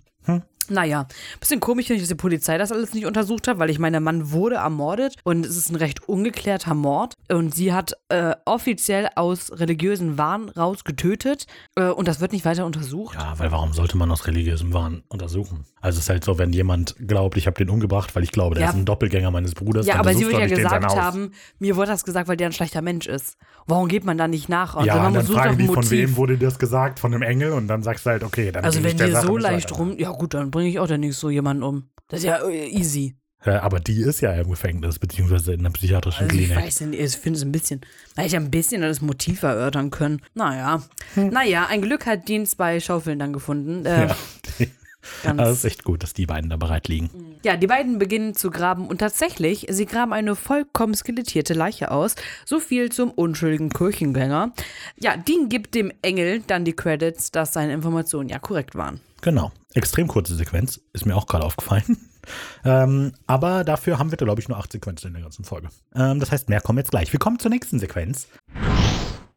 Naja, 0.69 1.07
bisschen 1.39 1.59
komisch, 1.59 1.87
finde 1.87 1.97
ich, 1.97 2.03
dass 2.03 2.09
die 2.15 2.21
Polizei 2.21 2.57
das 2.57 2.71
alles 2.71 2.93
nicht 2.93 3.05
untersucht 3.05 3.47
hat, 3.47 3.59
weil 3.59 3.69
ich 3.69 3.79
meine, 3.79 3.95
der 3.95 4.01
Mann 4.01 4.31
wurde 4.31 4.55
ermordet 4.55 5.15
und 5.23 5.45
es 5.45 5.57
ist 5.57 5.69
ein 5.69 5.75
recht 5.75 6.07
ungeklärter 6.07 6.73
Mord 6.73 7.13
und 7.29 7.53
sie 7.53 7.73
hat 7.73 7.93
äh, 8.09 8.33
offiziell 8.45 9.09
aus 9.15 9.51
religiösen 9.59 10.17
Wahn 10.17 10.49
raus 10.49 10.83
getötet 10.83 11.45
äh, 11.75 11.85
und 11.89 12.07
das 12.07 12.19
wird 12.19 12.31
nicht 12.33 12.45
weiter 12.45 12.65
untersucht. 12.65 13.15
Ja, 13.15 13.33
weil 13.37 13.51
warum 13.51 13.73
sollte 13.73 13.97
man 13.97 14.11
aus 14.11 14.27
religiösem 14.27 14.73
Wahn 14.73 15.03
untersuchen? 15.09 15.65
Also 15.81 15.97
es 15.97 16.05
ist 16.05 16.09
halt 16.09 16.23
so, 16.23 16.37
wenn 16.37 16.53
jemand 16.53 16.95
glaubt, 17.05 17.37
ich 17.37 17.45
habe 17.47 17.57
den 17.57 17.69
umgebracht, 17.69 18.15
weil 18.15 18.23
ich 18.23 18.31
glaube, 18.31 18.55
der 18.55 18.63
Ja. 18.63 18.69
ist 18.69 18.75
ein 18.75 18.85
Doppelgänger 18.85 19.31
meines 19.31 19.53
Bruders. 19.53 19.85
Ja, 19.85 19.93
dann 19.93 19.99
aber 20.01 20.13
sie 20.13 20.25
wird 20.25 20.39
ja 20.39 20.47
gesagt 20.47 20.85
haben, 20.95 21.31
mir 21.59 21.75
wurde 21.75 21.87
das 21.91 22.05
gesagt, 22.05 22.27
weil 22.27 22.37
der 22.37 22.47
ein 22.47 22.53
schlechter 22.53 22.81
Mensch 22.81 23.07
ist. 23.07 23.37
Warum 23.67 23.87
geht 23.87 24.05
man 24.05 24.17
da 24.17 24.27
nicht 24.27 24.49
nach? 24.49 24.75
Also 24.75 24.87
Ja, 24.87 24.95
man 24.97 25.07
und 25.07 25.13
dann 25.15 25.25
fragen 25.25 25.57
die, 25.57 25.67
von 25.67 25.89
wem 25.89 26.15
wurde 26.15 26.37
das 26.37 26.59
gesagt? 26.59 26.99
Von 26.99 27.13
einem 27.13 27.21
Engel? 27.23 27.51
Und 27.51 27.67
dann 27.67 27.83
sagst 27.83 28.05
du 28.05 28.11
halt, 28.11 28.23
okay, 28.23 28.51
dann 28.51 28.63
Also 28.63 28.83
wenn 28.83 28.97
dir 28.97 29.19
so 29.21 29.37
leicht 29.37 29.71
weiter. 29.71 29.75
rum, 29.81 29.95
ja 29.97 30.11
gut, 30.11 30.33
dann 30.33 30.52
bringe 30.53 30.69
ich 30.69 30.79
auch 30.79 30.87
dann 30.87 31.01
nicht 31.01 31.17
so 31.17 31.29
jemanden 31.29 31.63
um. 31.63 31.89
Das 32.07 32.19
ist 32.21 32.25
ja 32.27 32.47
äh, 32.47 32.69
easy. 32.69 33.17
Ja, 33.45 33.61
aber 33.61 33.81
die 33.81 33.99
ist 34.01 34.21
ja 34.21 34.31
im 34.35 34.49
Gefängnis, 34.49 34.99
beziehungsweise 34.99 35.53
in 35.53 35.59
einer 35.59 35.71
psychiatrischen 35.71 36.23
Also 36.29 36.37
ich 36.39 36.45
Klinik. 36.47 36.63
weiß 36.65 36.79
nicht, 36.81 37.01
ich 37.01 37.17
finde 37.17 37.37
es 37.39 37.43
ein 37.43 37.51
bisschen, 37.51 37.81
da 38.15 38.21
hätte 38.21 38.27
ich 38.37 38.41
ein 38.41 38.49
bisschen 38.51 38.81
das 38.83 39.01
Motiv 39.01 39.43
erörtern 39.43 39.91
können. 39.91 40.21
Naja, 40.33 40.81
naja, 41.15 41.65
ein 41.69 41.81
Glück 41.81 42.05
hat 42.05 42.29
Dienst 42.29 42.55
bei 42.57 42.79
Schaufeln 42.79 43.19
dann 43.19 43.33
gefunden. 43.33 43.85
Äh, 43.85 44.03
Hm. 44.03 44.07
Ja, 44.07 44.15
die, 44.59 44.69
ganz, 45.23 45.37
das 45.39 45.57
ist 45.57 45.65
echt 45.65 45.83
gut, 45.83 46.03
dass 46.03 46.13
die 46.13 46.25
beiden 46.25 46.49
da 46.49 46.55
bereit 46.55 46.87
liegen. 46.87 47.09
ja, 47.43 47.57
die 47.57 47.67
beiden 47.67 47.99
beginnen 47.99 48.33
zu 48.33 48.49
graben 48.49 48.87
und 48.87 48.99
tatsächlich, 48.99 49.65
sie 49.69 49.85
graben 49.87 50.13
eine 50.13 50.37
vollkommen 50.37 50.93
skelettierte 50.95 51.53
Leiche 51.53 51.91
aus. 51.91 52.15
So 52.45 52.61
viel 52.61 52.93
zum 52.93 53.11
unschuldigen 53.11 53.71
Kirchengänger. 53.71 54.53
Ja, 54.97 55.17
Dean 55.17 55.49
gibt 55.49 55.75
dem 55.75 55.91
Engel 56.01 56.43
dann 56.47 56.63
die 56.63 56.71
Credits, 56.77 57.31
dass 57.31 57.51
seine 57.51 57.73
Informationen 57.73 58.29
ja 58.29 58.39
korrekt 58.39 58.75
waren. 58.75 59.01
Genau. 59.23 59.53
Extrem 59.73 60.09
kurze 60.09 60.35
Sequenz, 60.35 60.81
ist 60.91 61.05
mir 61.05 61.15
auch 61.15 61.25
gerade 61.27 61.45
aufgefallen. 61.45 61.97
ähm, 62.65 63.13
aber 63.25 63.63
dafür 63.63 63.97
haben 63.97 64.11
wir, 64.11 64.17
glaube 64.17 64.41
ich, 64.41 64.49
nur 64.49 64.57
acht 64.57 64.71
Sequenzen 64.71 65.07
in 65.07 65.13
der 65.13 65.23
ganzen 65.23 65.45
Folge. 65.45 65.69
Ähm, 65.95 66.19
das 66.19 66.31
heißt, 66.31 66.49
mehr 66.49 66.59
kommen 66.59 66.77
jetzt 66.77 66.91
gleich. 66.91 67.11
Wir 67.13 67.19
kommen 67.19 67.39
zur 67.39 67.49
nächsten 67.49 67.79
Sequenz. 67.79 68.27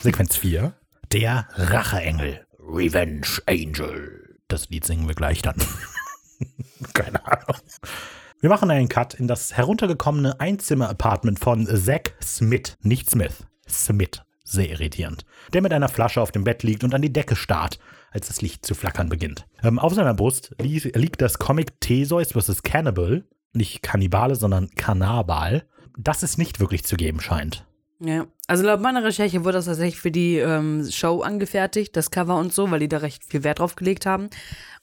Sequenz 0.03 0.37
4. 0.37 0.75
Der 1.13 1.47
Racheengel. 1.55 2.45
Revenge 2.59 3.29
Angel. 3.47 4.37
Das 4.49 4.69
Lied 4.71 4.85
singen 4.85 5.07
wir 5.07 5.15
gleich 5.15 5.41
dann. 5.41 5.55
Keine 6.93 7.25
Ahnung. 7.25 7.61
Wir 8.41 8.51
machen 8.51 8.71
einen 8.73 8.89
Cut 8.89 9.15
in 9.15 9.29
das 9.29 9.57
heruntergekommene 9.57 10.41
Einzimmer-Apartment 10.41 11.39
von 11.39 11.65
Zack 11.67 12.15
Smith. 12.21 12.77
Nicht 12.83 13.09
Smith. 13.09 13.47
Smith. 13.69 14.23
Sehr 14.43 14.69
irritierend. 14.69 15.25
Der 15.53 15.63
mit 15.63 15.73
einer 15.73 15.89
Flasche 15.89 16.21
auf 16.21 16.33
dem 16.33 16.43
Bett 16.43 16.65
liegt 16.65 16.83
und 16.83 16.93
an 16.93 17.03
die 17.03 17.13
Decke 17.13 17.37
starrt, 17.37 17.79
als 18.17 18.29
das 18.29 18.43
Licht 18.43 18.67
zu 18.67 18.75
flackern 18.75 19.09
beginnt. 19.09 19.47
Ähm, 19.63 19.79
auf 19.79 19.95
seiner 19.95 20.15
Brust 20.15 20.55
li 20.61 20.79
liegt 20.95 21.23
das 21.23 21.39
Comic 21.39 21.81
Theseus 21.81 22.33
vs. 22.33 22.63
Cannibal. 22.63 23.25
Nicht 23.53 23.83
Kannibale, 23.83 24.35
sondern 24.35 24.71
Kannabal. 24.75 25.65
Das 25.97 26.23
es 26.23 26.37
nicht 26.39 26.59
wirklich 26.59 26.85
zu 26.85 26.97
geben 26.97 27.21
scheint. 27.21 27.65
Ja, 28.01 28.27
also 28.47 28.65
laut 28.65 28.81
meiner 28.81 29.05
Recherche 29.05 29.45
wurde 29.45 29.59
das 29.59 29.67
tatsächlich 29.67 30.01
für 30.01 30.11
die 30.11 30.37
ähm, 30.37 30.87
Show 30.91 31.23
angefertigt, 31.23 31.97
das 31.97 32.11
Cover 32.11 32.39
und 32.39 32.53
so, 32.53 32.71
weil 32.71 32.81
die 32.81 32.89
da 32.89 32.99
recht 32.99 33.25
viel 33.25 33.45
Wert 33.45 33.61
drauf 33.61 33.77
gelegt 33.77 34.05
haben. 34.05 34.29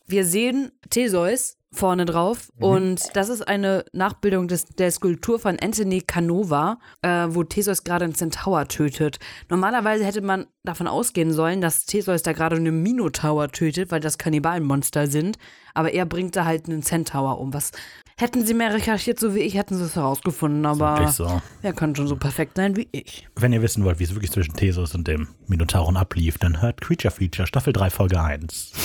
Wir 0.08 0.26
sehen 0.26 0.72
Theseus 0.90 1.58
vorne 1.74 2.06
drauf. 2.06 2.50
Und 2.60 3.02
das 3.14 3.30
ist 3.30 3.48
eine 3.48 3.84
Nachbildung 3.92 4.48
des, 4.48 4.66
der 4.66 4.92
Skulptur 4.92 5.40
von 5.40 5.60
Anthony 5.60 6.02
Canova, 6.02 6.80
äh, 7.02 7.28
wo 7.30 7.44
Theseus 7.44 7.84
gerade 7.84 8.06
einen 8.06 8.16
Centaur 8.16 8.68
tötet. 8.68 9.20
Normalerweise 9.50 10.06
hätte 10.06 10.22
man 10.22 10.48
davon 10.64 10.88
ausgehen 10.88 11.34
sollen, 11.34 11.62
dass 11.62 11.86
Theseus 11.86 12.24
da 12.24 12.34
gerade 12.34 12.56
einen 12.56 12.82
Minotaur 12.82 13.50
tötet, 13.50 13.92
weil 13.92 14.00
das 14.00 14.18
Kannibalenmonster 14.18 15.08
sind. 15.08 15.38
Aber 15.74 15.92
er 15.92 16.06
bringt 16.06 16.36
da 16.36 16.46
halt 16.46 16.68
einen 16.70 16.84
Centaur 16.84 17.40
um. 17.40 17.54
Was 17.54 17.72
hätten 18.18 18.46
sie 18.46 18.54
mehr 18.54 18.74
recherchiert, 18.74 19.20
so 19.20 19.36
wie 19.36 19.40
ich, 19.40 19.56
hätten 19.56 19.76
sie 19.76 19.84
es 19.84 19.96
herausgefunden. 19.96 20.66
Aber 20.66 21.08
so. 21.10 21.42
er 21.62 21.74
kann 21.74 21.96
schon 21.96 22.08
so 22.08 22.16
perfekt 22.16 22.58
sein 22.58 22.76
wie 22.76 22.88
ich. 22.92 23.28
Wenn 23.36 23.54
ihr 23.54 23.62
wissen 23.62 23.84
wollt, 23.84 24.00
wie 24.00 24.04
es 24.04 24.14
wirklich 24.14 24.32
zwischen 24.32 24.56
Theseus 24.56 24.96
und 24.96 25.08
dem 25.08 25.28
Minotauren 25.48 25.98
ablief, 25.98 26.38
dann 26.38 26.62
hört 26.62 26.82
Creature 26.82 27.14
Feature 27.14 27.48
Staffel 27.48 27.74
3 27.74 27.90
Folge 27.90 28.22
1. 28.22 28.72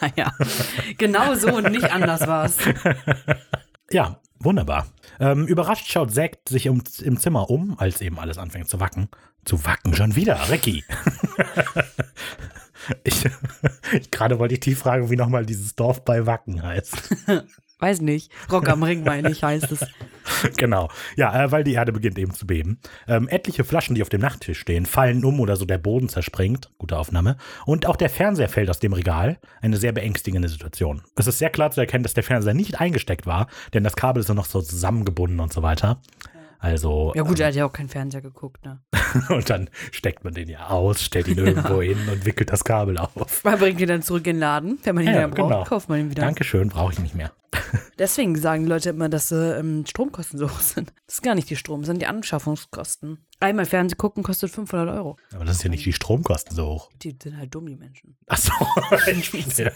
Naja, 0.00 0.32
genau 0.98 1.34
so 1.34 1.56
und 1.56 1.70
nicht 1.70 1.90
anders 1.92 2.26
war 2.26 2.44
es. 2.44 2.56
Ja, 3.90 4.20
wunderbar. 4.38 4.86
Ähm, 5.18 5.46
überrascht 5.46 5.90
schaut 5.90 6.12
Zack 6.12 6.38
sich 6.48 6.68
um, 6.68 6.82
im 7.02 7.18
Zimmer 7.18 7.48
um, 7.48 7.78
als 7.78 8.00
eben 8.00 8.18
alles 8.18 8.38
anfängt 8.38 8.68
zu 8.68 8.80
wacken. 8.80 9.08
Zu 9.44 9.64
wacken 9.64 9.94
schon 9.94 10.14
wieder, 10.14 10.50
Ricky. 10.50 10.84
ich, 13.04 13.24
ich, 13.92 14.10
Gerade 14.10 14.38
wollte 14.38 14.54
ich 14.54 14.60
die 14.60 14.74
Frage, 14.74 15.08
wie 15.08 15.16
nochmal 15.16 15.46
dieses 15.46 15.74
Dorf 15.74 16.04
bei 16.04 16.26
Wacken 16.26 16.62
heißt. 16.62 17.16
Weiß 17.80 18.00
nicht. 18.00 18.32
Rock 18.50 18.68
am 18.68 18.82
Ring, 18.82 19.04
meine 19.04 19.30
ich, 19.30 19.44
heißt 19.44 19.70
es. 19.70 19.86
genau. 20.56 20.88
Ja, 21.16 21.44
äh, 21.44 21.52
weil 21.52 21.62
die 21.62 21.74
Erde 21.74 21.92
beginnt 21.92 22.18
eben 22.18 22.34
zu 22.34 22.46
beben. 22.46 22.80
Ähm, 23.06 23.28
etliche 23.28 23.62
Flaschen, 23.62 23.94
die 23.94 24.02
auf 24.02 24.08
dem 24.08 24.20
Nachttisch 24.20 24.58
stehen, 24.58 24.84
fallen 24.84 25.24
um 25.24 25.38
oder 25.38 25.54
so 25.54 25.64
der 25.64 25.78
Boden 25.78 26.08
zerspringt. 26.08 26.70
Gute 26.78 26.98
Aufnahme. 26.98 27.36
Und 27.66 27.86
auch 27.86 27.96
der 27.96 28.10
Fernseher 28.10 28.48
fällt 28.48 28.68
aus 28.68 28.80
dem 28.80 28.92
Regal. 28.92 29.38
Eine 29.62 29.76
sehr 29.76 29.92
beängstigende 29.92 30.48
Situation. 30.48 31.02
Es 31.14 31.28
ist 31.28 31.38
sehr 31.38 31.50
klar 31.50 31.70
zu 31.70 31.80
erkennen, 31.80 32.02
dass 32.02 32.14
der 32.14 32.24
Fernseher 32.24 32.54
nicht 32.54 32.80
eingesteckt 32.80 33.26
war, 33.26 33.46
denn 33.74 33.84
das 33.84 33.94
Kabel 33.94 34.20
ist 34.20 34.28
nur 34.28 34.34
noch 34.34 34.46
so 34.46 34.60
zusammengebunden 34.60 35.38
und 35.38 35.52
so 35.52 35.62
weiter. 35.62 36.00
Also. 36.58 37.12
Ja, 37.14 37.22
gut, 37.22 37.38
er 37.40 37.48
hat 37.48 37.54
ja 37.54 37.64
auch 37.66 37.72
keinen 37.72 37.88
Fernseher 37.88 38.20
geguckt, 38.20 38.64
ne? 38.64 38.80
und 39.28 39.48
dann 39.48 39.70
steckt 39.92 40.24
man 40.24 40.34
den 40.34 40.48
ja 40.48 40.68
aus, 40.68 41.02
stellt 41.02 41.28
ihn 41.28 41.38
irgendwo 41.38 41.80
hin 41.80 41.98
und 42.10 42.24
wickelt 42.26 42.52
das 42.52 42.64
Kabel 42.64 42.98
auf. 42.98 43.44
Man 43.44 43.58
bringt 43.58 43.80
ihn 43.80 43.88
dann 43.88 44.02
zurück 44.02 44.26
in 44.26 44.36
den 44.36 44.40
Laden. 44.40 44.78
Wenn 44.82 44.94
man 44.96 45.04
ihn 45.04 45.10
Ja, 45.10 45.14
wieder 45.18 45.28
braucht, 45.28 45.50
genau. 45.50 45.64
kauft 45.64 45.88
man 45.88 46.00
ihn 46.00 46.10
wieder. 46.10 46.22
Dankeschön, 46.22 46.68
brauche 46.68 46.92
ich 46.92 46.98
nicht 46.98 47.14
mehr. 47.14 47.32
Deswegen 47.98 48.36
sagen 48.36 48.64
die 48.64 48.68
Leute 48.68 48.90
immer, 48.90 49.08
dass 49.08 49.30
äh, 49.32 49.58
ähm, 49.58 49.84
Stromkosten 49.86 50.38
so 50.38 50.46
hoch 50.50 50.60
sind. 50.60 50.92
Das 51.06 51.16
ist 51.16 51.22
gar 51.22 51.34
nicht 51.34 51.48
die 51.48 51.56
Strom, 51.56 51.80
das 51.80 51.86
sind 51.86 52.02
die 52.02 52.06
Anschaffungskosten. 52.06 53.18
Einmal 53.40 53.64
Fernseh 53.66 53.96
gucken 53.96 54.22
kostet 54.22 54.50
500 54.50 54.94
Euro. 54.96 55.16
Aber 55.34 55.44
das 55.44 55.56
ist 55.56 55.62
ja 55.62 55.70
nicht 55.70 55.86
die 55.86 55.92
Stromkosten 55.92 56.54
so 56.56 56.66
hoch. 56.66 56.90
Die 57.02 57.16
sind 57.22 57.36
halt 57.38 57.54
dumm, 57.54 57.66
die 57.66 57.76
Menschen. 57.76 58.16
Ach 58.26 58.38
so, 58.38 58.52
ich 59.10 59.30
verstehe. 59.30 59.72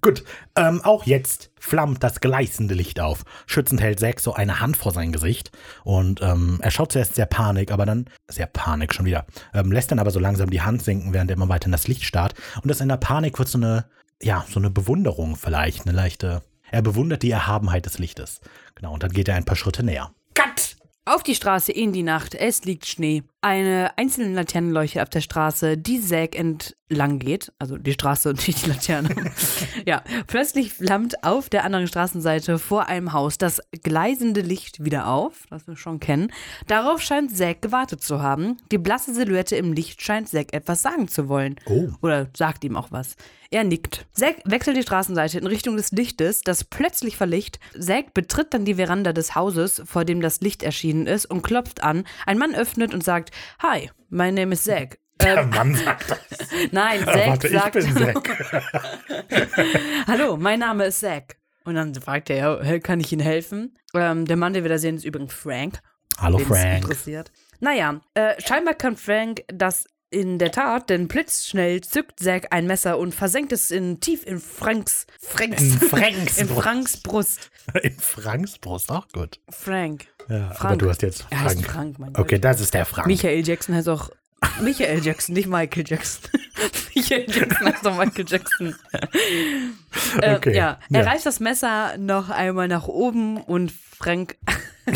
Gut, 0.00 0.24
ähm, 0.56 0.80
auch 0.82 1.04
jetzt 1.04 1.50
flammt 1.58 2.02
das 2.02 2.20
gleißende 2.20 2.74
Licht 2.74 3.00
auf. 3.00 3.24
Schützend 3.46 3.80
hält 3.80 4.00
Zack 4.00 4.20
so 4.20 4.34
eine 4.34 4.60
Hand 4.60 4.76
vor 4.76 4.92
sein 4.92 5.12
Gesicht 5.12 5.50
und 5.84 6.22
ähm, 6.22 6.58
er 6.62 6.70
schaut 6.70 6.92
zuerst 6.92 7.14
sehr 7.14 7.26
panik, 7.26 7.70
aber 7.70 7.86
dann, 7.86 8.06
sehr 8.28 8.46
panik 8.46 8.94
schon 8.94 9.06
wieder, 9.06 9.26
ähm, 9.52 9.72
lässt 9.72 9.90
dann 9.90 9.98
aber 9.98 10.10
so 10.10 10.20
langsam 10.20 10.50
die 10.50 10.62
Hand 10.62 10.82
sinken, 10.82 11.12
während 11.12 11.30
er 11.30 11.36
immer 11.36 11.48
weiter 11.48 11.66
in 11.66 11.72
das 11.72 11.88
Licht 11.88 12.04
starrt. 12.04 12.34
Und 12.62 12.68
das 12.68 12.80
in 12.80 12.88
der 12.88 12.96
Panik 12.96 13.38
wird 13.38 13.48
so 13.48 13.58
eine, 13.58 13.86
ja, 14.22 14.44
so 14.48 14.58
eine 14.58 14.70
Bewunderung 14.70 15.36
vielleicht, 15.36 15.86
eine 15.86 15.96
leichte, 15.96 16.42
er 16.70 16.82
bewundert 16.82 17.22
die 17.22 17.30
Erhabenheit 17.30 17.86
des 17.86 17.98
Lichtes. 17.98 18.40
Genau, 18.74 18.94
und 18.94 19.02
dann 19.02 19.12
geht 19.12 19.28
er 19.28 19.34
ein 19.34 19.44
paar 19.44 19.56
Schritte 19.56 19.82
näher. 19.82 20.12
Cut! 20.34 20.76
Auf 21.04 21.22
die 21.22 21.34
Straße 21.34 21.72
in 21.72 21.92
die 21.92 22.02
Nacht, 22.02 22.34
es 22.34 22.64
liegt 22.64 22.86
Schnee. 22.86 23.24
Eine 23.42 23.96
einzelne 23.96 24.34
Laterne 24.34 24.70
leuchtet 24.70 25.00
auf 25.00 25.08
der 25.08 25.22
Straße, 25.22 25.78
die 25.78 25.98
Zack 26.02 26.36
entlang 26.36 27.18
geht. 27.18 27.52
Also 27.58 27.78
die 27.78 27.92
Straße 27.92 28.28
und 28.28 28.46
nicht 28.46 28.66
die 28.66 28.68
Laterne. 28.68 29.32
ja, 29.86 30.02
plötzlich 30.26 30.74
flammt 30.74 31.24
auf 31.24 31.48
der 31.48 31.64
anderen 31.64 31.86
Straßenseite 31.86 32.58
vor 32.58 32.88
einem 32.88 33.14
Haus 33.14 33.38
das 33.38 33.62
gleisende 33.82 34.42
Licht 34.42 34.84
wieder 34.84 35.06
auf, 35.06 35.46
das 35.48 35.66
wir 35.66 35.76
schon 35.76 36.00
kennen. 36.00 36.30
Darauf 36.66 37.00
scheint 37.00 37.34
Zack 37.34 37.62
gewartet 37.62 38.02
zu 38.02 38.20
haben. 38.20 38.58
Die 38.70 38.78
blasse 38.78 39.14
Silhouette 39.14 39.56
im 39.56 39.72
Licht 39.72 40.02
scheint 40.02 40.28
Zack 40.28 40.52
etwas 40.52 40.82
sagen 40.82 41.08
zu 41.08 41.28
wollen. 41.28 41.56
Oh. 41.64 41.88
Oder 42.02 42.28
sagt 42.36 42.62
ihm 42.62 42.76
auch 42.76 42.92
was. 42.92 43.16
Er 43.52 43.64
nickt. 43.64 44.06
Zack 44.12 44.36
wechselt 44.44 44.76
die 44.76 44.82
Straßenseite 44.82 45.38
in 45.38 45.46
Richtung 45.46 45.76
des 45.76 45.90
Lichtes, 45.90 46.42
das 46.42 46.62
plötzlich 46.62 47.16
verlicht. 47.16 47.58
Zack 47.76 48.14
betritt 48.14 48.54
dann 48.54 48.64
die 48.64 48.76
Veranda 48.76 49.12
des 49.12 49.34
Hauses, 49.34 49.82
vor 49.86 50.04
dem 50.04 50.20
das 50.20 50.40
Licht 50.40 50.62
erschienen 50.62 51.08
ist, 51.08 51.26
und 51.26 51.42
klopft 51.42 51.82
an. 51.82 52.04
Ein 52.26 52.38
Mann 52.38 52.54
öffnet 52.54 52.94
und 52.94 53.02
sagt, 53.02 53.29
Hi, 53.62 53.90
my 54.08 54.30
name 54.30 54.52
is 54.52 54.64
Zack. 54.64 54.98
Der 55.22 55.44
Mann 55.46 55.74
sagt 55.84 56.10
das. 56.10 56.20
Nein, 56.72 57.04
Zack 57.04 57.26
Warte, 57.28 57.48
ich 57.48 57.52
sagt, 57.52 57.72
bin 57.74 57.92
Zack. 57.96 58.30
Hallo, 60.06 60.36
mein 60.36 60.60
Name 60.60 60.86
ist 60.86 61.00
Zack. 61.00 61.36
Und 61.64 61.74
dann 61.74 61.94
fragt 61.94 62.30
er, 62.30 62.64
ja, 62.64 62.78
kann 62.78 63.00
ich 63.00 63.12
Ihnen 63.12 63.20
helfen? 63.20 63.76
Ähm, 63.94 64.24
der 64.24 64.36
Mann, 64.36 64.54
den 64.54 64.64
wir 64.64 64.70
da 64.70 64.78
sehen, 64.78 64.96
ist 64.96 65.04
übrigens 65.04 65.34
Frank. 65.34 65.80
Hallo 66.18 66.38
Frank. 66.38 66.84
interessiert. 66.84 67.30
Naja, 67.60 68.00
äh, 68.14 68.34
scheinbar 68.40 68.74
kann 68.74 68.96
Frank 68.96 69.42
das 69.48 69.84
in 70.10 70.38
der 70.38 70.50
Tat, 70.50 70.90
denn 70.90 71.06
blitzschnell 71.08 71.80
zückt 71.82 72.18
Zack 72.20 72.48
ein 72.50 72.66
Messer 72.66 72.98
und 72.98 73.14
versenkt 73.14 73.52
es 73.52 73.70
in, 73.70 74.00
tief 74.00 74.26
in 74.26 74.40
Franks, 74.40 75.06
Franks, 75.20 75.62
In 75.62 75.70
Franks 75.70 76.38
in 76.38 76.46
Brust. 76.48 76.62
Franks 76.62 76.96
Brust. 76.98 77.50
In 77.82 77.96
Franks 77.98 78.58
Brust, 78.58 78.90
auch 78.90 79.06
gut. 79.12 79.38
Frank. 79.48 80.06
Ja, 80.28 80.46
aber 80.46 80.54
Frank. 80.54 80.78
du 80.80 80.88
hast 80.88 81.02
jetzt 81.02 81.26
Er 81.30 81.42
heißt 81.42 81.60
Frank. 81.62 81.72
Frank, 81.72 81.98
mein 82.00 82.16
Okay, 82.16 82.36
Gott. 82.36 82.44
das 82.44 82.60
ist 82.60 82.74
der 82.74 82.84
Frank. 82.84 83.06
Michael 83.06 83.46
Jackson 83.46 83.74
heißt 83.74 83.88
auch 83.88 84.10
Michael 84.62 85.02
Jackson, 85.04 85.34
nicht 85.34 85.48
Michael 85.48 85.84
Jackson. 85.86 86.30
Michael 86.94 87.26
Jackson 87.28 87.66
heißt 87.66 87.86
doch 87.86 87.96
Michael 87.96 88.24
Jackson. 88.28 88.74
äh, 90.22 90.34
Okay, 90.36 90.54
Ja, 90.56 90.78
er 90.92 91.00
ja. 91.02 91.06
reißt 91.08 91.26
das 91.26 91.40
Messer 91.40 91.96
noch 91.98 92.30
einmal 92.30 92.68
nach 92.68 92.86
oben 92.88 93.36
und 93.38 93.72
Frank. 93.72 94.36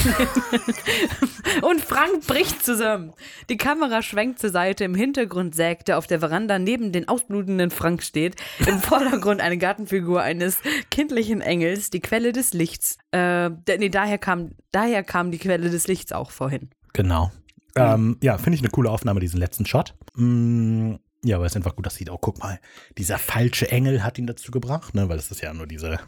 und 1.63 1.81
Frank 1.83 2.27
bricht 2.27 2.65
zusammen. 2.65 3.13
Die 3.51 3.59
Kamera 3.59 4.01
schwenkt 4.03 4.39
zur 4.39 4.49
Seite. 4.51 4.85
Im 4.85 4.95
Hintergrund 4.95 5.55
Zack, 5.55 5.85
der 5.85 5.99
auf 5.99 6.07
der 6.07 6.21
Veranda 6.21 6.59
neben 6.59 6.91
den 6.91 7.07
ausblutenden 7.07 7.71
Frank 7.71 8.03
steht. 8.03 8.37
Im 8.67 8.81
Vordergrund 8.81 9.43
eine 9.43 9.59
Gartenfigur 9.59 10.23
eines 10.23 10.59
kindlichen 10.91 11.43
Engels, 11.43 11.91
die 11.91 12.01
Quelle 12.01 12.33
des 12.33 12.55
Lichts. 12.55 12.97
Äh, 13.13 13.51
nee, 13.51 13.91
daher 13.91 14.17
kam, 14.19 14.53
daher 14.73 15.03
kam 15.03 15.31
die 15.31 15.39
Quelle 15.39 15.69
des 15.69 15.87
Lichts 15.87 16.13
auch 16.13 16.31
vorhin. 16.31 16.71
Genau. 16.95 17.31
Ähm, 17.77 18.17
ja, 18.23 18.39
finde 18.39 18.57
ich 18.57 18.63
eine 18.63 18.71
coole 18.71 18.91
Aufnahme, 18.91 19.21
diesen 19.21 19.39
letzten 19.41 19.67
Shot. 19.67 19.95
Mm, 20.17 20.95
ja, 21.25 21.37
aber 21.37 21.47
es 21.47 21.53
ist 21.53 21.57
einfach 21.57 21.75
gut, 21.77 21.87
dass 21.87 21.95
sieht. 21.97 22.11
Oh, 22.11 22.19
guck 22.21 22.39
mal, 22.39 22.61
dieser 22.99 23.19
falsche 23.19 23.71
Engel 23.71 24.03
hat 24.05 24.19
ihn 24.19 24.27
dazu 24.27 24.51
gebracht, 24.51 24.95
ne? 24.95 25.09
Weil 25.09 25.19
es 25.19 25.31
ist 25.31 25.41
ja 25.41 25.53
nur 25.55 25.67
diese 25.67 25.99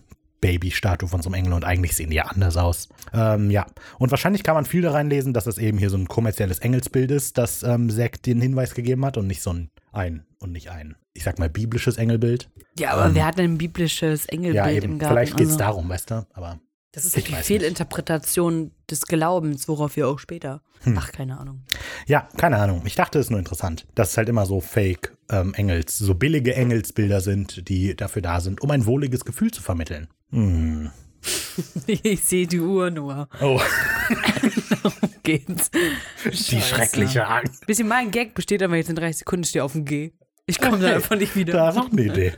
Babystatue 0.40 1.08
von 1.08 1.22
so 1.22 1.28
einem 1.30 1.34
Engel 1.34 1.52
und 1.54 1.64
eigentlich 1.64 1.96
sehen 1.96 2.10
die 2.10 2.16
ja 2.16 2.24
anders 2.24 2.56
aus. 2.56 2.88
Ähm, 3.12 3.50
ja, 3.50 3.66
und 3.98 4.10
wahrscheinlich 4.10 4.42
kann 4.42 4.54
man 4.54 4.66
viel 4.66 4.82
da 4.82 4.92
reinlesen, 4.92 5.32
dass 5.32 5.46
es 5.46 5.58
eben 5.58 5.78
hier 5.78 5.90
so 5.90 5.96
ein 5.96 6.08
kommerzielles 6.08 6.58
Engelsbild 6.58 7.10
ist, 7.10 7.38
das 7.38 7.62
ähm, 7.62 7.90
Zack 7.90 8.22
den 8.22 8.40
Hinweis 8.40 8.74
gegeben 8.74 9.04
hat 9.04 9.16
und 9.16 9.26
nicht 9.26 9.42
so 9.42 9.52
ein, 9.52 9.70
ein 9.92 10.26
und 10.38 10.52
nicht 10.52 10.70
ein, 10.70 10.94
ich 11.14 11.24
sag 11.24 11.38
mal, 11.38 11.48
biblisches 11.48 11.96
Engelbild. 11.96 12.50
Ja, 12.78 12.90
aber 12.92 13.14
wer 13.14 13.24
hat 13.26 13.38
denn 13.38 13.52
ein 13.54 13.58
biblisches 13.58 14.26
Engelbild 14.26 14.56
Ja, 14.56 14.66
im 14.66 14.76
eben. 14.76 14.98
Garten? 14.98 15.14
Vielleicht 15.14 15.36
geht 15.36 15.46
es 15.46 15.52
Also, 15.54 15.58
darum, 15.58 15.88
weißt 15.88 16.10
du? 16.10 16.26
Aber 16.34 16.60
Das 16.96 17.04
ist 17.04 17.14
ich 17.14 17.24
die 17.24 17.32
weiß 17.32 17.38
nicht. 17.40 17.46
Fehlinterpretation 17.46 18.70
des 18.90 19.02
Glaubens, 19.02 19.68
worauf 19.68 19.96
wir 19.96 20.08
auch 20.08 20.18
später. 20.18 20.62
Hm. 20.80 20.96
Ach, 20.96 21.12
keine 21.12 21.38
Ahnung. 21.38 21.62
Ja, 22.06 22.26
keine 22.38 22.56
Ahnung. 22.56 22.80
Ich 22.86 22.94
dachte, 22.94 23.18
es 23.18 23.26
ist 23.26 23.30
nur 23.30 23.38
interessant, 23.38 23.86
dass 23.94 24.12
es 24.12 24.16
halt 24.16 24.30
immer 24.30 24.46
so 24.46 24.62
Fake-Engels, 24.62 25.98
so 25.98 26.14
billige 26.14 26.54
Engelsbilder 26.54 27.20
sind, 27.20 27.68
die 27.68 27.94
dafür 27.94 28.22
da 28.22 28.40
sind, 28.40 28.62
um 28.62 28.70
ein 28.70 28.86
wohliges 28.86 29.26
Gefühl 29.26 29.50
zu 29.50 29.60
vermitteln. 29.62 30.08
Hm. 30.30 30.90
Ich 31.86 32.22
sehe 32.24 32.46
die 32.46 32.60
Uhr 32.60 32.90
nur. 32.90 33.28
Oh, 33.42 33.60
Geht's. 35.22 35.70
die 36.24 36.60
schreckliche 36.62 37.26
Angst. 37.26 37.66
Bisschen 37.66 37.88
mein 37.88 38.10
Gag 38.10 38.34
besteht 38.34 38.62
aber 38.62 38.76
jetzt 38.76 38.90
in 38.90 38.96
30 38.96 39.18
Sekunden 39.18 39.44
stehe 39.44 39.64
auf 39.64 39.72
dem 39.72 39.84
G. 39.84 40.12
Ich 40.46 40.60
komme 40.60 40.78
da 40.80 40.94
einfach 40.94 41.16
nicht 41.16 41.34
wieder. 41.34 41.52
Da 41.54 41.70
ist 41.70 41.78
auch 41.78 41.90
eine 41.90 42.02
Idee. 42.02 42.32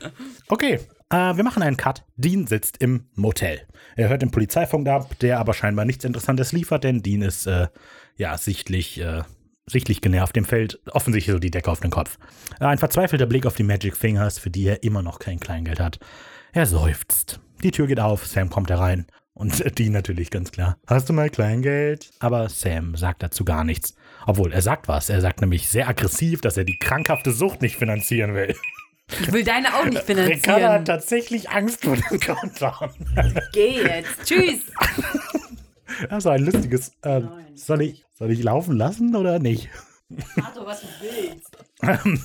Okay, 0.49 0.81
äh, 1.11 1.37
wir 1.37 1.45
machen 1.45 1.63
einen 1.63 1.77
Cut. 1.77 2.05
Dean 2.17 2.47
sitzt 2.47 2.79
im 2.79 3.07
Motel. 3.15 3.61
Er 3.97 4.09
hört 4.09 4.23
den 4.23 4.31
Polizeifunk 4.31 4.89
ab, 4.89 5.19
der 5.21 5.39
aber 5.39 5.55
scheinbar 5.55 5.85
nichts 5.85 6.05
Interessantes 6.05 6.53
liefert, 6.53 6.85
denn 6.85 7.03
Dean 7.03 7.23
ist 7.23 7.47
äh, 7.47 7.69
ja 8.17 8.37
sichtlich, 8.37 9.01
äh, 9.01 9.23
sichtlich 9.67 10.01
genervt. 10.01 10.37
Dem 10.37 10.45
fällt 10.45 10.81
offensichtlich 10.93 11.33
so 11.33 11.39
die 11.39 11.51
Decke 11.51 11.71
auf 11.71 11.81
den 11.81 11.91
Kopf. 11.91 12.19
Äh, 12.61 12.67
ein 12.67 12.79
verzweifelter 12.79 13.27
Blick 13.27 13.47
auf 13.47 13.57
die 13.57 13.63
Magic 13.63 13.97
Fingers, 13.97 14.39
für 14.39 14.51
die 14.51 14.67
er 14.67 14.83
immer 14.83 15.03
noch 15.03 15.19
kein 15.19 15.41
Kleingeld 15.41 15.81
hat. 15.81 15.99
Er 16.53 16.67
seufzt. 16.67 17.41
Die 17.63 17.71
Tür 17.71 17.87
geht 17.87 18.01
auf, 18.01 18.27
Sam 18.27 18.51
kommt 18.51 18.71
herein. 18.71 19.07
Und 19.33 19.63
Dean 19.79 19.93
natürlich 19.93 20.31
ganz 20.31 20.53
klar. 20.53 20.77
Hast 20.87 21.09
du 21.09 21.13
mal 21.13 21.31
Kleingeld? 21.31 22.11
Aber 22.19 22.49
Sam 22.49 22.97
sagt 22.97 23.23
dazu 23.23 23.45
gar 23.45 23.65
nichts. 23.65 23.95
Obwohl, 24.27 24.53
er 24.53 24.63
sagt 24.63 24.89
was. 24.89 25.09
Er 25.09 25.21
sagt 25.21 25.41
nämlich 25.41 25.69
sehr 25.69 25.89
aggressiv, 25.89 26.41
dass 26.41 26.57
er 26.57 26.65
die 26.65 26.79
krankhafte 26.79 27.33
Sucht 27.33 27.63
nicht 27.63 27.77
finanzieren 27.77 28.35
will. 28.35 28.55
Ich 29.11 29.33
will 29.33 29.45
deine 29.45 29.75
auch 29.75 29.85
nicht 29.85 30.03
finanzieren. 30.03 30.63
hat 30.63 30.87
tatsächlich 30.87 31.51
Angst 31.51 31.85
vor 31.85 31.97
dem 31.97 32.21
Countdown. 32.21 32.91
Geh 33.53 33.83
jetzt. 33.83 34.25
Tschüss. 34.25 34.61
Das 36.09 36.25
war 36.27 36.33
ein 36.35 36.45
lustiges. 36.45 36.93
Ähm, 37.03 37.29
soll, 37.55 37.83
ich, 37.83 38.05
soll 38.15 38.31
ich 38.31 38.43
laufen 38.43 38.77
lassen 38.77 39.17
oder 39.17 39.39
nicht? 39.39 39.71
Mach 40.37 40.55
doch, 40.55 40.67
was 40.67 40.81
du 40.81 40.87
willst. 41.01 42.19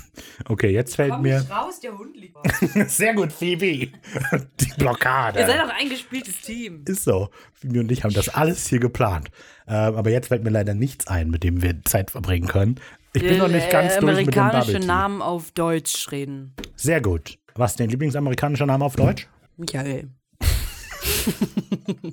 Okay, 0.47 0.69
jetzt 0.69 0.95
fällt 0.95 1.19
mir. 1.19 1.45
raus, 1.49 1.79
der 1.81 1.97
Hund 1.97 2.15
liegt. 2.15 2.38
Sehr 2.89 3.13
gut, 3.13 3.34
Phoebe. 3.34 3.91
Die 4.59 4.73
Blockade. 4.77 5.39
Ihr 5.39 5.45
seid 5.45 5.59
doch 5.59 5.69
ein 5.69 5.81
eingespieltes 5.81 6.41
Team. 6.41 6.84
Ist 6.88 7.03
so. 7.03 7.29
Phoebe 7.53 7.81
und 7.81 7.91
ich 7.91 8.03
haben 8.03 8.13
das 8.13 8.29
alles 8.29 8.67
hier 8.67 8.79
geplant. 8.79 9.31
Ähm, 9.67 9.95
aber 9.95 10.11
jetzt 10.11 10.27
fällt 10.29 10.43
mir 10.43 10.49
leider 10.49 10.73
nichts 10.73 11.07
ein, 11.07 11.29
mit 11.29 11.43
dem 11.43 11.61
wir 11.61 11.84
Zeit 11.84 12.11
verbringen 12.11 12.47
können. 12.47 12.79
Ich 13.16 13.22
bin 13.22 13.38
noch 13.38 13.47
nicht 13.47 13.70
ganz 13.70 13.93
äh, 13.95 13.99
durch 13.99 14.26
mit 14.26 14.34
dem 14.36 14.41
amerikanische. 14.41 14.80
Namen 14.80 15.22
auf 15.22 15.51
Deutsch 15.51 16.11
reden. 16.11 16.55
Sehr 16.76 16.99
gut. 17.01 17.38
Was, 17.55 17.76
dein 17.76 17.89
Lieblingsamerikanischer 17.89 18.66
Name 18.66 18.84
auf 18.86 18.95
Deutsch? 18.95 19.28
Michael. 19.57 20.09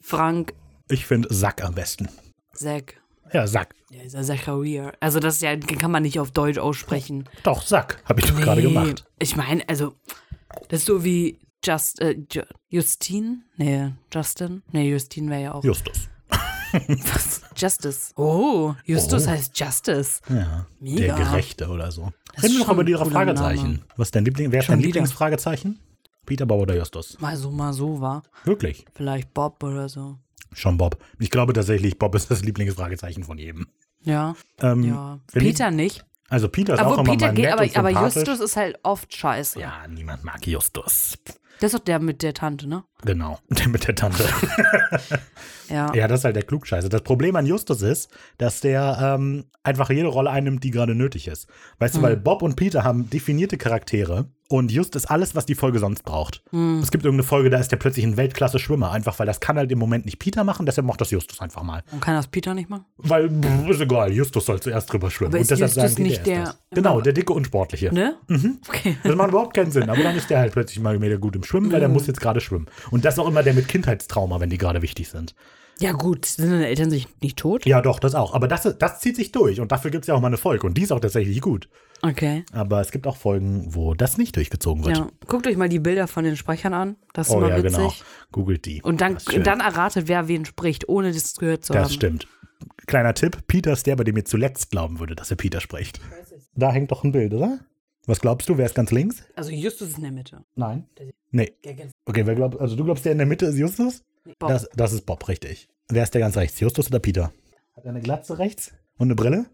Frank, 0.00 0.54
Ich 0.90 1.06
finde 1.06 1.32
Sack 1.32 1.62
am 1.64 1.74
besten. 1.74 2.08
Zack. 2.54 3.00
Ja, 3.32 3.46
Sack. 3.46 3.74
Ja, 3.90 4.02
ist 4.02 4.14
ja 4.14 4.22
Zachariah. 4.22 4.92
Also 5.00 5.20
das 5.20 5.36
ist 5.36 5.42
ja, 5.42 5.56
kann 5.56 5.90
man 5.90 6.02
nicht 6.02 6.18
auf 6.18 6.30
Deutsch 6.30 6.58
aussprechen. 6.58 7.28
Doch, 7.42 7.62
Sack. 7.62 8.02
Habe 8.06 8.20
ich 8.20 8.26
doch 8.26 8.36
gerade 8.40 8.62
Nee. 8.62 8.68
gemacht. 8.68 9.04
Ich 9.18 9.36
meine, 9.36 9.66
also, 9.68 9.94
das 10.68 10.80
ist 10.80 10.86
so 10.86 11.04
wie 11.04 11.38
Just, 11.64 12.00
äh, 12.00 12.16
Ju- 12.30 12.46
Justine? 12.68 13.38
Nee, 13.56 13.92
Justin? 14.14 14.62
Nee, 14.72 14.90
Justine 14.90 15.30
wäre 15.30 15.42
ja 15.42 15.54
auch. 15.54 15.64
Justus. 15.64 16.08
Was? 17.12 17.42
Justice. 17.56 18.12
Oh, 18.16 18.74
Justus 18.84 19.26
Oh. 19.26 19.30
heißt 19.30 19.58
Justice. 19.58 20.20
Ja. 20.28 20.66
Mega. 20.80 21.00
Der 21.00 21.24
Gerechte 21.24 21.68
oder 21.68 21.90
so. 21.90 22.10
Das 22.34 22.44
Reden 22.44 22.54
wir 22.54 22.66
noch 22.66 22.72
über 22.72 22.84
cooler 22.84 23.06
Fragezeichen. 23.06 23.62
Name. 23.72 23.78
Was 23.96 24.08
ist 24.08 24.14
dein 24.14 24.24
Liebling? 24.24 24.52
Wer 24.52 24.60
ist 24.60 24.68
dein. 24.68 24.80
Lieblingsfragezeichen? 24.80 25.78
Peter 26.26 26.46
Bob 26.46 26.60
oder 26.60 26.76
Justus? 26.76 27.18
Mal 27.20 27.36
so, 27.36 27.50
mal 27.50 27.72
so 27.72 28.00
war. 28.00 28.22
Wirklich? 28.44 28.84
Vielleicht 28.94 29.32
Bob 29.34 29.62
oder 29.62 29.88
so. 29.88 30.18
Schon 30.52 30.76
Bob. 30.78 31.02
Ich 31.18 31.30
glaube 31.30 31.52
tatsächlich, 31.52 31.98
Bob 31.98 32.14
ist 32.14 32.30
das 32.30 32.42
Lieblingsfragezeichen 32.42 33.24
von 33.24 33.38
jedem. 33.38 33.66
Ja, 34.02 34.34
Ähm, 34.60 34.82
ja. 34.84 35.18
wenn 35.32 35.42
ich- 35.44 35.48
Peter 35.54 35.70
nicht. 35.70 36.04
Also 36.30 36.48
Peter 36.50 36.74
ist 36.74 36.80
auch 36.80 36.92
Aber 36.92 36.94
immer 37.02 37.12
Peter 37.12 37.26
mal 37.28 37.34
geht, 37.34 37.76
aber, 37.78 37.90
aber. 37.90 38.04
Justus 38.04 38.40
ist 38.40 38.56
halt 38.56 38.78
oft 38.82 39.14
scheiße. 39.14 39.60
Ja, 39.60 39.86
niemand 39.88 40.24
mag 40.24 40.46
Justus. 40.46 41.16
Das 41.60 41.72
ist 41.72 41.78
doch 41.80 41.84
der 41.84 41.98
mit 41.98 42.22
der 42.22 42.34
Tante, 42.34 42.68
ne? 42.68 42.84
Genau, 43.04 43.38
der 43.50 43.68
mit 43.68 43.86
der 43.86 43.94
Tante. 43.94 44.24
Ja. 45.70 45.92
ja, 45.94 46.08
das 46.08 46.20
ist 46.20 46.24
halt 46.24 46.34
der 46.34 46.44
Klugscheiße. 46.44 46.88
Das 46.88 47.02
Problem 47.02 47.36
an 47.36 47.44
Justus 47.44 47.82
ist, 47.82 48.08
dass 48.38 48.60
der 48.62 49.16
ähm, 49.18 49.44
einfach 49.62 49.90
jede 49.90 50.06
Rolle 50.08 50.30
einnimmt, 50.30 50.64
die 50.64 50.70
gerade 50.70 50.94
nötig 50.94 51.28
ist. 51.28 51.46
Weißt 51.78 51.94
Hm. 51.96 52.00
du, 52.00 52.06
weil 52.08 52.16
Bob 52.16 52.40
und 52.40 52.56
Peter 52.56 52.84
haben 52.84 53.10
definierte 53.10 53.58
Charaktere 53.58 54.28
und 54.48 54.72
Just 54.72 54.96
ist 54.96 55.10
alles, 55.10 55.34
was 55.34 55.44
die 55.44 55.54
Folge 55.54 55.78
sonst 55.78 56.04
braucht. 56.04 56.42
Hm. 56.52 56.80
Es 56.82 56.90
gibt 56.90 57.04
irgendeine 57.04 57.26
Folge, 57.28 57.50
da 57.50 57.58
ist 57.58 57.70
der 57.70 57.76
plötzlich 57.76 58.06
ein 58.06 58.16
Weltklasse-Schwimmer, 58.16 58.90
einfach 58.92 59.18
weil 59.18 59.26
das 59.26 59.40
kann 59.40 59.58
halt 59.58 59.70
im 59.70 59.78
Moment 59.78 60.06
nicht 60.06 60.18
Peter 60.18 60.42
machen, 60.42 60.64
deshalb 60.64 60.86
macht 60.86 61.02
das 61.02 61.10
Justus 61.10 61.38
einfach 61.40 61.62
mal. 61.62 61.82
Und 61.92 62.00
kann 62.00 62.14
das 62.14 62.28
Peter 62.28 62.54
nicht 62.54 62.70
machen? 62.70 62.86
Weil, 62.96 63.28
pff, 63.28 63.68
ist 63.68 63.80
egal, 63.82 64.10
Justus 64.10 64.46
soll 64.46 64.60
zuerst 64.60 64.90
drüber 64.90 65.10
schwimmen. 65.10 65.32
Aber 65.32 65.36
und 65.36 65.42
ist 65.42 65.50
deshalb 65.50 65.68
Justus 65.68 65.82
sagen 65.82 65.96
die, 65.96 66.02
nicht 66.04 66.26
der, 66.26 66.44
der-. 66.44 66.54
Genau, 66.70 67.02
der 67.02 67.12
dicke 67.12 67.34
und 67.34 67.44
sportliche. 67.44 67.92
Ne? 67.92 68.16
Mhm. 68.28 68.58
Okay. 68.66 68.96
Das 69.02 69.14
macht 69.16 69.28
überhaupt 69.28 69.54
keinen 69.54 69.70
Sinn. 69.70 69.90
Aber 69.90 70.02
dann 70.02 70.16
ist 70.16 70.30
der 70.30 70.38
halt 70.38 70.52
plötzlich 70.54 70.80
mal 70.80 70.98
wieder 70.98 71.18
gut 71.18 71.36
im 71.36 71.44
Schwimmen, 71.44 71.70
weil 71.70 71.80
der 71.80 71.90
muss 71.90 72.06
jetzt 72.06 72.20
gerade 72.22 72.40
schwimmen. 72.40 72.68
Und 72.90 73.04
das 73.04 73.14
ist 73.14 73.18
auch 73.20 73.28
immer 73.28 73.42
der 73.42 73.54
mit 73.54 73.68
Kindheitstrauma, 73.68 74.40
wenn 74.40 74.50
die 74.50 74.58
gerade 74.58 74.82
wichtig 74.82 75.08
sind. 75.08 75.34
Ja, 75.80 75.92
gut. 75.92 76.26
Sind 76.26 76.50
deine 76.50 76.66
Eltern 76.66 76.90
sich 76.90 77.06
nicht 77.22 77.38
tot? 77.38 77.64
Ja, 77.64 77.80
doch, 77.80 78.00
das 78.00 78.14
auch. 78.16 78.34
Aber 78.34 78.48
das, 78.48 78.62
das 78.78 78.98
zieht 79.00 79.14
sich 79.14 79.30
durch. 79.30 79.60
Und 79.60 79.70
dafür 79.70 79.92
gibt 79.92 80.02
es 80.04 80.08
ja 80.08 80.14
auch 80.14 80.20
mal 80.20 80.26
eine 80.26 80.36
Folge. 80.36 80.66
Und 80.66 80.74
die 80.76 80.82
ist 80.82 80.90
auch 80.90 80.98
tatsächlich 80.98 81.40
gut. 81.40 81.68
Okay. 82.02 82.44
Aber 82.52 82.80
es 82.80 82.90
gibt 82.90 83.06
auch 83.06 83.16
Folgen, 83.16 83.74
wo 83.74 83.94
das 83.94 84.18
nicht 84.18 84.34
durchgezogen 84.34 84.84
wird. 84.84 84.96
Ja. 84.98 85.08
Guckt 85.26 85.46
euch 85.46 85.56
mal 85.56 85.68
die 85.68 85.78
Bilder 85.78 86.08
von 86.08 86.24
den 86.24 86.36
Sprechern 86.36 86.74
an. 86.74 86.96
Das 87.12 87.28
ist 87.28 87.34
oh 87.34 87.38
immer 87.38 87.50
ja, 87.50 87.62
witzig. 87.62 87.76
genau. 87.76 87.92
Googelt 88.32 88.64
die. 88.66 88.82
Und 88.82 89.00
dann, 89.00 89.14
Das 89.14 89.24
dann 89.24 89.60
erratet, 89.60 90.08
wer 90.08 90.26
wen 90.26 90.44
spricht, 90.44 90.88
ohne 90.88 91.12
das 91.12 91.34
gehört 91.36 91.64
zu 91.64 91.72
Das 91.72 91.84
haben. 91.84 91.92
stimmt. 91.92 92.26
Kleiner 92.88 93.14
Tipp: 93.14 93.46
Peter 93.46 93.72
ist 93.72 93.86
der, 93.86 93.94
bei 93.94 94.02
dem 94.02 94.16
ihr 94.16 94.24
zuletzt 94.24 94.70
glauben 94.70 94.98
würde, 94.98 95.14
dass 95.14 95.30
er 95.30 95.36
Peter 95.36 95.60
spricht. 95.60 96.00
Da 96.54 96.72
hängt 96.72 96.90
doch 96.90 97.04
ein 97.04 97.12
Bild, 97.12 97.32
oder? 97.34 97.60
Was 98.06 98.20
glaubst 98.20 98.48
du? 98.48 98.56
Wer 98.56 98.66
ist 98.66 98.74
ganz 98.74 98.90
links? 98.90 99.22
Also 99.36 99.50
Justus 99.50 99.88
ist 99.90 99.96
in 99.98 100.02
der 100.04 100.12
Mitte. 100.12 100.44
Nein. 100.56 100.88
Nee. 101.30 101.52
Okay, 102.08 102.24
wer 102.26 102.34
glaubt, 102.34 102.58
also 102.58 102.74
du 102.74 102.84
glaubst, 102.84 103.04
der 103.04 103.12
in 103.12 103.18
der 103.18 103.26
Mitte 103.26 103.44
ist 103.46 103.58
Justus? 103.58 104.02
Bob. 104.38 104.48
Das, 104.48 104.66
das 104.74 104.92
ist 104.92 105.04
Bob, 105.04 105.28
richtig. 105.28 105.68
Wer 105.88 106.02
ist 106.02 106.14
der 106.14 106.22
ganz 106.22 106.36
rechts? 106.38 106.58
Justus 106.58 106.88
oder 106.88 107.00
Peter? 107.00 107.32
Hat 107.76 107.84
er 107.84 107.90
eine 107.90 108.00
Glatze 108.00 108.38
rechts 108.38 108.72
und 108.96 109.08
eine 109.08 109.14
Brille? 109.14 109.46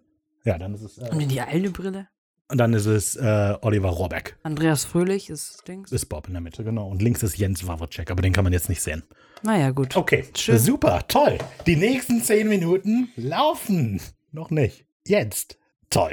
Ja, 0.44 0.56
dann 0.56 0.72
ist 0.72 0.82
es, 0.82 1.00
Haben 1.00 1.20
äh, 1.20 1.26
die 1.26 1.40
eine 1.40 1.70
Brille? 1.70 2.06
und 2.48 2.58
dann 2.58 2.72
ist 2.74 2.86
es 2.86 3.16
äh, 3.16 3.56
Oliver 3.62 3.88
Rohrbeck. 3.88 4.36
Andreas 4.44 4.84
Fröhlich 4.84 5.30
ist 5.30 5.66
Dings. 5.66 5.90
Ist 5.90 6.06
Bob 6.06 6.28
in 6.28 6.34
der 6.34 6.42
Mitte, 6.42 6.62
genau. 6.62 6.88
Und 6.88 7.02
links 7.02 7.24
ist 7.24 7.36
Jens 7.36 7.66
Wawrczyk, 7.66 8.10
aber 8.10 8.22
den 8.22 8.32
kann 8.32 8.44
man 8.44 8.52
jetzt 8.52 8.68
nicht 8.68 8.82
sehen. 8.82 9.02
Naja, 9.42 9.72
gut. 9.72 9.96
Okay, 9.96 10.24
Schön. 10.36 10.58
super, 10.58 11.06
toll. 11.08 11.38
Die 11.66 11.74
nächsten 11.74 12.22
zehn 12.22 12.48
Minuten 12.48 13.08
laufen. 13.16 14.00
Noch 14.30 14.50
nicht. 14.50 14.84
Jetzt. 15.06 15.58
Toll. 15.90 16.12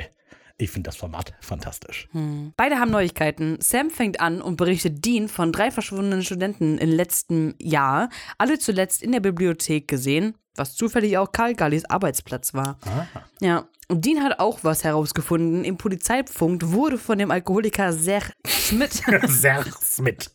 Ich 0.62 0.70
finde 0.70 0.90
das 0.90 0.96
Format 0.98 1.34
fantastisch. 1.42 2.08
Hm. 2.12 2.54
Beide 2.56 2.76
haben 2.78 2.92
Neuigkeiten. 2.92 3.58
Sam 3.62 3.90
fängt 3.90 4.20
an 4.20 4.42
und 4.44 4.58
berichtet 4.58 5.04
Dean 5.04 5.28
von 5.28 5.52
drei 5.52 5.72
verschwundenen 5.72 6.24
Studenten 6.24 6.78
im 6.78 6.90
letzten 6.90 7.56
Jahr, 7.60 8.10
alle 8.38 8.60
zuletzt 8.60 9.02
in 9.02 9.12
der 9.12 9.22
Bibliothek 9.22 9.88
gesehen, 9.88 10.36
was 10.56 10.76
zufällig 10.76 11.18
auch 11.18 11.32
Karl 11.32 11.56
Gallis 11.56 11.86
Arbeitsplatz 11.86 12.54
war. 12.54 12.78
Aha. 12.86 13.08
Ja, 13.42 13.68
und 13.88 14.06
Dean 14.06 14.22
hat 14.24 14.40
auch 14.40 14.60
was 14.64 14.84
herausgefunden. 14.84 15.64
Im 15.64 15.78
Polizeifunk 15.78 16.62
wurde 16.72 16.98
von 17.00 17.18
dem 17.18 17.32
Alkoholiker 17.32 17.92
Sech 17.92 18.26
Schmidt, 18.46 18.94
Sehr 19.28 19.66
Smith. 19.82 20.34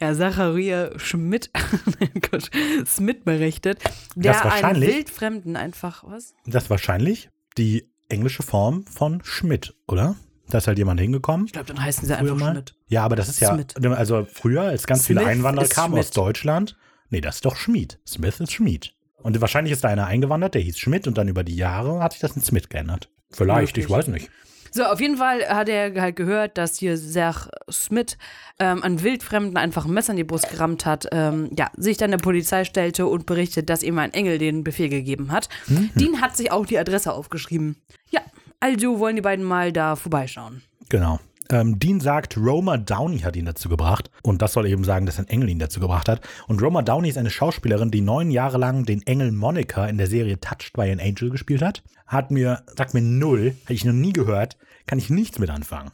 ja, 0.00 0.14
Zachariah 0.14 0.96
Schmidt, 1.00 1.50
Gott, 2.30 2.48
Smith 2.86 3.24
berichtet, 3.24 3.82
der 4.14 4.34
Das 4.34 4.42
einen 4.42 4.50
wahrscheinlich- 4.52 4.94
Wildfremden 4.94 5.56
einfach, 5.56 6.04
was? 6.06 6.34
Das 6.46 6.70
wahrscheinlich 6.70 7.28
die 7.58 7.90
englische 8.08 8.42
Form 8.42 8.84
von 8.86 9.22
Schmidt, 9.24 9.74
oder? 9.86 10.16
Da 10.48 10.58
ist 10.58 10.66
halt 10.66 10.78
jemand 10.78 11.00
hingekommen. 11.00 11.46
Ich 11.46 11.52
glaube, 11.52 11.66
dann 11.66 11.82
heißen 11.82 12.06
sie 12.06 12.16
einfach 12.16 12.36
mal. 12.36 12.52
Schmidt. 12.52 12.74
Ja, 12.88 13.04
aber 13.04 13.16
das 13.16 13.28
ist 13.28 13.40
ja, 13.40 13.52
Smith. 13.52 13.76
also 13.76 14.26
früher, 14.32 14.62
als 14.62 14.86
ganz 14.86 15.06
viele 15.06 15.20
Smith 15.20 15.30
Einwanderer 15.30 15.64
ist 15.64 15.74
kamen 15.74 15.98
aus 15.98 16.06
Schmidt. 16.06 16.16
Deutschland, 16.16 16.76
nee, 17.10 17.20
das 17.20 17.36
ist 17.36 17.44
doch 17.44 17.56
Schmied. 17.56 17.98
Smith 18.06 18.40
ist 18.40 18.52
Schmied. 18.52 18.94
Und 19.22 19.38
wahrscheinlich 19.40 19.72
ist 19.72 19.84
da 19.84 19.88
einer 19.88 20.06
eingewandert, 20.06 20.54
der 20.54 20.62
hieß 20.62 20.78
Schmidt 20.78 21.06
und 21.06 21.18
dann 21.18 21.28
über 21.28 21.44
die 21.44 21.56
Jahre 21.56 22.00
hat 22.00 22.12
sich 22.12 22.20
das 22.20 22.36
in 22.36 22.42
Smith 22.42 22.68
geändert. 22.68 23.10
Vielleicht, 23.30 23.76
ich 23.76 23.88
Möglich. 23.88 23.98
weiß 23.98 24.06
nicht. 24.08 24.30
So, 24.78 24.84
auf 24.84 25.00
jeden 25.00 25.16
Fall 25.16 25.44
hat 25.48 25.68
er 25.68 26.00
halt 26.00 26.14
gehört, 26.14 26.56
dass 26.56 26.76
hier 26.76 26.96
Serge 26.96 27.50
Smith 27.68 28.16
ähm, 28.60 28.84
an 28.84 29.02
Wildfremden 29.02 29.56
einfach 29.56 29.86
ein 29.86 29.90
Messer 29.90 30.12
in 30.12 30.18
die 30.18 30.22
Brust 30.22 30.48
gerammt 30.50 30.86
hat, 30.86 31.08
ähm, 31.10 31.50
ja, 31.58 31.68
sich 31.76 31.96
dann 31.96 32.12
der 32.12 32.18
Polizei 32.18 32.62
stellte 32.62 33.08
und 33.08 33.26
berichtet, 33.26 33.70
dass 33.70 33.82
ihm 33.82 33.98
ein 33.98 34.14
Engel 34.14 34.38
den 34.38 34.62
Befehl 34.62 34.88
gegeben 34.88 35.32
hat. 35.32 35.48
Dean 35.66 36.20
hat 36.20 36.36
sich 36.36 36.52
auch 36.52 36.64
die 36.64 36.78
Adresse 36.78 37.12
aufgeschrieben. 37.12 37.74
Ja, 38.10 38.20
also 38.60 39.00
wollen 39.00 39.16
die 39.16 39.22
beiden 39.22 39.44
mal 39.44 39.72
da 39.72 39.96
vorbeischauen. 39.96 40.62
Genau. 40.88 41.18
Ähm, 41.50 41.80
Dean 41.80 41.98
sagt, 41.98 42.36
Roma 42.36 42.76
Downey 42.76 43.18
hat 43.18 43.34
ihn 43.34 43.46
dazu 43.46 43.68
gebracht. 43.68 44.12
Und 44.22 44.42
das 44.42 44.52
soll 44.52 44.66
eben 44.66 44.84
sagen, 44.84 45.06
dass 45.06 45.18
ein 45.18 45.26
Engel 45.26 45.48
ihn 45.48 45.58
dazu 45.58 45.80
gebracht 45.80 46.08
hat. 46.08 46.20
Und 46.46 46.62
Roma 46.62 46.82
Downey 46.82 47.08
ist 47.08 47.18
eine 47.18 47.30
Schauspielerin, 47.30 47.90
die 47.90 48.00
neun 48.00 48.30
Jahre 48.30 48.58
lang 48.58 48.84
den 48.84 49.04
Engel 49.08 49.32
Monica 49.32 49.86
in 49.86 49.98
der 49.98 50.06
Serie 50.06 50.38
Touched 50.38 50.74
by 50.74 50.82
an 50.82 51.00
Angel 51.00 51.30
gespielt 51.30 51.62
hat. 51.62 51.82
Hat 52.06 52.30
mir, 52.30 52.62
sagt 52.76 52.94
mir 52.94 53.02
null, 53.02 53.56
hätte 53.64 53.72
ich 53.72 53.84
noch 53.84 53.92
nie 53.92 54.12
gehört, 54.12 54.56
kann 54.88 54.98
ich 54.98 55.10
nichts 55.10 55.38
mit 55.38 55.50
anfangen. 55.50 55.92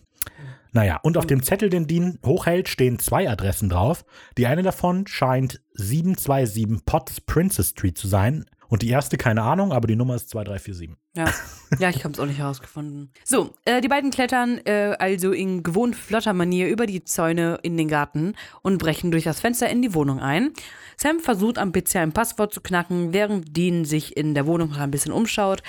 Naja, 0.73 0.99
und 1.03 1.17
auf 1.17 1.27
dem 1.27 1.43
Zettel, 1.43 1.71
den 1.71 1.87
Dean 1.87 2.19
hochhält, 2.25 2.69
stehen 2.69 2.99
zwei 2.99 3.31
Adressen 3.31 3.69
drauf. 3.69 4.05
Die 4.37 4.47
eine 4.47 4.63
davon 4.63 5.07
scheint 5.07 5.61
727 5.75 6.85
Potts 6.85 7.21
Princess 7.21 7.71
Street 7.71 7.97
zu 7.97 8.09
sein. 8.09 8.47
Und 8.67 8.83
die 8.83 8.89
erste, 8.89 9.17
keine 9.17 9.43
Ahnung, 9.43 9.73
aber 9.73 9.87
die 9.87 9.95
Nummer 9.95 10.17
ist 10.17 10.31
2347. 10.31 10.97
Ja, 11.15 11.27
ja 11.79 11.91
ich 11.91 12.03
habe 12.03 12.13
es 12.13 12.19
auch 12.19 12.27
nicht 12.27 12.39
herausgefunden. 12.39 13.13
So, 13.23 13.55
äh, 13.65 13.81
die 13.81 13.87
beiden 13.87 14.11
klettern 14.11 14.59
äh, 14.65 14.97
also 14.99 15.31
in 15.31 15.63
gewohnt 15.63 15.95
flotter 15.95 16.33
Manier 16.33 16.69
über 16.69 16.87
die 16.87 17.05
Zäune 17.05 17.61
in 17.63 17.77
den 17.77 17.87
Garten 17.87 18.35
und 18.63 18.79
brechen 18.79 19.13
durch 19.13 19.23
das 19.23 19.39
Fenster 19.39 19.69
in 19.69 19.81
die 19.81 19.95
Wohnung 19.95 20.19
ein. 20.19 20.53
Sam 20.97 21.21
versucht 21.21 21.59
am 21.59 21.73
PC 21.73 21.97
ein 21.97 22.13
Passwort 22.13 22.53
zu 22.55 22.61
knacken, 22.61 23.13
während 23.13 23.57
Dean 23.57 23.85
sich 23.85 24.17
in 24.17 24.35
der 24.35 24.47
Wohnung 24.47 24.71
noch 24.71 24.79
ein 24.79 24.91
bisschen 24.91 25.13
umschaut. 25.13 25.63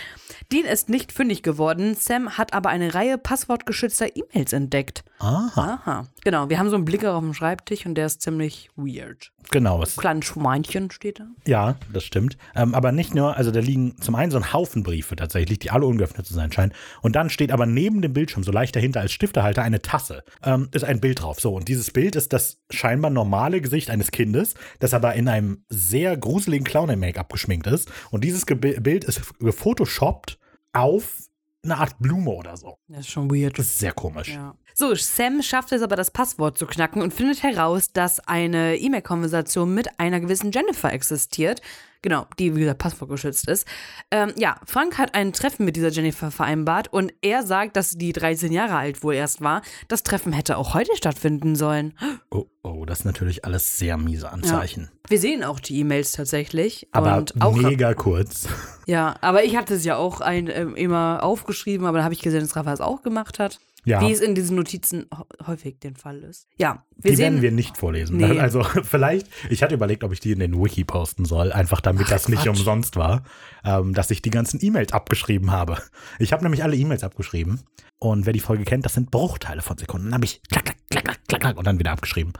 Dean 0.51 0.65
ist 0.65 0.89
nicht 0.89 1.11
fündig 1.11 1.43
geworden, 1.43 1.95
Sam 1.95 2.37
hat 2.37 2.53
aber 2.53 2.69
eine 2.69 2.93
Reihe 2.93 3.17
passwortgeschützter 3.17 4.15
E-Mails 4.15 4.53
entdeckt. 4.53 5.03
Aha, 5.19 5.79
Aha, 5.85 6.07
genau, 6.23 6.49
wir 6.49 6.59
haben 6.59 6.69
so 6.69 6.75
einen 6.75 6.85
Blicker 6.85 7.13
auf 7.15 7.23
dem 7.23 7.33
Schreibtisch 7.33 7.85
und 7.85 7.95
der 7.95 8.05
ist 8.07 8.21
ziemlich 8.21 8.69
weird. 8.75 9.31
genau. 9.51 9.81
Es 9.81 9.95
Kleines 9.95 10.25
Schweinchen 10.25 10.91
steht 10.91 11.19
da. 11.19 11.27
Ja, 11.47 11.75
das 11.91 12.03
stimmt. 12.03 12.37
Ähm, 12.55 12.75
aber 12.75 12.91
nicht 12.91 13.15
nur, 13.15 13.35
also 13.37 13.49
da 13.51 13.59
liegen 13.59 13.95
zum 14.01 14.15
einen 14.15 14.31
so 14.31 14.37
ein 14.37 14.53
Haufen 14.53 14.83
Briefe 14.83 15.15
tatsächlich, 15.15 15.59
die 15.59 15.71
alle 15.71 15.85
ungeöffnet 15.85 16.25
zu 16.27 16.33
sein 16.33 16.51
scheinen. 16.51 16.73
Und 17.01 17.15
dann 17.15 17.29
steht 17.29 17.51
aber 17.51 17.65
neben 17.65 18.01
dem 18.01 18.13
Bildschirm, 18.13 18.43
so 18.43 18.51
leicht 18.51 18.75
dahinter 18.75 18.99
als 19.01 19.13
Stiftehalter, 19.13 19.63
eine 19.63 19.81
Tasse. 19.81 20.23
Ähm, 20.43 20.67
ist 20.71 20.83
ein 20.83 20.99
Bild 20.99 21.21
drauf. 21.21 21.39
So, 21.39 21.53
und 21.55 21.67
dieses 21.67 21.91
Bild 21.91 22.15
ist 22.15 22.33
das 22.33 22.57
scheinbar 22.69 23.09
normale 23.11 23.61
Gesicht 23.61 23.89
eines 23.89 24.11
Kindes, 24.11 24.53
das 24.79 24.93
aber 24.93 25.14
in 25.15 25.27
einem 25.27 25.63
sehr 25.69 26.17
gruseligen 26.17 26.65
Clown-Make-up 26.65 27.31
geschminkt 27.31 27.67
ist. 27.67 27.91
Und 28.11 28.23
dieses 28.23 28.45
Ge 28.45 28.55
Bild 28.55 29.03
ist 29.03 29.39
gefotoshoppt 29.39 30.37
auf 30.73 31.29
eine 31.63 31.77
Art 31.77 31.97
Blume 31.99 32.31
oder 32.31 32.55
so. 32.57 32.77
Das 32.87 33.01
ist 33.01 33.09
schon 33.09 33.29
weird. 33.29 33.57
Das 33.57 33.65
ist 33.65 33.79
sehr 33.79 33.91
komisch. 33.91 34.29
Ja. 34.29 34.55
So, 34.73 34.93
Sam 34.93 35.41
schafft 35.41 35.71
es 35.71 35.81
aber, 35.81 35.95
das 35.95 36.11
Passwort 36.11 36.57
zu 36.57 36.67
knacken 36.67 37.01
und 37.01 37.13
findet 37.13 37.43
heraus, 37.43 37.91
dass 37.91 38.19
eine 38.19 38.77
E-Mail-Konversation 38.77 39.73
mit 39.73 39.99
einer 39.99 40.19
gewissen 40.19 40.51
Jennifer 40.51 40.91
existiert. 40.91 41.61
Genau, 42.05 42.27
die, 42.37 42.55
wie 42.55 42.59
gesagt, 42.59 42.77
passwortgeschützt 42.77 43.47
ist. 43.47 43.67
Ähm, 44.11 44.31
ja, 44.37 44.57
Frank 44.67 44.99
hat 44.99 45.15
ein 45.15 45.33
Treffen 45.33 45.65
mit 45.65 45.75
dieser 45.75 45.89
Jennifer 45.89 46.29
vereinbart 46.29 46.93
und 46.93 47.11
er 47.23 47.41
sagt, 47.41 47.75
dass 47.75 47.93
die 47.97 48.13
13 48.13 48.51
Jahre 48.51 48.75
alt 48.75 49.01
wohl 49.01 49.15
erst 49.15 49.41
war. 49.41 49.63
Das 49.87 50.03
Treffen 50.03 50.31
hätte 50.31 50.57
auch 50.57 50.75
heute 50.75 50.95
stattfinden 50.95 51.55
sollen. 51.55 51.97
Oh, 52.29 52.45
oh, 52.61 52.85
das 52.85 52.99
ist 52.99 53.05
natürlich 53.05 53.43
alles 53.43 53.79
sehr 53.79 53.97
miese 53.97 54.31
Anzeichen. 54.31 54.91
Wir 55.07 55.17
sehen 55.17 55.43
auch 55.43 55.59
die 55.59 55.79
E-Mails 55.79 56.11
tatsächlich. 56.11 56.87
Aber 56.91 57.17
und 57.17 57.41
auch, 57.41 57.55
mega 57.55 57.95
kurz. 57.95 58.47
Ja, 58.87 59.15
aber 59.21 59.43
ich 59.43 59.55
hatte 59.55 59.73
es 59.73 59.83
ja 59.83 59.95
auch 59.97 60.21
ein, 60.21 60.47
ähm, 60.47 60.75
immer 60.75 61.23
aufgeschrieben, 61.23 61.87
aber 61.87 61.97
dann 61.97 62.05
habe 62.05 62.13
ich 62.13 62.21
gesehen, 62.21 62.41
dass 62.41 62.55
Rafa 62.55 62.71
es 62.71 62.81
auch 62.81 63.01
gemacht 63.01 63.39
hat. 63.39 63.59
Ja. 63.85 64.01
Wie 64.01 64.11
es 64.11 64.19
in 64.19 64.35
diesen 64.35 64.55
Notizen 64.55 65.05
häufig 65.45 65.79
den 65.79 65.95
Fall 65.95 66.23
ist. 66.23 66.47
Ja, 66.57 66.83
wir 66.97 67.11
die 67.11 67.17
sehen. 67.17 67.23
werden 67.33 67.41
wir 67.41 67.51
nicht 67.51 67.77
vorlesen. 67.77 68.17
Nee. 68.17 68.39
Also 68.45 68.63
vielleicht, 68.63 69.27
ich 69.49 69.63
hatte 69.63 69.73
überlegt, 69.75 70.03
ob 70.03 70.11
ich 70.11 70.19
die 70.19 70.31
in 70.31 70.39
den 70.39 70.61
Wiki 70.61 70.83
posten 70.83 71.25
soll, 71.25 71.51
einfach 71.51 71.81
damit 71.81 72.11
das 72.11 72.27
nicht 72.27 72.43
Quatsch. 72.43 72.57
umsonst 72.57 72.95
war, 72.95 73.23
ähm, 73.63 73.93
dass 73.93 74.11
ich 74.11 74.21
die 74.21 74.29
ganzen 74.29 74.59
E-Mails 74.63 74.91
abgeschrieben 74.93 75.51
habe. 75.51 75.77
Ich 76.19 76.33
habe 76.33 76.43
nämlich 76.43 76.63
alle 76.63 76.75
E-Mails 76.75 77.03
abgeschrieben 77.03 77.61
und 77.99 78.25
wer 78.25 78.33
die 78.33 78.39
Folge 78.39 78.65
kennt, 78.65 78.85
das 78.85 78.93
sind 78.93 79.09
Bruchteile 79.11 79.61
von 79.61 79.77
Sekunden. 79.77 80.07
Dann 80.07 80.15
habe 80.15 80.25
ich 80.25 80.41
klack, 80.49 80.65
klack, 80.65 80.77
klack, 80.89 81.03
klack, 81.05 81.19
klack, 81.27 81.41
klack 81.41 81.57
und 81.57 81.65
dann 81.65 81.79
wieder 81.79 81.91
abgeschrieben. 81.91 82.33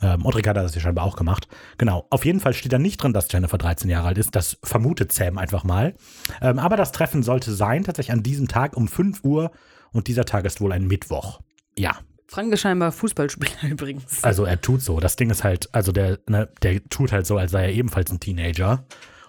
Ähm, 0.00 0.24
und 0.24 0.34
Ricardo 0.34 0.60
hat 0.60 0.66
das 0.66 0.74
ja 0.74 0.80
scheinbar 0.80 1.04
auch 1.04 1.16
gemacht. 1.16 1.46
Genau, 1.78 2.06
auf 2.10 2.24
jeden 2.24 2.40
Fall 2.40 2.54
steht 2.54 2.72
da 2.72 2.78
nicht 2.78 3.02
drin, 3.02 3.12
dass 3.12 3.30
Jennifer 3.30 3.58
13 3.58 3.88
Jahre 3.90 4.08
alt 4.08 4.18
ist. 4.18 4.34
Das 4.34 4.58
vermutet 4.62 5.12
Sam 5.12 5.38
einfach 5.38 5.64
mal. 5.64 5.94
Ähm, 6.40 6.58
aber 6.58 6.76
das 6.76 6.92
Treffen 6.92 7.22
sollte 7.22 7.52
sein, 7.52 7.84
tatsächlich 7.84 8.12
an 8.12 8.22
diesem 8.22 8.48
Tag 8.48 8.76
um 8.76 8.88
5 8.88 9.22
Uhr 9.24 9.52
und 9.92 10.08
dieser 10.08 10.24
Tag 10.24 10.44
ist 10.44 10.60
wohl 10.60 10.72
ein 10.72 10.86
Mittwoch. 10.86 11.40
Ja, 11.78 11.98
Frank 12.26 12.52
ist 12.52 12.60
scheinbar 12.60 12.92
Fußballspieler 12.92 13.62
übrigens. 13.70 14.22
also 14.24 14.44
er 14.44 14.60
tut 14.60 14.80
so. 14.82 15.00
Das 15.00 15.16
Ding 15.16 15.30
ist 15.30 15.44
halt, 15.44 15.68
also 15.74 15.92
der, 15.92 16.18
ne, 16.28 16.48
der 16.62 16.82
tut 16.88 17.12
halt 17.12 17.26
so, 17.26 17.36
als 17.36 17.52
sei 17.52 17.64
er 17.66 17.72
ebenfalls 17.72 18.10
ein 18.10 18.20
Teenager, 18.20 18.84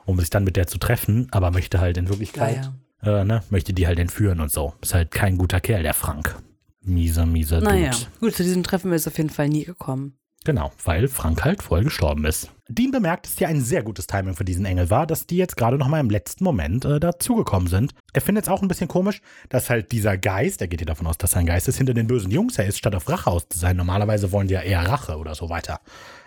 um 0.06 0.20
sich 0.20 0.30
dann 0.30 0.44
mit 0.44 0.56
der 0.56 0.68
zu 0.68 0.78
treffen, 0.78 1.28
aber 1.32 1.52
möchte 1.52 1.80
halt 1.80 1.98
in 1.98 2.08
Wirklichkeit, 2.10 2.72
Äh, 3.02 3.26
ne, 3.26 3.44
möchte 3.50 3.74
die 3.74 3.86
halt 3.88 4.00
entführen 4.00 4.40
und 4.40 4.50
so. 4.52 4.74
Ist 4.82 4.94
halt 4.94 5.12
kein 5.12 5.38
guter 5.38 5.60
Kerl, 5.60 5.84
der 5.84 5.94
Frank. 5.94 6.38
Mieser, 6.86 7.26
mieser 7.26 7.60
Naja, 7.62 7.92
Dude. 7.92 8.06
gut, 8.22 8.36
zu 8.36 8.44
diesem 8.44 8.64
Treffen 8.64 8.92
ist 8.94 9.08
auf 9.08 9.18
jeden 9.18 9.30
Fall 9.30 9.50
nie 9.50 9.66
gekommen. 9.66 10.18
Genau, 10.46 10.72
weil 10.84 11.08
Frank 11.08 11.46
halt 11.46 11.64
voll 11.64 11.86
gestorben 11.86 12.26
ist. 12.26 12.52
Dean 12.68 12.92
bemerkt, 12.92 13.26
dass 13.26 13.38
hier 13.38 13.48
ein 13.48 13.62
sehr 13.62 13.82
gutes 13.82 14.08
Timing 14.08 14.36
für 14.36 14.44
diesen 14.44 14.66
Engel 14.66 14.90
war, 14.90 15.08
dass 15.08 15.26
die 15.26 15.38
jetzt 15.38 15.56
gerade 15.56 15.78
noch 15.78 15.88
mal 15.88 16.02
im 16.02 16.10
letzten 16.10 16.44
Moment 16.44 16.84
äh, 16.84 17.00
dazugekommen 17.00 17.70
sind. 17.70 17.94
Er 18.12 18.22
findet 18.22 18.46
es 18.46 18.50
auch 18.50 18.62
ein 18.62 18.68
bisschen 18.68 18.90
komisch, 18.90 19.22
dass 19.48 19.70
halt 19.70 19.94
dieser 19.94 20.18
Geist, 20.18 20.62
er 20.62 20.68
geht 20.68 20.82
hier 20.82 20.88
davon 20.88 21.08
aus, 21.08 21.18
dass 21.18 21.34
er 21.34 21.40
ein 21.40 21.46
Geist 21.46 21.70
ist, 21.70 21.78
hinter 21.78 21.94
den 21.94 22.08
bösen 22.08 22.32
Jungs 22.32 22.58
her 22.58 22.66
ist, 22.66 22.78
statt 22.78 22.96
auf 22.96 23.08
Rache 23.08 23.30
aus 23.30 23.48
zu 23.48 23.58
sein. 23.58 23.78
Normalerweise 23.78 24.34
wollen 24.34 24.48
die 24.48 24.54
ja 24.54 24.62
eher 24.62 24.86
Rache 24.86 25.18
oder 25.18 25.34
so 25.34 25.50
weiter. 25.50 25.80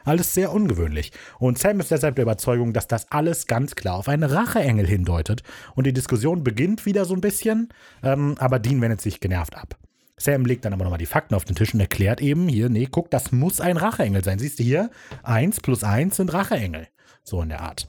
Alles 0.04 0.32
sehr 0.32 0.52
ungewöhnlich. 0.52 1.12
Und 1.38 1.58
Sam 1.58 1.80
ist 1.80 1.90
deshalb 1.90 2.16
der 2.16 2.22
Überzeugung, 2.22 2.72
dass 2.72 2.86
das 2.86 3.10
alles 3.10 3.46
ganz 3.46 3.74
klar 3.74 3.96
auf 3.96 4.08
einen 4.08 4.30
Racheengel 4.30 4.86
hindeutet. 4.86 5.42
Und 5.74 5.86
die 5.86 5.92
Diskussion 5.92 6.42
beginnt 6.42 6.86
wieder 6.86 7.04
so 7.04 7.14
ein 7.14 7.20
bisschen, 7.20 7.68
ähm, 8.02 8.36
aber 8.38 8.60
Dean 8.60 8.80
wendet 8.80 9.00
sich 9.02 9.20
genervt 9.20 9.56
ab. 9.56 9.76
Sam 10.18 10.46
legt 10.46 10.64
dann 10.64 10.72
aber 10.72 10.84
nochmal 10.84 10.98
die 10.98 11.06
Fakten 11.06 11.34
auf 11.34 11.44
den 11.44 11.54
Tisch 11.54 11.74
und 11.74 11.80
erklärt 11.80 12.20
eben 12.22 12.48
hier, 12.48 12.70
nee, 12.70 12.88
guck, 12.90 13.10
das 13.10 13.32
muss 13.32 13.60
ein 13.60 13.76
Racheengel 13.76 14.24
sein. 14.24 14.38
Siehst 14.38 14.58
du 14.58 14.62
hier? 14.62 14.90
Eins 15.22 15.60
plus 15.60 15.84
eins 15.84 16.16
sind 16.16 16.32
Racheengel. 16.32 16.88
So 17.22 17.42
in 17.42 17.50
der 17.50 17.60
Art. 17.60 17.88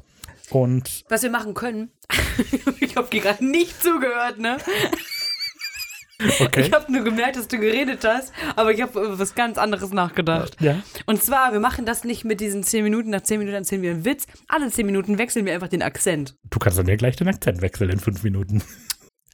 Und 0.49 1.05
Was 1.09 1.23
wir 1.23 1.29
machen 1.29 1.53
können, 1.53 1.91
ich 2.79 2.95
habe 2.95 3.09
dir 3.09 3.21
gerade 3.21 3.45
nicht 3.45 3.81
zugehört, 3.81 4.39
ne? 4.39 4.57
okay. 6.39 6.61
Ich 6.61 6.73
habe 6.73 6.91
nur 6.91 7.03
gemerkt, 7.03 7.37
dass 7.37 7.47
du 7.47 7.59
geredet 7.59 8.03
hast, 8.05 8.33
aber 8.55 8.71
ich 8.71 8.81
habe 8.81 8.99
über 8.99 9.19
was 9.19 9.35
ganz 9.35 9.57
anderes 9.57 9.91
nachgedacht. 9.91 10.59
Ja. 10.59 10.81
Und 11.05 11.23
zwar, 11.23 11.53
wir 11.53 11.59
machen 11.59 11.85
das 11.85 12.03
nicht 12.03 12.25
mit 12.25 12.41
diesen 12.41 12.63
10 12.63 12.83
Minuten, 12.83 13.09
nach 13.09 13.21
10 13.21 13.39
Minuten 13.39 13.55
erzählen 13.55 13.81
wir 13.81 13.91
einen 13.91 14.05
Witz. 14.05 14.25
Alle 14.47 14.69
10 14.69 14.85
Minuten 14.85 15.17
wechseln 15.17 15.45
wir 15.45 15.53
einfach 15.53 15.69
den 15.69 15.81
Akzent. 15.81 16.35
Du 16.49 16.59
kannst 16.59 16.77
dann 16.77 16.87
ja 16.87 16.95
gleich 16.95 17.15
den 17.15 17.27
Akzent 17.27 17.61
wechseln 17.61 17.89
in 17.89 17.99
fünf 17.99 18.23
Minuten. 18.23 18.63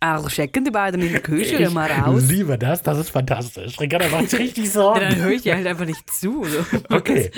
Also 0.03 0.27
checken 0.27 0.65
die 0.65 0.71
beiden 0.71 1.01
in 1.01 1.13
der 1.13 1.21
Küche 1.21 1.55
Ich 1.63 1.69
mal 1.69 1.89
raus. 1.89 2.23
liebe 2.27 2.57
das, 2.57 2.81
das 2.81 2.97
ist 2.97 3.09
fantastisch. 3.09 3.79
Ricardo 3.79 4.09
macht 4.09 4.33
richtig 4.37 4.69
Sorgen. 4.69 4.99
Dann 5.09 5.15
höre 5.15 5.31
ich 5.31 5.43
dir 5.43 5.55
halt 5.55 5.65
einfach 5.65 5.85
nicht 5.85 6.09
zu. 6.11 6.43
So. 6.43 6.65
Okay, 6.93 7.31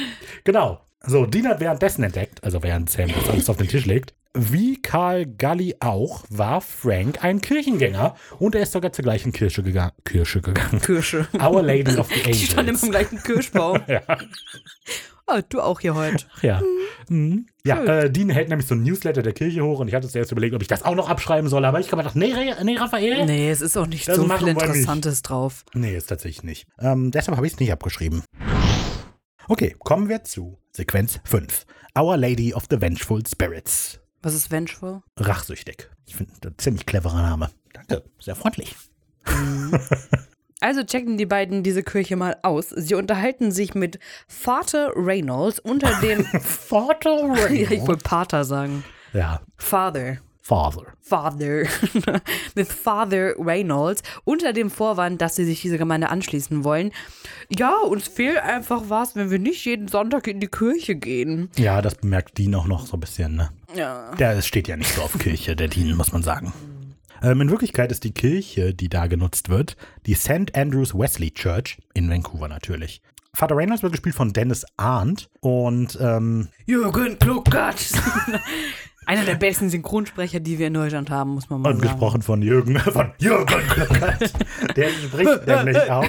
genau. 0.43 0.81
So, 1.05 1.27
Dean 1.27 1.47
hat 1.47 1.59
währenddessen 1.59 2.03
entdeckt, 2.03 2.43
also 2.43 2.63
während 2.63 2.89
Sam 2.89 3.09
das 3.13 3.29
alles 3.29 3.47
auf 3.51 3.57
den 3.57 3.67
Tisch 3.67 3.85
legt, 3.85 4.15
wie 4.33 4.81
Karl 4.81 5.27
Galli 5.27 5.75
auch, 5.79 6.23
war 6.29 6.59
Frank 6.61 7.23
ein 7.23 7.39
Kirchengänger 7.39 8.15
und 8.39 8.55
er 8.55 8.63
ist 8.63 8.71
sogar 8.71 8.91
zur 8.91 9.03
gleichen 9.03 9.31
Kirche 9.31 9.61
gegangen. 9.61 9.91
Kirche 10.03 10.41
gegangen. 10.41 10.81
Kirsche. 10.81 11.27
Our 11.39 11.61
Lady 11.61 11.95
of 11.97 12.09
the 12.11 12.31
Die 12.31 12.33
stand 12.47 12.61
Angels. 12.67 12.81
im 12.83 12.89
gleichen 12.89 13.21
Kirschbaum. 13.21 13.79
Ja. 13.87 14.01
Oh, 15.27 15.39
du 15.49 15.59
auch 15.61 15.79
hier 15.79 15.95
heute. 15.95 16.25
Ach 16.35 16.43
ja. 16.43 16.61
Mhm. 17.09 17.47
Ja, 17.65 17.83
äh, 17.83 18.11
Dean 18.11 18.29
hält 18.29 18.49
nämlich 18.49 18.67
so 18.67 18.75
ein 18.75 18.83
Newsletter 18.83 19.23
der 19.23 19.33
Kirche 19.33 19.63
hoch 19.63 19.79
und 19.79 19.87
ich 19.87 19.95
hatte 19.95 20.07
zuerst 20.07 20.31
überlegt, 20.31 20.53
ob 20.53 20.61
ich 20.61 20.67
das 20.67 20.83
auch 20.83 20.93
noch 20.93 21.09
abschreiben 21.09 21.49
soll, 21.49 21.65
aber 21.65 21.79
ich 21.79 21.87
habe 21.91 21.97
gedacht, 21.97 22.15
nee, 22.15 22.31
nee, 22.63 22.77
Raphael. 22.77 23.25
Nee, 23.25 23.49
es 23.49 23.61
ist 23.61 23.75
auch 23.75 23.87
nicht 23.87 24.07
Das 24.07 24.17
so 24.17 24.27
viel. 24.27 24.47
Interessantes 24.49 25.23
drauf. 25.23 25.65
Nee, 25.73 25.95
ist 25.95 26.07
tatsächlich 26.07 26.43
nicht. 26.43 26.67
Ähm, 26.79 27.09
deshalb 27.09 27.37
habe 27.37 27.47
ich 27.47 27.53
es 27.53 27.59
nicht 27.59 27.71
abgeschrieben. 27.71 28.23
Okay, 29.47 29.75
kommen 29.79 30.09
wir 30.09 30.23
zu 30.23 30.59
Sequenz 30.71 31.19
5. 31.23 31.65
Our 31.97 32.17
Lady 32.17 32.53
of 32.53 32.65
the 32.69 32.79
Vengeful 32.81 33.23
Spirits. 33.25 33.99
Was 34.21 34.33
ist 34.35 34.51
Vengeful? 34.51 35.01
Rachsüchtig. 35.17 35.89
Ich 36.05 36.15
finde, 36.15 36.33
das 36.41 36.51
ist 36.51 36.55
ein 36.55 36.59
ziemlich 36.59 36.85
cleverer 36.85 37.21
Name. 37.21 37.49
Danke, 37.73 38.03
sehr 38.19 38.35
freundlich. 38.35 38.75
Also 40.65 40.83
checken 40.83 41.15
die 41.19 41.27
beiden 41.27 41.61
diese 41.61 41.83
Kirche 41.83 42.15
mal 42.15 42.37
aus. 42.41 42.69
Sie 42.69 42.95
unterhalten 42.95 43.51
sich 43.51 43.75
mit 43.75 43.99
Vater 44.27 44.93
Reynolds 44.95 45.59
unter 45.59 45.91
dem. 46.01 46.25
Vater 46.41 47.35
ja, 47.53 47.69
ich 47.69 47.85
wollte 47.85 48.03
Pater 48.03 48.43
sagen. 48.43 48.83
Ja, 49.13 49.41
Father. 49.57 50.17
Father. 50.41 50.85
Father. 51.01 51.67
mit 52.55 52.67
Father 52.67 53.35
Reynolds 53.37 54.01
unter 54.23 54.53
dem 54.53 54.71
Vorwand, 54.71 55.21
dass 55.21 55.35
sie 55.35 55.45
sich 55.45 55.61
dieser 55.61 55.77
Gemeinde 55.77 56.09
anschließen 56.09 56.63
wollen. 56.63 56.91
Ja, 57.55 57.75
uns 57.81 58.07
fehlt 58.07 58.39
einfach 58.39 58.85
was, 58.87 59.15
wenn 59.15 59.29
wir 59.29 59.37
nicht 59.37 59.63
jeden 59.65 59.87
Sonntag 59.87 60.25
in 60.25 60.39
die 60.39 60.47
Kirche 60.47 60.95
gehen. 60.95 61.51
Ja, 61.57 61.83
das 61.83 61.93
bemerkt 61.93 62.39
Dean 62.39 62.55
auch 62.55 62.65
noch 62.65 62.87
so 62.87 62.97
ein 62.97 63.01
bisschen, 63.01 63.35
ne? 63.35 63.51
Ja. 63.75 64.15
Der 64.15 64.41
steht 64.41 64.67
ja 64.67 64.77
nicht 64.77 64.95
so 64.95 65.03
auf 65.03 65.15
Kirche, 65.19 65.55
der 65.55 65.67
Dean, 65.67 65.95
muss 65.95 66.11
man 66.11 66.23
sagen. 66.23 66.53
Ähm, 67.21 67.41
in 67.41 67.49
Wirklichkeit 67.49 67.91
ist 67.91 68.03
die 68.03 68.13
Kirche, 68.13 68.73
die 68.73 68.89
da 68.89 69.07
genutzt 69.07 69.49
wird, 69.49 69.77
die 70.05 70.13
St. 70.13 70.55
Andrews 70.55 70.93
Wesley 70.93 71.31
Church 71.31 71.77
in 71.93 72.09
Vancouver 72.09 72.47
natürlich. 72.47 73.01
Vater 73.33 73.57
Reynolds 73.57 73.83
wird 73.83 73.91
gespielt 73.91 74.15
von 74.15 74.31
Dennis 74.31 74.65
Arndt 74.77 75.29
und 75.41 75.97
ähm, 76.01 76.47
Jürgen 76.65 77.19
Kluckert. 77.19 77.91
Einer 79.07 79.23
der 79.23 79.35
besten 79.35 79.69
Synchronsprecher, 79.69 80.39
die 80.39 80.57
wir 80.57 80.67
in 80.67 80.73
Deutschland 80.73 81.11
haben, 81.11 81.31
muss 81.31 81.49
man 81.49 81.61
mal 81.61 81.73
und 81.73 81.79
sagen. 81.79 81.89
gesprochen 81.89 82.21
von 82.21 82.41
Jürgen, 82.41 82.79
von 82.79 83.11
Jürgen 83.19 83.67
Kluckert. 83.67 84.33
Der 84.75 84.89
spricht 84.89 85.45
nämlich 85.45 85.77
auch, 85.91 86.07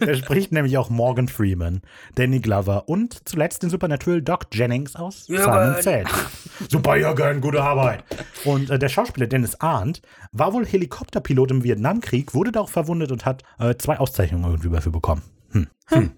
der 0.00 0.14
spricht 0.16 0.52
nämlich 0.52 0.76
auch 0.78 0.90
Morgan 0.90 1.28
Freeman, 1.28 1.82
Danny 2.14 2.40
Glover 2.40 2.88
und 2.88 3.28
zuletzt 3.28 3.62
den 3.62 3.70
Supernatural 3.70 4.22
Doc 4.22 4.46
Jennings 4.52 4.96
aus 4.96 5.26
Simon 5.26 5.76
Zelt. 5.80 6.08
Super 6.68 6.96
Jürgen, 6.96 7.40
gute 7.40 7.62
Arbeit. 7.62 8.04
Und 8.44 8.70
äh, 8.70 8.78
der 8.78 8.88
Schauspieler 8.88 9.26
Dennis 9.26 9.54
Arndt 9.60 10.02
war 10.32 10.52
wohl 10.52 10.66
Helikopterpilot 10.66 11.50
im 11.50 11.64
Vietnamkrieg, 11.64 12.34
wurde 12.34 12.52
da 12.52 12.60
auch 12.60 12.68
verwundet 12.70 13.12
und 13.12 13.24
hat 13.24 13.42
äh, 13.58 13.74
zwei 13.76 13.98
Auszeichnungen 13.98 14.44
irgendwie 14.44 14.70
dafür 14.70 14.92
bekommen. 14.92 15.22
Hm. 15.52 16.12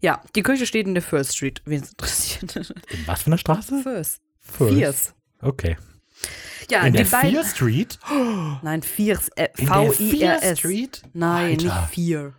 Ja, 0.00 0.20
die 0.34 0.42
Kirche 0.42 0.66
steht 0.66 0.86
in 0.86 0.94
der 0.94 1.02
First 1.02 1.36
Street, 1.36 1.62
wen 1.64 1.82
es 1.82 1.90
interessiert. 1.90 2.56
In 2.90 3.06
was 3.06 3.22
für 3.22 3.26
einer 3.28 3.38
Straße? 3.38 3.82
First. 3.82 4.20
First. 4.40 4.74
Fierce. 4.74 5.14
Okay. 5.40 5.76
Ja, 6.70 6.82
In 6.82 6.92
die 6.92 7.02
der 7.02 7.10
beiden. 7.10 7.30
Fear 7.32 7.44
Street? 7.44 7.98
Nein, 8.62 8.82
Fierce. 8.82 9.28
Äh, 9.36 9.48
In 9.58 9.66
der 9.66 9.74
Fear 9.74 9.92
V-I-R-S. 9.92 10.58
Street? 10.58 11.02
Nein, 11.12 11.50
Alter. 11.52 11.64
nicht 11.64 11.94
Fear. 11.94 12.32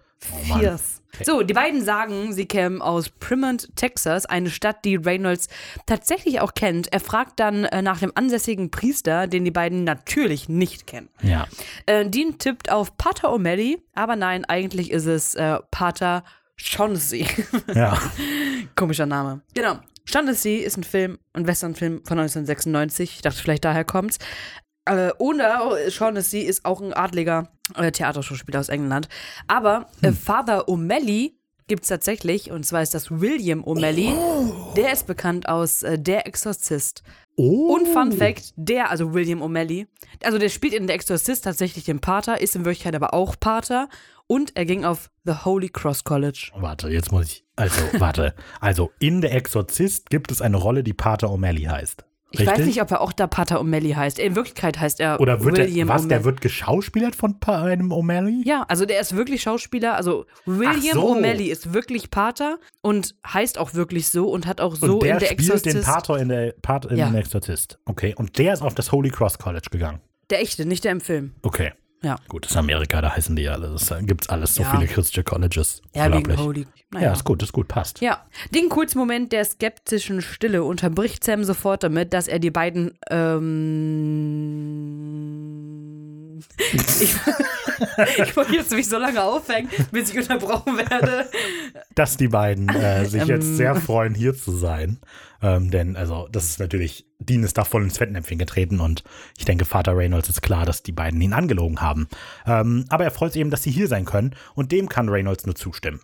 Fierce. 0.43 1.01
So, 1.21 1.43
die 1.43 1.53
beiden 1.53 1.84
sagen, 1.84 2.34
sie 2.34 2.47
kämen 2.47 2.82
aus 2.82 3.09
Primont, 3.09 3.76
Texas, 3.76 4.26
eine 4.26 4.49
Stadt, 4.49 4.84
die 4.84 4.95
Reynolds 4.95 5.47
tatsächlich 5.86 6.39
auch 6.39 6.55
kennt. 6.55 6.91
Er 6.91 6.99
fragt 6.99 7.39
dann 7.39 7.65
äh, 7.65 7.84
nach 7.84 7.99
dem 7.99 8.11
ansässigen 8.15 8.71
Priester, 8.71 9.28
den 9.28 9.45
die 9.45 9.51
beiden 9.51 9.84
natürlich 9.84 10.49
nicht 10.49 10.88
kennen. 10.88 11.09
Ja. 11.21 11.45
Äh, 11.86 12.09
Dean 12.09 12.39
tippt 12.39 12.71
auf 12.71 12.97
Pater 12.97 13.30
O'Malley, 13.30 13.78
aber 13.93 14.15
nein, 14.15 14.43
eigentlich 14.45 14.89
ist 14.89 15.05
es 15.05 15.36
äh, 15.36 15.59
Pater 15.69 16.24
Shaughnessy. 16.55 17.28
Ja. 17.74 17.97
Komischer 18.76 19.05
Name. 19.05 19.41
Genau. 19.53 19.80
Shaughnessy 20.05 20.57
ist 20.57 20.78
ein 20.78 20.84
Film, 20.84 21.17
ein 21.34 21.47
Westernfilm 21.47 22.01
von 22.05 22.19
1996. 22.19 23.15
Ich 23.15 23.21
dachte, 23.21 23.39
vielleicht 23.39 23.65
daher 23.65 23.86
kommt's. 23.86 24.17
Äh, 24.86 25.11
oder 25.17 25.89
Shaughnessy 25.89 26.39
ist 26.39 26.65
auch 26.65 26.81
ein 26.81 26.93
adliger 26.93 27.49
äh, 27.75 27.91
Theaterschauspieler 27.91 28.59
aus 28.59 28.69
England. 28.69 29.07
Aber 29.47 29.88
äh, 30.01 30.11
Father 30.11 30.67
O'Malley 30.67 31.34
gibt 31.67 31.84
es 31.84 31.89
tatsächlich, 31.89 32.51
und 32.51 32.65
zwar 32.65 32.81
ist 32.81 32.93
das 32.93 33.09
William 33.09 33.63
O'Malley. 33.63 34.13
Der 34.75 34.91
ist 34.91 35.07
bekannt 35.07 35.47
aus 35.47 35.84
äh, 35.84 35.97
Der 35.97 36.27
Exorzist. 36.27 37.03
Oh. 37.36 37.73
Und 37.73 37.88
Fun 37.88 38.11
Fact, 38.11 38.53
der, 38.55 38.91
also 38.91 39.13
William 39.13 39.41
O'Malley, 39.41 39.88
also 40.23 40.38
der 40.38 40.49
spielt 40.49 40.73
in 40.73 40.88
Der 40.88 40.95
Exorzist 40.95 41.43
tatsächlich 41.43 41.86
den 41.86 41.99
Pater, 41.99 42.41
ist 42.41 42.55
in 42.55 42.65
Wirklichkeit 42.65 42.95
aber 42.95 43.13
auch 43.13 43.36
Pater. 43.39 43.89
Und 44.27 44.55
er 44.55 44.65
ging 44.65 44.86
auf 44.86 45.09
The 45.25 45.34
Holy 45.43 45.69
Cross 45.69 46.03
College. 46.03 46.51
Warte, 46.55 46.89
jetzt 46.89 47.11
muss 47.11 47.25
ich. 47.25 47.45
Also, 47.55 47.81
warte. 47.99 48.34
Also, 48.61 48.91
in 48.99 49.21
Der 49.21 49.34
Exorzist 49.34 50.09
gibt 50.09 50.31
es 50.31 50.41
eine 50.41 50.57
Rolle, 50.57 50.84
die 50.84 50.93
Pater 50.93 51.27
O'Malley 51.27 51.67
heißt. 51.67 52.05
Ich 52.36 52.39
Richtig? 52.39 52.57
weiß 52.57 52.65
nicht, 52.65 52.81
ob 52.81 52.89
er 52.89 53.01
auch 53.01 53.13
da 53.13 53.27
Pater 53.27 53.61
O'Malley 53.61 53.93
heißt. 53.93 54.17
In 54.17 54.36
Wirklichkeit 54.36 54.79
heißt 54.79 54.99
er 54.99 55.19
Oder 55.21 55.43
wird 55.43 55.55
William 55.55 55.88
er, 55.88 55.93
was, 55.93 56.07
der 56.07 56.23
wird 56.23 56.41
geschauspielert 56.41 57.15
von 57.15 57.36
einem 57.45 57.91
O'Malley? 57.93 58.41
Ja, 58.43 58.65
also 58.67 58.88
der 58.88 58.99
ist 59.01 59.15
wirklich 59.15 59.43
Schauspieler. 59.43 59.95
Also 59.95 60.25
William 60.47 60.93
so. 60.95 61.15
O'Malley 61.15 61.51
ist 61.51 61.73
wirklich 61.75 62.09
Pater 62.09 62.57
und 62.81 63.13
heißt 63.23 63.59
auch 63.59 63.75
wirklich 63.75 64.07
so 64.07 64.29
und 64.29 64.47
hat 64.47 64.61
auch 64.61 64.73
so 64.75 64.93
und 64.95 65.03
der 65.03 65.13
in 65.13 65.19
der 65.19 65.25
spielt 65.27 65.41
Exorzist. 65.41 65.75
den 65.75 65.84
Pater 65.84 66.17
in 66.17 66.29
der 66.29 66.55
Part 66.59 66.86
in 66.86 66.97
Ja. 66.97 67.05
den 67.05 67.15
Exorzist. 67.17 67.77
Okay. 67.86 68.15
Und 68.17 68.36
der 68.39 68.53
ist 68.53 68.63
auf 68.63 68.73
das 68.73 68.91
Holy 68.91 69.11
Cross 69.11 69.38
College 69.38 69.67
gegangen. 69.69 70.01
Der 70.31 70.41
echte, 70.41 70.65
nicht 70.65 70.86
der 70.86 70.93
im 70.93 71.01
Film. 71.01 71.36
Okay. 71.43 71.73
Ja. 72.04 72.18
Gut, 72.28 72.45
das 72.45 72.51
ist 72.51 72.58
Amerika, 72.58 73.01
da 73.01 73.16
heißen 73.16 73.36
die 73.36 73.47
alle. 73.47 73.76
Da 73.89 74.01
gibt's 74.01 74.28
alles, 74.30 74.56
so 74.56 74.64
Ja. 74.64 74.72
viele 74.72 74.88
Christian 74.88 75.24
Colleges. 75.24 75.82
Ja, 75.95 76.06
wegen 76.08 76.18
Unglaublich. 76.18 76.45
Holy. 76.45 76.62
Ja, 76.62 76.68
Naja. 76.99 77.14
ist 77.14 77.24
gut, 77.24 77.41
ist 77.41 77.54
gut, 77.54 77.68
passt. 77.70 78.01
Ja, 78.01 78.22
den 78.54 78.70
kurzen 78.70 78.99
Moment 78.99 79.32
der 79.32 79.45
skeptischen 79.45 80.22
Stille 80.22 80.64
unterbricht 80.64 81.24
Sam 81.24 81.43
sofort 81.43 81.84
damit, 81.84 82.14
dass 82.14 82.28
er 82.28 82.39
die 82.39 82.51
beiden. 82.51 82.97
Ähm, 83.10 84.43
ich, 86.74 87.16
ich 88.18 88.36
wollte 88.36 88.56
jetzt 88.56 88.72
mich 88.72 88.88
so 88.88 88.98
lange 88.98 89.22
aufhängen, 89.24 89.70
bis 89.91 90.12
ich 90.12 90.18
unterbrochen 90.18 90.78
werde. 90.78 91.30
Dass 91.96 92.18
die 92.18 92.28
beiden 92.28 92.70
äh, 92.70 93.06
sich 93.06 93.26
jetzt 93.26 93.46
Ähm. 93.46 93.56
sehr 93.56 93.76
freuen, 93.76 94.14
hier 94.14 94.36
zu 94.36 94.52
sein. 94.52 95.00
Ähm, 95.41 95.72
denn, 95.72 95.96
also, 95.98 96.28
das 96.32 96.46
ist 96.46 96.60
natürlich, 96.60 97.06
Dean 97.20 97.44
ist 97.44 97.58
da 97.58 97.66
voll 97.66 97.84
ins 97.84 97.98
Fettnäpfchen 97.98 98.38
getreten 98.38 98.80
und 98.80 99.04
ich 99.38 99.46
denke, 99.46 99.66
Vater 99.66 99.98
Reynolds 99.98 100.30
ist 100.30 100.41
klar, 100.41 100.66
dass 100.66 100.84
die 100.84 100.94
beiden 100.94 101.20
ihn 101.20 101.34
angelogen 101.34 101.82
haben. 101.82 102.08
Ähm, 102.46 102.86
aber 102.89 103.04
er 103.04 103.12
freut 103.12 103.34
sich 103.34 103.41
eben, 103.41 103.52
dass 103.52 103.64
sie 103.64 103.72
hier 103.72 103.88
sein 103.88 104.06
können 104.06 104.36
und 104.56 104.72
dem 104.72 104.88
kann 104.88 105.10
Reynolds 105.10 105.46
nur 105.46 105.56
zustimmen. 105.56 106.00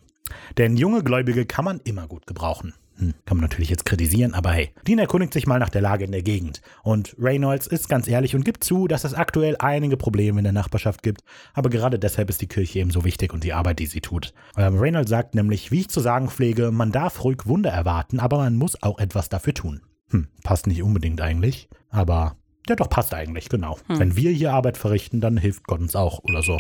Denn 0.58 0.78
junge 0.78 1.04
Gläubige 1.04 1.46
kann 1.46 1.66
man 1.66 1.80
immer 1.86 2.08
gut 2.08 2.28
gebrauchen. 2.28 2.74
Hm, 3.00 3.14
kann 3.26 3.38
man 3.38 3.46
natürlich 3.46 3.70
jetzt 3.70 3.86
kritisieren, 3.86 4.34
aber 4.34 4.52
hey, 4.52 4.72
Dean 4.86 5.00
erkundigt 5.00 5.32
sich 5.32 5.48
mal 5.48 5.58
nach 5.58 5.70
der 5.70 5.82
Lage 5.82 6.04
in 6.04 6.12
der 6.12 6.22
Gegend. 6.22 6.62
Und 6.84 7.16
Reynolds 7.18 7.66
ist 7.66 7.88
ganz 7.88 8.10
ehrlich 8.10 8.36
und 8.36 8.44
gibt 8.44 8.62
zu, 8.64 8.88
dass 8.88 9.06
es 9.06 9.14
aktuell 9.14 9.56
einige 9.60 9.96
Probleme 9.96 10.40
in 10.40 10.44
der 10.44 10.52
Nachbarschaft 10.52 11.02
gibt. 11.02 11.22
Aber 11.54 11.70
gerade 11.70 11.98
deshalb 11.98 12.30
ist 12.30 12.42
die 12.42 12.48
Kirche 12.48 12.80
eben 12.80 12.92
so 12.92 13.06
wichtig 13.06 13.34
und 13.34 13.46
die 13.46 13.54
Arbeit, 13.54 13.80
die 13.80 13.86
sie 13.86 14.02
tut. 14.02 14.34
Ähm, 14.58 14.78
Reynolds 14.78 15.10
sagt 15.10 15.34
nämlich, 15.34 15.72
wie 15.72 15.80
ich 15.82 15.90
zu 15.90 16.02
sagen 16.02 16.30
pflege, 16.30 16.72
man 16.72 16.92
darf 16.92 17.24
ruhig 17.24 17.46
Wunder 17.46 17.72
erwarten, 17.72 18.20
aber 18.20 18.38
man 18.38 18.58
muss 18.58 18.84
auch 18.84 19.00
etwas 19.00 19.30
dafür 19.30 19.54
tun. 19.54 19.82
Hm, 20.10 20.28
passt 20.44 20.68
nicht 20.68 20.84
unbedingt 20.84 21.22
eigentlich, 21.22 21.70
aber 21.90 22.36
ja 22.68 22.76
doch 22.76 22.90
passt 22.90 23.14
eigentlich, 23.14 23.48
genau. 23.48 23.80
Wenn 23.88 24.16
wir 24.18 24.32
hier 24.32 24.54
Arbeit 24.54 24.78
verrichten, 24.78 25.22
dann 25.22 25.38
hilft 25.38 25.66
Gott 25.66 25.80
uns 25.80 25.96
auch 25.96 26.20
oder 26.24 26.42
so. 26.42 26.60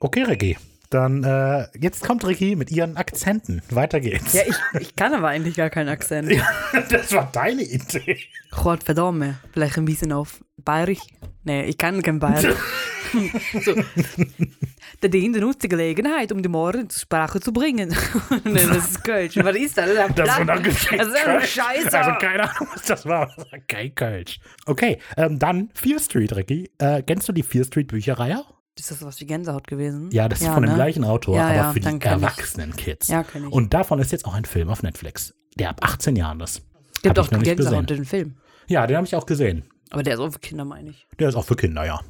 Okay, 0.00 0.22
Ricky. 0.22 0.56
Dann, 0.94 1.24
äh, 1.24 1.66
jetzt 1.76 2.04
kommt 2.04 2.24
Ricky 2.24 2.54
mit 2.54 2.70
ihren 2.70 2.96
Akzenten. 2.96 3.62
Weiter 3.68 3.98
geht's. 3.98 4.32
Ja, 4.32 4.42
ich, 4.46 4.80
ich 4.80 4.94
kann 4.94 5.12
aber 5.12 5.26
eigentlich 5.26 5.56
gar 5.56 5.68
keinen 5.68 5.88
Akzent. 5.88 6.30
das 6.88 7.12
war 7.12 7.28
deine 7.32 7.62
Idee. 7.62 8.20
Gott 8.52 8.84
verdammt, 8.84 9.34
vielleicht 9.52 9.76
ein 9.76 9.86
bisschen 9.86 10.12
auf 10.12 10.44
Bayerisch. 10.56 11.00
Nee, 11.42 11.64
ich 11.64 11.78
kann 11.78 12.00
kein 12.00 12.20
Bayerisch. 12.20 12.54
so. 13.64 13.74
Der 15.02 15.08
Ding 15.08 15.32
nutzt 15.32 15.64
die 15.64 15.68
Gelegenheit, 15.68 16.30
um 16.30 16.40
die 16.40 16.48
Morgen 16.48 16.88
zur 16.88 17.00
Sprache 17.00 17.40
zu 17.40 17.52
bringen. 17.52 17.88
nee, 18.44 18.64
das 18.64 18.90
ist 18.90 19.02
Kölsch. 19.02 19.36
Was 19.36 19.56
ist 19.56 19.76
das? 19.76 19.90
Das 19.96 20.08
ist, 20.10 20.18
Das 20.18 20.46
war 20.46 20.60
das 20.60 21.08
ist 21.08 21.26
eine 21.26 21.40
Scheiße. 21.42 21.98
Also 21.98 22.18
keine 22.20 22.48
Ahnung, 22.48 22.68
was 22.72 22.82
das 22.82 23.04
war. 23.04 23.32
Das 23.36 23.50
war 23.50 23.58
kein 23.66 23.92
Kölsch. 23.96 24.38
Okay, 24.66 24.98
ähm, 25.16 25.40
dann 25.40 25.70
Fear 25.74 25.98
Street, 25.98 26.36
Ricky. 26.36 26.70
Äh, 26.78 27.02
kennst 27.02 27.28
du 27.28 27.32
die 27.32 27.42
Fear 27.42 27.64
Street 27.64 27.88
Bücherei 27.88 28.36
auch? 28.36 28.53
Ist 28.78 28.90
das 28.90 29.02
was 29.04 29.20
wie 29.20 29.26
Gänsehaut 29.26 29.66
gewesen? 29.66 30.10
Ja, 30.10 30.28
das 30.28 30.40
ist 30.40 30.48
von 30.48 30.62
dem 30.62 30.70
ne? 30.70 30.76
gleichen 30.76 31.04
Autor, 31.04 31.36
Ja, 31.36 31.46
aber 31.46 31.54
ja, 31.54 31.72
für 31.72 31.80
die 31.80 31.86
kenn 31.86 31.96
ich. 31.98 32.04
erwachsenen 32.04 32.74
Kids. 32.76 33.08
Ja, 33.08 33.22
kenn 33.22 33.46
ich. 33.46 33.52
Und 33.52 33.72
davon 33.72 33.98
ist 34.00 34.12
jetzt 34.12 34.24
auch 34.24 34.34
ein 34.34 34.44
Film 34.44 34.68
auf 34.68 34.82
Netflix, 34.82 35.34
der 35.56 35.70
ab 35.70 35.80
18 35.82 36.16
Jahren 36.16 36.40
ist. 36.40 36.62
Gibt 37.02 37.18
auch 37.18 37.28
Gänsehaut 37.28 37.56
gesehen. 37.56 37.86
den 37.86 38.04
Film. 38.04 38.36
Ja, 38.66 38.86
den 38.86 38.96
habe 38.96 39.06
ich 39.06 39.14
auch 39.14 39.26
gesehen. 39.26 39.64
Aber 39.90 40.02
der 40.02 40.14
ist 40.14 40.20
auch 40.20 40.32
für 40.32 40.38
Kinder, 40.38 40.64
meine 40.64 40.90
ich. 40.90 41.06
Der 41.18 41.28
ist 41.28 41.34
auch 41.34 41.44
für 41.44 41.56
Kinder, 41.56 41.84
ja. 41.84 42.00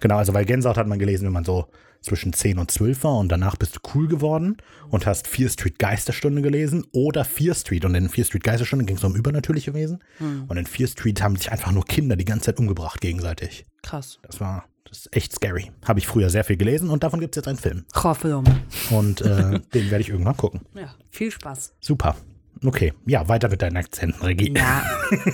Genau, 0.00 0.16
also 0.16 0.32
weil 0.32 0.44
Gänsehaut 0.44 0.76
hat 0.76 0.86
man 0.86 0.98
gelesen, 0.98 1.26
wenn 1.26 1.32
man 1.32 1.44
so 1.44 1.66
zwischen 2.00 2.32
10 2.32 2.58
und 2.58 2.70
12 2.70 3.04
war 3.04 3.18
und 3.18 3.28
danach 3.30 3.56
bist 3.56 3.76
du 3.76 3.80
cool 3.94 4.06
geworden 4.06 4.56
und 4.88 5.04
hast 5.04 5.26
Fear 5.26 5.50
Street 5.50 5.78
Geisterstunde 5.78 6.42
gelesen 6.42 6.86
oder 6.92 7.24
Fear 7.24 7.54
Street. 7.54 7.84
Und 7.84 7.94
in 7.96 8.08
Fear 8.08 8.24
Street 8.24 8.44
Geisterstunde 8.44 8.84
ging 8.84 8.96
es 8.96 9.04
um 9.04 9.16
übernatürliche 9.16 9.74
Wesen. 9.74 9.98
Hm. 10.18 10.44
Und 10.48 10.56
in 10.56 10.66
Fear 10.66 10.88
Street 10.88 11.20
haben 11.22 11.36
sich 11.36 11.50
einfach 11.50 11.72
nur 11.72 11.84
Kinder 11.84 12.16
die 12.16 12.24
ganze 12.24 12.46
Zeit 12.46 12.58
umgebracht 12.60 13.00
gegenseitig. 13.00 13.66
Krass. 13.82 14.18
Das 14.22 14.40
war 14.40 14.64
das 14.88 14.98
ist 14.98 15.16
echt 15.16 15.34
scary. 15.34 15.70
Habe 15.86 15.98
ich 15.98 16.06
früher 16.06 16.30
sehr 16.30 16.44
viel 16.44 16.56
gelesen 16.56 16.90
und 16.90 17.02
davon 17.02 17.20
gibt 17.20 17.36
es 17.36 17.40
jetzt 17.40 17.48
einen 17.48 17.58
Film. 17.58 17.84
Verdammt. 17.92 18.50
Und 18.90 19.20
äh, 19.20 19.60
den 19.74 19.90
werde 19.90 20.00
ich 20.00 20.08
irgendwann 20.08 20.36
gucken. 20.36 20.62
Ja, 20.74 20.94
viel 21.10 21.30
Spaß. 21.30 21.74
Super. 21.80 22.16
Okay, 22.64 22.92
ja, 23.06 23.28
weiter 23.28 23.48
mit 23.48 23.62
deinen 23.62 23.76
Akzenten, 23.76 24.20
Regie. 24.24 24.52
Ja, 24.56 24.82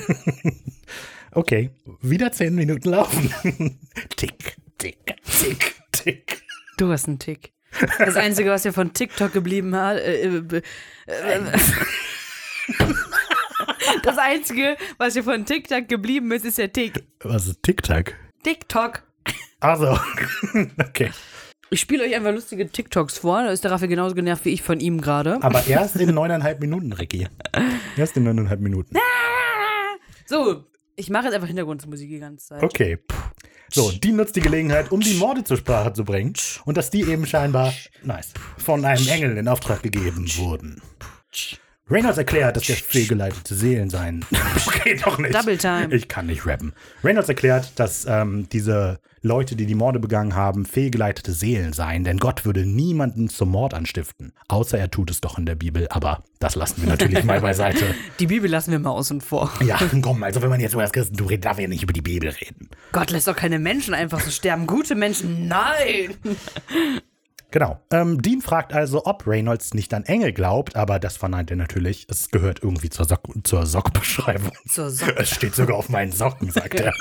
Okay, 1.35 1.71
wieder 2.01 2.31
10 2.31 2.55
Minuten 2.55 2.91
laufen. 2.91 3.29
tick, 4.17 4.57
tick, 4.79 5.17
tick, 5.25 5.75
tick. 5.91 6.43
du 6.79 6.93
hast 6.93 7.09
einen 7.09 7.19
Tick. 7.19 7.53
Das 7.99 8.15
Einzige, 8.15 8.51
was 8.51 8.63
ja 8.63 8.71
von 8.71 8.93
TikTok 8.93 9.33
geblieben 9.33 9.75
hat, 9.75 9.97
äh, 9.97 10.29
äh, 10.29 10.63
äh, 11.07 11.41
das 14.05 14.17
Einzige, 14.17 14.77
was 14.97 15.15
hier 15.15 15.25
von 15.25 15.45
TikTok 15.45 15.89
geblieben 15.89 16.31
ist, 16.31 16.45
ist 16.45 16.59
der 16.59 16.73
Tick. 16.73 17.03
Was 17.25 17.49
ist 17.49 17.65
TikTok? 17.65 18.13
TikTok. 18.45 19.03
Also, 19.65 19.99
okay. 20.79 21.11
Ich 21.71 21.81
spiele 21.81 22.05
euch 22.05 22.15
einfach 22.15 22.33
lustige 22.33 22.69
TikToks 22.69 23.17
vor. 23.17 23.45
Da 23.45 23.51
ist 23.51 23.65
der 23.65 23.71
Raffi 23.71 23.89
genauso 23.89 24.15
genervt 24.15 24.45
wie 24.45 24.51
ich 24.51 24.61
von 24.61 24.79
ihm 24.79 25.01
gerade. 25.01 25.39
Aber 25.41 25.67
erst 25.67 25.97
in 25.97 26.15
neuneinhalb 26.15 26.61
Minuten, 26.61 26.93
Ricky. 26.93 27.27
Erst 27.97 28.15
in 28.19 28.25
neuneinhalb 28.25 28.61
Minuten. 28.61 28.97
So, 30.27 30.65
ich 30.97 31.11
mache 31.11 31.27
jetzt 31.27 31.35
einfach 31.35 31.49
Hintergrundmusik 31.49 32.09
die 32.09 32.19
ganze 32.19 32.47
Zeit. 32.47 32.63
Okay. 32.63 32.97
So, 33.71 33.93
die 33.93 34.11
nutzt 34.11 34.35
die 34.37 34.41
Gelegenheit, 34.41 34.91
um 34.91 35.01
die 35.01 35.13
Morde 35.15 35.45
zur 35.45 35.59
Sprache 35.59 35.93
zu 35.93 36.03
bringen. 36.03 36.33
Und 36.65 36.79
dass 36.79 36.89
die 36.89 37.03
eben 37.03 37.27
scheinbar, 37.27 37.75
nice, 38.03 38.33
von 38.57 38.87
einem 38.87 39.07
Engel 39.07 39.37
in 39.37 39.47
Auftrag 39.49 39.83
gegeben 39.83 40.27
wurden. 40.37 40.81
Reynolds 41.91 42.17
erklärt, 42.17 42.57
dass 42.57 42.67
das 42.67 42.81
fehlgeleitete 42.81 43.55
Seelen 43.55 43.91
seien. 43.91 44.25
Okay, 44.67 44.99
doch 45.05 45.19
nicht. 45.19 45.35
Double 45.35 45.59
time. 45.59 45.95
Ich 45.95 46.09
kann 46.09 46.27
nicht 46.27 46.47
rappen. 46.47 46.73
Reynolds 47.03 47.29
erklärt, 47.29 47.79
dass 47.79 48.07
ähm, 48.07 48.49
diese 48.51 48.99
Leute, 49.27 49.57
die 49.57 49.65
die 49.65 49.75
Morde 49.75 50.01
begangen 50.01 50.35
haben, 50.35 50.67
fehlgeleitete 50.67 51.33
Seelen 51.33 51.73
seien, 51.73 52.05
denn 52.05 52.19
Gott 52.19 52.45
würde 52.45 52.67
niemanden 52.67 53.31
zum 53.31 53.49
Mord 53.49 53.73
anstiften. 53.73 54.35
Außer 54.49 54.79
er 54.79 54.91
tut 54.91 55.11
es 55.11 55.23
doch 55.23 55.39
in 55.39 55.47
der 55.47 55.55
Bibel, 55.55 55.89
aber 55.89 56.23
das 56.41 56.57
lassen 56.57 56.83
wir 56.83 56.91
natürlich 56.91 57.25
mal 57.25 57.41
beiseite. 57.41 57.95
Die 58.19 58.27
Bibel 58.27 58.51
lassen 58.51 58.71
wir 58.71 58.79
mal 58.79 58.91
außen 58.91 59.23
vor. 59.23 59.51
Ja, 59.65 59.79
komm, 60.03 60.23
also 60.23 60.43
wenn 60.43 60.51
man 60.51 60.61
jetzt 60.61 60.75
über 60.75 60.83
das 60.83 60.93
Christentum 60.93 61.29
redet, 61.29 61.47
darf 61.47 61.57
er 61.57 61.63
ja 61.63 61.69
nicht 61.69 61.83
über 61.83 61.95
die 61.95 62.03
Bibel 62.03 62.29
reden. 62.29 62.69
Gott 62.93 63.11
lässt 63.13 63.27
doch 63.27 63.35
keine 63.35 63.59
Menschen 63.59 63.95
einfach 63.95 64.21
so 64.21 64.31
sterben. 64.31 64.67
Gute 64.67 64.95
Menschen, 64.95 65.49
nein! 65.49 66.15
Genau. 67.55 67.81
Ähm, 67.93 68.21
Dean 68.21 68.41
fragt 68.41 68.73
also, 68.73 69.07
ob 69.07 69.29
Reynolds 69.29 69.75
nicht 69.75 69.95
an 69.95 70.03
Engel 70.07 70.33
glaubt, 70.33 70.75
aber 70.75 70.99
das 70.99 71.17
verneint 71.17 71.53
er 71.53 71.57
natürlich. 71.57 72.05
Es 72.11 72.31
gehört 72.33 72.65
irgendwie 72.65 72.91
zur, 72.91 73.05
Sock 73.05 73.29
zur 73.45 73.65
Sockbeschreibung. 73.65 74.51
Zur 74.67 74.91
Socke. 74.91 75.15
Es 75.19 75.31
steht 75.31 75.55
sogar 75.55 75.77
auf 75.77 75.89
meinen 75.89 76.11
Socken, 76.11 76.51
sagt 76.51 76.81
er. 76.81 76.93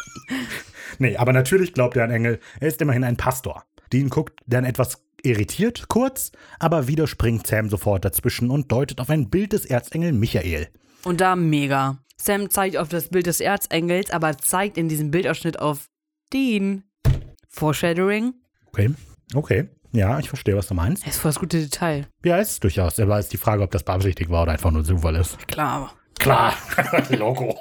nee, 1.00 1.18
aber 1.18 1.34
natürlich 1.34 1.74
glaubt 1.74 1.98
er 1.98 2.04
an 2.04 2.12
Engel. 2.12 2.40
Er 2.60 2.68
ist 2.68 2.80
immerhin 2.84 3.04
ein 3.04 3.18
Pastor. 3.18 3.64
Dean 3.92 4.10
guckt 4.10 4.42
dann 4.46 4.64
etwas 4.64 5.04
irritiert 5.24 5.88
kurz, 5.88 6.32
aber 6.60 6.88
wieder 6.88 7.08
springt 7.08 7.48
Sam 7.48 7.68
sofort 7.68 8.06
dazwischen 8.06 8.52
und 8.52 8.72
deutet 8.72 9.02
auf 9.02 9.10
ein 9.10 9.32
Bild 9.32 9.54
des 9.54 9.66
Erzengel 9.66 10.14
Michael. 10.14 10.68
Und 11.04 11.20
da 11.20 11.36
mega. 11.36 11.98
Sam 12.16 12.52
zeigt 12.52 12.78
auf 12.78 12.90
das 12.90 13.10
Bild 13.10 13.26
des 13.26 13.40
Erzengels, 13.40 14.12
aber 14.12 14.38
zeigt 14.38 14.78
in 14.78 14.88
diesem 14.88 15.10
Bildausschnitt 15.10 15.58
auf 15.58 15.90
Dean. 16.32 16.84
Foreshadowing. 17.50 18.36
Okay, 18.68 18.92
okay. 19.34 19.70
Ja, 19.94 20.20
ich 20.20 20.28
verstehe, 20.28 20.56
was 20.58 20.68
du 20.68 20.74
meinst. 20.74 21.06
Das 21.06 21.16
ist 21.16 21.22
voll 21.22 21.30
das 21.30 21.40
gute 21.40 21.60
Detail. 21.60 22.08
Ja, 22.26 22.38
ist 22.38 22.64
durchaus. 22.64 23.00
Aber 23.00 23.20
ist 23.20 23.32
die 23.32 23.38
Frage, 23.38 23.62
ob 23.64 23.72
das 23.72 23.84
beabsichtigt 23.84 24.30
war 24.30 24.44
oder 24.44 24.52
einfach 24.54 24.72
nur 24.72 24.84
Zufall 24.84 25.16
ist. 25.16 25.48
Klar. 25.48 25.94
Klar, 26.20 26.54
Logo. 27.10 27.58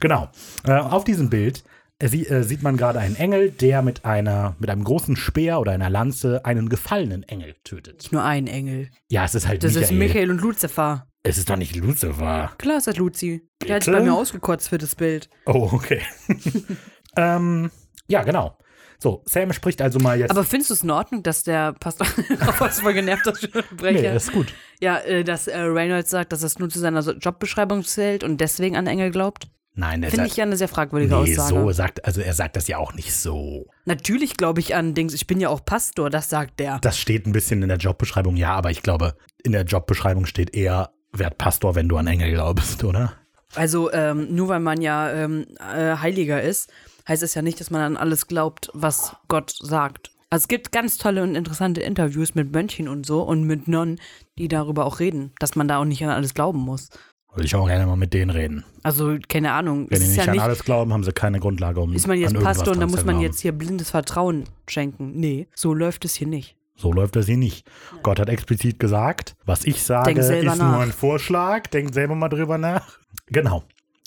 genau. 0.00 0.28
Äh, 0.64 0.72
auf 0.72 1.04
diesem 1.04 1.28
Bild 1.28 1.64
äh, 1.98 2.08
sie, 2.08 2.26
äh, 2.26 2.42
sieht 2.42 2.62
man 2.62 2.76
gerade 2.76 2.98
einen 2.98 3.16
Engel, 3.16 3.50
der 3.50 3.82
mit 3.82 4.04
einer 4.04 4.56
mit 4.58 4.70
einem 4.70 4.84
großen 4.84 5.16
Speer 5.16 5.60
oder 5.60 5.72
einer 5.72 5.90
Lanze 5.90 6.44
einen 6.44 6.68
gefallenen 6.68 7.22
Engel 7.24 7.54
tötet. 7.64 8.08
Nur 8.10 8.24
ein 8.24 8.46
Engel. 8.46 8.90
Ja, 9.08 9.24
es 9.24 9.34
ist 9.34 9.46
halt 9.48 9.62
Das 9.62 9.72
Michael. 9.74 9.84
ist 9.84 9.98
Michael 9.98 10.30
und 10.30 10.40
Lucifer. 10.40 11.06
Es 11.24 11.38
ist 11.38 11.50
doch 11.50 11.56
nicht 11.56 11.76
Lucifer. 11.76 12.52
Klar 12.58 12.78
ist 12.78 12.86
das 12.86 12.96
Luzi. 12.96 13.42
Der 13.62 13.76
hat 13.76 13.84
Bitte? 13.84 13.96
bei 13.98 14.02
mir 14.02 14.14
ausgekotzt 14.14 14.68
für 14.68 14.78
das 14.78 14.94
Bild. 14.96 15.28
Oh, 15.46 15.68
okay. 15.72 16.00
ähm, 17.16 17.70
ja, 18.08 18.22
genau. 18.24 18.56
So, 19.02 19.20
Sam 19.26 19.52
spricht 19.52 19.82
also 19.82 19.98
mal 19.98 20.16
jetzt. 20.16 20.30
Aber 20.30 20.44
findest 20.44 20.70
du 20.70 20.74
es 20.74 20.82
in 20.84 20.90
Ordnung, 20.92 21.24
dass 21.24 21.42
der 21.42 21.72
Pastor. 21.72 22.06
Was 22.58 22.78
voll 22.78 22.94
genervt, 22.94 23.26
dass 23.26 23.42
ich 23.42 23.50
nee, 23.80 24.14
ist 24.14 24.30
gut. 24.30 24.54
ja, 24.80 24.98
äh, 25.00 25.24
dass 25.24 25.48
äh, 25.48 25.58
Reynolds 25.58 26.08
sagt, 26.08 26.32
dass 26.32 26.42
das 26.42 26.60
nur 26.60 26.70
zu 26.70 26.78
seiner 26.78 27.00
Jobbeschreibung 27.00 27.82
zählt 27.82 28.22
und 28.22 28.40
deswegen 28.40 28.76
an 28.76 28.86
Engel 28.86 29.10
glaubt. 29.10 29.48
Nein, 29.74 30.04
er 30.04 30.10
Finde 30.10 30.28
ich 30.28 30.36
ja 30.36 30.44
eine 30.44 30.56
sehr 30.56 30.68
fragwürdige 30.68 31.16
nee, 31.16 31.32
Aussage. 31.32 31.60
so 31.60 31.72
sagt, 31.72 32.04
also 32.04 32.20
er 32.20 32.32
sagt 32.32 32.54
das 32.54 32.68
ja 32.68 32.78
auch 32.78 32.94
nicht 32.94 33.12
so. 33.12 33.66
Natürlich 33.86 34.36
glaube 34.36 34.60
ich 34.60 34.76
an 34.76 34.94
Dings, 34.94 35.14
ich 35.14 35.26
bin 35.26 35.40
ja 35.40 35.48
auch 35.48 35.64
Pastor, 35.64 36.08
das 36.08 36.30
sagt 36.30 36.60
der. 36.60 36.78
Das 36.78 36.96
steht 36.96 37.26
ein 37.26 37.32
bisschen 37.32 37.60
in 37.62 37.68
der 37.70 37.78
Jobbeschreibung, 37.78 38.36
ja, 38.36 38.54
aber 38.54 38.70
ich 38.70 38.82
glaube, 38.82 39.16
in 39.42 39.50
der 39.50 39.64
Jobbeschreibung 39.64 40.26
steht 40.26 40.54
eher, 40.54 40.90
werd 41.12 41.38
Pastor, 41.38 41.74
wenn 41.74 41.88
du 41.88 41.96
an 41.96 42.06
Engel 42.06 42.30
glaubst, 42.30 42.84
oder? 42.84 43.14
Also 43.54 43.92
ähm, 43.92 44.34
nur 44.34 44.48
weil 44.48 44.60
man 44.60 44.80
ja 44.80 45.10
ähm, 45.10 45.46
äh, 45.58 45.96
Heiliger 45.96 46.40
ist, 46.40 46.70
heißt 47.08 47.22
es 47.22 47.34
ja 47.34 47.42
nicht, 47.42 47.60
dass 47.60 47.70
man 47.70 47.80
an 47.82 47.96
alles 47.96 48.26
glaubt, 48.26 48.70
was 48.74 49.16
Gott 49.28 49.54
sagt. 49.60 50.10
Also 50.30 50.44
es 50.44 50.48
gibt 50.48 50.72
ganz 50.72 50.96
tolle 50.96 51.22
und 51.22 51.34
interessante 51.34 51.82
Interviews 51.82 52.34
mit 52.34 52.52
Mönchen 52.52 52.88
und 52.88 53.04
so 53.04 53.22
und 53.22 53.44
mit 53.44 53.68
Nonnen, 53.68 54.00
die 54.38 54.48
darüber 54.48 54.86
auch 54.86 54.98
reden, 54.98 55.32
dass 55.38 55.56
man 55.56 55.68
da 55.68 55.78
auch 55.78 55.84
nicht 55.84 56.02
an 56.02 56.10
alles 56.10 56.32
glauben 56.32 56.60
muss. 56.60 56.88
Würde 57.34 57.46
ich 57.46 57.54
auch 57.54 57.66
gerne 57.66 57.86
mal 57.86 57.96
mit 57.96 58.12
denen 58.12 58.30
reden. 58.30 58.64
Also 58.82 59.16
keine 59.28 59.52
Ahnung. 59.52 59.86
Wenn 59.88 59.98
es 59.98 60.04
die 60.04 60.08
nicht 60.08 60.16
ja 60.18 60.24
an 60.24 60.30
nicht, 60.32 60.42
alles 60.42 60.64
glauben, 60.64 60.92
haben 60.92 61.04
sie 61.04 61.12
keine 61.12 61.40
Grundlage, 61.40 61.80
um 61.80 61.92
ist 61.92 62.06
man 62.06 62.18
jetzt 62.18 62.34
Pastor 62.34 62.74
und 62.74 62.80
da 62.80 62.86
muss 62.86 63.04
man 63.04 63.20
jetzt 63.20 63.40
hier 63.40 63.52
blindes 63.52 63.90
Vertrauen 63.90 64.44
schenken. 64.68 65.12
Nee, 65.18 65.48
so 65.54 65.72
läuft 65.72 66.04
es 66.04 66.14
hier 66.14 66.26
nicht. 66.26 66.56
So 66.76 66.92
läuft 66.92 67.16
das 67.16 67.26
hier 67.26 67.36
nicht. 67.36 67.70
Gott 68.02 68.18
hat 68.18 68.28
explizit 68.28 68.78
gesagt, 68.78 69.36
was 69.44 69.64
ich 69.64 69.82
sage, 69.82 70.18
ist 70.18 70.26
selber 70.26 70.56
nur 70.56 70.66
nach. 70.66 70.80
ein 70.80 70.92
Vorschlag. 70.92 71.66
Denkt 71.68 71.94
selber 71.94 72.14
mal 72.14 72.28
drüber 72.28 72.58
nach. 72.58 72.98
Genau. 73.26 73.64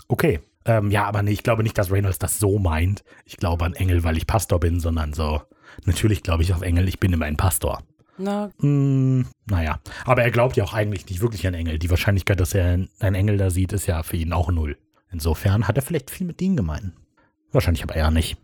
Okay. 0.08 0.40
Ähm, 0.66 0.92
ja, 0.92 1.06
aber 1.06 1.22
nee, 1.22 1.32
ich 1.32 1.44
glaube 1.44 1.64
nicht, 1.64 1.78
dass 1.78 1.92
Reynolds 1.92 2.20
das 2.20 2.40
so 2.40 2.58
meint. 2.60 3.04
Ich 3.26 3.38
glaube 3.38 3.66
an 3.66 3.74
Engel, 3.74 4.04
weil 4.04 4.18
ich 4.18 4.28
Pastor 4.28 4.60
bin, 4.60 4.80
sondern 4.80 5.14
so. 5.14 5.42
Natürlich 5.86 6.24
glaube 6.24 6.44
ich 6.44 6.54
auf 6.54 6.62
Engel, 6.62 6.88
ich 6.88 7.00
bin 7.00 7.14
immer 7.14 7.26
ein 7.26 7.38
Pastor. 7.38 7.84
Na, 8.18 8.50
Hm, 8.60 9.26
naja. 9.46 9.80
Aber 10.06 10.24
er 10.24 10.32
glaubt 10.32 10.56
ja 10.58 10.64
auch 10.64 10.74
eigentlich 10.74 11.06
nicht 11.08 11.22
wirklich 11.22 11.46
an 11.48 11.54
Engel. 11.54 11.80
Die 11.80 11.90
Wahrscheinlichkeit, 11.90 12.40
dass 12.40 12.54
er 12.54 12.66
einen 13.00 13.16
Engel 13.16 13.38
da 13.38 13.50
sieht, 13.50 13.74
ist 13.74 13.88
ja 13.88 14.04
für 14.04 14.18
ihn 14.18 14.34
auch 14.34 14.52
null. 14.52 14.78
Insofern 15.12 15.68
hat 15.68 15.78
er 15.78 15.82
vielleicht 15.82 16.10
viel 16.12 16.26
mit 16.26 16.40
denen 16.40 16.56
gemeint. 16.58 16.94
Wahrscheinlich 17.52 17.84
aber 17.84 17.96
eher 17.96 18.12
nicht. 18.12 18.38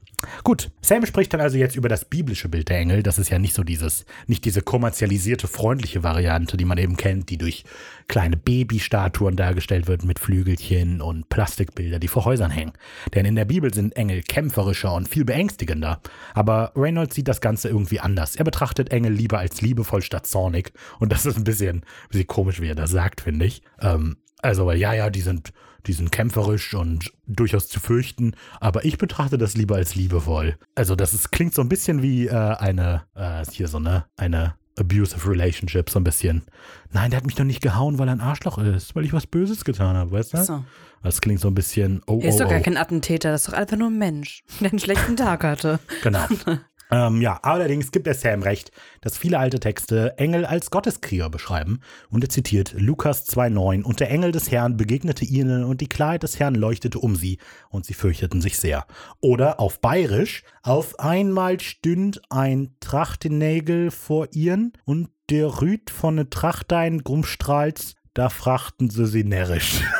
Gut, 0.43 0.72
Sam 0.82 1.05
spricht 1.05 1.34
dann 1.34 1.41
also 1.41 1.57
jetzt 1.57 1.76
über 1.76 1.89
das 1.89 2.05
biblische 2.05 2.49
Bild 2.49 2.69
der 2.69 2.80
Engel. 2.80 3.03
Das 3.03 3.19
ist 3.19 3.30
ja 3.30 3.39
nicht 3.39 3.53
so 3.53 3.63
dieses, 3.63 4.05
nicht 4.28 4.45
diese 4.45 4.61
kommerzialisierte, 4.61 5.47
freundliche 5.47 6.03
Variante, 6.03 6.57
die 6.57 6.65
man 6.65 6.78
eben 6.78 6.97
kennt, 6.97 7.30
die 7.30 7.38
durch 7.38 7.63
kleine 8.07 8.38
Babystatuen 8.38 9.36
dargestellt 9.36 9.88
wird 9.88 10.03
mit 10.03 10.19
Flügelchen 10.19 11.01
und 11.01 11.30
Plastikbilder, 11.30 11.99
die 11.99 12.07
vor 12.07 12.26
Häusern 12.26 12.51
hängen. 12.51 12.74
Denn 13.13 13.26
in 13.26 13.36
der 13.36 13.45
Bibel 13.45 13.74
sind 13.74 13.95
Engel 13.95 14.22
kämpferischer 14.24 14.93
und 14.93 15.07
viel 15.07 15.26
beängstigender. 15.26 16.01
Aber 16.34 16.72
Reynolds 16.76 17.15
sieht 17.15 17.28
das 17.28 17.41
Ganze 17.41 17.69
irgendwie 17.69 17.99
anders. 17.99 18.36
Er 18.36 18.45
betrachtet 18.45 18.91
Engel 18.91 19.13
lieber 19.13 19.39
als 19.39 19.61
liebevoll 19.61 20.01
statt 20.01 20.28
zornig. 20.28 20.74
Und 20.99 21.11
das 21.11 21.26
ist 21.26 21.38
ein 21.38 21.43
bisschen, 21.43 21.78
ein 21.78 22.09
bisschen 22.09 22.28
komisch, 22.28 22.61
wie 22.61 22.69
er 22.69 22.76
das 22.76 22.91
sagt, 22.91 23.22
finde 23.22 23.45
ich. 23.45 23.61
Ähm, 23.80 24.17
also, 24.41 24.65
weil 24.65 24.78
ja, 24.78 24.93
ja, 24.93 25.09
die 25.09 25.22
sind, 25.22 25.53
die 25.88 25.93
sind 25.93 26.11
kämpferisch 26.11 26.73
und 26.73 27.11
durchaus 27.27 27.67
zu 27.67 27.79
fürchten, 27.79 28.36
aber 28.59 28.86
ich 28.86 28.97
betrachte 28.97 29.38
das 29.38 29.55
lieber 29.55 29.75
als 29.75 29.95
liebevoll. 29.95 30.57
Also, 30.75 30.95
das 30.95 31.13
ist, 31.13 31.32
klingt 31.32 31.53
so 31.53 31.61
ein 31.61 31.69
bisschen 31.69 32.01
wie 32.01 32.27
äh, 32.27 32.34
eine, 32.34 33.03
äh, 33.15 33.43
hier 33.51 33.67
so 33.67 33.77
eine, 33.77 34.05
eine 34.17 34.55
abusive 34.77 35.29
relationship, 35.29 35.89
so 35.89 35.99
ein 35.99 36.03
bisschen. 36.03 36.43
Nein, 36.91 37.11
der 37.11 37.17
hat 37.17 37.25
mich 37.25 37.36
doch 37.36 37.43
nicht 37.43 37.61
gehauen, 37.61 37.99
weil 37.99 38.07
er 38.07 38.13
ein 38.13 38.21
Arschloch 38.21 38.57
ist, 38.57 38.95
weil 38.95 39.05
ich 39.05 39.13
was 39.13 39.27
Böses 39.27 39.63
getan 39.63 39.95
habe, 39.95 40.11
weißt 40.11 40.34
du? 40.34 40.43
so. 40.43 40.65
Das 41.03 41.19
klingt 41.21 41.39
so 41.39 41.47
ein 41.47 41.55
bisschen, 41.55 42.01
oh, 42.05 42.19
Er 42.21 42.29
ist 42.29 42.36
oh, 42.36 42.43
doch 42.43 42.49
gar 42.49 42.59
oh. 42.59 42.63
kein 42.63 42.77
Attentäter, 42.77 43.32
das 43.32 43.41
ist 43.41 43.47
doch 43.47 43.57
einfach 43.57 43.77
nur 43.77 43.89
ein 43.89 43.97
Mensch, 43.97 44.43
der 44.59 44.71
einen 44.71 44.79
schlechten 44.79 45.17
Tag 45.17 45.43
hatte. 45.43 45.79
Genau. 46.03 46.25
ähm, 46.92 47.22
ja, 47.22 47.39
allerdings 47.42 47.92
gibt 47.92 48.06
er 48.08 48.14
Sam 48.14 48.44
recht, 48.44 48.72
dass 49.00 49.18
viele 49.18 49.39
alte 49.39 49.60
Texte 49.60 50.18
Engel 50.18 50.46
als 50.46 50.72
Gotteskrieger 50.72 51.30
beschreiben. 51.30 51.80
Und 52.10 52.24
er 52.24 52.30
zitiert 52.30 52.74
Lukas 52.78 53.28
2,9 53.30 53.84
Und 53.84 54.00
der 54.02 54.12
Engel 54.12 54.32
des 54.32 54.52
Herrn 54.52 54.76
begegnete 54.76 55.24
ihnen 55.24 55.64
und 55.64 55.82
die 55.82 55.88
Klarheit 55.88 56.24
des 56.24 56.39
Herrn 56.39 56.56
leuchtete 56.56 57.00
um 57.00 57.16
sie 57.16 57.38
und 57.70 57.86
sie 57.86 57.94
fürchteten 57.94 58.42
sich 58.42 58.60
sehr. 58.60 58.86
Oder 59.22 59.60
auf 59.60 59.80
Bayerisch, 59.80 60.44
auf 60.64 61.00
einmal 61.00 61.60
stünd 61.62 62.22
ein 62.30 62.76
Trachtenägel 62.82 63.89
vor 63.89 64.28
ihren 64.34 64.74
und 64.84 65.10
der 65.30 65.62
Rüd 65.62 65.89
von 65.89 66.16
ne 66.16 66.30
Trachtein 66.30 67.04
Grumstrahls, 67.04 67.96
da 68.14 68.28
frachten 68.28 68.89
sie 68.89 69.08
sie 69.08 69.24
närrisch. 69.24 69.82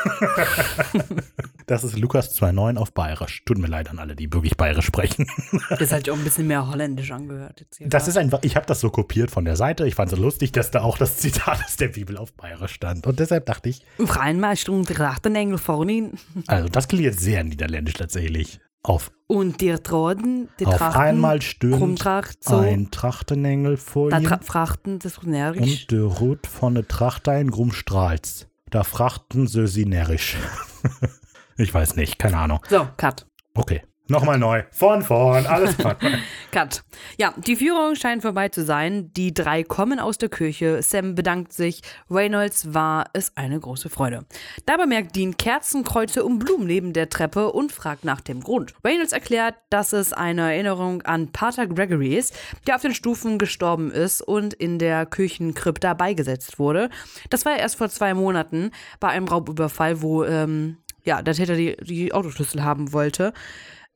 das 1.72 1.84
ist 1.84 1.98
Lukas 1.98 2.38
2,9 2.38 2.76
auf 2.76 2.92
Bayerisch. 2.92 3.42
Tut 3.46 3.56
mir 3.56 3.66
leid 3.66 3.88
an 3.88 3.98
alle, 3.98 4.14
die 4.14 4.30
wirklich 4.32 4.56
Bayerisch 4.58 4.84
sprechen. 4.84 5.26
Das 5.70 5.90
hat 5.90 6.04
sich 6.04 6.10
auch 6.10 6.18
ein 6.18 6.24
bisschen 6.24 6.46
mehr 6.46 6.68
holländisch 6.70 7.10
angehört. 7.10 7.64
Das 7.80 8.08
ist 8.08 8.18
einfach, 8.18 8.40
ich 8.42 8.56
habe 8.56 8.66
das 8.66 8.80
so 8.80 8.90
kopiert 8.90 9.30
von 9.30 9.46
der 9.46 9.56
Seite. 9.56 9.86
Ich 9.86 9.94
fand 9.94 10.12
es 10.12 10.18
lustig, 10.18 10.52
dass 10.52 10.70
da 10.70 10.82
auch 10.82 10.98
das 10.98 11.16
Zitat 11.16 11.64
aus 11.64 11.76
der 11.76 11.88
Bibel 11.88 12.18
auf 12.18 12.34
Bayerisch 12.34 12.74
stand. 12.74 13.06
Und 13.06 13.18
deshalb 13.18 13.46
dachte 13.46 13.70
ich, 13.70 13.82
Auf 13.98 14.18
einmal 14.18 14.56
stund 14.56 14.90
der 14.90 15.16
Engel 15.34 15.58
vor 15.58 15.88
ihnen 15.88 16.18
also 16.46 16.68
das 16.68 16.88
klingt 16.88 17.04
jetzt 17.04 17.20
sehr 17.20 17.42
niederländisch 17.44 17.94
tatsächlich. 17.94 18.60
Auf, 18.82 19.12
und 19.28 19.60
der 19.60 19.82
Troden, 19.82 20.48
die 20.58 20.66
auf 20.66 20.76
Trachten, 20.76 21.00
einmal 21.00 21.40
stöhnt 21.40 21.78
Krumtracht, 21.78 22.42
so, 22.42 22.56
ein 22.58 22.90
Trachtenengel 22.90 23.76
vor 23.76 24.10
da 24.10 24.18
ihm 24.18 24.24
tra 24.24 24.40
frachten 24.42 24.98
das 24.98 25.22
närrisch. 25.22 25.60
und 25.60 25.90
der 25.92 26.02
Rut 26.02 26.46
von 26.46 26.74
der 26.74 26.86
Trachtein 26.88 27.50
Grumstrahls. 27.50 28.48
Da 28.70 28.82
frachten 28.84 29.46
sie 29.46 29.68
sie 29.68 29.86
närrisch. 29.86 30.36
ich 31.56 31.72
weiß 31.72 31.96
nicht, 31.96 32.18
keine 32.18 32.38
Ahnung. 32.38 32.60
So, 32.68 32.88
Cut. 32.96 33.26
Okay, 33.54 33.82
nochmal 34.08 34.38
neu. 34.38 34.62
Von 34.70 35.02
vorn, 35.02 35.46
alles 35.46 35.76
klar. 35.76 35.96
Cut. 36.52 36.82
Ja, 37.18 37.32
die 37.36 37.56
Führung 37.56 37.94
scheint 37.94 38.22
vorbei 38.22 38.48
zu 38.50 38.62
sein. 38.62 39.12
Die 39.14 39.32
drei 39.32 39.62
kommen 39.62 39.98
aus 39.98 40.18
der 40.18 40.28
Küche. 40.28 40.82
Sam 40.82 41.14
bedankt 41.14 41.52
sich. 41.52 41.80
Reynolds 42.10 42.74
war 42.74 43.06
es 43.14 43.36
eine 43.36 43.58
große 43.58 43.88
Freude. 43.88 44.26
Da 44.66 44.76
bemerkt 44.76 45.16
Dean 45.16 45.36
Kerzenkreuze 45.36 46.24
und 46.24 46.38
Blumen 46.38 46.66
neben 46.66 46.92
der 46.92 47.08
Treppe 47.08 47.52
und 47.52 47.72
fragt 47.72 48.04
nach 48.04 48.20
dem 48.20 48.42
Grund. 48.42 48.74
Reynolds 48.84 49.12
erklärt, 49.12 49.54
dass 49.70 49.92
es 49.92 50.12
eine 50.12 50.52
Erinnerung 50.52 51.02
an 51.02 51.32
Pater 51.32 51.66
Gregory 51.66 52.14
ist, 52.14 52.34
der 52.66 52.76
auf 52.76 52.82
den 52.82 52.94
Stufen 52.94 53.38
gestorben 53.38 53.90
ist 53.90 54.20
und 54.20 54.52
in 54.54 54.78
der 54.78 55.06
Küchenkrypta 55.06 55.94
beigesetzt 55.94 56.58
wurde. 56.58 56.90
Das 57.30 57.46
war 57.46 57.56
erst 57.56 57.76
vor 57.76 57.88
zwei 57.88 58.14
Monaten 58.14 58.72
bei 59.00 59.08
einem 59.08 59.26
Raubüberfall, 59.26 60.02
wo 60.02 60.24
ähm, 60.24 60.78
ja, 61.04 61.22
der 61.22 61.34
Täter 61.34 61.56
die, 61.56 61.76
die 61.76 62.12
Autoschlüssel 62.12 62.62
haben 62.62 62.92
wollte. 62.92 63.32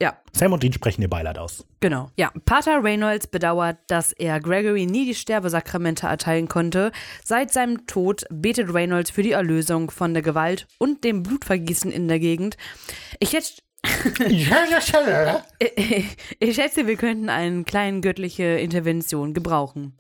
Ja, 0.01 0.19
Sam 0.33 0.53
und 0.53 0.63
Dean 0.63 0.75
sprechen 0.75 1.01
ihr 1.01 1.09
Beileid 1.09 1.39
aus. 1.39 1.65
Genau. 1.81 2.11
Ja, 2.17 2.31
Pater 2.45 2.85
Reynolds 2.85 3.29
bedauert, 3.29 3.79
dass 3.89 4.13
er 4.13 4.41
Gregory 4.41 4.85
nie 4.85 5.07
die 5.07 5.15
Sterbesakramente 5.15 6.07
erteilen 6.07 6.49
konnte. 6.49 6.93
Seit 7.25 7.51
seinem 7.51 7.87
Tod 7.87 8.27
betet 8.31 8.75
Reynolds 8.75 9.11
für 9.11 9.23
die 9.23 9.33
Erlösung 9.33 9.91
von 9.91 10.13
der 10.13 10.23
Gewalt 10.23 10.67
und 10.77 11.03
dem 11.03 11.23
Blutvergießen 11.23 11.91
in 11.91 12.09
der 12.09 12.19
Gegend. 12.19 12.59
Ich 13.21 13.31
schätze, 13.31 13.63
ich 14.29 14.49
schätze, 16.55 16.87
wir 16.87 16.97
könnten 16.97 17.31
eine 17.31 17.65
kleine 17.65 18.03
göttliche 18.03 18.45
Intervention 18.45 19.33
gebrauchen. 19.33 19.97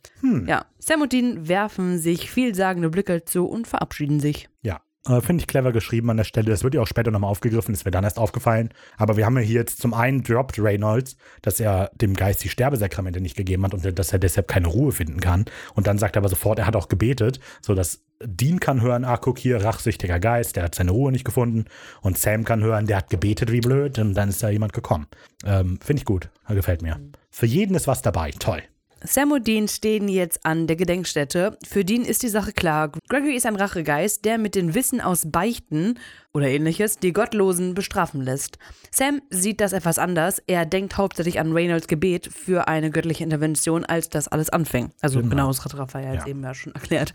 Ja, 0.46 0.66
Sam 0.78 1.00
und 1.00 1.14
Dean 1.14 1.48
werfen 1.48 1.98
sich 1.98 2.30
vielsagende 2.30 2.90
Blicke 2.90 3.24
zu 3.24 3.46
und 3.46 3.66
verabschieden 3.66 4.20
sich. 4.20 4.50
Ja, 4.60 4.82
äh, 5.08 5.20
finde 5.20 5.42
ich 5.42 5.46
clever 5.46 5.72
geschrieben 5.72 6.10
an 6.10 6.16
der 6.16 6.24
Stelle. 6.24 6.50
Das 6.50 6.64
wird 6.64 6.74
ja 6.74 6.80
auch 6.80 6.86
später 6.86 7.10
nochmal 7.10 7.30
aufgegriffen, 7.30 7.74
das 7.74 7.84
wäre 7.84 7.92
dann 7.92 8.04
erst 8.04 8.18
aufgefallen. 8.18 8.70
Aber 8.96 9.16
wir 9.16 9.26
haben 9.26 9.36
ja 9.36 9.42
hier 9.42 9.60
jetzt 9.60 9.80
zum 9.80 9.94
einen 9.94 10.22
droppt 10.22 10.58
Reynolds, 10.58 11.16
dass 11.42 11.60
er 11.60 11.90
dem 11.94 12.14
Geist 12.14 12.44
die 12.44 12.48
Sterbesakramente 12.48 13.20
nicht 13.20 13.36
gegeben 13.36 13.64
hat 13.64 13.74
und 13.74 13.98
dass 13.98 14.12
er 14.12 14.18
deshalb 14.18 14.48
keine 14.48 14.68
Ruhe 14.68 14.92
finden 14.92 15.20
kann. 15.20 15.44
Und 15.74 15.86
dann 15.86 15.98
sagt 15.98 16.16
er 16.16 16.20
aber 16.20 16.28
sofort, 16.28 16.58
er 16.58 16.66
hat 16.66 16.76
auch 16.76 16.88
gebetet, 16.88 17.40
sodass 17.60 18.02
Dean 18.22 18.60
kann 18.60 18.80
hören, 18.80 19.04
ah, 19.04 19.18
guck 19.18 19.38
hier, 19.38 19.62
rachsüchtiger 19.62 20.18
Geist, 20.18 20.56
der 20.56 20.64
hat 20.64 20.74
seine 20.74 20.90
Ruhe 20.90 21.12
nicht 21.12 21.24
gefunden. 21.24 21.66
Und 22.00 22.18
Sam 22.18 22.44
kann 22.44 22.62
hören, 22.62 22.86
der 22.86 22.98
hat 22.98 23.10
gebetet 23.10 23.52
wie 23.52 23.60
blöd 23.60 23.98
und 23.98 24.14
dann 24.14 24.30
ist 24.30 24.42
da 24.42 24.48
jemand 24.48 24.72
gekommen. 24.72 25.06
Ähm, 25.44 25.78
finde 25.82 26.00
ich 26.00 26.06
gut, 26.06 26.30
gefällt 26.48 26.82
mir. 26.82 26.98
Für 27.30 27.46
jeden 27.46 27.74
ist 27.74 27.86
was 27.86 28.02
dabei, 28.02 28.30
toll. 28.30 28.62
Sam 29.06 29.32
und 29.32 29.46
Dean 29.46 29.68
stehen 29.68 30.08
jetzt 30.08 30.44
an 30.44 30.66
der 30.66 30.76
Gedenkstätte. 30.76 31.56
Für 31.66 31.84
Dean 31.84 32.04
ist 32.04 32.22
die 32.22 32.28
Sache 32.28 32.52
klar. 32.52 32.90
Gregory 33.08 33.36
ist 33.36 33.46
ein 33.46 33.56
Rachegeist, 33.56 34.24
der 34.24 34.36
mit 34.38 34.54
dem 34.54 34.74
Wissen 34.74 35.00
aus 35.00 35.30
Beichten 35.30 35.98
oder 36.34 36.48
ähnliches 36.48 36.98
die 36.98 37.12
Gottlosen 37.12 37.74
bestrafen 37.74 38.20
lässt. 38.20 38.58
Sam 38.90 39.22
sieht 39.30 39.60
das 39.60 39.72
etwas 39.72 39.98
anders. 39.98 40.42
Er 40.46 40.66
denkt 40.66 40.96
hauptsächlich 40.96 41.40
an 41.40 41.52
Reynolds 41.52 41.86
Gebet 41.88 42.26
für 42.32 42.68
eine 42.68 42.90
göttliche 42.90 43.24
Intervention, 43.24 43.84
als 43.84 44.08
das 44.10 44.28
alles 44.28 44.50
anfing. 44.50 44.90
Also 45.00 45.22
genau, 45.22 45.48
das 45.48 45.64
hat 45.64 45.76
Raphael 45.78 46.14
jetzt 46.14 46.24
Ja. 46.26 46.30
eben 46.30 46.42
ja 46.42 46.52
schon 46.54 46.74
erklärt. 46.74 47.12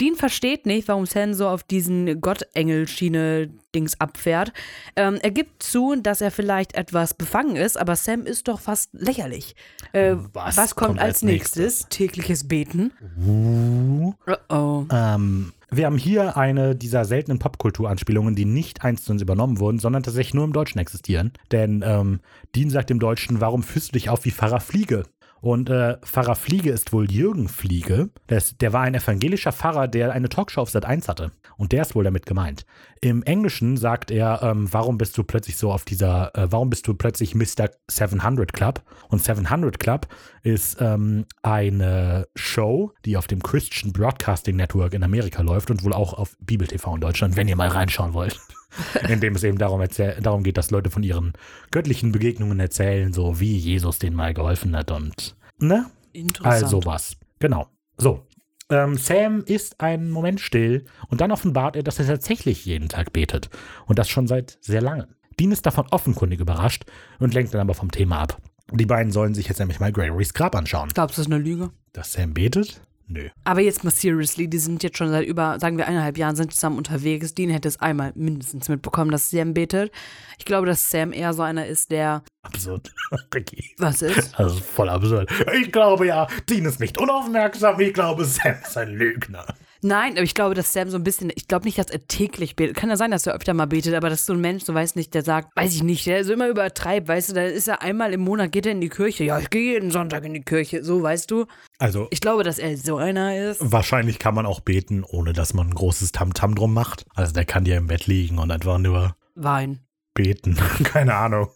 Dean 0.00 0.14
versteht 0.14 0.66
nicht, 0.66 0.88
warum 0.88 1.06
Sam 1.06 1.34
so 1.34 1.48
auf 1.48 1.62
diesen 1.62 2.20
Gottengel-Schiene-Dings 2.20 4.00
abfährt. 4.00 4.52
Ähm, 4.96 5.18
er 5.22 5.30
gibt 5.30 5.62
zu, 5.62 5.96
dass 6.00 6.20
er 6.20 6.30
vielleicht 6.30 6.74
etwas 6.74 7.14
befangen 7.14 7.56
ist, 7.56 7.78
aber 7.78 7.96
Sam 7.96 8.24
ist 8.24 8.48
doch 8.48 8.60
fast 8.60 8.90
lächerlich. 8.92 9.56
Äh, 9.92 10.16
was, 10.32 10.56
Was 10.56 10.74
kommt, 10.74 10.88
kommt 10.88 11.00
als 11.00 11.16
als 11.16 11.22
nächstes? 11.22 11.86
Tägliches 11.88 12.46
Beten. 12.46 12.92
Oh 13.26 14.14
oh. 14.48 14.84
Ähm, 14.90 15.52
wir 15.70 15.86
haben 15.86 15.98
hier 15.98 16.36
eine 16.36 16.74
dieser 16.74 17.04
seltenen 17.04 17.38
Popkultur-Anspielungen, 17.38 18.34
die 18.34 18.44
nicht 18.44 18.84
eins 18.84 19.04
zu 19.04 19.12
uns 19.12 19.20
übernommen 19.20 19.58
wurden, 19.58 19.78
sondern 19.78 20.02
tatsächlich 20.02 20.34
nur 20.34 20.44
im 20.44 20.52
Deutschen 20.52 20.78
existieren. 20.78 21.32
Denn 21.52 21.82
ähm, 21.84 22.20
Dean 22.54 22.70
sagt 22.70 22.90
im 22.90 23.00
Deutschen, 23.00 23.40
warum 23.40 23.62
fühlst 23.62 23.88
du 23.88 23.92
dich 23.92 24.08
auf 24.08 24.24
wie 24.24 24.30
Pfarrer 24.30 24.60
Fliege? 24.60 25.04
Und 25.40 25.70
äh, 25.70 25.96
Pfarrer 26.02 26.34
Fliege 26.34 26.70
ist 26.70 26.92
wohl 26.92 27.10
Jürgen 27.10 27.48
Fliege. 27.48 28.10
Der, 28.28 28.38
ist, 28.38 28.60
der 28.60 28.72
war 28.72 28.82
ein 28.82 28.94
evangelischer 28.94 29.52
Pfarrer, 29.52 29.88
der 29.88 30.12
eine 30.12 30.28
Talkshow 30.28 30.60
auf 30.60 30.70
Sat 30.70 30.84
1 30.84 31.08
hatte. 31.08 31.32
Und 31.56 31.72
der 31.72 31.82
ist 31.82 31.94
wohl 31.94 32.04
damit 32.04 32.26
gemeint. 32.26 32.64
Im 33.00 33.22
Englischen 33.22 33.76
sagt 33.76 34.10
er, 34.10 34.42
ähm, 34.42 34.68
warum 34.72 34.98
bist 34.98 35.16
du 35.18 35.24
plötzlich 35.24 35.56
so 35.56 35.72
auf 35.72 35.84
dieser, 35.84 36.34
äh, 36.36 36.50
warum 36.50 36.70
bist 36.70 36.86
du 36.86 36.94
plötzlich 36.94 37.34
Mr. 37.34 37.70
700 37.88 38.52
Club? 38.52 38.82
Und 39.08 39.22
700 39.22 39.78
Club 39.78 40.08
ist 40.42 40.78
ähm, 40.80 41.26
eine 41.42 42.26
Show, 42.34 42.92
die 43.04 43.16
auf 43.16 43.26
dem 43.26 43.42
Christian 43.42 43.92
Broadcasting 43.92 44.56
Network 44.56 44.94
in 44.94 45.02
Amerika 45.02 45.42
läuft 45.42 45.70
und 45.70 45.84
wohl 45.84 45.92
auch 45.92 46.14
auf 46.14 46.36
Bibel 46.40 46.66
TV 46.66 46.94
in 46.94 47.00
Deutschland, 47.00 47.36
wenn 47.36 47.48
ihr 47.48 47.56
mal 47.56 47.68
reinschauen 47.68 48.12
wollt. 48.12 48.40
in 49.08 49.20
dem 49.20 49.34
es 49.34 49.44
eben 49.44 49.58
darum, 49.58 49.82
darum 50.20 50.42
geht, 50.42 50.56
dass 50.56 50.70
Leute 50.70 50.90
von 50.90 51.02
ihren 51.02 51.32
göttlichen 51.70 52.12
Begegnungen 52.12 52.60
erzählen, 52.60 53.12
so 53.12 53.40
wie 53.40 53.56
Jesus 53.56 53.98
denen 53.98 54.16
mal 54.16 54.34
geholfen 54.34 54.76
hat 54.76 54.90
und, 54.90 55.36
ne? 55.58 55.86
Interessant. 56.12 56.64
Also 56.64 56.84
was. 56.84 57.16
Genau. 57.38 57.68
So. 57.96 58.26
Ähm, 58.70 58.98
Sam 58.98 59.44
ist 59.44 59.80
einen 59.80 60.10
Moment 60.10 60.40
still 60.40 60.84
und 61.08 61.20
dann 61.20 61.32
offenbart 61.32 61.76
er, 61.76 61.82
dass 61.82 61.98
er 61.98 62.06
tatsächlich 62.06 62.66
jeden 62.66 62.88
Tag 62.88 63.12
betet. 63.12 63.48
Und 63.86 63.98
das 63.98 64.10
schon 64.10 64.26
seit 64.26 64.58
sehr 64.60 64.82
langem. 64.82 65.06
Dean 65.38 65.52
ist 65.52 65.64
davon 65.64 65.86
offenkundig 65.90 66.40
überrascht 66.40 66.84
und 67.18 67.32
lenkt 67.32 67.54
dann 67.54 67.60
aber 67.60 67.74
vom 67.74 67.90
Thema 67.90 68.18
ab. 68.20 68.40
Die 68.72 68.86
beiden 68.86 69.12
sollen 69.12 69.34
sich 69.34 69.48
jetzt 69.48 69.58
nämlich 69.58 69.80
mal 69.80 69.92
Gregorys 69.92 70.34
Grab 70.34 70.54
anschauen. 70.54 70.90
Glaubst 70.92 71.16
du, 71.16 71.22
das 71.22 71.28
ist 71.28 71.32
eine 71.32 71.42
Lüge? 71.42 71.70
Dass 71.92 72.12
Sam 72.12 72.34
betet? 72.34 72.82
Nö. 73.08 73.28
Aber 73.44 73.60
jetzt 73.60 73.84
mal 73.84 73.90
seriously, 73.90 74.48
die 74.48 74.58
sind 74.58 74.82
jetzt 74.82 74.98
schon 74.98 75.08
seit 75.08 75.26
über, 75.26 75.58
sagen 75.58 75.78
wir, 75.78 75.86
eineinhalb 75.86 76.18
Jahren 76.18 76.36
sind 76.36 76.52
zusammen 76.52 76.76
unterwegs. 76.76 77.34
Dean 77.34 77.48
hätte 77.48 77.66
es 77.66 77.80
einmal 77.80 78.12
mindestens 78.14 78.68
mitbekommen, 78.68 79.10
dass 79.10 79.30
Sam 79.30 79.54
betet. 79.54 79.90
Ich 80.38 80.44
glaube, 80.44 80.66
dass 80.66 80.90
Sam 80.90 81.12
eher 81.12 81.32
so 81.32 81.42
einer 81.42 81.66
ist, 81.66 81.90
der. 81.90 82.22
Absurd. 82.42 82.92
Ricky. 83.34 83.74
Was 83.78 84.02
ist? 84.02 84.38
Das 84.38 84.52
ist 84.52 84.64
voll 84.64 84.90
absurd. 84.90 85.30
Ich 85.58 85.72
glaube 85.72 86.06
ja, 86.06 86.26
Dean 86.48 86.66
ist 86.66 86.80
nicht 86.80 86.98
unaufmerksam. 86.98 87.80
Ich 87.80 87.94
glaube, 87.94 88.24
Sam 88.26 88.56
ist 88.62 88.76
ein 88.76 88.90
Lügner. 88.90 89.46
Nein, 89.82 90.12
aber 90.12 90.22
ich 90.22 90.34
glaube, 90.34 90.54
dass 90.54 90.72
Sam 90.72 90.90
so 90.90 90.96
ein 90.96 91.04
bisschen, 91.04 91.30
ich 91.34 91.46
glaube 91.48 91.64
nicht, 91.64 91.78
dass 91.78 91.86
er 91.90 92.06
täglich 92.06 92.56
betet. 92.56 92.76
Kann 92.76 92.90
ja 92.90 92.96
sein, 92.96 93.10
dass 93.10 93.26
er 93.26 93.34
öfter 93.34 93.54
mal 93.54 93.66
betet, 93.66 93.94
aber 93.94 94.10
das 94.10 94.20
ist 94.20 94.26
so 94.26 94.32
ein 94.32 94.40
Mensch, 94.40 94.64
so 94.64 94.74
weiß 94.74 94.96
nicht, 94.96 95.14
der 95.14 95.22
sagt, 95.22 95.56
weiß 95.56 95.74
ich 95.74 95.82
nicht, 95.82 96.06
der 96.06 96.24
so 96.24 96.32
immer 96.32 96.48
übertreibt, 96.48 97.08
weißt 97.08 97.30
du, 97.30 97.34
da 97.34 97.42
ist 97.44 97.68
er 97.68 97.82
einmal 97.82 98.12
im 98.12 98.20
Monat, 98.20 98.50
geht 98.52 98.66
er 98.66 98.72
in 98.72 98.80
die 98.80 98.88
Kirche. 98.88 99.24
Ja, 99.24 99.38
ich 99.38 99.50
gehe 99.50 99.74
jeden 99.74 99.90
Sonntag 99.90 100.24
in 100.24 100.34
die 100.34 100.42
Kirche, 100.42 100.82
so, 100.82 101.02
weißt 101.02 101.30
du. 101.30 101.46
Also, 101.78 102.08
Ich 102.10 102.20
glaube, 102.20 102.42
dass 102.42 102.58
er 102.58 102.76
so 102.76 102.96
einer 102.96 103.50
ist. 103.50 103.58
wahrscheinlich 103.60 104.18
kann 104.18 104.34
man 104.34 104.46
auch 104.46 104.60
beten, 104.60 105.04
ohne 105.04 105.32
dass 105.32 105.54
man 105.54 105.68
ein 105.68 105.74
großes 105.74 106.12
Tamtam 106.12 106.54
drum 106.54 106.74
macht. 106.74 107.04
Also, 107.14 107.32
der 107.32 107.44
kann 107.44 107.64
ja 107.66 107.76
im 107.76 107.86
Bett 107.86 108.06
liegen 108.06 108.38
und 108.38 108.50
einfach 108.50 108.78
nur 108.78 109.14
Wein. 109.34 109.78
Beten. 110.18 110.56
Keine 110.84 111.14
Ahnung. 111.14 111.48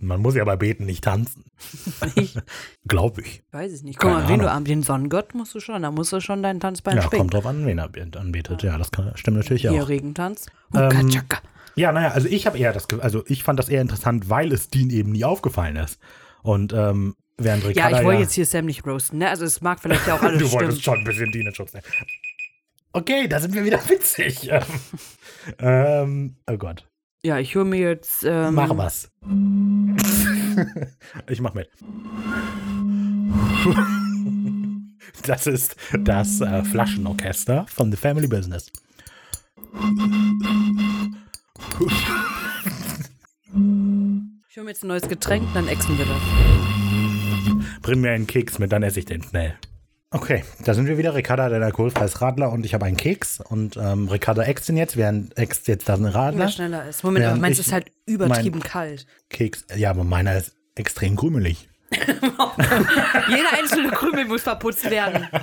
Man 0.00 0.20
muss 0.20 0.34
ja 0.34 0.44
bei 0.44 0.56
Beten 0.56 0.84
nicht 0.84 1.02
tanzen. 1.04 1.44
Ich 2.16 2.36
Glaube 2.86 3.22
ich. 3.22 3.42
weiß 3.52 3.72
es 3.72 3.82
nicht. 3.82 3.98
Guck 3.98 4.10
mal, 4.10 4.28
wen 4.28 4.40
du 4.40 4.50
am 4.50 4.64
den 4.64 4.82
Sonnengott 4.82 5.34
musst 5.34 5.54
du 5.54 5.60
schon, 5.60 5.80
da 5.82 5.90
musst 5.90 6.12
du 6.12 6.20
schon 6.20 6.42
deinen 6.42 6.60
Tanzbein 6.60 6.96
Ja, 6.96 7.02
schwingen. 7.02 7.18
kommt 7.18 7.34
drauf 7.34 7.46
an, 7.46 7.64
wen 7.66 7.78
er 7.78 7.88
bet- 7.88 8.16
anbetet. 8.16 8.62
Ja, 8.62 8.76
das 8.76 8.90
kann, 8.90 9.12
stimmt 9.14 9.36
natürlich 9.38 9.62
Hier 9.62 9.82
auch. 9.84 9.88
Regentanz. 9.88 10.46
Ähm. 10.74 11.20
Ja, 11.76 11.92
naja, 11.92 12.08
also 12.10 12.26
ich 12.28 12.46
habe 12.46 12.58
eher 12.58 12.72
das, 12.72 12.88
Ge- 12.88 13.00
also 13.00 13.22
ich 13.26 13.44
fand 13.44 13.58
das 13.58 13.68
eher 13.68 13.80
interessant, 13.80 14.28
weil 14.28 14.52
es 14.52 14.68
Dean 14.68 14.90
eben 14.90 15.12
nie 15.12 15.24
aufgefallen 15.24 15.76
ist. 15.76 15.98
Und 16.42 16.72
ähm, 16.72 17.14
während 17.38 17.62
Ja, 17.62 17.68
Ricarda 17.68 17.98
ich 18.00 18.04
wollte 18.04 18.22
jetzt 18.22 18.32
hier 18.34 18.44
Sam 18.46 18.66
nicht 18.66 18.84
roasten, 18.86 19.18
ne? 19.18 19.28
Also 19.30 19.44
es 19.44 19.60
mag 19.60 19.80
vielleicht 19.80 20.06
ja 20.06 20.14
auch 20.14 20.22
alles 20.22 20.38
Du 20.40 20.46
stimmen. 20.48 20.62
wolltest 20.62 20.82
schon 20.82 20.98
ein 20.98 21.04
bisschen 21.04 21.30
Dean 21.30 21.46
in 21.46 21.54
Schutz 21.54 21.72
nehmen. 21.72 21.84
Okay, 22.92 23.28
da 23.28 23.38
sind 23.38 23.54
wir 23.54 23.64
wieder 23.64 23.78
witzig. 23.88 24.50
Ähm, 24.50 24.62
ähm, 25.60 26.36
oh 26.50 26.56
Gott. 26.56 26.86
Ja, 27.22 27.38
ich 27.38 27.54
höre 27.54 27.66
mir 27.66 27.80
jetzt. 27.80 28.24
Ähm, 28.24 28.54
Mach 28.54 28.74
was. 28.76 29.10
ich 31.28 31.40
mach 31.40 31.54
mit. 31.54 31.68
Das 35.24 35.46
ist 35.46 35.76
das 35.98 36.40
äh, 36.40 36.64
Flaschenorchester 36.64 37.66
von 37.68 37.90
The 37.90 37.96
Family 37.96 38.26
Business. 38.26 38.72
Ich 44.48 44.56
höre 44.56 44.64
mir 44.64 44.70
jetzt 44.70 44.82
ein 44.82 44.88
neues 44.88 45.06
Getränk, 45.08 45.46
dann 45.52 45.68
exen 45.68 45.98
wir 45.98 46.06
das. 46.06 46.22
Bring 47.82 48.00
mir 48.00 48.12
einen 48.12 48.26
Keks 48.26 48.58
mit, 48.58 48.72
dann 48.72 48.82
esse 48.82 49.00
ich 49.00 49.04
den 49.04 49.22
schnell. 49.22 49.56
Okay, 50.12 50.42
da 50.64 50.74
sind 50.74 50.86
wir 50.88 50.98
wieder. 50.98 51.14
Ricarda 51.14 51.44
hat 51.44 51.52
ein 51.52 51.62
alkoholfreies 51.62 52.20
Radler 52.20 52.50
und 52.50 52.66
ich 52.66 52.74
habe 52.74 52.84
einen 52.84 52.96
Keks. 52.96 53.40
Und 53.40 53.76
ähm, 53.76 54.08
Ricarda 54.08 54.42
äxt 54.42 54.68
den 54.68 54.76
jetzt, 54.76 54.96
während 54.96 55.38
äxt 55.38 55.68
jetzt 55.68 55.88
da 55.88 55.94
ein 55.94 56.02
Wer 56.02 56.14
Radler. 56.14 56.48
schneller 56.48 56.88
ist. 56.88 57.04
Moment, 57.04 57.26
aber 57.26 57.36
meins 57.36 57.60
ist 57.60 57.72
halt 57.72 57.92
übertrieben 58.06 58.60
kalt. 58.60 59.06
Keks, 59.28 59.66
ja, 59.76 59.90
aber 59.90 60.02
meiner 60.02 60.36
ist 60.36 60.56
extrem 60.74 61.14
krümelig. 61.14 61.68
Jeder 61.92 63.52
einzelne 63.58 63.90
Krümel 63.90 64.24
muss 64.24 64.42
verputzt 64.42 64.90
werden. 64.90 65.28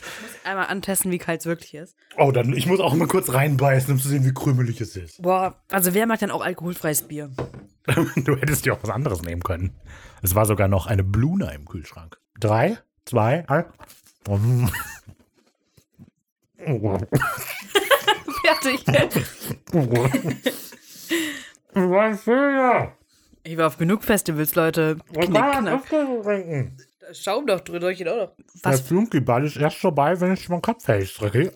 Ich 0.00 0.22
muss 0.22 0.44
einmal 0.44 0.66
antesten, 0.66 1.10
wie 1.10 1.18
kalt 1.18 1.40
es 1.40 1.46
wirklich 1.46 1.74
ist. 1.74 1.96
Oh, 2.16 2.30
dann, 2.32 2.52
ich 2.54 2.66
muss 2.66 2.80
auch 2.80 2.94
mal 2.94 3.08
kurz 3.08 3.32
reinbeißen, 3.32 3.92
um 3.92 4.00
zu 4.00 4.08
sehen, 4.08 4.24
wie 4.24 4.32
krümelig 4.32 4.80
es 4.80 4.96
ist. 4.96 5.20
Boah, 5.20 5.62
also 5.70 5.92
wer 5.92 6.06
macht 6.06 6.22
denn 6.22 6.30
auch 6.30 6.42
alkoholfreies 6.42 7.02
Bier? 7.02 7.30
Du 8.16 8.36
hättest 8.36 8.64
dir 8.64 8.74
auch 8.74 8.82
was 8.82 8.90
anderes 8.90 9.22
nehmen 9.22 9.42
können. 9.42 9.74
Es 10.22 10.34
war 10.34 10.46
sogar 10.46 10.68
noch 10.68 10.86
eine 10.86 11.04
Bluna 11.04 11.50
im 11.50 11.64
Kühlschrank. 11.64 12.18
Drei, 12.38 12.78
zwei, 13.08 13.44
eins. 13.48 13.66
Fertig. 18.44 18.84
Ich 23.44 23.56
war 23.56 23.66
auf 23.66 23.78
genug 23.78 24.04
Festivals, 24.04 24.54
Leute. 24.54 24.98
Knick, 25.12 25.30
knack. 25.30 25.82
Schaum 27.12 27.46
doch 27.46 27.60
drüber, 27.60 27.90
ich 27.90 28.06
auch 28.06 28.16
noch. 28.16 28.32
Der 28.36 28.72
Was? 28.72 28.82
Flunkyball 28.82 29.46
ist 29.46 29.56
erst 29.56 29.78
vorbei, 29.78 30.20
wenn 30.20 30.34
ich 30.34 30.48
meinen 30.50 30.60
Kopf 30.60 30.84
fest 30.84 31.18
drücke. 31.20 31.52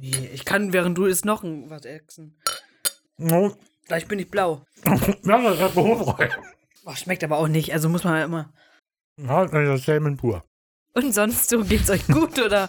Nee, 0.00 0.30
ich 0.32 0.44
kann, 0.46 0.72
während 0.72 0.96
du 0.96 1.04
isst, 1.04 1.24
noch 1.26 1.42
ein, 1.42 1.68
was 1.68 1.84
exen. 1.84 2.34
Ja, 3.18 3.50
Gleich 3.86 4.06
bin 4.08 4.18
ich 4.18 4.30
blau. 4.30 4.62
das 4.84 5.08
ist. 5.08 5.74
Boah, 6.84 6.96
schmeckt 6.96 7.24
aber 7.24 7.38
auch 7.38 7.48
nicht, 7.48 7.72
also 7.72 7.88
muss 7.88 8.04
man 8.04 8.22
immer. 8.22 8.52
Ja, 9.18 9.46
das 9.46 9.80
ist 9.80 9.86
Salmon 9.86 10.16
pur. 10.16 10.44
Und 10.94 11.14
sonst 11.14 11.48
so 11.48 11.62
geht's 11.64 11.90
euch 11.90 12.06
gut, 12.06 12.38
oder? 12.38 12.68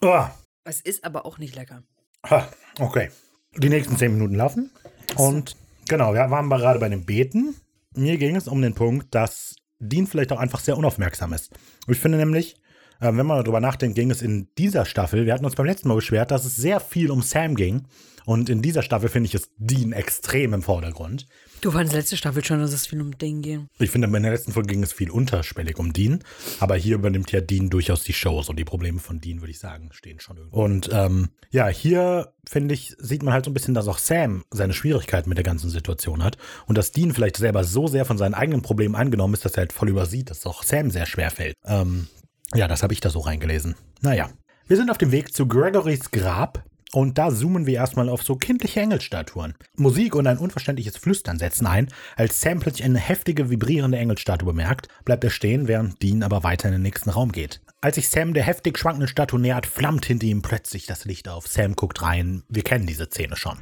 Oh, 0.00 0.24
Es 0.64 0.80
ist 0.80 1.04
aber 1.04 1.26
auch 1.26 1.38
nicht 1.38 1.54
lecker. 1.56 1.82
ha, 2.28 2.48
okay. 2.78 3.10
Die 3.56 3.68
nächsten 3.68 3.96
zehn 3.96 4.12
Minuten 4.12 4.34
laufen. 4.34 4.70
Und 5.16 5.56
genau, 5.88 6.14
wir 6.14 6.30
waren 6.30 6.48
gerade 6.48 6.78
bei 6.78 6.88
dem 6.88 7.04
Beten. 7.04 7.56
Mir 7.94 8.18
ging 8.18 8.36
es 8.36 8.46
um 8.48 8.60
den 8.62 8.74
Punkt, 8.74 9.14
dass 9.14 9.56
Dean 9.80 10.06
vielleicht 10.06 10.32
auch 10.32 10.38
einfach 10.38 10.60
sehr 10.60 10.76
unaufmerksam 10.76 11.32
ist. 11.32 11.52
Und 11.86 11.94
ich 11.94 12.00
finde 12.00 12.18
nämlich, 12.18 12.56
äh, 13.00 13.06
wenn 13.06 13.26
man 13.26 13.38
darüber 13.42 13.60
nachdenkt, 13.60 13.96
ging 13.96 14.10
es 14.10 14.22
in 14.22 14.48
dieser 14.58 14.84
Staffel, 14.84 15.26
wir 15.26 15.32
hatten 15.32 15.44
uns 15.44 15.56
beim 15.56 15.66
letzten 15.66 15.88
Mal 15.88 15.94
beschwert, 15.94 16.30
dass 16.30 16.44
es 16.44 16.56
sehr 16.56 16.80
viel 16.80 17.10
um 17.10 17.22
Sam 17.22 17.54
ging. 17.56 17.86
Und 18.26 18.50
in 18.50 18.60
dieser 18.62 18.82
Staffel 18.82 19.08
finde 19.08 19.28
ich 19.28 19.34
es 19.34 19.50
Dean 19.56 19.92
extrem 19.92 20.52
im 20.54 20.62
Vordergrund. 20.62 21.26
Du 21.60 21.72
fandest 21.72 21.96
letzte 21.96 22.16
Staffel 22.16 22.44
schon, 22.44 22.60
dass 22.60 22.72
es 22.72 22.86
viel 22.86 23.00
um 23.00 23.18
Ding 23.18 23.42
ging. 23.42 23.68
Ich 23.80 23.90
finde, 23.90 24.06
in 24.06 24.22
der 24.22 24.30
letzten 24.30 24.52
Folge 24.52 24.68
ging 24.68 24.82
es 24.84 24.92
viel 24.92 25.10
unterschwellig 25.10 25.78
um 25.78 25.92
Dean, 25.92 26.20
aber 26.60 26.76
hier 26.76 26.94
übernimmt 26.94 27.32
ja 27.32 27.40
Dean 27.40 27.68
durchaus 27.68 28.04
die 28.04 28.12
Shows 28.12 28.48
und 28.48 28.56
die 28.56 28.64
Probleme 28.64 29.00
von 29.00 29.20
Dean, 29.20 29.40
würde 29.40 29.50
ich 29.50 29.58
sagen, 29.58 29.88
stehen 29.92 30.20
schon 30.20 30.36
irgendwo. 30.36 30.62
Und 30.62 30.88
ähm, 30.92 31.30
ja, 31.50 31.66
hier 31.66 32.32
finde 32.48 32.74
ich, 32.74 32.94
sieht 32.98 33.24
man 33.24 33.34
halt 33.34 33.44
so 33.44 33.50
ein 33.50 33.54
bisschen, 33.54 33.74
dass 33.74 33.88
auch 33.88 33.98
Sam 33.98 34.44
seine 34.52 34.72
Schwierigkeiten 34.72 35.28
mit 35.28 35.38
der 35.38 35.44
ganzen 35.44 35.68
Situation 35.68 36.22
hat 36.22 36.38
und 36.66 36.78
dass 36.78 36.92
Dean 36.92 37.12
vielleicht 37.12 37.36
selber 37.36 37.64
so 37.64 37.88
sehr 37.88 38.04
von 38.04 38.18
seinen 38.18 38.34
eigenen 38.34 38.62
Problemen 38.62 38.94
eingenommen 38.94 39.34
ist, 39.34 39.44
dass 39.44 39.54
er 39.54 39.62
halt 39.62 39.72
voll 39.72 39.88
übersieht, 39.88 40.30
dass 40.30 40.38
es 40.38 40.46
auch 40.46 40.62
Sam 40.62 40.90
sehr 40.90 41.06
schwer 41.06 41.32
fällt. 41.32 41.56
Ähm, 41.64 42.06
ja, 42.54 42.68
das 42.68 42.84
habe 42.84 42.92
ich 42.92 43.00
da 43.00 43.10
so 43.10 43.18
reingelesen. 43.18 43.74
Naja, 44.00 44.30
wir 44.68 44.76
sind 44.76 44.90
auf 44.90 44.98
dem 44.98 45.10
Weg 45.10 45.34
zu 45.34 45.48
Gregorys 45.48 46.12
Grab. 46.12 46.62
Und 46.92 47.18
da 47.18 47.30
zoomen 47.30 47.66
wir 47.66 47.74
erstmal 47.74 48.08
auf 48.08 48.22
so 48.22 48.36
kindliche 48.36 48.80
Engelstatuen. 48.80 49.54
Musik 49.76 50.14
und 50.14 50.26
ein 50.26 50.38
unverständliches 50.38 50.96
Flüstern 50.96 51.38
setzen 51.38 51.66
ein. 51.66 51.88
Als 52.16 52.40
Sam 52.40 52.60
plötzlich 52.60 52.84
eine 52.84 52.98
heftige, 52.98 53.50
vibrierende 53.50 53.98
Engelstatue 53.98 54.46
bemerkt, 54.46 54.88
bleibt 55.04 55.24
er 55.24 55.30
stehen, 55.30 55.68
während 55.68 56.02
Dean 56.02 56.22
aber 56.22 56.44
weiter 56.44 56.68
in 56.68 56.72
den 56.72 56.82
nächsten 56.82 57.10
Raum 57.10 57.32
geht. 57.32 57.60
Als 57.80 57.96
sich 57.96 58.08
Sam 58.08 58.34
der 58.34 58.42
heftig 58.42 58.78
schwankenden 58.78 59.08
Statue 59.08 59.38
nähert, 59.38 59.66
flammt 59.66 60.06
hinter 60.06 60.26
ihm 60.26 60.42
plötzlich 60.42 60.86
das 60.86 61.04
Licht 61.04 61.28
auf. 61.28 61.46
Sam 61.46 61.76
guckt 61.76 62.02
rein. 62.02 62.42
Wir 62.48 62.62
kennen 62.62 62.86
diese 62.86 63.06
Szene 63.06 63.36
schon. 63.36 63.58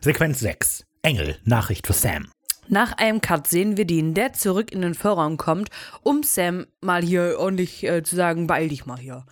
Sequenz 0.00 0.40
6. 0.40 0.84
Engel, 1.02 1.36
Nachricht 1.44 1.86
für 1.86 1.92
Sam. 1.92 2.28
Nach 2.68 2.92
einem 2.98 3.20
Cut 3.20 3.46
sehen 3.48 3.76
wir 3.76 3.84
Dean, 3.84 4.14
der 4.14 4.32
zurück 4.32 4.72
in 4.72 4.82
den 4.82 4.94
Vorraum 4.94 5.36
kommt, 5.36 5.70
um 6.02 6.22
Sam 6.22 6.66
mal 6.80 7.02
hier 7.02 7.36
ordentlich 7.38 7.84
äh, 7.84 8.02
zu 8.02 8.16
sagen, 8.16 8.46
beeil 8.46 8.68
dich 8.68 8.86
mal 8.86 8.98
hier. 8.98 9.24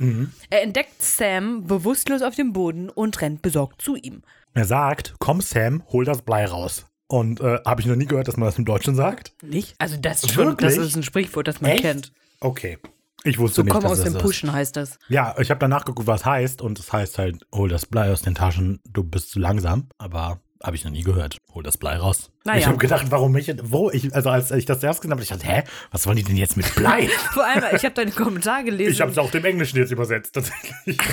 Er 0.50 0.62
entdeckt 0.62 1.02
Sam 1.02 1.66
bewusstlos 1.66 2.22
auf 2.22 2.34
dem 2.34 2.52
Boden 2.52 2.88
und 2.88 3.20
rennt 3.20 3.42
besorgt 3.42 3.82
zu 3.82 3.96
ihm. 3.96 4.22
Er 4.54 4.64
sagt, 4.64 5.14
komm 5.18 5.40
Sam, 5.40 5.82
hol 5.90 6.04
das 6.04 6.22
Blei 6.22 6.46
raus. 6.46 6.86
Und 7.06 7.40
äh, 7.40 7.58
habe 7.66 7.80
ich 7.80 7.86
noch 7.86 7.96
nie 7.96 8.06
gehört, 8.06 8.28
dass 8.28 8.36
man 8.36 8.46
das 8.46 8.56
im 8.58 8.64
Deutschen 8.64 8.94
sagt? 8.94 9.34
Nicht? 9.42 9.74
Also 9.78 9.96
das 9.96 10.24
ist 10.24 10.32
schon, 10.32 10.56
das 10.56 10.76
ist 10.76 10.96
ein 10.96 11.02
Sprichwort, 11.02 11.46
das 11.48 11.60
man 11.60 11.72
Echt? 11.72 11.82
kennt. 11.82 12.12
Okay. 12.40 12.78
Ich 13.24 13.38
wusste 13.38 13.56
So 13.56 13.62
nicht, 13.62 13.72
komm 13.72 13.82
dass 13.82 13.92
aus 13.92 13.98
das 13.98 14.06
dem 14.12 14.16
ist. 14.16 14.22
Pushen 14.22 14.52
heißt 14.52 14.76
das. 14.76 14.98
Ja, 15.08 15.34
ich 15.38 15.50
habe 15.50 15.58
danach 15.58 15.84
geguckt, 15.84 16.06
was 16.06 16.24
heißt 16.24 16.60
und 16.62 16.78
es 16.78 16.92
heißt 16.92 17.18
halt, 17.18 17.46
hol 17.54 17.68
das 17.68 17.86
Blei 17.86 18.12
aus 18.12 18.22
den 18.22 18.34
Taschen, 18.34 18.80
du 18.88 19.02
bist 19.02 19.30
zu 19.30 19.38
langsam. 19.38 19.88
Aber 19.98 20.40
Habe 20.62 20.76
ich 20.76 20.84
noch 20.84 20.92
nie 20.92 21.02
gehört. 21.02 21.36
Hol 21.52 21.62
das 21.62 21.76
Blei 21.76 21.96
raus. 21.96 22.30
Naja. 22.46 22.58
Ich 22.58 22.66
habe 22.66 22.76
gedacht, 22.76 23.06
warum 23.08 23.34
ich, 23.38 23.54
wo 23.62 23.90
ich, 23.90 24.14
also 24.14 24.28
als 24.28 24.50
ich 24.50 24.66
das 24.66 24.82
erst 24.82 25.00
gesehen 25.00 25.12
habe, 25.12 25.22
ich 25.22 25.28
dachte, 25.28 25.46
hä, 25.46 25.62
was 25.90 26.06
wollen 26.06 26.18
die 26.18 26.24
denn 26.24 26.36
jetzt 26.36 26.58
mit 26.58 26.74
Blei? 26.74 27.08
Vor 27.32 27.42
allem, 27.42 27.64
ich 27.74 27.86
habe 27.86 27.94
deinen 27.94 28.14
Kommentar 28.14 28.62
gelesen. 28.64 28.92
ich 28.92 29.00
habe 29.00 29.10
es 29.10 29.16
auch 29.16 29.30
dem 29.30 29.46
Englischen 29.46 29.78
jetzt 29.78 29.90
übersetzt, 29.90 30.34
tatsächlich. 30.34 30.98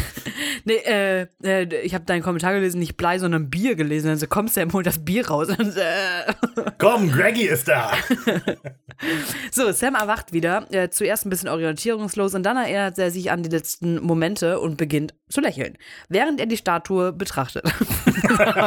Nee, 0.63 0.75
äh, 0.75 1.25
äh, 1.43 1.81
ich 1.81 1.95
habe 1.95 2.05
deinen 2.05 2.21
Kommentar 2.21 2.53
gelesen, 2.53 2.77
nicht 2.77 2.95
Blei, 2.95 3.17
sondern 3.17 3.49
Bier 3.49 3.73
gelesen. 3.73 4.11
Also 4.11 4.27
komm 4.27 4.47
Sam, 4.47 4.71
hol 4.73 4.83
das 4.83 5.03
Bier 5.03 5.27
raus. 5.27 5.47
Und, 5.57 5.75
äh. 5.75 6.71
Komm, 6.77 7.11
Greggy 7.11 7.47
ist 7.47 7.67
da. 7.67 7.93
So, 9.51 9.71
Sam 9.71 9.95
erwacht 9.95 10.33
wieder, 10.33 10.67
äh, 10.71 10.89
zuerst 10.89 11.25
ein 11.25 11.31
bisschen 11.31 11.49
orientierungslos 11.49 12.35
und 12.35 12.43
dann 12.43 12.57
erinnert 12.57 12.99
er 12.99 13.09
sich 13.09 13.31
an 13.31 13.41
die 13.41 13.49
letzten 13.49 13.99
Momente 14.03 14.59
und 14.59 14.77
beginnt 14.77 15.15
zu 15.29 15.41
lächeln, 15.41 15.77
während 16.09 16.39
er 16.39 16.45
die 16.45 16.57
Statue 16.57 17.11
betrachtet. 17.11 17.63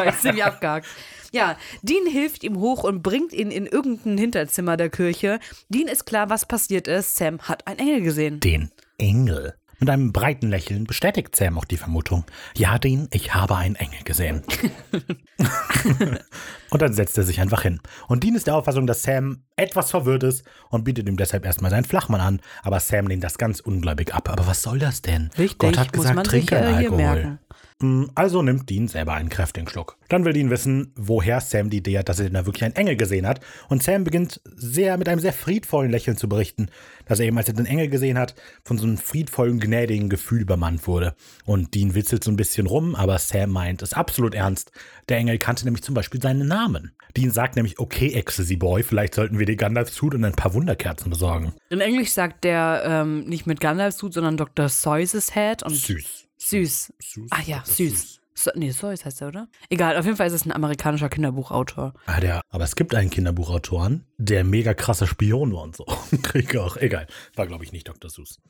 ist 0.08 0.22
ziemlich 0.22 0.42
abgehakt. 0.42 0.88
Ja, 1.34 1.56
Dean 1.82 2.06
hilft 2.06 2.44
ihm 2.44 2.60
hoch 2.60 2.84
und 2.84 3.02
bringt 3.02 3.32
ihn 3.32 3.50
in 3.50 3.66
irgendein 3.66 4.16
Hinterzimmer 4.16 4.76
der 4.76 4.88
Kirche. 4.88 5.40
Dean 5.68 5.88
ist 5.88 6.04
klar, 6.06 6.30
was 6.30 6.46
passiert 6.46 6.86
ist. 6.86 7.16
Sam 7.16 7.40
hat 7.40 7.66
einen 7.66 7.80
Engel 7.80 8.02
gesehen. 8.02 8.38
Den 8.38 8.70
Engel. 8.98 9.54
Mit 9.80 9.90
einem 9.90 10.12
breiten 10.12 10.48
Lächeln 10.48 10.84
bestätigt 10.84 11.34
Sam 11.34 11.58
auch 11.58 11.64
die 11.64 11.76
Vermutung. 11.76 12.24
Ja, 12.56 12.78
Dean, 12.78 13.08
ich 13.12 13.34
habe 13.34 13.56
einen 13.56 13.74
Engel 13.74 14.04
gesehen. 14.04 14.44
und 16.70 16.80
dann 16.80 16.92
setzt 16.92 17.18
er 17.18 17.24
sich 17.24 17.40
einfach 17.40 17.62
hin. 17.62 17.80
Und 18.06 18.22
Dean 18.22 18.36
ist 18.36 18.46
der 18.46 18.54
Auffassung, 18.54 18.86
dass 18.86 19.02
Sam 19.02 19.42
etwas 19.56 19.90
verwirrt 19.90 20.22
ist 20.22 20.44
und 20.70 20.84
bietet 20.84 21.08
ihm 21.08 21.16
deshalb 21.16 21.44
erstmal 21.44 21.72
seinen 21.72 21.84
Flachmann 21.84 22.20
an. 22.20 22.40
Aber 22.62 22.78
Sam 22.78 23.08
lehnt 23.08 23.24
das 23.24 23.38
ganz 23.38 23.58
ungläubig 23.58 24.14
ab. 24.14 24.28
Aber 24.28 24.46
was 24.46 24.62
soll 24.62 24.78
das 24.78 25.02
denn? 25.02 25.30
Richtig, 25.36 25.58
Gott 25.58 25.78
hat 25.78 25.92
gesagt, 25.92 26.14
man 26.14 26.24
trink 26.24 26.42
sich 26.42 26.50
kein 26.50 26.78
hier 26.78 26.92
Alkohol. 26.92 27.38
Mm, 27.84 28.10
Also 28.14 28.42
nimmt 28.42 28.70
Dean 28.70 28.88
selber 28.88 29.12
einen 29.12 29.28
kräftigen 29.28 29.68
Schluck. 29.68 29.98
Dann 30.08 30.24
will 30.24 30.32
Dean 30.32 30.48
wissen, 30.50 30.92
woher 30.96 31.40
Sam 31.40 31.68
die 31.68 31.78
Idee 31.78 31.98
hat, 31.98 32.08
dass 32.08 32.18
er 32.18 32.30
da 32.30 32.46
wirklich 32.46 32.64
einen 32.64 32.76
Engel 32.76 32.96
gesehen 32.96 33.26
hat. 33.26 33.40
Und 33.68 33.82
Sam 33.82 34.04
beginnt 34.04 34.40
sehr 34.56 34.96
mit 34.96 35.08
einem 35.08 35.20
sehr 35.20 35.32
friedvollen 35.32 35.90
Lächeln 35.90 36.16
zu 36.16 36.28
berichten, 36.28 36.68
dass 37.04 37.20
er 37.20 37.26
eben, 37.26 37.36
als 37.36 37.48
er 37.48 37.54
den 37.54 37.66
Engel 37.66 37.88
gesehen 37.88 38.18
hat, 38.18 38.34
von 38.62 38.78
so 38.78 38.86
einem 38.86 38.96
friedvollen, 38.96 39.60
gnädigen 39.60 40.08
Gefühl 40.08 40.40
übermannt 40.40 40.86
wurde. 40.86 41.14
Und 41.44 41.74
Dean 41.74 41.94
witzelt 41.94 42.24
so 42.24 42.30
ein 42.30 42.36
bisschen 42.36 42.66
rum, 42.66 42.94
aber 42.94 43.18
Sam 43.18 43.50
meint 43.50 43.82
es 43.82 43.92
absolut 43.92 44.34
ernst. 44.34 44.72
Der 45.08 45.18
Engel 45.18 45.38
kannte 45.38 45.64
nämlich 45.64 45.82
zum 45.82 45.94
Beispiel 45.94 46.22
seinen 46.22 46.48
Namen. 46.48 46.92
Dean 47.16 47.30
sagt 47.30 47.56
nämlich, 47.56 47.78
okay, 47.78 48.12
Ecstasy 48.14 48.56
Boy, 48.56 48.82
vielleicht 48.82 49.14
sollten 49.14 49.38
wir 49.38 49.46
dir 49.46 49.56
Gandalfs 49.56 50.00
Hut 50.00 50.14
und 50.14 50.24
ein 50.24 50.32
paar 50.32 50.54
Wunderkerzen 50.54 51.10
besorgen. 51.10 51.52
In 51.68 51.80
Englisch 51.80 52.10
sagt 52.12 52.44
der 52.44 52.82
ähm, 52.86 53.24
nicht 53.24 53.46
mit 53.46 53.60
Gandalfs 53.60 54.02
Hut, 54.02 54.14
sondern 54.14 54.36
Dr. 54.36 54.68
Seuss's 54.68 55.34
Head 55.34 55.62
und 55.62 55.74
Süß. 55.74 56.23
Süß. 56.48 56.92
Süß. 56.98 57.30
Ah 57.30 57.42
ja, 57.46 57.62
süß. 57.64 58.20
So, 58.36 58.50
nee, 58.56 58.70
Seuss 58.70 59.04
heißt 59.04 59.22
er, 59.22 59.28
oder? 59.28 59.48
Egal, 59.70 59.96
auf 59.96 60.04
jeden 60.04 60.16
Fall 60.16 60.26
ist 60.26 60.32
es 60.32 60.44
ein 60.44 60.50
amerikanischer 60.50 61.08
Kinderbuchautor. 61.08 61.94
Ah, 62.06 62.18
der, 62.18 62.40
aber 62.50 62.64
es 62.64 62.74
gibt 62.74 62.92
einen 62.94 63.08
Kinderbuchautoren, 63.08 64.04
der 64.18 64.42
mega 64.42 64.74
krasser 64.74 65.06
Spion 65.06 65.52
war 65.52 65.62
und 65.62 65.76
so. 65.76 65.84
Krieg 66.22 66.56
auch. 66.56 66.76
Egal. 66.76 67.06
War, 67.36 67.46
glaube 67.46 67.64
ich, 67.64 67.70
nicht 67.70 67.86
Dr. 67.86 68.10
Seuss. 68.10 68.40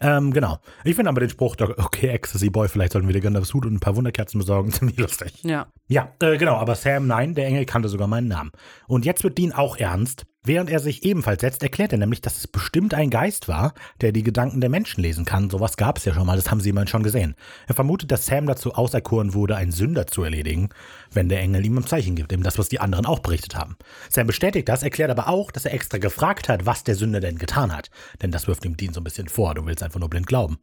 Ähm, 0.00 0.32
genau. 0.32 0.58
Ich 0.84 0.94
finde 0.96 1.10
aber 1.10 1.20
den 1.20 1.30
Spruch, 1.30 1.56
okay, 1.58 2.08
Ecstasy 2.08 2.50
Boy, 2.50 2.68
vielleicht 2.68 2.92
sollten 2.92 3.08
wir 3.08 3.14
dir 3.14 3.20
Gandalfs 3.20 3.54
Hut 3.54 3.66
und 3.66 3.74
ein 3.74 3.80
paar 3.80 3.96
Wunderkerzen 3.96 4.38
besorgen, 4.38 4.72
ziemlich 4.72 4.98
lustig. 4.98 5.32
Ja. 5.42 5.66
Ja, 5.88 6.12
äh, 6.20 6.36
genau, 6.36 6.56
aber 6.56 6.74
Sam, 6.74 7.06
nein, 7.06 7.34
der 7.34 7.46
Engel 7.46 7.64
kannte 7.64 7.88
sogar 7.88 8.08
meinen 8.08 8.28
Namen. 8.28 8.50
Und 8.88 9.04
jetzt 9.04 9.22
wird 9.22 9.38
Dean 9.38 9.52
auch 9.52 9.76
ernst. 9.76 10.26
Während 10.46 10.70
er 10.70 10.78
sich 10.78 11.02
ebenfalls 11.02 11.40
setzt, 11.40 11.64
erklärt 11.64 11.90
er 11.90 11.98
nämlich, 11.98 12.20
dass 12.20 12.38
es 12.38 12.46
bestimmt 12.46 12.94
ein 12.94 13.10
Geist 13.10 13.48
war, 13.48 13.74
der 14.00 14.12
die 14.12 14.22
Gedanken 14.22 14.60
der 14.60 14.70
Menschen 14.70 15.02
lesen 15.02 15.24
kann. 15.24 15.50
Sowas 15.50 15.76
gab 15.76 15.98
es 15.98 16.04
ja 16.04 16.14
schon 16.14 16.24
mal, 16.24 16.36
das 16.36 16.52
haben 16.52 16.60
sie 16.60 16.70
immerhin 16.70 16.86
schon 16.86 17.02
gesehen. 17.02 17.34
Er 17.66 17.74
vermutet, 17.74 18.12
dass 18.12 18.26
Sam 18.26 18.46
dazu 18.46 18.72
auserkoren 18.74 19.34
wurde, 19.34 19.56
einen 19.56 19.72
Sünder 19.72 20.06
zu 20.06 20.22
erledigen, 20.22 20.68
wenn 21.12 21.28
der 21.28 21.40
Engel 21.40 21.66
ihm 21.66 21.78
ein 21.78 21.86
Zeichen 21.86 22.14
gibt, 22.14 22.32
eben 22.32 22.44
das, 22.44 22.60
was 22.60 22.68
die 22.68 22.78
anderen 22.78 23.06
auch 23.06 23.18
berichtet 23.18 23.56
haben. 23.56 23.76
Sam 24.08 24.28
bestätigt 24.28 24.68
das, 24.68 24.84
erklärt 24.84 25.10
aber 25.10 25.28
auch, 25.28 25.50
dass 25.50 25.64
er 25.64 25.74
extra 25.74 25.98
gefragt 25.98 26.48
hat, 26.48 26.64
was 26.64 26.84
der 26.84 26.94
Sünder 26.94 27.18
denn 27.18 27.38
getan 27.38 27.76
hat. 27.76 27.90
Denn 28.22 28.30
das 28.30 28.46
wirft 28.46 28.64
ihm 28.64 28.76
Dean 28.76 28.94
so 28.94 29.00
ein 29.00 29.04
bisschen 29.04 29.28
vor, 29.28 29.56
du 29.56 29.62
willst 29.66 29.82
einfach 29.82 30.00
nur 30.00 30.08
blind 30.10 30.26
glauben. 30.26 30.58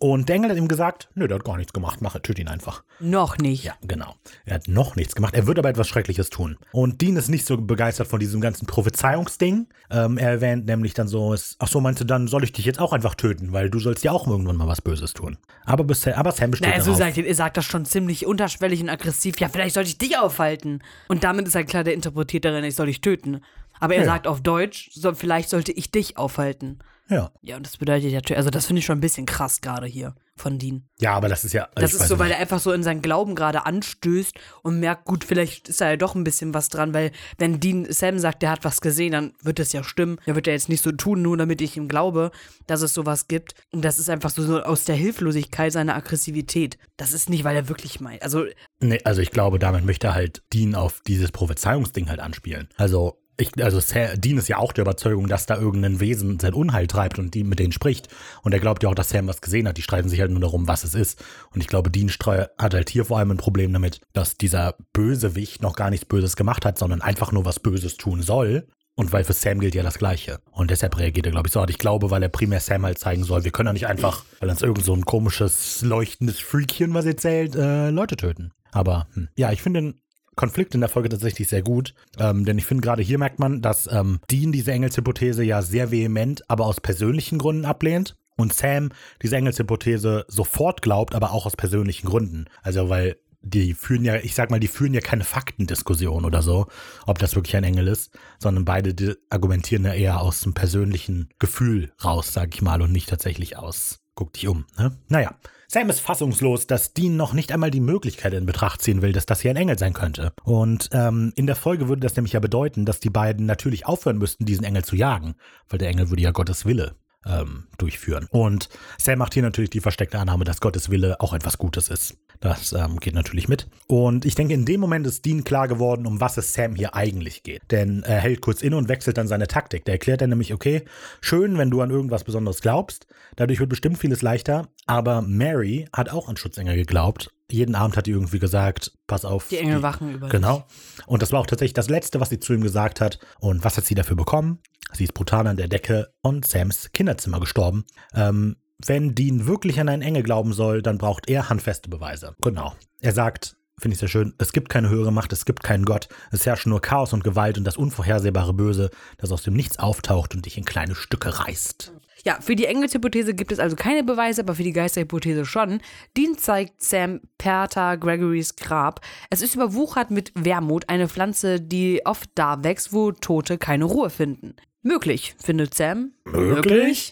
Und 0.00 0.28
der 0.28 0.36
Engel 0.36 0.50
hat 0.50 0.56
ihm 0.56 0.68
gesagt, 0.68 1.08
nö, 1.14 1.26
der 1.26 1.36
hat 1.38 1.44
gar 1.44 1.56
nichts 1.56 1.72
gemacht, 1.72 2.00
mach, 2.00 2.16
töte 2.20 2.40
ihn 2.40 2.48
einfach. 2.48 2.84
Noch 3.00 3.36
nicht. 3.38 3.64
Ja, 3.64 3.74
genau. 3.82 4.14
Er 4.44 4.56
hat 4.56 4.68
noch 4.68 4.94
nichts 4.96 5.14
gemacht. 5.16 5.34
Er 5.34 5.46
wird 5.46 5.58
aber 5.58 5.68
etwas 5.68 5.88
Schreckliches 5.88 6.30
tun. 6.30 6.56
Und 6.72 7.00
Dean 7.00 7.16
ist 7.16 7.28
nicht 7.28 7.46
so 7.46 7.56
begeistert 7.56 8.06
von 8.06 8.20
diesem 8.20 8.40
ganzen 8.40 8.66
Prophezeiungsding. 8.66 9.66
Ähm, 9.90 10.18
er 10.18 10.30
erwähnt 10.30 10.66
nämlich 10.66 10.94
dann 10.94 11.08
so, 11.08 11.34
ach 11.58 11.68
so, 11.68 11.80
meinst 11.80 12.00
du, 12.00 12.04
dann 12.04 12.28
soll 12.28 12.44
ich 12.44 12.52
dich 12.52 12.64
jetzt 12.64 12.78
auch 12.80 12.92
einfach 12.92 13.14
töten, 13.14 13.52
weil 13.52 13.70
du 13.70 13.78
sollst 13.80 14.04
ja 14.04 14.12
auch 14.12 14.26
irgendwann 14.28 14.56
mal 14.56 14.66
was 14.68 14.80
Böses 14.82 15.14
tun. 15.14 15.36
Aber, 15.64 15.84
bis, 15.84 16.06
aber 16.06 16.32
Sam 16.32 16.50
besteht 16.52 16.68
Naja, 16.68 16.80
so 16.80 16.86
darauf. 16.92 16.98
sagt 16.98 17.18
er, 17.18 17.26
er 17.26 17.34
sagt 17.34 17.56
das 17.56 17.64
schon 17.64 17.84
ziemlich 17.84 18.26
unterschwellig 18.26 18.80
und 18.82 18.88
aggressiv. 18.90 19.38
Ja, 19.40 19.48
vielleicht 19.48 19.74
sollte 19.74 19.88
ich 19.90 19.98
dich 19.98 20.18
aufhalten. 20.18 20.82
Und 21.08 21.24
damit 21.24 21.46
ist 21.48 21.54
halt 21.54 21.68
klar, 21.68 21.84
der 21.84 21.94
interpretiert 21.94 22.44
darin, 22.44 22.64
ich 22.64 22.74
soll 22.74 22.86
dich 22.86 23.00
töten. 23.00 23.40
Aber 23.80 23.94
er 23.94 24.00
Ja. 24.00 24.06
sagt 24.06 24.26
auf 24.26 24.40
Deutsch, 24.42 24.90
so, 24.92 25.12
vielleicht 25.14 25.50
sollte 25.50 25.72
ich 25.72 25.90
dich 25.90 26.16
aufhalten. 26.16 26.78
Ja. 27.08 27.30
Ja, 27.42 27.56
und 27.56 27.66
das 27.66 27.76
bedeutet 27.76 28.10
ja, 28.10 28.36
also 28.36 28.50
das 28.50 28.66
finde 28.66 28.80
ich 28.80 28.86
schon 28.86 28.98
ein 28.98 29.02
bisschen 29.02 29.26
krass 29.26 29.60
gerade 29.60 29.86
hier 29.86 30.14
von 30.36 30.58
Dean. 30.58 30.88
ja, 31.00 31.14
aber 31.14 31.28
das 31.28 31.44
ist 31.44 31.52
ja. 31.52 31.68
Das 31.74 31.92
ist 31.94 32.06
so, 32.06 32.18
weil 32.20 32.28
nicht. 32.28 32.36
er 32.36 32.40
einfach 32.42 32.60
so 32.60 32.72
in 32.72 32.84
seinen 32.84 33.02
Glauben 33.02 33.34
gerade 33.34 33.66
anstößt 33.66 34.38
und 34.62 34.78
merkt, 34.78 35.04
gut, 35.04 35.24
vielleicht 35.24 35.68
ist 35.68 35.80
da 35.80 35.90
ja 35.90 35.96
doch 35.96 36.14
ein 36.14 36.22
bisschen 36.22 36.54
was 36.54 36.68
dran, 36.68 36.94
weil 36.94 37.10
wenn 37.38 37.58
Dean 37.58 37.90
Sam 37.90 38.20
sagt, 38.20 38.42
der 38.42 38.52
hat 38.52 38.64
was 38.64 38.80
gesehen, 38.80 39.12
dann 39.12 39.34
wird 39.42 39.58
es 39.58 39.72
ja 39.72 39.82
stimmen. 39.82 40.18
Er 40.26 40.36
wird 40.36 40.46
ja 40.46 40.52
jetzt 40.52 40.68
nicht 40.68 40.82
so 40.82 40.92
tun, 40.92 41.22
nur 41.22 41.36
damit 41.36 41.60
ich 41.60 41.76
ihm 41.76 41.88
glaube, 41.88 42.30
dass 42.68 42.82
es 42.82 42.94
sowas 42.94 43.26
gibt. 43.26 43.54
Und 43.72 43.84
das 43.84 43.98
ist 43.98 44.08
einfach 44.10 44.30
so, 44.30 44.42
so 44.42 44.62
aus 44.62 44.84
der 44.84 44.94
Hilflosigkeit 44.94 45.72
seiner 45.72 45.96
Aggressivität. 45.96 46.78
Das 46.96 47.12
ist 47.12 47.28
nicht, 47.28 47.42
weil 47.42 47.56
er 47.56 47.68
wirklich 47.68 48.00
meint. 48.00 48.22
Also, 48.22 48.44
Nee, 48.80 49.00
also 49.04 49.20
ich 49.20 49.32
glaube, 49.32 49.58
damit 49.58 49.84
möchte 49.84 50.06
er 50.08 50.14
halt 50.14 50.42
Dean 50.52 50.76
auf 50.76 51.00
dieses 51.04 51.32
Prophezeiungsding 51.32 52.08
halt 52.08 52.20
anspielen. 52.20 52.68
Also, 52.76 53.18
ich, 53.40 53.52
also 53.62 53.80
Dean 54.16 54.36
ist 54.36 54.48
ja 54.48 54.58
auch 54.58 54.72
der 54.72 54.82
Überzeugung, 54.82 55.28
dass 55.28 55.46
da 55.46 55.56
irgendein 55.56 56.00
Wesen 56.00 56.40
sein 56.40 56.54
Unheil 56.54 56.88
treibt 56.88 57.18
und 57.18 57.34
die 57.34 57.44
mit 57.44 57.60
denen 57.60 57.72
spricht. 57.72 58.08
Und 58.42 58.52
er 58.52 58.58
glaubt 58.58 58.82
ja 58.82 58.88
auch, 58.88 58.94
dass 58.94 59.10
Sam 59.10 59.28
was 59.28 59.40
gesehen 59.40 59.68
hat. 59.68 59.76
Die 59.76 59.82
streiten 59.82 60.08
sich 60.08 60.20
halt 60.20 60.32
nur 60.32 60.40
darum, 60.40 60.66
was 60.66 60.82
es 60.82 60.94
ist. 60.94 61.22
Und 61.54 61.60
ich 61.60 61.68
glaube, 61.68 61.90
Dean 61.90 62.08
hat 62.10 62.74
halt 62.74 62.90
hier 62.90 63.04
vor 63.04 63.18
allem 63.18 63.30
ein 63.30 63.36
Problem 63.36 63.72
damit, 63.72 64.00
dass 64.12 64.36
dieser 64.36 64.74
Bösewicht 64.92 65.62
noch 65.62 65.76
gar 65.76 65.90
nichts 65.90 66.04
Böses 66.04 66.34
gemacht 66.34 66.64
hat, 66.64 66.78
sondern 66.78 67.00
einfach 67.00 67.30
nur 67.30 67.44
was 67.44 67.60
Böses 67.60 67.96
tun 67.96 68.22
soll. 68.22 68.66
Und 68.96 69.12
weil 69.12 69.22
für 69.22 69.32
Sam 69.32 69.60
gilt 69.60 69.76
ja 69.76 69.84
das 69.84 69.98
Gleiche. 69.98 70.40
Und 70.50 70.72
deshalb 70.72 70.98
reagiert 70.98 71.26
er, 71.26 71.30
glaube 71.30 71.46
ich, 71.46 71.52
so. 71.52 71.62
Und 71.62 71.70
ich 71.70 71.78
glaube, 71.78 72.10
weil 72.10 72.24
er 72.24 72.28
primär 72.28 72.58
Sam 72.58 72.84
halt 72.84 72.98
zeigen 72.98 73.22
soll, 73.22 73.44
wir 73.44 73.52
können 73.52 73.68
ja 73.68 73.72
nicht 73.72 73.86
einfach, 73.86 74.24
weil 74.40 74.50
uns 74.50 74.62
irgend 74.62 74.84
so 74.84 74.92
ein 74.92 75.04
komisches, 75.04 75.82
leuchtendes 75.82 76.40
Freakchen 76.40 76.92
was 76.94 77.06
erzählt, 77.06 77.54
äh, 77.54 77.90
Leute 77.90 78.16
töten. 78.16 78.50
Aber 78.72 79.06
hm. 79.14 79.28
ja, 79.36 79.52
ich 79.52 79.62
finde 79.62 79.82
den 79.82 80.00
Konflikt 80.38 80.74
in 80.74 80.80
der 80.80 80.88
Folge 80.88 81.10
tatsächlich 81.10 81.48
sehr 81.48 81.62
gut. 81.62 81.94
Ähm, 82.18 82.44
denn 82.44 82.56
ich 82.56 82.64
finde, 82.64 82.82
gerade 82.82 83.02
hier 83.02 83.18
merkt 83.18 83.38
man, 83.38 83.60
dass 83.60 83.90
ähm, 83.92 84.20
Dean 84.30 84.52
diese 84.52 84.72
Engelshypothese 84.72 85.42
ja 85.42 85.60
sehr 85.60 85.90
vehement, 85.90 86.48
aber 86.48 86.64
aus 86.64 86.80
persönlichen 86.80 87.38
Gründen 87.38 87.66
ablehnt. 87.66 88.16
Und 88.36 88.54
Sam 88.54 88.90
diese 89.20 89.36
Engelshypothese 89.36 90.24
sofort 90.28 90.80
glaubt, 90.80 91.16
aber 91.16 91.32
auch 91.32 91.44
aus 91.44 91.56
persönlichen 91.56 92.06
Gründen. 92.06 92.46
Also, 92.62 92.88
weil 92.88 93.16
die 93.42 93.74
führen 93.74 94.04
ja, 94.04 94.16
ich 94.16 94.34
sag 94.34 94.50
mal, 94.50 94.60
die 94.60 94.68
führen 94.68 94.94
ja 94.94 95.00
keine 95.00 95.24
Faktendiskussion 95.24 96.24
oder 96.24 96.42
so, 96.42 96.66
ob 97.06 97.18
das 97.18 97.34
wirklich 97.34 97.56
ein 97.56 97.64
Engel 97.64 97.88
ist, 97.88 98.16
sondern 98.38 98.64
beide 98.64 99.18
argumentieren 99.30 99.84
ja 99.84 99.92
eher 99.92 100.20
aus 100.20 100.42
dem 100.42 100.54
persönlichen 100.54 101.30
Gefühl 101.40 101.92
raus, 102.04 102.32
sag 102.32 102.54
ich 102.54 102.62
mal, 102.62 102.80
und 102.80 102.92
nicht 102.92 103.08
tatsächlich 103.08 103.56
aus, 103.56 104.00
guck 104.14 104.32
dich 104.32 104.46
um, 104.46 104.66
ne? 104.76 104.96
Naja. 105.08 105.34
Sam 105.70 105.90
ist 105.90 106.00
fassungslos, 106.00 106.66
dass 106.66 106.94
Dean 106.94 107.18
noch 107.18 107.34
nicht 107.34 107.52
einmal 107.52 107.70
die 107.70 107.82
Möglichkeit 107.82 108.32
in 108.32 108.46
Betracht 108.46 108.80
ziehen 108.80 109.02
will, 109.02 109.12
dass 109.12 109.26
das 109.26 109.42
hier 109.42 109.50
ein 109.50 109.56
Engel 109.56 109.78
sein 109.78 109.92
könnte. 109.92 110.32
Und 110.42 110.88
ähm, 110.92 111.30
in 111.36 111.46
der 111.46 111.56
Folge 111.56 111.88
würde 111.88 112.00
das 112.00 112.16
nämlich 112.16 112.32
ja 112.32 112.40
bedeuten, 112.40 112.86
dass 112.86 113.00
die 113.00 113.10
beiden 113.10 113.44
natürlich 113.44 113.84
aufhören 113.84 114.16
müssten, 114.16 114.46
diesen 114.46 114.64
Engel 114.64 114.82
zu 114.82 114.96
jagen, 114.96 115.34
weil 115.68 115.78
der 115.78 115.90
Engel 115.90 116.08
würde 116.08 116.22
ja 116.22 116.30
Gottes 116.30 116.64
Wille 116.64 116.94
ähm, 117.26 117.66
durchführen. 117.76 118.28
Und 118.30 118.70
Sam 118.96 119.18
macht 119.18 119.34
hier 119.34 119.42
natürlich 119.42 119.68
die 119.68 119.80
versteckte 119.80 120.18
Annahme, 120.18 120.44
dass 120.44 120.62
Gottes 120.62 120.88
Wille 120.88 121.20
auch 121.20 121.34
etwas 121.34 121.58
Gutes 121.58 121.90
ist. 121.90 122.16
Das 122.40 122.72
ähm, 122.72 123.00
geht 123.00 123.14
natürlich 123.14 123.48
mit. 123.48 123.68
Und 123.86 124.24
ich 124.24 124.34
denke, 124.34 124.54
in 124.54 124.64
dem 124.64 124.80
Moment 124.80 125.06
ist 125.06 125.24
Dean 125.24 125.44
klar 125.44 125.66
geworden, 125.66 126.06
um 126.06 126.20
was 126.20 126.36
es 126.36 126.52
Sam 126.52 126.74
hier 126.74 126.94
eigentlich 126.94 127.42
geht. 127.42 127.62
Denn 127.70 128.02
er 128.04 128.20
hält 128.20 128.40
kurz 128.40 128.62
inne 128.62 128.76
und 128.76 128.88
wechselt 128.88 129.18
dann 129.18 129.26
seine 129.26 129.48
Taktik. 129.48 129.84
Der 129.84 129.94
erklärt 129.94 130.20
dann 130.20 130.30
nämlich, 130.30 130.54
okay, 130.54 130.84
schön, 131.20 131.58
wenn 131.58 131.70
du 131.70 131.80
an 131.80 131.90
irgendwas 131.90 132.24
Besonderes 132.24 132.60
glaubst. 132.60 133.06
Dadurch 133.36 133.58
wird 133.58 133.70
bestimmt 133.70 133.98
vieles 133.98 134.22
leichter. 134.22 134.68
Aber 134.86 135.22
Mary 135.22 135.88
hat 135.92 136.10
auch 136.10 136.28
an 136.28 136.36
Schutzengel 136.36 136.76
geglaubt. 136.76 137.30
Jeden 137.50 137.74
Abend 137.74 137.96
hat 137.96 138.06
die 138.06 138.10
irgendwie 138.10 138.38
gesagt, 138.38 138.92
pass 139.06 139.24
auf. 139.24 139.48
die 139.48 139.56
Engel 139.56 139.82
wachen 139.82 140.12
über 140.12 140.28
Genau. 140.28 140.64
Und 141.06 141.22
das 141.22 141.32
war 141.32 141.40
auch 141.40 141.46
tatsächlich 141.46 141.74
das 141.74 141.88
Letzte, 141.88 142.20
was 142.20 142.28
sie 142.28 142.38
zu 142.38 142.52
ihm 142.52 142.62
gesagt 142.62 143.00
hat. 143.00 143.18
Und 143.40 143.64
was 143.64 143.76
hat 143.76 143.86
sie 143.86 143.94
dafür 143.94 144.16
bekommen? 144.16 144.58
Sie 144.92 145.04
ist 145.04 145.14
brutal 145.14 145.46
an 145.46 145.56
der 145.56 145.68
Decke 145.68 146.12
und 146.22 146.46
Sams 146.46 146.92
Kinderzimmer 146.92 147.40
gestorben. 147.40 147.84
Ähm, 148.14 148.56
wenn 148.84 149.14
Dean 149.14 149.46
wirklich 149.46 149.80
an 149.80 149.88
einen 149.88 150.02
Engel 150.02 150.22
glauben 150.22 150.52
soll, 150.52 150.82
dann 150.82 150.98
braucht 150.98 151.28
er 151.28 151.48
handfeste 151.48 151.88
Beweise. 151.88 152.36
Genau. 152.42 152.74
Er 153.00 153.12
sagt, 153.12 153.56
finde 153.78 153.94
ich 153.94 154.00
sehr 154.00 154.08
schön, 154.08 154.34
es 154.38 154.52
gibt 154.52 154.68
keine 154.68 154.88
höhere 154.88 155.12
Macht, 155.12 155.32
es 155.32 155.44
gibt 155.44 155.62
keinen 155.62 155.84
Gott, 155.84 156.08
es 156.30 156.46
herrschen 156.46 156.70
nur 156.70 156.80
Chaos 156.80 157.12
und 157.12 157.24
Gewalt 157.24 157.58
und 157.58 157.64
das 157.64 157.76
unvorhersehbare 157.76 158.54
Böse, 158.54 158.90
das 159.18 159.32
aus 159.32 159.42
dem 159.42 159.54
Nichts 159.54 159.78
auftaucht 159.78 160.34
und 160.34 160.46
dich 160.46 160.58
in 160.58 160.64
kleine 160.64 160.94
Stücke 160.94 161.38
reißt. 161.38 161.92
Ja, 162.24 162.40
für 162.40 162.56
die 162.56 162.66
Engelshypothese 162.66 163.32
gibt 163.32 163.52
es 163.52 163.60
also 163.60 163.76
keine 163.76 164.02
Beweise, 164.02 164.42
aber 164.42 164.56
für 164.56 164.64
die 164.64 164.72
Geisterhypothese 164.72 165.44
schon. 165.44 165.80
Dean 166.16 166.36
zeigt 166.36 166.82
Sam 166.82 167.20
Perta 167.38 167.94
Gregorys 167.94 168.56
Grab. 168.56 169.00
Es 169.30 169.40
ist 169.40 169.54
überwuchert 169.54 170.10
mit 170.10 170.32
Wermut, 170.34 170.88
eine 170.88 171.08
Pflanze, 171.08 171.60
die 171.60 172.04
oft 172.04 172.28
da 172.34 172.64
wächst, 172.64 172.92
wo 172.92 173.12
Tote 173.12 173.56
keine 173.56 173.84
Ruhe 173.84 174.10
finden. 174.10 174.56
Möglich, 174.88 175.34
findet 175.38 175.74
Sam. 175.74 176.12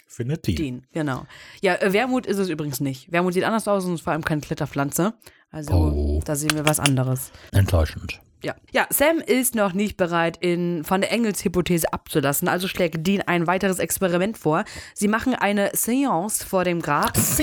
Findet 0.08 0.46
die. 0.46 0.54
Dean, 0.54 0.86
genau. 0.92 1.26
Ja, 1.60 1.74
äh, 1.74 1.92
Wermut 1.92 2.24
ist 2.24 2.38
es 2.38 2.48
übrigens 2.48 2.80
nicht. 2.80 3.12
Wermut 3.12 3.34
sieht 3.34 3.44
anders 3.44 3.68
aus 3.68 3.84
und 3.84 3.94
ist 3.94 4.00
vor 4.00 4.14
allem 4.14 4.24
keine 4.24 4.40
Kletterpflanze. 4.40 5.12
Also, 5.50 5.74
Oh. 5.74 6.22
da 6.24 6.36
sehen 6.36 6.54
wir 6.54 6.66
was 6.66 6.80
anderes. 6.80 7.30
Enttäuschend. 7.52 8.20
Ja. 8.42 8.54
ja, 8.72 8.86
Sam 8.90 9.18
ist 9.18 9.54
noch 9.54 9.72
nicht 9.74 9.96
bereit, 9.96 10.38
in, 10.40 10.84
von 10.84 11.00
der 11.02 11.10
Engelshypothese 11.12 11.92
abzulassen, 11.92 12.48
also 12.48 12.68
schlägt 12.68 13.06
Dean 13.06 13.22
ein 13.26 13.46
weiteres 13.46 13.78
Experiment 13.78 14.38
vor. 14.38 14.64
Sie 14.94 15.08
machen 15.08 15.34
eine 15.34 15.70
Seance 15.74 16.44
vor 16.46 16.64
dem 16.64 16.80
Grab. 16.80 17.16
Was 17.16 17.38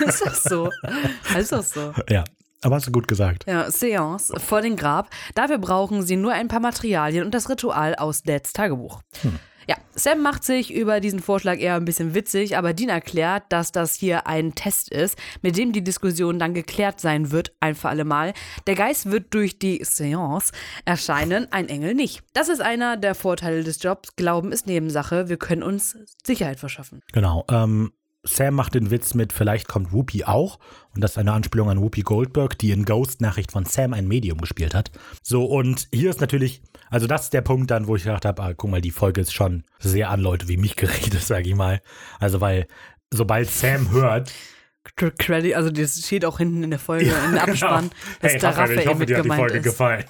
ist 0.00 0.26
das 0.26 0.42
so? 0.44 0.70
Ist 1.38 1.52
das 1.52 1.70
so? 1.70 1.92
Ja, 2.10 2.24
aber 2.62 2.76
hast 2.76 2.86
du 2.86 2.92
gut 2.92 3.08
gesagt. 3.08 3.44
Ja, 3.46 3.70
Seance 3.70 4.32
vor 4.38 4.60
dem 4.60 4.76
Grab. 4.76 5.10
Dafür 5.34 5.58
brauchen 5.58 6.02
sie 6.02 6.16
nur 6.16 6.32
ein 6.32 6.48
paar 6.48 6.60
Materialien 6.60 7.24
und 7.24 7.34
das 7.34 7.48
Ritual 7.48 7.94
aus 7.94 8.22
Dads 8.22 8.52
Tagebuch. 8.52 9.02
Ja, 9.68 9.74
Sam 9.96 10.22
macht 10.22 10.44
sich 10.44 10.72
über 10.72 11.00
diesen 11.00 11.18
Vorschlag 11.18 11.58
eher 11.58 11.74
ein 11.74 11.84
bisschen 11.84 12.14
witzig, 12.14 12.56
aber 12.56 12.72
Dean 12.72 12.88
erklärt, 12.88 13.44
dass 13.48 13.72
das 13.72 13.94
hier 13.94 14.28
ein 14.28 14.54
Test 14.54 14.92
ist, 14.92 15.18
mit 15.42 15.56
dem 15.56 15.72
die 15.72 15.82
Diskussion 15.82 16.38
dann 16.38 16.54
geklärt 16.54 17.00
sein 17.00 17.32
wird, 17.32 17.52
ein 17.58 17.74
für 17.74 17.88
alle 17.88 18.04
Mal. 18.04 18.32
Der 18.68 18.76
Geist 18.76 19.10
wird 19.10 19.34
durch 19.34 19.58
die 19.58 19.82
Seance 19.82 20.52
erscheinen, 20.84 21.50
ein 21.50 21.68
Engel 21.68 21.94
nicht. 21.94 22.22
Das 22.32 22.48
ist 22.48 22.60
einer 22.60 22.96
der 22.96 23.16
Vorteile 23.16 23.64
des 23.64 23.82
Jobs. 23.82 24.14
Glauben 24.14 24.52
ist 24.52 24.68
Nebensache. 24.68 25.28
Wir 25.28 25.36
können 25.36 25.64
uns 25.64 25.98
Sicherheit 26.24 26.60
verschaffen. 26.60 27.02
Genau. 27.12 27.44
Ähm, 27.50 27.92
Sam 28.26 28.54
macht 28.54 28.74
den 28.74 28.90
Witz 28.90 29.14
mit, 29.14 29.32
vielleicht 29.32 29.68
kommt 29.68 29.92
Whoopi 29.92 30.24
auch. 30.24 30.58
Und 30.94 31.02
das 31.02 31.12
ist 31.12 31.18
eine 31.18 31.32
Anspielung 31.32 31.70
an 31.70 31.80
Whoopi 31.80 32.02
Goldberg, 32.02 32.58
die 32.58 32.70
in 32.70 32.84
Ghost-Nachricht 32.84 33.52
von 33.52 33.64
Sam 33.64 33.92
ein 33.92 34.08
Medium 34.08 34.40
gespielt 34.40 34.74
hat. 34.74 34.90
So, 35.22 35.44
und 35.44 35.88
hier 35.92 36.10
ist 36.10 36.20
natürlich, 36.20 36.62
also 36.90 37.06
das 37.06 37.24
ist 37.24 37.32
der 37.32 37.42
Punkt 37.42 37.70
dann, 37.70 37.86
wo 37.86 37.96
ich 37.96 38.04
gedacht 38.04 38.24
habe, 38.24 38.42
ah, 38.42 38.54
guck 38.54 38.70
mal, 38.70 38.80
die 38.80 38.90
Folge 38.90 39.20
ist 39.20 39.32
schon 39.32 39.64
sehr 39.78 40.10
an 40.10 40.20
Leute 40.20 40.48
wie 40.48 40.56
mich 40.56 40.76
gerichtet, 40.76 41.22
sage 41.22 41.48
ich 41.48 41.54
mal. 41.54 41.80
Also, 42.18 42.40
weil 42.40 42.66
sobald 43.12 43.50
Sam 43.50 43.90
hört, 43.90 44.32
Credit, 44.94 45.54
also 45.54 45.70
das 45.70 45.98
steht 45.98 46.24
auch 46.24 46.38
hinten 46.38 46.62
in 46.62 46.70
der 46.70 46.78
Folge, 46.78 47.12
in 47.26 47.32
der 47.32 47.42
Abspann, 47.42 47.90
dass 48.20 48.32
Hey, 48.32 48.40
der 48.40 48.50
Raphael, 48.50 48.78
ich 48.78 48.86
hoffe, 48.86 48.98
mit 48.98 49.08
dir 49.08 49.18
hat 49.18 49.24
die 49.24 49.30
Folge 49.30 49.58
ist. 49.58 49.64
gefallen. 49.64 50.04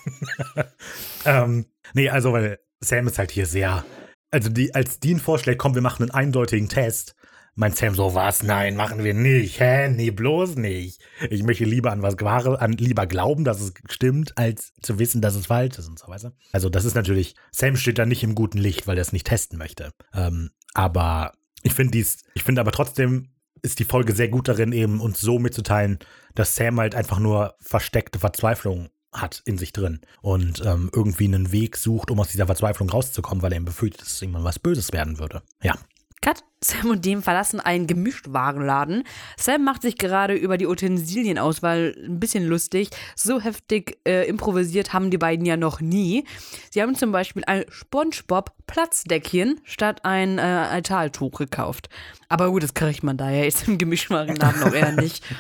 ähm, 1.25 1.67
nee, 1.95 2.11
also, 2.11 2.33
weil 2.33 2.59
Sam 2.81 3.07
ist 3.07 3.19
halt 3.19 3.31
hier 3.31 3.47
sehr. 3.47 3.85
Also, 4.31 4.51
die, 4.51 4.75
als 4.75 5.01
Dean 5.01 5.19
vorschlägt, 5.19 5.59
komm, 5.59 5.75
wir 5.75 5.83
machen 5.83 6.03
einen 6.03 6.11
eindeutigen 6.11 6.69
Test, 6.69 7.15
meint 7.57 7.77
Sam 7.77 7.95
so, 7.95 8.15
was? 8.15 8.43
Nein, 8.43 8.77
machen 8.77 9.03
wir 9.03 9.15
nicht. 9.15 9.59
Hä? 9.59 9.89
Nee, 9.89 10.11
bloß 10.11 10.57
nicht. 10.57 11.01
Ich 11.31 11.43
möchte 11.43 11.65
lieber 11.65 11.91
an 11.91 12.03
was 12.03 12.15
Wahres, 12.21 12.59
an 12.59 12.73
lieber 12.73 13.07
glauben, 13.07 13.45
dass 13.45 13.61
es 13.61 13.75
stimmt, 13.89 14.39
als 14.39 14.73
zu 14.83 14.99
wissen, 14.99 15.21
dass 15.21 15.35
es 15.35 15.47
falsch 15.47 15.79
ist 15.79 15.89
und 15.89 15.99
so 15.99 16.07
weiter. 16.09 16.33
Also, 16.53 16.69
das 16.69 16.85
ist 16.85 16.95
natürlich, 16.95 17.35
Sam 17.51 17.77
steht 17.77 17.99
da 17.99 18.07
nicht 18.07 18.23
im 18.23 18.35
guten 18.35 18.59
Licht, 18.59 18.87
weil 18.87 18.99
er 18.99 19.03
es 19.03 19.13
nicht 19.13 19.27
testen 19.27 19.59
möchte. 19.59 19.93
Ähm, 20.15 20.51
aber 20.75 21.33
ich 21.63 21.75
finde 21.75 21.93
dies, 21.93 22.19
ich 22.35 22.45
finde 22.45 22.61
aber 22.61 22.73
trotzdem 22.73 23.31
ist 23.63 23.79
die 23.79 23.85
Folge 23.85 24.15
sehr 24.15 24.29
gut 24.29 24.49
darin, 24.49 24.73
eben 24.73 25.01
uns 25.01 25.21
so 25.21 25.39
mitzuteilen, 25.39 25.99
dass 26.35 26.55
Sam 26.55 26.79
halt 26.79 26.95
einfach 26.95 27.19
nur 27.19 27.57
versteckte 27.61 28.19
Verzweiflung 28.19 28.91
hat 29.13 29.43
in 29.47 29.57
sich 29.57 29.73
drin 29.73 30.01
und 30.21 30.63
ähm, 30.65 30.91
irgendwie 30.95 31.25
einen 31.25 31.51
Weg 31.51 31.77
sucht, 31.77 32.11
um 32.11 32.21
aus 32.21 32.29
dieser 32.29 32.47
Verzweiflung 32.47 32.91
rauszukommen, 32.91 33.43
weil 33.43 33.53
er 33.53 33.57
eben 33.57 33.65
befürchtet, 33.65 34.03
dass 34.03 34.21
irgendwann 34.21 34.45
was 34.45 34.59
Böses 34.59 34.93
werden 34.93 35.19
würde. 35.19 35.43
Ja. 35.63 35.75
Cut. 36.23 36.43
Sam 36.65 36.91
und 36.91 37.05
Dean 37.05 37.23
verlassen 37.23 37.61
einen 37.61 37.87
Gemischtwarenladen. 37.87 39.05
Sam 39.37 39.63
macht 39.63 39.83
sich 39.83 39.99
gerade 39.99 40.35
über 40.35 40.57
die 40.57 40.67
Utensilienauswahl 40.67 41.95
ein 42.05 42.19
bisschen 42.19 42.47
lustig. 42.47 42.89
So 43.15 43.41
heftig 43.41 43.99
äh, 44.09 44.27
improvisiert 44.27 44.93
haben 44.93 45.11
die 45.11 45.19
beiden 45.19 45.45
ja 45.45 45.57
noch 45.57 45.81
nie. 45.81 46.25
Sie 46.71 46.83
haben 46.83 46.95
zum 46.97 47.13
Beispiel 47.13 47.45
ein 47.47 47.65
SpongeBob-Platzdeckchen 47.69 49.61
statt 49.65 50.05
ein 50.05 50.39
äh, 50.39 50.43
Altaltuch 50.43 51.39
gekauft. 51.39 51.89
Aber 52.29 52.51
gut, 52.51 52.63
das 52.63 52.75
kriegt 52.75 53.03
man 53.03 53.17
da 53.17 53.31
ja 53.31 53.45
jetzt 53.45 53.69
im 53.69 53.79
Gemischtwarenladen 53.79 54.63
auch 54.63 54.73
eher 54.73 54.93
nicht. 54.93 55.23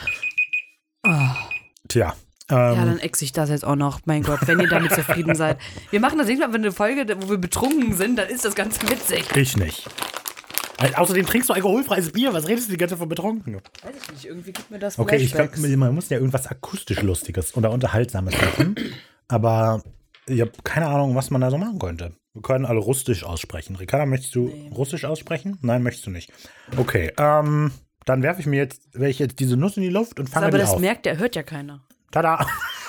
Tja. 1.88 2.14
Ja, 2.50 2.72
Ähm, 2.72 2.76
dann 2.76 2.98
ex 3.00 3.22
ich 3.22 3.32
das 3.32 3.50
jetzt 3.50 3.64
auch 3.64 3.74
noch. 3.74 4.00
Mein 4.04 4.22
Gott, 4.22 4.40
wenn 4.46 4.60
ihr 4.60 4.68
damit 4.68 4.92
zufrieden 4.92 5.34
seid. 5.34 5.58
Wir 5.90 6.00
machen 6.00 6.18
das 6.18 6.28
nächste 6.28 6.46
Mal, 6.46 6.52
wenn 6.54 6.62
eine 6.62 6.72
Folge, 6.72 7.06
wo 7.20 7.30
wir 7.30 7.38
betrunken 7.38 7.94
sind, 7.94 8.16
dann 8.16 8.28
ist 8.28 8.44
das 8.44 8.54
ganz 8.54 8.80
witzig. 8.82 9.24
ich 9.34 9.56
nicht. 9.56 9.88
Äh, 10.78 10.94
außerdem 10.94 11.26
trinkst 11.26 11.48
du 11.48 11.54
alkoholfreies 11.54 12.12
Bier. 12.12 12.32
Was 12.34 12.48
redest 12.48 12.68
du 12.68 12.72
die 12.72 12.78
ganze 12.78 12.94
Zeit 12.94 12.98
von 12.98 13.08
betrunken? 13.08 13.54
Weiß 13.54 13.94
ich 14.02 14.12
nicht, 14.12 14.24
irgendwie 14.26 14.52
gibt 14.52 14.70
mir 14.70 14.78
das 14.78 14.98
Okay, 14.98 15.16
ich 15.16 15.32
glaube, 15.32 15.56
man 15.76 15.94
muss 15.94 16.08
ja 16.10 16.18
irgendwas 16.18 16.46
akustisch 16.46 17.02
Lustiges 17.02 17.56
oder 17.56 17.70
Unterhaltsames 17.70 18.34
machen. 18.34 18.76
Aber 19.28 19.82
ich 20.26 20.40
habe 20.40 20.52
keine 20.64 20.88
Ahnung, 20.88 21.14
was 21.14 21.30
man 21.30 21.40
da 21.40 21.50
so 21.50 21.58
machen 21.58 21.78
könnte. 21.78 22.12
Wir 22.34 22.42
können 22.42 22.66
alle 22.66 22.80
russisch 22.80 23.24
aussprechen. 23.24 23.76
Ricarda, 23.76 24.04
möchtest 24.04 24.34
du 24.34 24.52
russisch 24.74 25.06
aussprechen? 25.06 25.58
Nein, 25.62 25.82
möchtest 25.82 26.06
du 26.06 26.10
nicht. 26.10 26.30
Okay, 26.76 27.10
ähm, 27.18 27.72
dann 28.04 28.22
werfe 28.22 28.40
ich 28.40 28.46
mir 28.46 28.56
jetzt, 28.56 28.92
werfe 28.92 29.08
ich 29.08 29.18
jetzt 29.18 29.40
diese 29.40 29.56
Nuss 29.56 29.78
in 29.78 29.82
die 29.82 29.88
Luft 29.88 30.20
und 30.20 30.28
fange 30.28 30.46
Aber 30.46 30.58
die 30.58 30.62
das 30.62 30.74
auf. 30.74 30.80
merkt 30.80 31.06
der, 31.06 31.18
hört 31.18 31.34
ja 31.34 31.42
keiner. 31.42 31.82
Tada! 32.10 32.46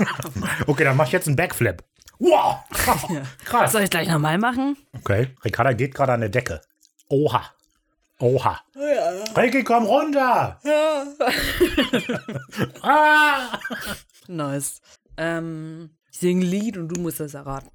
okay, 0.68 0.84
dann 0.84 0.98
mache 0.98 1.08
ich 1.08 1.14
jetzt 1.14 1.28
einen 1.28 1.38
Backflip. 1.38 1.84
Wow! 2.20 2.58
Krass. 3.46 3.72
Soll 3.72 3.84
ich 3.84 3.90
gleich 3.90 4.10
nochmal 4.10 4.38
machen? 4.38 4.76
Okay, 5.00 5.30
Ricarda 5.46 5.72
geht 5.74 5.96
gerade 5.96 6.14
an 6.14 6.20
der 6.20 6.30
Decke. 6.30 6.62
Oha. 7.10 7.44
Oha. 8.20 8.60
Ricky, 9.36 9.64
komm 9.64 9.86
runter! 9.86 10.60
ah! 12.82 13.60
Nice. 14.28 14.82
Ähm, 15.18 15.92
ich 16.12 16.18
singe 16.20 16.46
ein 16.46 16.50
Lied 16.50 16.78
und 16.78 16.88
du 16.90 17.00
musst 17.00 17.20
das 17.20 17.34
erraten. 17.36 17.70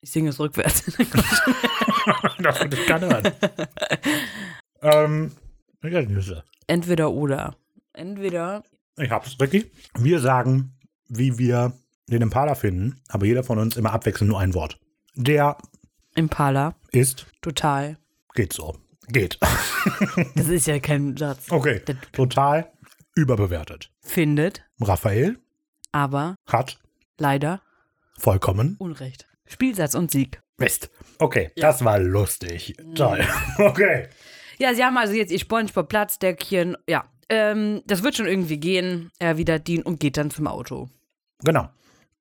Ich 0.00 0.10
singe 0.10 0.30
es 0.30 0.40
rückwärts. 0.40 0.84
das 2.38 2.60
würde 2.60 2.76
ich 2.76 2.86
gerne 2.86 3.08
hören. 3.08 3.32
ähm, 4.82 5.32
ja, 5.82 6.02
Nüsse. 6.02 6.44
Entweder 6.66 7.10
oder. 7.12 7.54
Entweder. 7.92 8.64
Ich 8.96 9.10
hab's, 9.10 9.36
Ricky. 9.40 9.70
Wir 9.98 10.20
sagen, 10.20 10.76
wie 11.08 11.38
wir 11.38 11.72
den 12.08 12.22
Impala 12.22 12.54
finden, 12.54 13.00
aber 13.08 13.26
jeder 13.26 13.44
von 13.44 13.58
uns 13.58 13.76
immer 13.76 13.92
abwechselnd 13.92 14.30
nur 14.30 14.40
ein 14.40 14.54
Wort. 14.54 14.80
Der 15.14 15.56
Impala. 16.14 16.74
ist, 16.90 17.26
Total. 17.40 17.96
geht 18.34 18.52
so. 18.52 18.76
Geht. 19.12 19.38
Das 20.36 20.48
ist 20.48 20.66
ja 20.66 20.78
kein 20.78 21.16
Satz. 21.16 21.50
Okay. 21.50 21.80
Der 21.86 22.00
Total 22.12 22.70
überbewertet. 23.14 23.90
findet, 24.02 24.62
Raphael 24.80 25.38
aber 25.92 26.36
hat 26.46 26.78
leider 27.18 27.60
vollkommen 28.18 28.76
Unrecht. 28.78 29.26
Spielsatz 29.46 29.94
und 29.94 30.10
Sieg. 30.12 30.40
Mist. 30.58 30.90
Okay, 31.18 31.50
das 31.56 31.84
war 31.84 31.98
lustig. 31.98 32.74
Toll. 32.94 33.24
Okay. 33.58 34.08
Ja, 34.58 34.74
sie 34.74 34.84
haben 34.84 34.96
also 34.98 35.14
jetzt 35.14 35.32
ihr 35.32 35.38
Spongebob-Platzdeckchen. 35.40 36.76
Ja, 36.88 37.04
ähm, 37.30 37.82
das 37.86 38.02
wird 38.04 38.14
schon 38.16 38.26
irgendwie 38.26 38.58
gehen, 38.58 39.10
erwidert 39.18 39.66
Dean 39.66 39.82
und 39.82 39.98
geht 40.00 40.16
dann 40.18 40.30
zum 40.30 40.46
Auto. 40.46 40.88
Genau. 41.42 41.68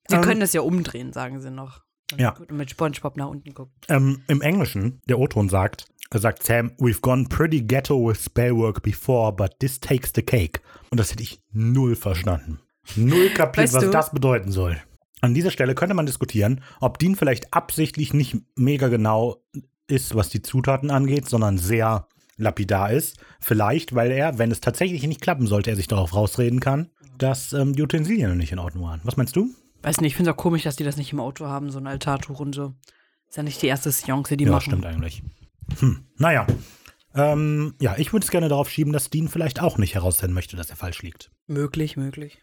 Sie 0.08 0.16
Ähm, 0.16 0.22
können 0.22 0.40
das 0.40 0.54
ja 0.54 0.62
umdrehen, 0.62 1.12
sagen 1.14 1.42
sie 1.42 1.52
noch. 1.52 1.82
Ja. 2.18 2.32
Und 2.38 2.52
mit 2.54 2.72
Spongebob 2.72 3.18
nach 3.18 3.28
unten 3.28 3.54
guckt. 3.54 3.74
Ähm, 3.90 4.24
Im 4.28 4.42
Englischen, 4.42 5.02
der 5.08 5.20
O-Ton 5.20 5.50
sagt, 5.50 5.86
er 5.99 5.99
sagt 6.18 6.44
Sam, 6.44 6.72
we've 6.80 7.02
gone 7.02 7.28
pretty 7.30 7.62
ghetto 7.62 7.96
with 8.10 8.20
spellwork 8.24 8.82
before, 8.82 9.32
but 9.32 9.60
this 9.60 9.80
takes 9.80 10.12
the 10.16 10.24
cake. 10.24 10.60
Und 10.90 11.00
das 11.00 11.12
hätte 11.12 11.22
ich 11.22 11.40
null 11.52 11.96
verstanden. 11.96 12.60
Null 12.96 13.30
kapiert, 13.30 13.66
Weißt 13.66 13.74
was 13.76 13.84
du- 13.84 13.92
das 13.92 14.12
bedeuten 14.12 14.52
soll. 14.52 14.78
An 15.22 15.34
dieser 15.34 15.52
Stelle 15.52 15.76
könnte 15.76 15.94
man 15.94 16.06
diskutieren, 16.06 16.62
ob 16.80 16.98
Dean 16.98 17.16
vielleicht 17.16 17.54
absichtlich 17.54 18.14
nicht 18.14 18.38
mega 18.56 18.88
genau 18.88 19.44
ist, 19.88 20.16
was 20.16 20.30
die 20.30 20.42
Zutaten 20.42 20.90
angeht, 20.92 21.28
sondern 21.28 21.58
sehr 21.58 22.08
lapidar 22.38 22.92
ist. 22.92 23.18
Vielleicht, 23.42 23.94
weil 23.94 24.12
er, 24.12 24.38
wenn 24.40 24.50
es 24.50 24.62
tatsächlich 24.62 25.06
nicht 25.06 25.20
klappen 25.22 25.46
sollte, 25.46 25.70
er 25.72 25.76
sich 25.76 25.88
darauf 25.88 26.16
rausreden 26.16 26.60
kann, 26.62 26.90
dass 27.18 27.52
ähm, 27.54 27.74
die 27.76 27.84
Utensilien 27.84 28.38
nicht 28.38 28.54
in 28.54 28.60
Ordnung 28.60 28.86
waren. 28.86 29.02
Was 29.04 29.18
meinst 29.18 29.36
du? 29.36 29.50
Weiß 29.82 30.00
nicht, 30.00 30.12
ich 30.12 30.16
finde 30.16 30.32
es 30.32 30.36
auch 30.36 30.42
komisch, 30.42 30.64
dass 30.64 30.78
die 30.78 30.86
das 30.86 30.96
nicht 30.98 31.12
im 31.12 31.20
Auto 31.20 31.46
haben, 31.48 31.70
so 31.70 31.80
ein 31.80 31.88
Altartuch 31.88 32.40
und 32.40 32.56
so. 32.56 32.74
Ist 33.28 33.36
ja 33.38 33.44
nicht 33.44 33.62
die 33.62 33.68
erste 33.68 33.92
Seance, 33.92 34.38
die 34.38 34.46
ja, 34.46 34.52
machen. 34.52 34.62
stimmt 34.72 34.86
eigentlich. 34.86 35.22
Hm, 35.80 36.06
naja. 36.18 36.48
Ähm, 37.16 37.74
ja, 37.82 37.96
ich 37.98 38.14
würde 38.14 38.24
es 38.24 38.32
gerne 38.32 38.50
darauf 38.50 38.70
schieben, 38.70 38.94
dass 38.94 39.10
Dean 39.10 39.28
vielleicht 39.28 39.62
auch 39.62 39.78
nicht 39.78 39.96
herausfinden 39.96 40.34
möchte, 40.34 40.56
dass 40.56 40.70
er 40.70 40.76
falsch 40.76 41.02
liegt. 41.02 41.32
Möglich, 41.48 41.98
möglich. 41.98 42.40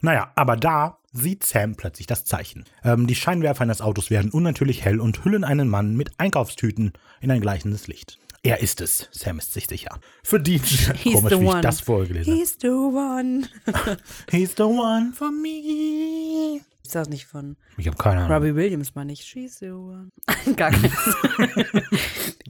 Naja, 0.00 0.32
aber 0.36 0.56
da 0.56 0.98
sieht 1.12 1.44
Sam 1.44 1.76
plötzlich 1.76 2.06
das 2.06 2.24
Zeichen. 2.24 2.64
Ähm, 2.84 3.06
die 3.06 3.14
Scheinwerfer 3.14 3.62
eines 3.62 3.80
Autos 3.80 4.10
werden 4.10 4.30
unnatürlich 4.30 4.84
hell 4.84 5.00
und 5.00 5.24
hüllen 5.24 5.44
einen 5.44 5.68
Mann 5.68 5.96
mit 5.96 6.18
Einkaufstüten 6.18 6.92
in 7.20 7.30
ein 7.30 7.40
gleichendes 7.40 7.86
Licht. 7.86 8.18
Er 8.46 8.60
ist 8.60 8.82
es. 8.82 9.08
Sam 9.10 9.38
ist 9.38 9.54
sich 9.54 9.66
sicher. 9.66 9.98
Verdient. 10.22 10.66
He's 11.02 11.14
Komisch, 11.14 11.32
the 11.32 11.40
wie 11.40 11.48
ich 11.48 11.60
das 11.62 11.80
vorgelesen 11.80 12.32
habe. 12.34 12.40
He's 12.42 12.56
the 12.60 12.68
one. 12.68 13.48
He's 14.30 14.54
the 14.54 14.64
one 14.64 15.12
for 15.14 15.30
me. 15.32 16.60
Ist 16.84 16.94
das 16.94 17.08
nicht 17.08 17.24
von 17.24 17.56
Ich 17.78 17.86
habe 17.86 17.96
keine 17.96 18.20
Ahnung. 18.20 18.32
Robbie 18.32 18.54
Williams, 18.54 18.94
meine 18.94 19.14
ich. 19.14 19.24
She's 19.24 19.58
the 19.60 19.70
one. 19.70 20.10
Gar 20.56 20.72
keins. 20.72 21.16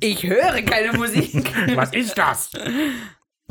ich 0.01 0.25
höre 0.25 0.63
keine 0.63 0.99
Musik. 0.99 1.53
Was 1.77 1.93
ist 1.93 2.19
das? 2.19 2.51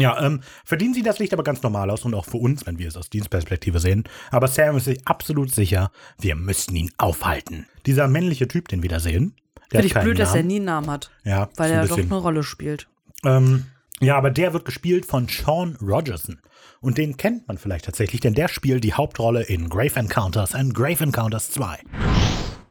Ja, 0.02 0.22
ähm, 0.26 0.42
verdienen 0.66 0.94
sie 0.94 1.02
das 1.02 1.20
Licht 1.20 1.32
aber 1.32 1.44
ganz 1.44 1.64
normal 1.64 1.90
aus 1.92 2.04
und 2.04 2.14
auch 2.14 2.26
für 2.26 2.38
uns, 2.38 2.66
wenn 2.66 2.78
wir 2.78 2.90
es 2.90 2.98
aus 2.98 3.10
Dienstperspektive 3.10 3.80
sehen. 3.80 4.04
Aber 4.32 4.50
Sam 4.50 4.76
ist 4.76 4.86
sich 4.86 5.08
absolut 5.08 5.54
sicher, 5.56 5.92
wir 6.20 6.36
müssen 6.36 6.76
ihn 6.76 6.92
aufhalten. 6.98 7.68
Dieser 7.86 8.10
männliche 8.10 8.50
Typ, 8.50 8.68
den 8.68 8.84
wir 8.84 8.90
da 8.90 9.00
sehen, 9.00 9.38
Finde 9.82 9.88
ich 9.88 9.94
blöd, 9.94 10.20
dass 10.20 10.30
er 10.30 10.38
Namen. 10.38 10.48
nie 10.48 10.56
einen 10.58 10.66
Namen 10.66 10.90
hat. 10.90 11.12
Ja, 11.24 11.50
Weil 11.56 11.72
er 11.72 11.88
doch 11.88 11.98
eine 11.98 12.16
Rolle 12.16 12.44
spielt. 12.44 12.88
Ähm, 13.26 13.66
ja, 14.00 14.18
aber 14.18 14.32
der 14.32 14.54
wird 14.54 14.66
gespielt 14.66 15.06
von 15.06 15.28
Sean 15.28 15.78
Rogerson. 15.82 16.40
Und 16.82 16.98
den 16.98 17.16
kennt 17.18 17.48
man 17.48 17.58
vielleicht 17.58 17.86
tatsächlich, 17.86 18.22
denn 18.22 18.34
der 18.34 18.50
spielt 18.50 18.84
die 18.84 18.94
Hauptrolle 18.94 19.44
in 19.44 19.70
Grave 19.70 19.96
Encounters 19.96 20.54
und 20.54 20.74
Grave 20.74 21.04
Encounters 21.04 21.52
2. 21.52 21.80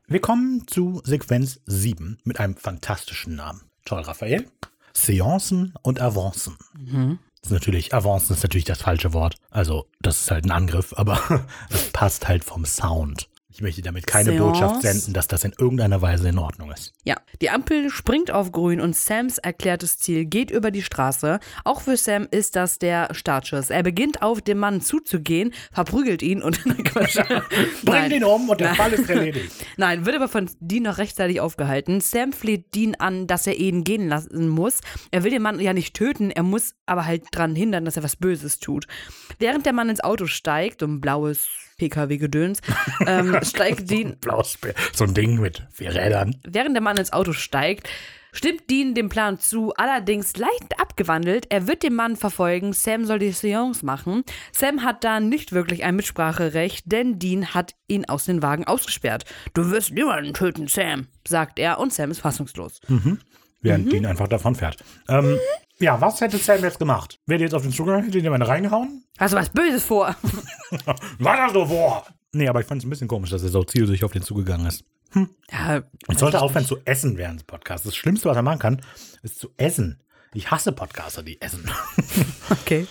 Wir 0.06 0.20
kommen 0.20 0.66
zu 0.66 1.00
Sequenz 1.04 1.60
7 1.64 2.18
mit 2.24 2.38
einem 2.38 2.56
fantastischen 2.56 3.36
Namen. 3.36 3.62
Toll, 3.84 4.02
Raphael. 4.02 4.46
Seancen 4.92 5.72
und 5.82 6.00
Avancen. 6.00 6.56
Das 7.40 7.50
ist 7.50 7.52
natürlich, 7.52 7.94
Avancen 7.94 8.36
ist 8.36 8.42
natürlich 8.42 8.66
das 8.66 8.82
falsche 8.82 9.14
Wort. 9.14 9.36
Also, 9.50 9.86
das 10.00 10.20
ist 10.20 10.30
halt 10.30 10.44
ein 10.44 10.50
Angriff, 10.50 10.92
aber 10.96 11.46
es 11.70 11.90
passt 11.92 12.28
halt 12.28 12.44
vom 12.44 12.66
Sound. 12.66 13.28
Ich 13.54 13.60
möchte 13.60 13.82
damit 13.82 14.06
keine 14.06 14.30
Seance. 14.30 14.42
Botschaft 14.42 14.80
senden, 14.80 15.12
dass 15.12 15.28
das 15.28 15.44
in 15.44 15.52
irgendeiner 15.58 16.00
Weise 16.00 16.26
in 16.26 16.38
Ordnung 16.38 16.72
ist. 16.72 16.94
Ja, 17.04 17.16
die 17.42 17.50
Ampel 17.50 17.90
springt 17.90 18.30
auf 18.30 18.50
grün 18.50 18.80
und 18.80 18.96
Sams 18.96 19.36
erklärtes 19.36 19.98
Ziel 19.98 20.24
geht 20.24 20.50
über 20.50 20.70
die 20.70 20.80
Straße. 20.80 21.38
Auch 21.64 21.82
für 21.82 21.98
Sam 21.98 22.26
ist 22.30 22.56
das 22.56 22.78
der 22.78 23.12
Startschuss. 23.12 23.68
Er 23.68 23.82
beginnt 23.82 24.22
auf 24.22 24.40
den 24.40 24.58
Mann 24.58 24.80
zuzugehen, 24.80 25.52
verprügelt 25.70 26.22
ihn 26.22 26.42
und 26.42 26.64
Quatsch. 26.84 27.16
Bring 27.84 27.84
Nein. 27.84 28.10
den 28.10 28.24
um 28.24 28.48
und 28.48 28.58
der 28.58 28.68
Nein. 28.68 28.76
Fall 28.76 28.92
ist 28.94 29.10
erledigt. 29.10 29.52
Nein, 29.76 30.06
wird 30.06 30.16
aber 30.16 30.28
von 30.28 30.48
Dean 30.60 30.84
noch 30.84 30.96
rechtzeitig 30.96 31.40
aufgehalten. 31.40 32.00
Sam 32.00 32.32
fleht 32.32 32.74
Dean 32.74 32.94
an, 32.94 33.26
dass 33.26 33.46
er 33.46 33.56
ihn 33.56 33.84
gehen 33.84 34.08
lassen 34.08 34.48
muss. 34.48 34.80
Er 35.10 35.24
will 35.24 35.30
den 35.30 35.42
Mann 35.42 35.60
ja 35.60 35.74
nicht 35.74 35.94
töten, 35.94 36.30
er 36.30 36.42
muss 36.42 36.74
aber 36.86 37.04
halt 37.04 37.24
dran 37.32 37.54
hindern, 37.54 37.84
dass 37.84 37.98
er 37.98 38.02
was 38.02 38.16
Böses 38.16 38.60
tut. 38.60 38.86
Während 39.38 39.66
der 39.66 39.74
Mann 39.74 39.90
ins 39.90 40.00
Auto 40.02 40.26
steigt, 40.26 40.82
um 40.82 41.02
blaues 41.02 41.48
PKW-Gedöns, 41.82 42.60
ähm, 43.06 43.38
steigt 43.42 43.90
Dean. 43.90 44.16
So 44.92 45.04
ein 45.04 45.14
Ding 45.14 45.40
mit 45.40 45.62
vier 45.72 45.94
Rädern. 45.94 46.36
Während 46.44 46.76
der 46.76 46.82
Mann 46.82 46.96
ins 46.96 47.12
Auto 47.12 47.32
steigt, 47.32 47.88
stimmt 48.32 48.70
Dean 48.70 48.94
dem 48.94 49.08
Plan 49.08 49.40
zu, 49.40 49.74
allerdings 49.74 50.36
leicht 50.36 50.78
abgewandelt. 50.80 51.46
Er 51.50 51.66
wird 51.66 51.82
den 51.82 51.94
Mann 51.94 52.16
verfolgen, 52.16 52.72
Sam 52.72 53.04
soll 53.04 53.18
die 53.18 53.32
Seance 53.32 53.84
machen. 53.84 54.22
Sam 54.52 54.84
hat 54.84 55.02
da 55.02 55.18
nicht 55.18 55.52
wirklich 55.52 55.82
ein 55.84 55.96
Mitspracherecht, 55.96 56.84
denn 56.90 57.18
Dean 57.18 57.52
hat 57.52 57.74
ihn 57.88 58.04
aus 58.04 58.26
den 58.26 58.42
Wagen 58.42 58.64
ausgesperrt. 58.64 59.24
Du 59.54 59.70
wirst 59.70 59.90
niemanden 59.92 60.34
töten, 60.34 60.68
Sam, 60.68 61.08
sagt 61.26 61.58
er 61.58 61.80
und 61.80 61.92
Sam 61.92 62.12
ist 62.12 62.20
fassungslos. 62.20 62.80
Während 63.62 63.86
Mhm. 63.86 63.90
Dean 63.90 64.06
einfach 64.06 64.28
davon 64.28 64.54
fährt. 64.54 64.76
Ähm, 65.08 65.38
ja, 65.78 66.00
was 66.00 66.20
hätte 66.20 66.38
Sam 66.38 66.62
jetzt 66.62 66.78
gemacht? 66.78 67.18
Wäre 67.26 67.38
die 67.38 67.44
jetzt 67.44 67.54
auf 67.54 67.62
den 67.62 67.72
Zugang, 67.72 68.04
hätte 68.04 68.18
eine 68.34 68.46
reingehauen? 68.46 69.04
Hast 69.18 69.32
du 69.34 69.38
was 69.38 69.48
Böses 69.48 69.84
vor? 69.84 70.14
Was 71.18 71.38
hast 71.38 71.54
du 71.54 71.66
vor? 71.66 72.06
Nee, 72.32 72.48
aber 72.48 72.60
ich 72.60 72.66
fand 72.66 72.80
es 72.82 72.86
ein 72.86 72.90
bisschen 72.90 73.08
komisch, 73.08 73.30
dass 73.30 73.42
er 73.42 73.48
so 73.48 73.62
zielsicher 73.64 74.06
auf 74.06 74.12
den 74.12 74.22
zugegangen 74.22 74.66
ist. 74.66 74.84
Ja, 75.50 75.82
Ich 76.08 76.18
sollte 76.18 76.40
aufhören 76.40 76.64
zu 76.64 76.78
essen 76.86 77.18
während 77.18 77.40
des 77.40 77.44
Podcasts. 77.44 77.84
Das 77.84 77.94
Schlimmste, 77.96 78.28
was 78.30 78.36
er 78.36 78.42
machen 78.42 78.58
kann, 78.60 78.80
ist 79.22 79.38
zu 79.38 79.50
essen. 79.58 80.00
Ich 80.32 80.50
hasse 80.50 80.72
Podcaster, 80.72 81.22
die 81.22 81.38
essen. 81.42 81.70
okay. 82.50 82.86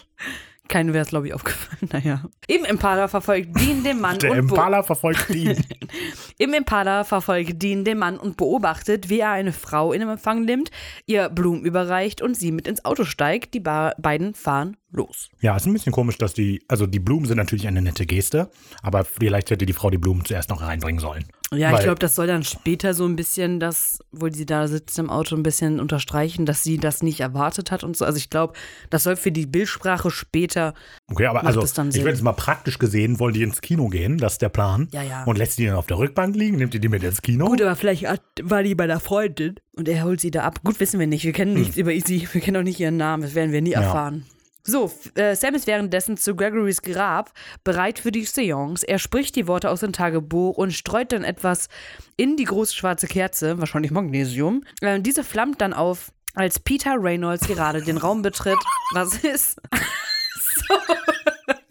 Keinem 0.68 0.94
wäre 0.94 1.02
es, 1.04 1.10
glaube 1.10 1.28
ich, 1.28 1.34
aufgefallen. 1.34 1.90
Naja. 1.92 2.24
Im 2.48 2.64
Impala 2.66 3.08
verfolgt 3.08 3.60
Dean 3.60 3.84
den 3.84 4.00
Mann 4.00 4.20
Der 4.20 4.32
und 4.32 4.38
Bo- 4.48 4.56
Impala 4.56 4.84
verfolgt 4.84 5.28
Dean. 5.30 5.58
Im 6.42 6.56
Impala 6.56 7.04
verfolgt 7.04 7.62
Dean 7.62 7.86
den 7.86 8.00
Mann 8.00 8.18
und 8.18 8.36
beobachtet, 8.36 9.10
wie 9.10 9.20
er 9.20 9.30
eine 9.30 9.54
Frau 9.54 9.94
in 9.94 10.02
Empfang 10.02 10.44
nimmt, 10.44 10.72
ihr 11.06 11.30
Blumen 11.30 11.64
überreicht 11.64 12.24
und 12.24 12.36
sie 12.36 12.52
mit 12.52 12.68
ins 12.68 12.84
Auto 12.84 13.04
steigt. 13.04 13.54
Die 13.54 13.60
ba 13.60 13.94
beiden 14.00 14.34
fahren 14.34 14.76
los. 14.92 15.30
ja, 15.40 15.56
ist 15.56 15.66
ein 15.66 15.74
bisschen 15.74 15.94
komisch, 15.94 16.18
dass 16.18 16.34
die, 16.34 16.64
also 16.68 16.86
die 16.86 17.00
Blumen 17.00 17.26
sind 17.26 17.38
natürlich 17.38 17.68
eine 17.68 17.82
nette 17.82 18.06
Geste, 18.06 18.50
aber 18.82 19.06
vielleicht 19.06 19.50
hätte 19.50 19.66
die 19.66 19.74
Frau 19.74 19.90
die 19.90 19.98
Blumen 19.98 20.26
zuerst 20.26 20.50
noch 20.50 20.62
reinbringen 20.62 21.00
sollen. 21.00 21.26
Ja, 21.54 21.74
ich 21.76 21.84
glaube, 21.84 22.00
das 22.00 22.16
soll 22.16 22.28
dann 22.28 22.46
später 22.46 22.94
so 22.94 23.06
ein 23.06 23.18
bisschen 23.18 23.60
das, 23.60 24.00
wo 24.14 24.30
sie 24.30 24.46
da 24.46 24.70
sitzt 24.70 24.98
im 25.00 25.10
Auto, 25.10 25.36
ein 25.36 25.44
bisschen 25.44 25.82
unterstreichen, 25.82 26.46
dass 26.46 26.64
sie 26.64 26.78
das 26.78 27.04
nicht 27.04 27.20
erwartet 27.20 27.72
hat 27.72 27.84
und 27.84 27.98
so. 27.98 28.06
Also 28.06 28.18
ich 28.18 28.30
glaube, 28.30 28.54
das 28.90 29.04
soll 29.04 29.18
für 29.18 29.34
die 29.34 29.46
Bildsprache 29.46 30.12
später. 30.12 30.74
Okay, 31.10 31.26
aber 31.26 31.46
also, 31.46 31.62
es 31.62 31.74
dann 31.74 31.90
ich 31.90 31.98
werde 31.98 32.12
jetzt 32.12 32.24
mal 32.24 32.32
praktisch 32.32 32.80
gesehen, 32.80 33.20
wollen 33.20 33.34
die 33.34 33.44
ins 33.44 33.60
Kino 33.60 33.90
gehen, 33.90 34.18
das 34.18 34.34
ist 34.34 34.42
der 34.42 34.48
Plan. 34.48 34.88
Ja, 34.92 35.02
ja. 35.02 35.26
Und 35.26 35.38
lässt 35.38 35.58
die 35.58 35.66
dann 35.66 35.76
auf 35.76 35.88
der 35.88 35.98
Rückbank 35.98 36.31
liegen, 36.36 36.58
nimmt 36.58 36.74
die 36.74 36.80
die 36.80 36.90
mit 36.90 37.04
ins 37.04 37.22
Kino. 37.22 37.46
Gut, 37.48 37.62
aber 37.62 37.76
vielleicht 37.76 38.08
hat- 38.08 38.22
war 38.42 38.64
die 38.64 38.76
bei 38.76 38.88
der 38.88 39.00
Freundin 39.00 39.56
und 39.76 39.88
er 39.88 40.04
holt 40.04 40.20
sie 40.22 40.32
da 40.32 40.44
ab. 40.44 40.62
Gut, 40.64 40.80
wissen 40.80 41.00
wir 41.00 41.08
nicht. 41.08 41.24
Wir 41.26 41.34
kennen 41.34 41.54
nichts 41.54 41.78
über 41.78 41.92
sie. 41.92 42.28
Wir 42.32 42.42
kennen 42.42 42.58
auch 42.58 42.64
nicht 42.64 42.80
ihren 42.80 42.98
Namen. 42.98 43.24
Das 43.24 43.36
werden 43.36 43.52
wir 43.52 43.62
nie 43.62 43.74
erfahren. 43.74 44.26
So, 44.64 44.92
äh, 45.16 45.36
Sam 45.36 45.56
ist 45.56 45.66
währenddessen 45.66 46.18
zu 46.18 46.36
Gregorys 46.36 46.84
Grab, 46.84 47.32
bereit 47.64 47.98
für 47.98 48.12
die 48.12 48.26
Seance. 48.26 48.88
Er 48.88 49.00
spricht 49.00 49.36
die 49.36 49.48
Worte 49.48 49.72
aus 49.72 49.80
dem 49.80 49.92
Tagebuch 49.92 50.56
und 50.56 50.72
streut 50.72 51.12
dann 51.14 51.24
etwas 51.24 51.68
in 52.16 52.38
die 52.38 52.44
große 52.44 52.76
schwarze 52.76 53.08
Kerze, 53.08 53.58
wahrscheinlich 53.58 53.90
Magnesium. 53.92 54.64
Äh, 54.82 55.02
diese 55.02 55.24
flammt 55.24 55.62
dann 55.62 55.74
auf, 55.74 56.12
als 56.36 56.60
Peter 56.60 56.96
Reynolds 57.00 57.48
gerade 57.48 57.82
den 57.82 57.98
Raum 57.98 58.22
betritt. 58.22 58.60
Was 58.94 59.16
ist? 59.24 59.60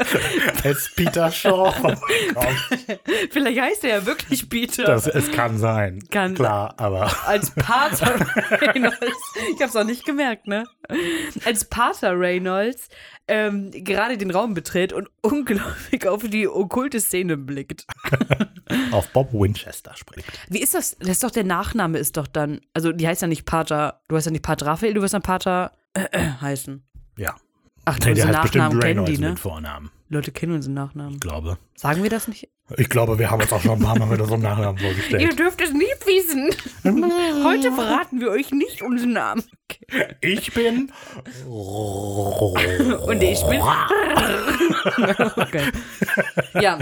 Es 0.64 0.90
Peter 0.94 1.30
Shaw. 1.30 1.72
vorbeikommt. 1.72 3.00
Vielleicht 3.30 3.60
heißt 3.60 3.84
er 3.84 3.90
ja 3.98 4.06
wirklich 4.06 4.48
Peter. 4.48 4.84
Das, 4.84 5.06
es 5.06 5.30
kann 5.30 5.58
sein. 5.58 6.00
Kann- 6.10 6.34
Klar, 6.34 6.74
aber. 6.78 7.10
Als 7.26 7.50
Pater 7.50 8.14
Reynolds, 8.50 8.98
ich 9.54 9.62
hab's 9.62 9.76
auch 9.76 9.84
nicht 9.84 10.04
gemerkt, 10.04 10.46
ne? 10.46 10.64
Als 11.44 11.64
Pater 11.64 12.18
Reynolds 12.18 12.88
ähm, 13.28 13.70
gerade 13.70 14.18
den 14.18 14.30
Raum 14.30 14.54
betritt 14.54 14.92
und 14.92 15.08
ungläubig 15.22 16.06
auf 16.06 16.22
die 16.24 16.48
okkulte 16.48 17.00
Szene 17.00 17.36
blickt. 17.36 17.86
auf 18.90 19.08
Bob 19.10 19.32
Winchester 19.32 19.94
spricht. 19.96 20.26
Wie 20.48 20.60
ist 20.60 20.74
das? 20.74 20.96
Das 20.98 21.08
ist 21.10 21.22
doch 21.24 21.30
der 21.30 21.44
Nachname, 21.44 21.98
ist 21.98 22.16
doch 22.16 22.26
dann. 22.26 22.60
Also, 22.74 22.92
die 22.92 23.06
heißt 23.06 23.22
ja 23.22 23.28
nicht 23.28 23.44
Pater, 23.44 24.00
du 24.08 24.16
heißt 24.16 24.26
ja 24.26 24.32
nicht 24.32 24.42
Pater 24.44 24.66
Raphael, 24.66 24.94
du 24.94 25.02
wirst 25.02 25.14
dann 25.14 25.22
Pater 25.22 25.72
äh, 25.94 26.06
äh, 26.10 26.28
heißen. 26.40 26.82
Ja. 27.18 27.36
Ach, 27.84 27.98
Nee, 28.04 28.14
der 28.14 28.28
heißt 28.28 28.42
bestimmt 28.42 28.82
Reynolds 28.84 29.10
die, 29.10 29.18
ne? 29.18 29.30
mit 29.30 29.38
Vornamen. 29.38 29.90
Leute 30.08 30.32
kennen 30.32 30.52
unseren 30.54 30.74
Nachnamen. 30.74 31.14
Ich 31.14 31.20
glaube. 31.20 31.58
Sagen 31.76 32.02
wir 32.02 32.10
das 32.10 32.28
nicht? 32.28 32.48
Ich 32.76 32.88
glaube, 32.88 33.18
wir 33.18 33.30
haben 33.30 33.40
uns 33.42 33.52
auch 33.52 33.60
schon 33.62 33.72
ein 33.72 33.80
paar 33.80 33.98
Mal 33.98 34.06
mit 34.06 34.20
unserem 34.20 34.42
Nachnamen 34.42 34.76
Ihr 34.80 34.86
vorgestellt. 34.88 35.38
dürft 35.38 35.60
es 35.60 35.72
nicht 35.72 36.06
wissen. 36.06 36.50
Heute 37.44 37.72
verraten 37.72 38.20
wir 38.20 38.30
euch 38.30 38.50
nicht 38.52 38.82
unseren 38.82 39.12
Namen. 39.12 39.42
Ich 40.20 40.52
bin. 40.52 40.90
Und 41.46 43.22
ich 43.22 43.42
bin. 43.44 43.60
okay. 45.36 45.62
Ja, 46.60 46.78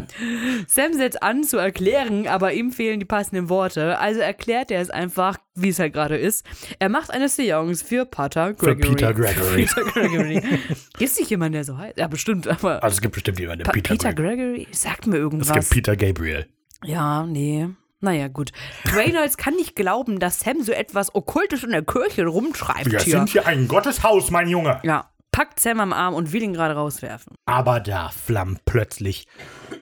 Sam 0.66 0.92
setzt 0.94 1.22
an 1.22 1.44
zu 1.44 1.56
erklären, 1.58 2.26
aber 2.26 2.52
ihm 2.52 2.72
fehlen 2.72 3.00
die 3.00 3.06
passenden 3.06 3.48
Worte. 3.48 3.98
Also 3.98 4.20
erklärt 4.20 4.70
er 4.70 4.80
es 4.80 4.90
einfach, 4.90 5.36
wie 5.54 5.68
es 5.70 5.78
halt 5.78 5.92
gerade 5.92 6.16
ist. 6.16 6.44
Er 6.78 6.88
macht 6.88 7.10
eine 7.10 7.28
Seance 7.28 7.84
für 7.84 8.04
Pater 8.04 8.54
Für 8.54 8.76
Gregory. 8.76 8.88
Peter 8.94 9.14
Gregory. 9.14 9.66
Peter 9.66 9.82
Gregory. 9.84 10.40
Gibt 10.40 11.10
es 11.10 11.18
nicht 11.18 11.30
jemand, 11.30 11.54
der 11.54 11.64
so 11.64 11.76
heißt? 11.78 11.98
Ja, 11.98 12.06
bestimmt, 12.06 12.46
aber. 12.48 12.82
Also 12.82 12.94
es 12.94 13.00
gibt 13.00 13.14
bestimmt 13.14 13.38
jemanden, 13.40 13.64
der 13.64 13.70
Pa 13.70 13.72
Peter, 13.72 13.94
Peter, 13.94 14.12
Gregory. 14.14 14.36
Gregory? 14.54 14.68
Sagt 14.72 15.06
mir 15.06 15.16
Es 15.16 15.20
irgendwas. 15.22 15.52
gibt 15.54 15.70
Peter 15.70 15.96
Gabriel. 15.96 16.46
ja, 16.84 17.24
nee. 17.26 17.68
Naja, 18.00 18.28
gut. 18.28 18.52
Reynolds 18.94 19.36
kann 19.36 19.54
nicht 19.54 19.74
glauben, 19.74 20.20
dass 20.20 20.40
Sam 20.40 20.62
so 20.62 20.72
etwas 20.72 21.14
Okkultes 21.14 21.64
in 21.64 21.70
der 21.70 21.82
Kirche 21.84 22.26
rumschreibt 22.26 22.90
Wir 22.92 23.00
hier. 23.00 23.18
sind 23.18 23.30
hier 23.30 23.46
ein 23.46 23.66
Gotteshaus, 23.68 24.30
mein 24.30 24.48
Junge. 24.48 24.78
Ja, 24.84 25.10
packt 25.32 25.58
Sam 25.60 25.80
am 25.80 25.92
Arm 25.92 26.14
und 26.14 26.32
will 26.32 26.42
ihn 26.42 26.52
gerade 26.52 26.74
rauswerfen. 26.74 27.34
Aber 27.46 27.80
da 27.80 28.10
flammt 28.10 28.64
plötzlich 28.64 29.26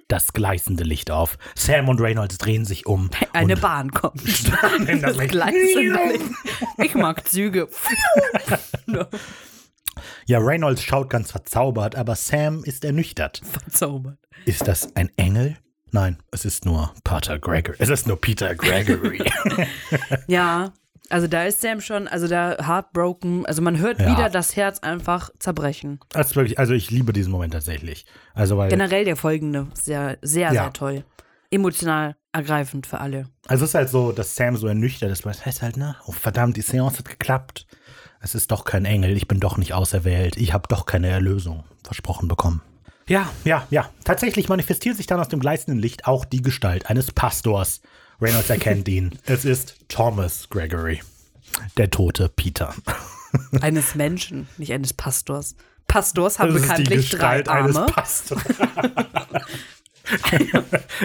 das 0.09 0.32
gleißende 0.32 0.84
Licht 0.84 1.10
auf. 1.10 1.36
Sam 1.55 1.88
und 1.88 2.01
Reynolds 2.01 2.38
drehen 2.38 2.64
sich 2.64 2.86
um. 2.86 3.10
Eine 3.32 3.56
Bahn 3.56 3.90
kommt. 3.90 4.22
in 4.88 5.02
das 5.02 5.16
Licht. 5.18 5.30
Gleißende 5.32 5.98
Licht. 6.12 6.30
Ich 6.78 6.94
mag 6.94 7.26
Züge. 7.28 7.68
Ja, 10.26 10.38
Reynolds 10.40 10.82
schaut 10.82 11.09
ganz 11.09 11.30
verzaubert, 11.30 11.94
aber 11.94 12.16
Sam 12.16 12.64
ist 12.64 12.84
ernüchtert. 12.84 13.40
Verzaubert. 13.51 14.18
Ist 14.44 14.68
das 14.68 14.94
ein 14.94 15.10
Engel? 15.16 15.56
Nein, 15.92 16.18
es 16.30 16.44
ist 16.44 16.64
nur 16.64 16.92
Pater 17.04 17.38
Gregory. 17.38 17.76
Es 17.78 17.88
ist 17.88 18.06
nur 18.06 18.20
Peter 18.20 18.54
Gregory. 18.54 19.22
Ja, 20.26 20.72
also 21.08 21.28
da 21.28 21.44
ist 21.44 21.60
Sam 21.60 21.80
schon, 21.80 22.08
also 22.08 22.26
da 22.26 22.56
heartbroken. 22.66 23.46
Also 23.46 23.62
man 23.62 23.78
hört 23.78 24.00
Ja. 24.00 24.10
wieder 24.10 24.28
das 24.28 24.56
Herz 24.56 24.80
einfach 24.80 25.30
zerbrechen. 25.38 26.00
ist 26.14 26.34
wirklich, 26.36 26.58
also 26.58 26.74
ich 26.74 26.90
liebe 26.90 27.12
diesen 27.12 27.30
Moment 27.30 27.52
tatsächlich. 27.52 28.04
Also 28.34 28.56
weil, 28.58 28.68
Generell 28.70 29.04
der 29.04 29.16
folgende, 29.16 29.68
sehr, 29.74 30.18
sehr, 30.22 30.52
Ja. 30.52 30.64
sehr 30.64 30.72
toll. 30.72 31.04
Emotional 31.50 32.16
ergreifend 32.32 32.86
für 32.88 32.98
alle. 33.00 33.28
also 33.46 33.64
es 33.64 33.70
ist 33.70 33.74
halt 33.76 33.88
so, 33.88 34.10
dass 34.12 34.34
Sam 34.34 34.56
so 34.56 34.66
ernüchtert 34.66 35.10
ist, 35.12 35.24
weil 35.24 35.32
es 35.32 35.46
heißt 35.46 35.62
halt, 35.62 35.76
na, 35.76 35.96
oh 36.06 36.12
verdammt, 36.12 36.56
die 36.56 36.60
Seance 36.62 36.98
hat 36.98 37.08
geklappt. 37.08 37.66
es 38.20 38.34
ist 38.34 38.50
doch 38.50 38.64
kein 38.64 38.84
Engel, 38.84 39.16
ich 39.16 39.28
bin 39.28 39.38
doch 39.38 39.56
nicht 39.56 39.72
auserwählt, 39.72 40.36
ich 40.36 40.52
habe 40.52 40.66
doch 40.68 40.84
keine 40.84 41.08
Erlösung 41.08 41.62
versprochen 41.84 42.26
bekommen. 42.28 42.60
Ja, 43.08 43.30
ja, 43.44 43.66
ja. 43.70 43.90
Tatsächlich 44.04 44.48
manifestiert 44.48 44.96
sich 44.96 45.06
dann 45.06 45.20
aus 45.20 45.28
dem 45.28 45.40
gleißenden 45.40 45.80
Licht 45.80 46.06
auch 46.06 46.24
die 46.24 46.42
Gestalt 46.42 46.90
eines 46.90 47.12
Pastors. 47.12 47.80
Reynolds 48.20 48.50
erkennt 48.50 48.88
ihn. 48.88 49.18
Es 49.26 49.44
ist 49.44 49.76
Thomas 49.88 50.48
Gregory, 50.48 51.00
der 51.76 51.90
tote 51.90 52.28
Peter. 52.28 52.74
Eines 53.60 53.94
Menschen, 53.94 54.48
nicht 54.56 54.72
eines 54.72 54.94
Pastors. 54.94 55.56
Pastors 55.88 56.38
haben 56.38 56.54
Das 56.54 56.62
ist 56.62 56.78
die 56.78 56.82
bekanntlich 56.84 57.10
drei 57.10 57.46
Arme. 57.46 57.86
Pastors. 57.86 58.40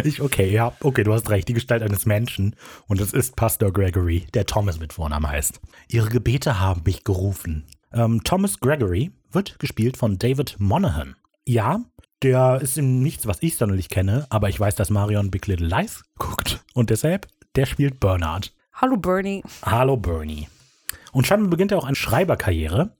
ich, 0.03 0.21
okay, 0.21 0.49
ja, 0.49 0.73
okay, 0.79 1.03
du 1.03 1.13
hast 1.13 1.29
recht, 1.29 1.49
die 1.49 1.53
Gestalt 1.53 1.83
eines 1.83 2.05
Menschen. 2.05 2.55
Und 2.87 3.01
es 3.01 3.13
ist 3.13 3.35
Pastor 3.35 3.73
Gregory, 3.73 4.27
der 4.33 4.45
Thomas 4.45 4.79
mit 4.79 4.93
Vornamen 4.93 5.29
heißt. 5.29 5.59
Ihre 5.89 6.09
Gebete 6.09 6.59
haben 6.59 6.83
mich 6.85 7.03
gerufen. 7.03 7.65
Ähm, 7.91 8.23
Thomas 8.23 8.59
Gregory 8.59 9.11
wird 9.31 9.59
gespielt 9.59 9.97
von 9.97 10.17
David 10.17 10.55
Monahan. 10.57 11.15
Ja, 11.45 11.81
der 12.23 12.60
ist 12.61 12.77
in 12.77 13.02
nichts, 13.02 13.26
was 13.26 13.41
ich 13.41 13.57
sonderlich 13.57 13.89
kenne, 13.89 14.26
aber 14.30 14.49
ich 14.49 14.60
weiß, 14.60 14.76
dass 14.76 14.89
Marion 14.89 15.31
Big 15.31 15.48
Little 15.48 15.68
Lies 15.68 16.03
guckt. 16.18 16.64
Und 16.73 16.89
deshalb, 16.89 17.27
der 17.56 17.65
spielt 17.65 17.99
Bernard. 17.99 18.53
Hallo 18.73 18.98
Bernie. 18.98 19.43
Hallo 19.64 19.98
Bernie. 19.98 20.48
Und 21.11 21.27
scheinbar 21.27 21.49
beginnt 21.49 21.72
er 21.72 21.80
auch 21.80 21.85
eine 21.85 21.95
Schreiberkarriere. 21.95 22.95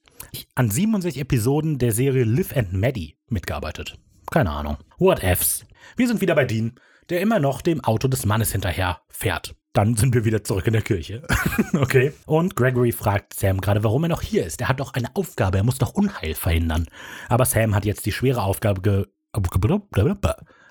An 0.56 0.70
67 0.70 1.22
Episoden 1.22 1.78
der 1.78 1.92
Serie 1.92 2.24
Liv 2.24 2.56
and 2.56 2.74
Maddie 2.74 3.18
mitgearbeitet. 3.28 3.98
Keine 4.30 4.52
Ahnung. 4.52 4.78
What 4.98 5.24
ifs. 5.24 5.66
Wir 5.98 6.08
sind 6.08 6.22
wieder 6.22 6.36
bei 6.36 6.46
Dean, 6.46 6.74
der 7.10 7.22
immer 7.22 7.40
noch 7.40 7.62
dem 7.62 7.84
Auto 7.84 8.08
des 8.08 8.26
Mannes 8.26 8.52
hinterher 8.52 9.02
fährt. 9.10 9.56
Dann 9.74 9.96
sind 9.96 10.14
wir 10.14 10.26
wieder 10.26 10.44
zurück 10.44 10.68
in 10.68 10.74
der 10.74 10.82
Kirche. 10.82 11.24
okay. 11.74 12.14
Und 12.26 12.56
Gregory 12.56 12.92
fragt 12.92 13.34
Sam 13.34 13.62
gerade, 13.62 13.84
warum 13.84 14.04
er 14.04 14.10
noch 14.10 14.22
hier 14.22 14.46
ist. 14.46 14.60
Er 14.62 14.68
hat 14.68 14.80
doch 14.80 14.94
eine 14.94 15.16
Aufgabe, 15.16 15.58
er 15.58 15.64
muss 15.64 15.78
doch 15.78 15.94
Unheil 15.94 16.36
verhindern. 16.36 16.88
Aber 17.30 17.46
Sam 17.46 17.74
hat 17.74 17.86
jetzt 17.86 18.06
die 18.06 18.12
schwere 18.12 18.44
Aufgabe 18.44 18.82
ge 18.82 19.06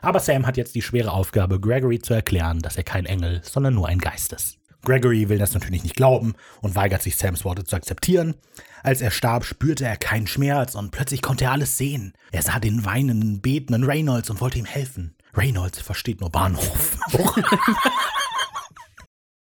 aber 0.02 0.20
Sam 0.20 0.46
hat 0.46 0.58
jetzt 0.58 0.74
die 0.74 0.82
schwere 0.82 1.12
Aufgabe, 1.12 1.60
Gregory 1.60 1.98
zu 1.98 2.12
erklären, 2.12 2.60
dass 2.60 2.76
er 2.76 2.82
kein 2.82 3.06
Engel, 3.06 3.40
sondern 3.42 3.74
nur 3.74 3.88
ein 3.88 3.98
Geist 3.98 4.34
ist. 4.34 4.58
Gregory 4.82 5.28
will 5.28 5.38
das 5.38 5.52
natürlich 5.52 5.82
nicht 5.82 5.96
glauben 5.96 6.34
und 6.60 6.74
weigert 6.74 7.02
sich, 7.02 7.16
Sams 7.16 7.44
Worte 7.44 7.64
zu 7.64 7.76
akzeptieren. 7.76 8.34
Als 8.82 9.02
er 9.02 9.10
starb, 9.10 9.44
spürte 9.44 9.84
er 9.84 9.96
keinen 9.96 10.26
Schmerz 10.26 10.74
und 10.74 10.90
plötzlich 10.90 11.20
konnte 11.20 11.44
er 11.44 11.52
alles 11.52 11.76
sehen. 11.76 12.14
Er 12.32 12.42
sah 12.42 12.58
den 12.58 12.84
weinenden, 12.84 13.40
betenden 13.40 13.84
Reynolds 13.84 14.30
und 14.30 14.40
wollte 14.40 14.58
ihm 14.58 14.64
helfen. 14.64 15.16
Reynolds 15.34 15.80
versteht 15.80 16.20
nur 16.20 16.30
Bahnhof. 16.30 16.98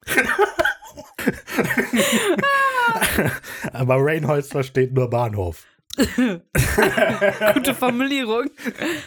Aber 3.73 4.03
Reynolds 4.03 4.49
versteht 4.49 4.93
nur 4.93 5.09
Bahnhof. 5.09 5.63
Gute 5.97 7.73
Formulierung. 7.75 8.45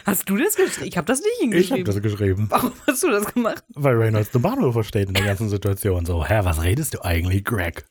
Hast 0.05 0.29
du 0.29 0.37
das 0.37 0.55
geschrieben? 0.55 0.87
Ich 0.87 0.97
habe 0.97 1.05
das 1.07 1.21
nicht 1.21 1.29
Ich 1.31 1.41
habe 1.41 1.51
hingeschrieben. 1.81 1.85
das 1.85 2.01
geschrieben. 2.01 2.45
Warum 2.49 2.71
hast 2.85 3.01
du 3.01 3.09
das 3.09 3.33
gemacht? 3.33 3.63
Weil 3.73 3.95
Reynolds 3.95 4.31
nur 4.33 4.43
Bahnhof 4.43 4.73
versteht 4.73 5.07
in 5.07 5.15
der 5.15 5.25
ganzen 5.25 5.49
Situation. 5.49 6.05
So, 6.05 6.23
hä, 6.25 6.41
was 6.43 6.61
redest 6.61 6.93
du 6.93 7.01
eigentlich, 7.03 7.43
Greg? 7.45 7.85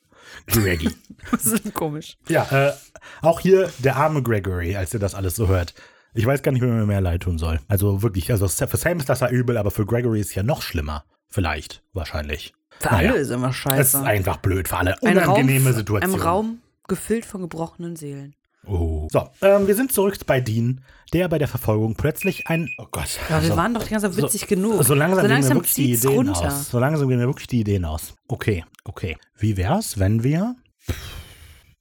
Greggy. 0.47 0.89
Das 1.31 1.45
ist 1.45 1.73
komisch. 1.73 2.17
Ja, 2.27 2.45
äh, 2.51 2.73
auch 3.21 3.39
hier 3.39 3.71
der 3.79 3.95
arme 3.95 4.21
Gregory, 4.21 4.75
als 4.75 4.93
er 4.93 4.99
das 4.99 5.15
alles 5.15 5.37
so 5.37 5.47
hört. 5.47 5.73
Ich 6.13 6.25
weiß 6.25 6.43
gar 6.43 6.51
nicht, 6.51 6.61
wie 6.61 6.65
mir 6.67 6.85
mehr 6.85 6.99
leid 7.01 7.23
tun 7.23 7.37
soll. 7.37 7.61
Also 7.69 8.01
wirklich, 8.03 8.29
also 8.29 8.47
für 8.49 8.75
Sam 8.77 8.99
ist 8.99 9.07
das 9.07 9.21
ja 9.21 9.29
übel, 9.29 9.55
aber 9.57 9.71
für 9.71 9.85
Gregory 9.85 10.19
ist 10.19 10.27
es 10.29 10.35
ja 10.35 10.43
noch 10.43 10.61
schlimmer. 10.61 11.05
Vielleicht, 11.29 11.81
wahrscheinlich. 11.93 12.53
Für 12.83 12.93
Naja. 12.93 13.11
alle 13.11 13.19
ist 13.19 13.29
immer 13.29 13.47
Es 13.49 13.55
ist 13.55 13.61
scheiße. 13.61 14.03
einfach 14.03 14.37
blöd 14.37 14.67
für 14.67 14.77
alle. 14.77 14.95
Ein 15.03 15.17
Unangenehme 15.17 15.69
Raum, 15.69 15.75
Situation. 15.77 16.13
Ein 16.13 16.19
Raum 16.19 16.59
gefüllt 16.87 17.25
von 17.25 17.41
gebrochenen 17.41 17.95
Seelen. 17.95 18.35
Oh. 18.65 19.07
So, 19.11 19.27
ähm, 19.41 19.67
wir 19.67 19.75
sind 19.75 19.91
zurück 19.91 20.17
bei 20.25 20.39
Dean, 20.39 20.81
der 21.11 21.27
bei 21.27 21.37
der 21.37 21.47
Verfolgung 21.49 21.95
plötzlich 21.95 22.47
ein. 22.47 22.69
Oh 22.77 22.85
Gott. 22.91 23.19
Wir 23.27 23.35
also- 23.37 23.57
waren 23.57 23.73
doch 23.73 23.83
die 23.83 23.89
ganze 23.89 24.09
Zeit 24.11 24.21
witzig 24.23 24.47
genug. 24.47 24.83
So 24.83 24.93
langsam, 24.93 25.15
so 25.17 25.21
gehen 25.21 25.29
mir 25.29 25.33
langsam 25.35 25.57
wirklich 25.57 25.73
die 25.73 25.91
Ideen 25.93 26.27
runter. 26.29 26.47
aus. 26.47 26.69
So 26.69 26.79
langsam 26.79 27.07
gehen 27.09 27.19
mir 27.19 27.25
wirklich 27.27 27.47
die 27.47 27.59
Ideen 27.61 27.85
aus. 27.85 28.13
Okay, 28.27 28.63
okay. 28.85 29.17
Wie 29.37 29.57
wär's, 29.57 29.97
wenn 29.99 30.23
wir, 30.23 30.55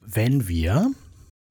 wenn 0.00 0.48
wir, 0.48 0.90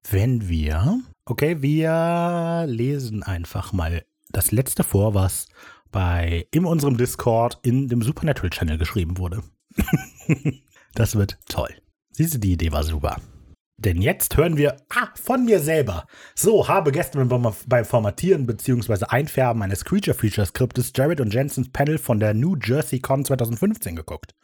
wenn 0.09 0.47
wir, 0.49 0.99
okay, 1.25 1.61
wir 1.61 2.65
lesen 2.67 3.23
einfach 3.23 3.73
mal 3.73 4.03
das 4.31 4.51
letzte 4.51 4.83
vor, 4.83 5.13
was 5.13 5.47
bei 5.91 6.47
in 6.51 6.65
unserem 6.65 6.97
Discord 6.97 7.59
in 7.63 7.87
dem 7.87 8.01
Supernatural 8.01 8.49
Channel 8.49 8.77
geschrieben 8.77 9.17
wurde. 9.17 9.43
das 10.95 11.15
wird 11.15 11.37
toll. 11.47 11.69
Siehst 12.11 12.33
du, 12.33 12.39
die 12.39 12.53
Idee 12.53 12.71
war 12.71 12.83
super. 12.83 13.17
Denn 13.77 13.99
jetzt 13.99 14.37
hören 14.37 14.57
wir 14.57 14.77
ah, 14.89 15.07
von 15.15 15.43
mir 15.45 15.59
selber. 15.59 16.05
So, 16.35 16.67
habe 16.67 16.91
gestern 16.91 17.27
beim, 17.27 17.85
Formatieren 17.85 18.45
bzw. 18.45 19.05
Einfärben 19.07 19.63
eines 19.63 19.85
Creature 19.85 20.15
Feature 20.15 20.45
Skriptes 20.45 20.91
Jared 20.95 21.19
und 21.19 21.33
Jensens 21.33 21.71
Panel 21.71 21.97
von 21.97 22.19
der 22.19 22.35
New 22.35 22.55
Jersey 22.63 22.99
Con 22.99 23.25
2015 23.25 23.95
geguckt. 23.95 24.35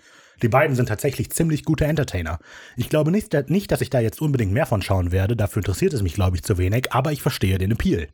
Die 0.41 0.49
beiden 0.49 0.75
sind 0.75 0.89
tatsächlich 0.89 1.29
ziemlich 1.31 1.65
gute 1.65 1.85
Entertainer. 1.85 2.39
Ich 2.77 2.89
glaube 2.89 3.11
nicht, 3.11 3.33
dass 3.71 3.81
ich 3.81 3.89
da 3.91 3.99
jetzt 3.99 4.21
unbedingt 4.21 4.53
mehr 4.53 4.65
von 4.65 4.81
schauen 4.81 5.11
werde, 5.11 5.35
dafür 5.35 5.61
interessiert 5.61 5.93
es 5.93 6.01
mich, 6.01 6.13
glaube 6.13 6.35
ich, 6.35 6.43
zu 6.43 6.57
wenig, 6.57 6.91
aber 6.93 7.11
ich 7.11 7.21
verstehe 7.21 7.59
den 7.59 7.71
Appeal. 7.71 8.07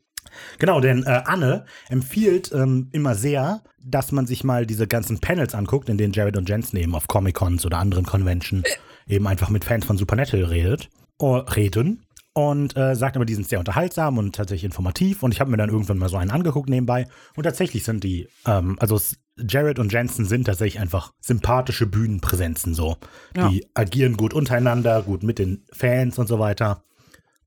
Genau, 0.59 0.79
denn 0.79 1.03
äh, 1.03 1.21
Anne 1.25 1.65
empfiehlt 1.89 2.51
ähm, 2.53 2.89
immer 2.91 3.15
sehr, 3.15 3.61
dass 3.83 4.11
man 4.11 4.25
sich 4.25 4.43
mal 4.43 4.65
diese 4.65 4.87
ganzen 4.87 5.19
Panels 5.19 5.55
anguckt, 5.55 5.89
in 5.89 5.97
denen 5.97 6.13
Jared 6.13 6.37
und 6.37 6.49
Jensen 6.49 6.77
eben 6.77 6.95
auf 6.95 7.07
Comic-Cons 7.07 7.65
oder 7.65 7.79
anderen 7.79 8.05
Convention 8.05 8.63
eben 9.07 9.27
einfach 9.27 9.49
mit 9.49 9.65
Fans 9.65 9.85
von 9.85 9.97
Supernatural 9.97 10.45
redet, 10.45 10.89
oh, 11.19 11.37
reden. 11.37 12.05
Und 12.35 12.75
äh, 12.75 12.95
sagt 12.95 13.15
immer, 13.15 13.25
die 13.25 13.35
sind 13.35 13.47
sehr 13.47 13.59
unterhaltsam 13.59 14.17
und 14.17 14.35
tatsächlich 14.35 14.63
informativ. 14.63 15.21
Und 15.21 15.33
ich 15.33 15.39
habe 15.39 15.51
mir 15.51 15.57
dann 15.57 15.69
irgendwann 15.69 15.99
mal 15.99 16.09
so 16.09 16.17
einen 16.17 16.31
angeguckt 16.31 16.67
nebenbei. 16.67 17.07
Und 17.35 17.43
tatsächlich 17.43 17.83
sind 17.83 18.03
die, 18.03 18.27
ähm, 18.47 18.75
also 18.79 18.99
Jared 19.37 19.77
und 19.77 19.93
Jensen 19.93 20.25
sind 20.25 20.45
tatsächlich 20.45 20.81
einfach 20.81 21.13
sympathische 21.21 21.85
Bühnenpräsenzen 21.85 22.73
so. 22.73 22.97
Ja. 23.35 23.49
Die 23.49 23.67
agieren 23.75 24.17
gut 24.17 24.33
untereinander, 24.33 25.03
gut 25.03 25.21
mit 25.21 25.37
den 25.37 25.63
Fans 25.71 26.17
und 26.17 26.27
so 26.27 26.39
weiter. 26.39 26.83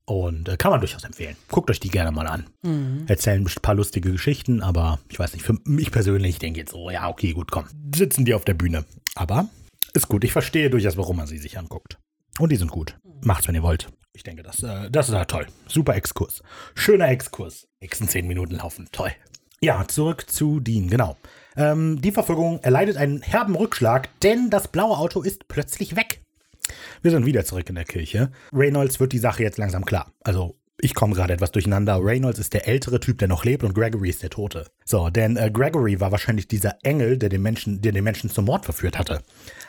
Und 0.07 0.49
äh, 0.49 0.57
kann 0.57 0.71
man 0.71 0.81
durchaus 0.81 1.05
empfehlen. 1.05 1.37
Guckt 1.49 1.69
euch 1.69 1.81
die 1.81 1.89
gerne 1.89 2.13
mal 2.13 2.27
an. 2.29 2.47
Erzählen 3.09 3.45
ein 3.45 3.63
paar 3.63 3.75
lustige 3.75 4.13
Geschichten, 4.13 4.63
aber 4.63 5.01
ich 5.09 5.19
weiß 5.19 5.33
nicht, 5.33 5.45
für 5.45 5.59
mich 5.65 5.91
persönlich 5.91 6.39
denke 6.39 6.61
jetzt 6.61 6.73
so, 6.73 6.91
ja, 6.91 7.09
okay, 7.09 7.33
gut, 7.33 7.51
komm. 7.51 7.65
Sitzen 7.95 8.25
die 8.25 8.35
auf 8.35 8.45
der 8.45 8.55
Bühne. 8.55 8.85
Aber 9.17 9.49
ist 9.93 10.09
gut. 10.09 10.25
Ich 10.25 10.33
verstehe 10.33 10.71
durchaus, 10.71 10.97
warum 10.97 11.17
man 11.17 11.27
sie 11.27 11.39
sich 11.39 11.59
anguckt. 11.59 11.99
Und 12.39 12.53
die 12.53 12.57
sind 12.57 12.71
gut. 12.71 12.99
Macht's, 13.23 13.49
wenn 13.49 13.55
ihr 13.55 13.63
wollt. 13.63 13.89
Ich 14.13 14.23
denke, 14.23 14.43
das, 14.43 14.63
äh, 14.63 14.91
das 14.91 15.09
ist 15.09 15.15
ja 15.15 15.25
toll. 15.25 15.47
Super 15.67 15.95
Exkurs. 15.97 16.43
Schöner 16.75 17.09
Exkurs. 17.09 17.67
Nächsten 17.81 18.09
zehn 18.09 18.27
Minuten 18.27 18.57
laufen. 18.57 18.89
Toll. 18.93 19.13
Ja, 19.61 19.87
zurück 19.89 20.31
zu 20.31 20.61
Dean, 20.61 20.89
genau. 20.89 21.17
Ähm, 21.57 22.01
die 22.03 22.13
Verfolgung 22.13 22.61
erleidet 22.61 22.99
einen 22.99 23.23
herben 23.23 23.57
Rückschlag, 23.57 24.09
denn 24.21 24.51
das 24.51 24.69
blaue 24.69 24.99
Auto 24.99 25.23
ist 25.23 25.49
plötzlich 25.49 25.97
weg. 25.97 26.23
Wir 27.03 27.11
sind 27.11 27.27
wieder 27.27 27.45
zurück 27.45 27.69
in 27.69 27.75
der 27.75 27.85
Kirche. 27.85 28.31
Reynolds 28.53 29.01
wird 29.01 29.13
die 29.13 29.19
Sache 29.19 29.43
jetzt 29.43 29.59
langsam 29.59 29.85
klar. 29.85 30.13
Also, 30.25 30.57
ich 30.79 30.95
komme 30.95 31.15
gerade 31.15 31.33
etwas 31.33 31.53
durcheinander. 31.53 31.99
Reynolds 32.03 32.39
ist 32.39 32.53
der 32.53 32.69
ältere 32.69 33.01
Typ, 33.01 33.19
der 33.19 33.29
noch 33.29 33.45
lebt, 33.45 33.65
und 33.65 33.75
Gregory 33.75 34.11
ist 34.11 34.23
der 34.23 34.31
Tote. 34.31 34.67
So, 34.85 35.09
denn 35.09 35.37
äh, 35.37 35.51
Gregory 35.51 36.01
war 36.01 36.13
wahrscheinlich 36.13 36.49
dieser 36.49 36.77
Engel, 36.83 37.17
der 37.17 37.31
den 37.31 37.41
Menschen, 37.41 37.81
der 37.81 37.93
den 37.93 38.05
Menschen 38.05 38.29
zum 38.29 38.45
Mord 38.45 38.67
verführt 38.67 38.99
hatte. 38.99 39.23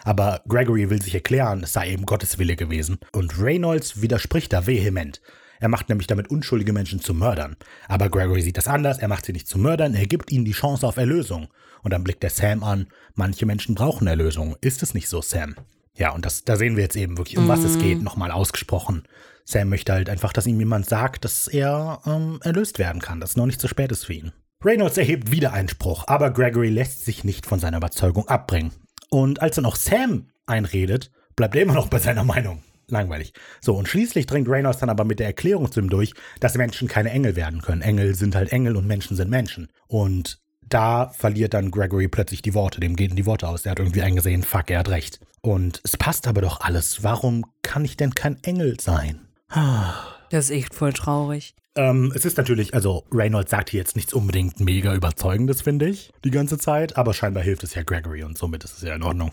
Aber 0.03 0.41
Gregory 0.47 0.89
will 0.89 1.01
sich 1.01 1.13
erklären, 1.13 1.63
es 1.63 1.73
sei 1.73 1.91
eben 1.91 2.05
Gottes 2.05 2.39
Wille 2.39 2.57
gewesen. 2.57 2.97
Und 3.13 3.39
Reynolds 3.39 4.01
widerspricht 4.01 4.51
da 4.51 4.67
vehement. 4.67 5.21
Er 5.59 5.69
macht 5.69 5.89
nämlich 5.89 6.07
damit 6.07 6.29
unschuldige 6.29 6.73
Menschen 6.73 6.99
zu 6.99 7.13
Mördern. 7.13 7.55
Aber 7.87 8.09
Gregory 8.09 8.41
sieht 8.41 8.57
das 8.57 8.67
anders, 8.67 8.99
er 8.99 9.07
macht 9.07 9.25
sie 9.25 9.33
nicht 9.33 9.47
zu 9.47 9.57
Mördern, 9.57 9.95
er 9.95 10.05
gibt 10.05 10.31
ihnen 10.31 10.45
die 10.45 10.51
Chance 10.51 10.85
auf 10.85 10.97
Erlösung. 10.97 11.47
Und 11.83 11.93
dann 11.93 12.03
blickt 12.03 12.23
er 12.23 12.29
Sam 12.29 12.63
an, 12.63 12.87
manche 13.15 13.45
Menschen 13.45 13.75
brauchen 13.75 14.07
Erlösung. 14.07 14.57
Ist 14.61 14.83
es 14.83 14.93
nicht 14.93 15.07
so, 15.07 15.21
Sam? 15.21 15.55
Ja, 15.97 16.11
und 16.13 16.25
das, 16.25 16.45
da 16.45 16.55
sehen 16.55 16.75
wir 16.75 16.83
jetzt 16.83 16.95
eben 16.95 17.17
wirklich, 17.17 17.37
um 17.37 17.47
was 17.47 17.63
es 17.63 17.79
geht, 17.79 18.01
nochmal 18.01 18.31
ausgesprochen. 18.31 19.03
Sam 19.45 19.69
möchte 19.69 19.93
halt 19.93 20.09
einfach, 20.09 20.31
dass 20.31 20.45
ihm 20.45 20.59
jemand 20.59 20.87
sagt, 20.87 21.25
dass 21.25 21.47
er 21.47 22.01
ähm, 22.05 22.39
erlöst 22.43 22.79
werden 22.79 23.01
kann, 23.01 23.19
dass 23.19 23.31
es 23.31 23.37
noch 23.37 23.47
nicht 23.47 23.59
zu 23.59 23.67
spät 23.67 23.91
ist 23.91 24.05
für 24.05 24.13
ihn. 24.13 24.31
Reynolds 24.63 24.97
erhebt 24.97 25.31
wieder 25.31 25.53
Einspruch, 25.53 26.03
aber 26.07 26.31
Gregory 26.31 26.69
lässt 26.69 27.05
sich 27.05 27.23
nicht 27.23 27.45
von 27.45 27.59
seiner 27.59 27.77
Überzeugung 27.77 28.27
abbringen. 28.27 28.71
Und 29.09 29.41
als 29.41 29.55
dann 29.55 29.65
auch 29.65 29.75
Sam 29.75 30.27
einredet, 30.45 31.11
bleibt 31.35 31.55
er 31.55 31.61
immer 31.61 31.73
noch 31.73 31.87
bei 31.87 31.99
seiner 31.99 32.23
Meinung. 32.23 32.63
Langweilig. 32.89 33.33
So, 33.59 33.75
und 33.75 33.87
schließlich 33.87 34.27
dringt 34.27 34.47
Reynolds 34.47 34.79
dann 34.79 34.89
aber 34.89 35.03
mit 35.03 35.19
der 35.19 35.27
Erklärung 35.27 35.71
zu 35.71 35.79
ihm 35.79 35.89
durch, 35.89 36.13
dass 36.39 36.55
Menschen 36.55 36.87
keine 36.87 37.11
Engel 37.11 37.35
werden 37.35 37.61
können. 37.61 37.81
Engel 37.81 38.15
sind 38.15 38.35
halt 38.35 38.51
Engel 38.51 38.77
und 38.77 38.87
Menschen 38.87 39.17
sind 39.17 39.29
Menschen. 39.29 39.69
Und 39.87 40.39
da 40.69 41.09
verliert 41.09 41.53
dann 41.53 41.71
Gregory 41.71 42.07
plötzlich 42.07 42.41
die 42.41 42.53
Worte, 42.53 42.79
dem 42.79 42.95
gehen 42.95 43.15
die 43.15 43.25
Worte 43.25 43.47
aus. 43.47 43.65
Er 43.65 43.71
hat 43.71 43.79
irgendwie 43.79 44.01
eingesehen, 44.01 44.43
fuck, 44.43 44.69
er 44.69 44.79
hat 44.79 44.89
recht. 44.89 45.19
Und 45.47 45.79
es 45.85 45.95
passt 45.95 46.27
aber 46.27 46.41
doch 46.41 46.59
alles. 46.59 47.03
Warum 47.03 47.45
kann 47.61 47.85
ich 47.85 47.95
denn 47.95 48.13
kein 48.13 48.43
Engel 48.43 48.77
sein? 48.81 49.29
Das 50.29 50.45
ist 50.45 50.51
echt 50.51 50.75
voll 50.75 50.91
traurig. 50.91 51.55
Ähm, 51.75 52.11
es 52.13 52.25
ist 52.25 52.35
natürlich, 52.35 52.73
also 52.73 53.05
Reynolds 53.13 53.51
sagt 53.51 53.69
hier 53.69 53.79
jetzt 53.79 53.95
nichts 53.95 54.11
unbedingt 54.11 54.59
mega 54.59 54.93
überzeugendes, 54.93 55.61
finde 55.61 55.87
ich, 55.87 56.11
die 56.25 56.31
ganze 56.31 56.57
Zeit, 56.57 56.97
aber 56.97 57.13
scheinbar 57.13 57.43
hilft 57.43 57.63
es 57.63 57.75
ja 57.75 57.83
Gregory 57.83 58.23
und 58.23 58.37
somit 58.37 58.65
ist 58.65 58.75
es 58.75 58.81
ja 58.81 58.93
in 58.93 59.03
Ordnung. 59.03 59.31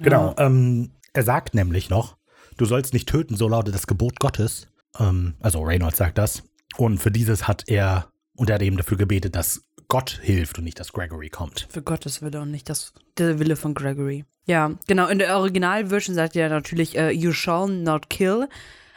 Genau, 0.00 0.36
ähm, 0.38 0.92
er 1.14 1.24
sagt 1.24 1.52
nämlich 1.52 1.90
noch, 1.90 2.16
du 2.56 2.64
sollst 2.64 2.92
nicht 2.92 3.08
töten, 3.08 3.34
so 3.34 3.48
lautet 3.48 3.74
das 3.74 3.88
Gebot 3.88 4.20
Gottes. 4.20 4.68
Ähm, 5.00 5.34
also 5.40 5.62
Reynolds 5.62 5.98
sagt 5.98 6.16
das. 6.16 6.44
Und 6.76 6.98
für 6.98 7.10
dieses 7.10 7.48
hat 7.48 7.64
er, 7.66 8.06
und 8.36 8.50
er 8.50 8.54
hat 8.54 8.62
eben 8.62 8.76
dafür 8.76 8.98
gebetet, 8.98 9.34
dass 9.34 9.64
Gott 9.88 10.20
hilft 10.22 10.58
und 10.58 10.64
nicht, 10.64 10.80
dass 10.80 10.92
Gregory 10.92 11.28
kommt. 11.28 11.66
Für 11.70 11.82
Gottes 11.82 12.22
Wille 12.22 12.40
und 12.40 12.50
nicht 12.50 12.68
das, 12.68 12.92
der 13.18 13.38
Wille 13.38 13.56
von 13.56 13.74
Gregory. 13.74 14.24
Ja, 14.46 14.72
genau. 14.86 15.08
In 15.08 15.18
der 15.18 15.36
Originalversion 15.36 16.14
sagt 16.14 16.36
er 16.36 16.48
natürlich, 16.48 16.96
uh, 16.98 17.08
you 17.08 17.32
shall 17.32 17.68
not 17.68 18.10
kill. 18.10 18.48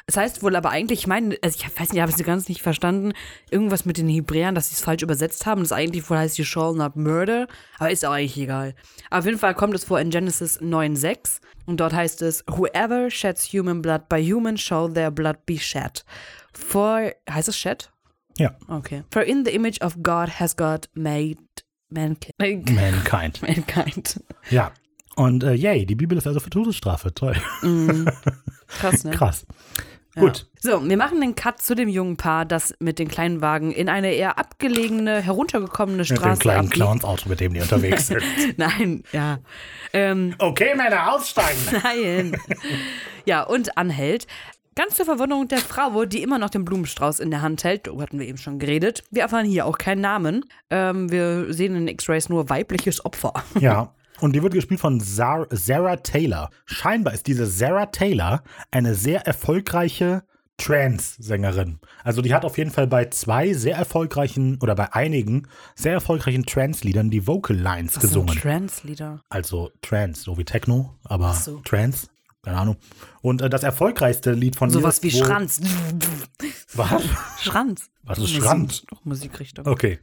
Das 0.07 0.15
heißt 0.15 0.41
wohl 0.41 0.55
aber 0.55 0.69
eigentlich, 0.69 0.99
ich 0.99 1.07
meine, 1.07 1.38
also 1.41 1.59
ich 1.59 1.65
weiß 1.65 1.89
nicht, 1.89 1.95
ich 1.95 2.01
habe 2.01 2.11
es 2.14 2.23
ganz 2.23 2.47
nicht 2.47 2.61
verstanden, 2.61 3.11
irgendwas 3.51 3.84
mit 3.84 3.97
den 3.97 4.07
Hebräern, 4.07 4.55
dass 4.55 4.69
sie 4.69 4.76
es 4.76 4.81
falsch 4.81 5.03
übersetzt 5.03 5.45
haben. 5.45 5.61
Das 5.61 5.73
eigentlich 5.73 6.09
wohl 6.09 6.18
heißt, 6.18 6.38
you 6.38 6.45
shall 6.45 6.73
not 6.73 6.95
murder, 6.95 7.47
aber 7.77 7.91
ist 7.91 8.05
auch 8.05 8.14
eigentlich 8.14 8.38
egal. 8.38 8.73
auf 9.09 9.26
jeden 9.26 9.38
Fall 9.38 9.53
kommt 9.53 9.76
es 9.76 9.84
vor 9.84 9.99
in 9.99 10.09
Genesis 10.09 10.61
9,6 10.61 11.41
und 11.65 11.81
dort 11.81 11.91
heißt 11.91 12.22
es, 12.22 12.45
whoever 12.49 13.11
sheds 13.11 13.51
human 13.51 13.81
blood 13.81 14.07
by 14.07 14.23
human 14.23 14.57
shall 14.57 14.91
their 14.91 15.11
blood 15.11 15.45
be 15.45 15.59
shed. 15.59 16.05
For, 16.53 17.11
heißt 17.30 17.49
es 17.49 17.57
shed? 17.57 17.91
Ja. 18.38 18.55
Okay. 18.68 19.03
For 19.11 19.22
in 19.23 19.43
the 19.45 19.51
image 19.51 19.81
of 19.81 19.97
God 20.01 20.39
has 20.39 20.55
God 20.55 20.88
made 20.93 21.38
mankind. 21.89 22.34
Mankind. 22.39 23.41
Mankind. 23.41 24.22
Ja. 24.49 24.72
Und 25.15 25.43
äh, 25.43 25.53
yay, 25.53 25.85
die 25.85 25.95
Bibel 25.95 26.18
ist 26.18 26.27
also 26.27 26.39
für 26.39 26.49
Todesstrafe. 26.51 27.14
Toll. 27.14 27.35
Krass, 28.68 29.03
ne? 29.03 29.11
Krass. 29.15 29.47
Ja. 30.15 30.22
Gut. 30.22 30.47
So, 30.59 30.88
wir 30.88 30.97
machen 30.97 31.22
den 31.22 31.35
Cut 31.35 31.61
zu 31.61 31.76
dem 31.76 31.89
jungen 31.89 32.18
Paar, 32.18 32.45
das 32.45 32.73
mit 32.80 32.97
den 32.99 33.07
kleinen 33.07 33.41
Wagen 33.41 33.72
in 33.72 33.88
eine 33.89 34.11
eher 34.14 34.38
abgelegene, 34.39 35.22
heruntergekommene 35.22 35.99
Mit 35.99 36.09
dem 36.09 36.18
Straße 36.18 36.41
kleinen. 36.41 36.69
Clowns-Auto, 36.69 37.30
mit 37.30 37.39
dem 37.39 37.53
die 37.53 37.61
unterwegs 37.61 38.07
sind. 38.07 38.23
Nein, 38.57 39.03
ja. 39.11 39.39
Ähm, 39.93 40.35
okay, 40.39 40.76
Männer, 40.76 41.14
aussteigen. 41.14 41.59
nein. 41.84 42.38
ja, 43.26 43.43
und 43.43 43.77
anhält. 43.77 44.26
Ganz 44.77 44.93
zur 44.93 45.05
Verwunderung 45.05 45.47
der 45.47 45.57
Frau, 45.57 46.05
die 46.05 46.21
immer 46.21 46.37
noch 46.37 46.51
den 46.51 46.63
Blumenstrauß 46.63 47.19
in 47.19 47.31
der 47.31 47.41
Hand 47.41 47.63
hält. 47.63 47.87
Darüber 47.87 48.03
hatten 48.03 48.19
wir 48.19 48.27
eben 48.27 48.37
schon 48.37 48.59
geredet. 48.59 49.03
Wir 49.09 49.23
erfahren 49.23 49.47
hier 49.47 49.65
auch 49.65 49.79
keinen 49.79 50.01
Namen. 50.01 50.45
Ähm, 50.69 51.09
wir 51.11 51.51
sehen 51.51 51.75
in 51.75 51.87
X-Rays 51.87 52.29
nur 52.29 52.47
weibliches 52.51 53.03
Opfer. 53.03 53.33
Ja. 53.59 53.95
Und 54.19 54.33
die 54.33 54.43
wird 54.43 54.53
gespielt 54.53 54.79
von 54.79 54.99
Sarah 54.99 55.95
Taylor. 55.95 56.51
Scheinbar 56.65 57.15
ist 57.15 57.25
diese 57.25 57.47
Sarah 57.47 57.87
Taylor 57.87 58.43
eine 58.69 58.93
sehr 58.93 59.25
erfolgreiche 59.25 60.23
Trance-Sängerin. 60.57 61.79
Also 62.03 62.21
die 62.21 62.33
hat 62.33 62.45
auf 62.45 62.59
jeden 62.59 62.71
Fall 62.71 62.85
bei 62.85 63.05
zwei 63.05 63.53
sehr 63.53 63.77
erfolgreichen 63.77 64.59
oder 64.61 64.75
bei 64.75 64.93
einigen 64.93 65.47
sehr 65.75 65.93
erfolgreichen 65.93 66.45
Trance-Liedern 66.45 67.09
die 67.09 67.25
Vocal 67.25 67.57
Lines 67.57 67.93
sind 67.93 68.01
gesungen. 68.01 68.37
Trance-Lieder. 68.37 69.21
Also 69.29 69.71
Trance, 69.81 70.21
so 70.21 70.37
wie 70.37 70.45
Techno, 70.45 70.93
aber 71.03 71.33
so. 71.33 71.61
Trance. 71.61 72.07
Keine 72.48 72.60
Ahnung. 72.60 72.78
Und 73.22 73.41
äh, 73.41 73.49
das 73.49 73.64
erfolgreichste 73.64 74.32
Lied 74.32 74.56
von 74.56 74.69
Sowas 74.69 75.03
wie 75.03 75.11
Schranz. 75.11 75.60
Was? 76.76 77.03
Schranz. 77.41 77.90
Was 78.03 78.19
ist 78.19 78.22
Musik- 78.24 78.41
Schranz? 78.44 78.84
Musikrichtung. 79.03 79.68
Okay. 79.68 79.99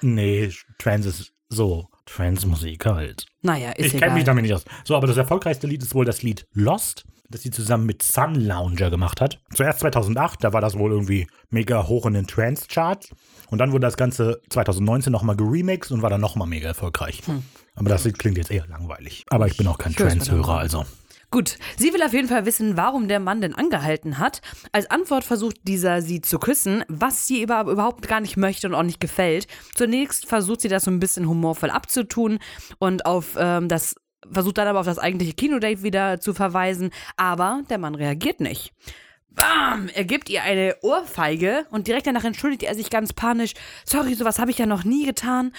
Nee, 0.00 0.50
Trance 0.78 1.08
ist 1.10 1.32
so 1.48 1.86
Trance-Musik 2.06 2.86
halt. 2.86 3.26
Naja, 3.42 3.70
ist 3.70 3.94
Ich 3.94 4.00
kenne 4.00 4.14
mich 4.14 4.24
damit 4.24 4.42
nicht 4.42 4.52
aus. 4.52 4.64
So, 4.84 4.96
aber 4.96 5.06
das 5.06 5.16
erfolgreichste 5.16 5.68
Lied 5.68 5.80
ist 5.84 5.94
wohl 5.94 6.04
das 6.04 6.22
Lied 6.24 6.44
Lost, 6.54 7.04
das 7.30 7.42
sie 7.42 7.50
zusammen 7.50 7.86
mit 7.86 8.02
Sun 8.02 8.34
Lounger 8.34 8.90
gemacht 8.90 9.20
hat. 9.20 9.38
Zuerst 9.54 9.78
2008, 9.78 10.42
da 10.42 10.52
war 10.52 10.60
das 10.60 10.76
wohl 10.76 10.90
irgendwie 10.90 11.28
mega 11.50 11.86
hoch 11.86 12.04
in 12.06 12.14
den 12.14 12.26
Trance-Charts. 12.26 13.10
Und 13.50 13.58
dann 13.58 13.70
wurde 13.70 13.82
das 13.86 13.96
Ganze 13.96 14.40
2019 14.50 15.12
nochmal 15.12 15.36
geremixed 15.36 15.92
und 15.92 16.02
war 16.02 16.10
dann 16.10 16.20
nochmal 16.20 16.48
mega 16.48 16.66
erfolgreich. 16.66 17.22
Aber 17.76 17.88
das 17.90 18.02
Lied 18.04 18.18
klingt 18.18 18.38
jetzt 18.38 18.50
eher 18.50 18.66
langweilig. 18.66 19.24
Aber 19.30 19.46
ich 19.46 19.56
bin 19.56 19.68
auch 19.68 19.78
kein 19.78 19.92
Hm. 19.96 20.08
Trance-Hörer, 20.08 20.58
also. 20.58 20.84
Gut, 21.30 21.58
sie 21.76 21.92
will 21.92 22.02
auf 22.02 22.14
jeden 22.14 22.28
Fall 22.28 22.46
wissen, 22.46 22.78
warum 22.78 23.06
der 23.06 23.20
Mann 23.20 23.42
denn 23.42 23.54
angehalten 23.54 24.18
hat. 24.18 24.40
Als 24.72 24.90
Antwort 24.90 25.24
versucht 25.24 25.56
dieser, 25.64 26.00
sie 26.00 26.22
zu 26.22 26.38
küssen, 26.38 26.84
was 26.88 27.26
sie 27.26 27.42
über, 27.42 27.60
überhaupt 27.62 28.08
gar 28.08 28.20
nicht 28.20 28.38
möchte 28.38 28.66
und 28.66 28.74
auch 28.74 28.82
nicht 28.82 29.00
gefällt. 29.00 29.46
Zunächst 29.74 30.26
versucht 30.26 30.62
sie 30.62 30.68
das 30.68 30.84
so 30.84 30.90
ein 30.90 31.00
bisschen 31.00 31.28
humorvoll 31.28 31.70
abzutun 31.70 32.38
und 32.78 33.04
auf 33.04 33.36
ähm, 33.38 33.68
das 33.68 33.94
versucht 34.30 34.58
dann 34.58 34.68
aber 34.68 34.80
auf 34.80 34.86
das 34.86 34.98
eigentliche 34.98 35.34
Kinodate 35.34 35.82
wieder 35.82 36.18
zu 36.20 36.34
verweisen, 36.34 36.90
aber 37.16 37.62
der 37.68 37.78
Mann 37.78 37.94
reagiert 37.94 38.40
nicht. 38.40 38.72
Bam! 39.30 39.88
Er 39.94 40.04
gibt 40.04 40.28
ihr 40.30 40.42
eine 40.42 40.76
Ohrfeige 40.82 41.66
und 41.70 41.86
direkt 41.86 42.06
danach 42.06 42.24
entschuldigt 42.24 42.64
er 42.64 42.74
sich 42.74 42.90
ganz 42.90 43.12
panisch. 43.12 43.52
Sorry, 43.84 44.14
sowas 44.14 44.38
habe 44.38 44.50
ich 44.50 44.58
ja 44.58 44.66
noch 44.66 44.84
nie 44.84 45.06
getan. 45.06 45.52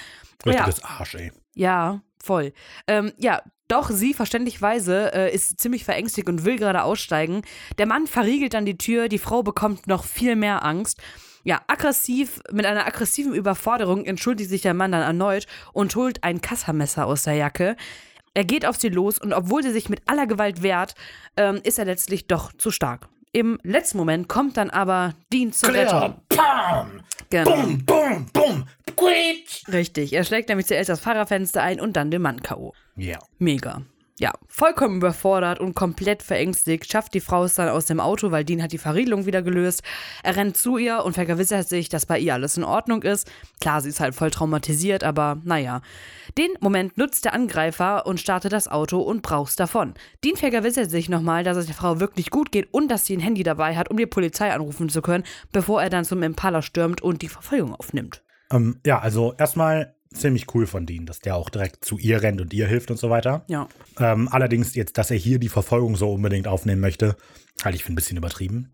Ja, 0.46 0.52
Richtiges 0.52 0.84
Arsch, 0.84 1.16
ey. 1.16 1.32
ja, 1.56 2.02
voll. 2.22 2.54
Ähm, 2.88 3.14
ja, 3.18 3.42
doch 3.70 3.90
sie 3.90 4.14
verständlicherweise 4.14 5.14
äh, 5.14 5.34
ist 5.34 5.60
ziemlich 5.60 5.86
verängstigt 5.86 6.28
und 6.28 6.44
will 6.44 6.58
gerade 6.58 6.84
aussteigen. 6.84 7.44
Der 7.78 7.86
Mann 7.86 8.08
verriegelt 8.08 8.54
dann 8.54 8.66
die 8.66 8.78
Tür, 8.78 9.08
die 9.08 9.18
Frau 9.20 9.44
bekommt 9.44 9.88
noch 9.88 10.04
viel 10.04 10.36
mehr 10.36 10.66
Angst. 10.66 11.00
Ja, 11.44 11.62
aggressiv, 11.68 12.42
mit 12.52 12.66
einer 12.66 12.86
aggressiven 12.86 13.34
Überforderung 13.34 14.04
entschuldigt 14.06 14.50
sich 14.50 14.62
der 14.62 14.74
Mann 14.74 14.92
dann 14.92 15.02
erneut 15.02 15.48
und 15.72 15.96
holt 15.96 16.24
ein 16.24 16.42
Kassermesser 16.42 17.06
aus 17.06 17.24
der 17.24 17.36
Jacke. 17.36 17.78
Er 18.34 18.44
geht 18.44 18.66
auf 18.66 18.78
sie 18.78 18.90
los 18.90 19.20
und 19.20 19.34
obwohl 19.34 19.64
sie 19.64 19.72
sich 19.72 19.88
mit 19.90 20.02
aller 20.06 20.28
Gewalt 20.28 20.62
wehrt, 20.62 20.96
ähm, 21.38 21.60
ist 21.64 21.80
er 21.80 21.86
letztlich 21.86 22.28
doch 22.28 22.52
zu 22.54 22.72
stark. 22.72 23.08
Im 23.32 23.60
letzten 23.64 23.98
Moment 24.00 24.28
kommt 24.28 24.58
dann 24.58 24.70
aber 24.70 25.14
Dean 25.32 25.54
zur 25.54 25.70
Rettung. 25.74 26.16
Claire, 26.30 26.86
bam, 26.86 27.02
Genau. 27.30 27.52
bum, 27.52 27.86
bum, 27.86 28.26
bum, 28.34 28.64
quitsch. 29.00 29.68
Richtig, 29.72 30.14
er 30.14 30.24
schlägt 30.24 30.50
nämlich 30.50 30.68
zuerst 30.68 30.90
das 30.90 31.00
Fahrerfenster 31.00 31.62
ein 31.62 31.80
und 31.80 31.96
dann 31.96 32.12
den 32.12 32.22
Mann 32.22 32.42
K.O. 32.42 32.74
Ja. 32.96 33.20
Mega. 33.38 33.82
Ja, 34.20 34.34
vollkommen 34.48 34.98
überfordert 34.98 35.62
und 35.62 35.76
komplett 35.76 36.24
verängstigt 36.24 36.92
schafft 36.92 37.14
die 37.14 37.22
Frau 37.22 37.46
es 37.46 37.56
dann 37.56 37.70
aus 37.70 37.86
dem 37.86 38.02
Auto, 38.02 38.32
weil 38.32 38.44
Dean 38.44 38.62
hat 38.62 38.74
die 38.74 38.78
Verriegelung 38.78 39.26
wieder 39.26 39.42
gelöst. 39.42 39.82
Er 40.24 40.36
rennt 40.36 40.58
zu 40.58 40.78
ihr 40.78 41.06
und 41.06 41.14
vergewissert 41.14 41.70
sich, 41.70 41.88
dass 41.88 42.06
bei 42.06 42.20
ihr 42.20 42.34
alles 42.34 42.58
in 42.58 42.66
Ordnung 42.66 43.04
ist. 43.04 43.32
Klar, 43.62 43.80
sie 43.80 43.88
ist 43.88 44.02
halt 44.02 44.14
voll 44.14 44.30
traumatisiert, 44.30 45.06
aber 45.06 45.40
naja. 45.46 45.82
Den 46.38 46.52
Moment 46.60 46.98
nutzt 46.98 47.24
der 47.24 47.34
Angreifer 47.34 48.06
und 48.06 48.20
startet 48.20 48.52
das 48.52 48.68
Auto 48.68 49.00
und 49.00 49.22
braust 49.22 49.58
davon. 49.58 49.94
Dean 50.22 50.36
vergewissert 50.36 50.92
sich 50.92 51.08
nochmal, 51.08 51.46
dass 51.46 51.56
es 51.56 51.68
der 51.68 51.76
Frau 51.76 52.02
wirklich 52.02 52.30
gut 52.30 52.52
geht 52.52 52.68
und 52.74 52.90
dass 52.90 53.06
sie 53.06 53.16
ein 53.16 53.22
Handy 53.22 53.44
dabei 53.44 53.78
hat, 53.78 53.90
um 53.90 53.96
die 53.96 54.06
Polizei 54.06 54.52
anrufen 54.52 54.90
zu 54.90 55.02
können, 55.02 55.24
bevor 55.54 55.82
er 55.82 55.90
dann 55.90 56.04
zum 56.04 56.24
Impala 56.24 56.62
stürmt 56.62 57.02
und 57.02 57.22
die 57.22 57.30
Verfolgung 57.30 57.74
aufnimmt. 57.74 58.22
Ähm, 58.52 58.80
ja, 58.86 59.00
also 59.00 59.34
erstmal 59.38 59.96
ziemlich 60.14 60.54
cool 60.56 60.66
von 60.66 60.86
Dean, 60.86 61.06
dass 61.06 61.20
der 61.20 61.36
auch 61.36 61.50
direkt 61.50 61.86
zu 61.86 61.98
ihr 61.98 62.22
rennt 62.22 62.42
und 62.42 62.54
ihr 62.54 62.68
hilft 62.68 62.90
und 62.92 62.98
so 62.98 63.10
weiter. 63.10 63.44
Ja. 63.48 63.68
Ähm, 64.00 64.28
allerdings 64.32 64.76
jetzt, 64.76 64.98
dass 64.98 65.12
er 65.12 65.18
hier 65.18 65.40
die 65.40 65.50
Verfolgung 65.50 65.96
so 65.96 66.12
unbedingt 66.12 66.48
aufnehmen 66.48 66.82
möchte, 66.82 67.16
halte 67.64 67.76
ich 67.76 67.84
für 67.84 67.92
ein 67.92 67.96
bisschen 67.96 68.18
übertrieben. 68.18 68.72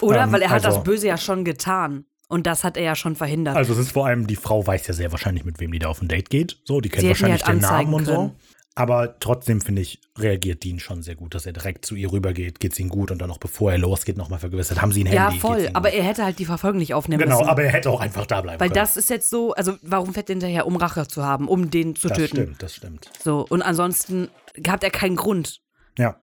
Oder? 0.00 0.22
Ähm, 0.24 0.32
weil 0.32 0.42
er 0.42 0.50
hat 0.50 0.64
also- 0.64 0.78
das 0.78 0.84
Böse 0.84 1.08
ja 1.08 1.18
schon 1.18 1.44
getan. 1.44 2.04
Und 2.28 2.48
das 2.48 2.64
hat 2.64 2.76
er 2.76 2.82
ja 2.82 2.96
schon 2.96 3.14
verhindert. 3.14 3.56
Also 3.56 3.72
es 3.72 3.78
ist 3.78 3.92
vor 3.92 4.06
allem, 4.06 4.26
die 4.26 4.34
Frau 4.34 4.66
weiß 4.66 4.88
ja 4.88 4.94
sehr 4.94 5.12
wahrscheinlich, 5.12 5.44
mit 5.44 5.60
wem 5.60 5.70
die 5.70 5.78
da 5.78 5.86
auf 5.86 6.02
ein 6.02 6.08
Date 6.08 6.28
geht. 6.28 6.58
So, 6.64 6.80
die 6.80 6.88
kennt 6.88 7.06
wahrscheinlich 7.06 7.44
halt 7.44 7.54
den 7.54 7.60
Namen 7.60 7.94
anzeigen 7.94 7.94
und 7.94 8.04
können. 8.04 8.16
so. 8.16 8.34
Aber 8.78 9.18
trotzdem, 9.20 9.62
finde 9.62 9.80
ich, 9.80 10.00
reagiert 10.18 10.62
Dean 10.62 10.78
schon 10.78 11.02
sehr 11.02 11.14
gut, 11.14 11.34
dass 11.34 11.46
er 11.46 11.54
direkt 11.54 11.86
zu 11.86 11.94
ihr 11.94 12.12
rübergeht, 12.12 12.60
geht's 12.60 12.78
ihm 12.78 12.90
gut 12.90 13.10
und 13.10 13.18
dann 13.18 13.28
noch 13.28 13.38
bevor 13.38 13.72
er 13.72 13.78
losgeht, 13.78 14.18
nochmal 14.18 14.38
vergewissert, 14.38 14.82
haben 14.82 14.92
sie 14.92 15.02
ein 15.02 15.10
Ja, 15.12 15.24
Handy. 15.28 15.40
voll. 15.40 15.56
geht's 15.56 15.70
ihm 15.70 15.76
Aber 15.76 15.88
gut. 15.90 15.98
er 15.98 16.04
hätte 16.04 16.24
halt 16.24 16.38
die 16.38 16.44
Verfolgung 16.44 16.78
nicht 16.80 16.92
aufnehmen 16.92 17.22
Genau, 17.22 17.38
müssen. 17.38 17.48
aber 17.48 17.62
er 17.64 17.72
hätte 17.72 17.88
auch 17.90 18.00
einfach 18.00 18.26
da 18.26 18.42
bleiben 18.42 18.60
weil 18.60 18.68
können. 18.68 18.78
das 18.78 18.98
ist 18.98 19.08
jetzt 19.08 19.30
so, 19.30 19.54
also 19.54 19.76
warum 19.80 20.12
fährt 20.12 20.28
er 20.28 20.34
hinterher, 20.34 20.66
um 20.66 20.76
Rache 20.76 21.08
zu 21.08 21.24
haben, 21.24 21.48
um 21.48 21.70
den 21.70 21.96
zu 21.96 22.08
das 22.08 22.18
töten? 22.18 22.36
stimmt, 22.36 22.62
das 22.62 22.74
stimmt. 22.74 23.10
So, 23.24 23.46
und 23.48 23.62
ansonsten 23.62 24.28
hat 24.68 24.84
er 24.84 24.90
keinen 24.90 25.16
Grund. 25.16 25.62
Ja. 25.98 26.20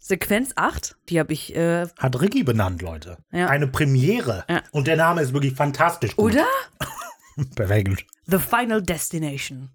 Sequenz 0.00 0.52
8, 0.56 0.96
die 1.08 1.20
habe 1.20 1.32
ich, 1.32 1.54
äh, 1.54 1.86
Hat 1.98 2.20
Ricky 2.20 2.42
benannt, 2.42 2.82
Leute. 2.82 3.18
Ja. 3.30 3.46
Eine 3.48 3.66
Premiere. 3.68 4.44
Ja. 4.48 4.62
Und 4.72 4.86
der 4.88 4.96
Name 4.96 5.20
ist 5.20 5.32
wirklich 5.32 5.54
fantastisch 5.54 6.16
gut. 6.16 6.32
oder? 6.32 6.46
Perfekt. 7.54 8.04
The 8.26 8.38
Final 8.38 8.82
Destination. 8.82 9.68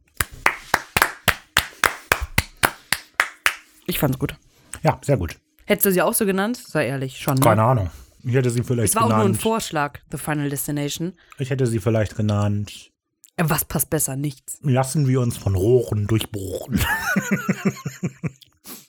Ich 3.86 4.00
fand's 4.00 4.20
gut. 4.20 4.36
Ja, 4.84 5.00
sehr 5.04 5.18
gut. 5.18 5.38
Hättest 5.66 5.86
du 5.86 5.92
sie 5.92 6.02
auch 6.02 6.14
so 6.14 6.26
genannt? 6.26 6.58
Sei 6.58 6.88
ehrlich, 6.88 7.18
schon. 7.20 7.36
Ne? 7.36 7.42
Keine 7.42 7.64
Ahnung. 7.64 7.90
Ich 8.24 8.34
hätte 8.34 8.50
sie 8.50 8.64
vielleicht 8.64 8.90
Es 8.90 8.96
war 8.96 9.04
auch 9.04 9.10
nur 9.10 9.18
ein 9.18 9.24
genannt. 9.28 9.42
Vorschlag, 9.42 10.00
The 10.12 10.18
Final 10.18 10.50
Destination. 10.50 11.14
ich 11.40 11.50
hätte 11.50 11.68
sie 11.68 11.80
vielleicht 11.80 12.16
genannt. 12.16 12.92
Äh, 13.36 13.44
Was 13.48 13.66
passt 13.66 13.90
besser? 13.90 14.16
Nichts. 14.16 14.60
Lassen 14.62 15.08
wir 15.08 15.20
uns 15.22 15.38
von 15.38 15.56
Rohren 15.56 16.08
durchbohren. 16.08 16.80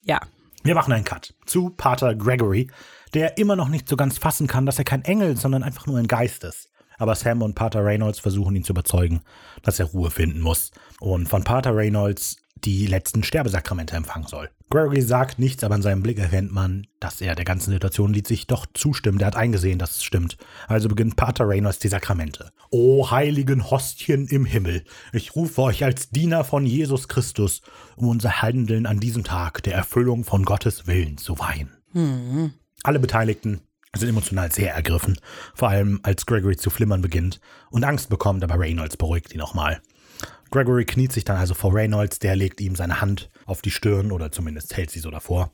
Ja. 0.03 0.21
Wir 0.63 0.75
machen 0.75 0.93
einen 0.93 1.05
Cut 1.05 1.35
zu 1.47 1.71
Pater 1.71 2.15
Gregory, 2.15 2.71
der 3.15 3.39
immer 3.39 3.57
noch 3.57 3.69
nicht 3.69 3.89
so 3.89 3.97
ganz 3.97 4.19
fassen 4.19 4.47
kann, 4.47 4.67
dass 4.67 4.79
er 4.79 4.85
kein 4.85 5.03
Engel, 5.05 5.37
sondern 5.37 5.63
einfach 5.63 5.87
nur 5.87 5.99
ein 5.99 6.09
Geist 6.09 6.45
ist. 6.45 6.71
Aber 6.99 7.15
Sam 7.15 7.43
und 7.43 7.55
Pater 7.55 7.85
Reynolds 7.85 8.19
versuchen 8.21 8.55
ihn 8.55 8.65
zu 8.65 8.73
überzeugen, 8.73 9.23
dass 9.63 9.81
er 9.81 9.87
Ruhe 9.87 10.11
finden 10.11 10.41
muss 10.41 10.71
und 11.01 11.29
von 11.29 11.43
Pater 11.43 11.75
Reynolds 11.75 12.37
die 12.57 12.87
letzten 12.87 13.25
Sterbesakramente 13.25 13.97
empfangen 13.97 14.27
soll. 14.29 14.51
Gregory 14.75 15.03
sagt 15.03 15.39
nichts, 15.39 15.63
aber 15.63 15.77
in 15.77 15.83
seinem 15.83 16.03
Blick 16.03 16.19
erkennt 16.19 16.51
man, 16.51 16.89
dass 16.99 17.21
er 17.21 17.37
der 17.37 17.45
ganzen 17.45 17.71
Situation 17.71 18.13
sich 18.25 18.49
doch 18.49 18.67
zustimmt. 18.75 19.23
Er 19.23 19.29
hat 19.29 19.37
eingesehen, 19.37 19.79
dass 19.79 19.93
es 19.93 20.03
stimmt. 20.03 20.37
Also 20.67 20.89
beginnt 20.89 21.15
Pater 21.15 21.49
Reynolds 21.49 21.79
die 21.79 21.87
Sakramente. 21.87 22.51
O 22.73 23.09
heiligen 23.13 23.71
Hostien 23.71 24.27
im 24.27 24.45
Himmel, 24.45 24.83
ich 25.13 25.37
rufe 25.37 25.63
euch 25.63 25.85
als 25.85 26.11
Diener 26.11 26.43
von 26.43 26.67
Jesus 26.67 27.07
Christus, 27.07 27.63
um 27.95 28.09
unser 28.09 28.43
Handeln 28.43 28.87
an 28.87 28.99
diesem 28.99 29.23
Tag 29.23 29.63
der 29.63 29.75
Erfüllung 29.75 30.25
von 30.25 30.45
Gottes 30.45 30.89
Willen 30.89 31.19
zu 31.19 31.39
weihen. 31.39 31.71
Alle 32.83 32.99
Beteiligten 32.99 33.61
sind 33.95 34.09
emotional 34.09 34.51
sehr 34.51 34.75
ergriffen, 34.75 35.21
vor 35.55 35.69
allem 35.69 36.01
als 36.03 36.27
Gregory 36.27 36.57
zu 36.57 36.71
flimmern 36.71 37.01
beginnt 37.01 37.39
und 37.71 37.85
Angst 37.85 38.09
bekommt, 38.09 38.43
aber 38.43 38.59
Reynolds 38.59 38.97
beruhigt 38.97 39.33
ihn 39.33 39.39
nochmal. 39.39 39.81
Gregory 40.51 40.85
kniet 40.85 41.13
sich 41.13 41.25
dann 41.25 41.37
also 41.37 41.55
vor 41.55 41.75
Reynolds, 41.75 42.19
der 42.19 42.37
legt 42.37 42.61
ihm 42.61 42.77
seine 42.77 43.01
Hand 43.01 43.29
auf 43.47 43.63
die 43.63 43.71
Stirn 43.71 44.13
oder 44.13 44.31
zumindest 44.33 44.77
hält 44.77 44.91
sie 44.91 45.01
so 45.01 45.11
davor 45.11 45.51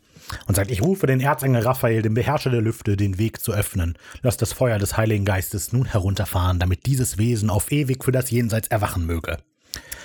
und 0.47 0.55
sagt, 0.55 0.71
ich 0.71 0.83
rufe 0.83 1.07
den 1.07 1.21
Erzengel 1.21 1.63
Raphael, 1.63 2.03
den 2.03 2.15
Beherrscher 2.15 2.51
der 2.51 2.61
Lüfte, 2.61 2.97
den 2.97 3.19
Weg 3.19 3.41
zu 3.41 3.53
öffnen. 3.53 3.97
Lass 4.23 4.37
das 4.37 4.53
Feuer 4.53 4.79
des 4.79 4.97
Heiligen 4.97 5.25
Geistes 5.25 5.73
nun 5.73 5.87
herunterfahren, 5.87 6.59
damit 6.59 6.87
dieses 6.87 7.19
Wesen 7.19 7.51
auf 7.51 7.71
ewig 7.73 8.05
für 8.05 8.13
das 8.13 8.31
Jenseits 8.31 8.69
erwachen 8.69 9.07
möge. 9.07 9.39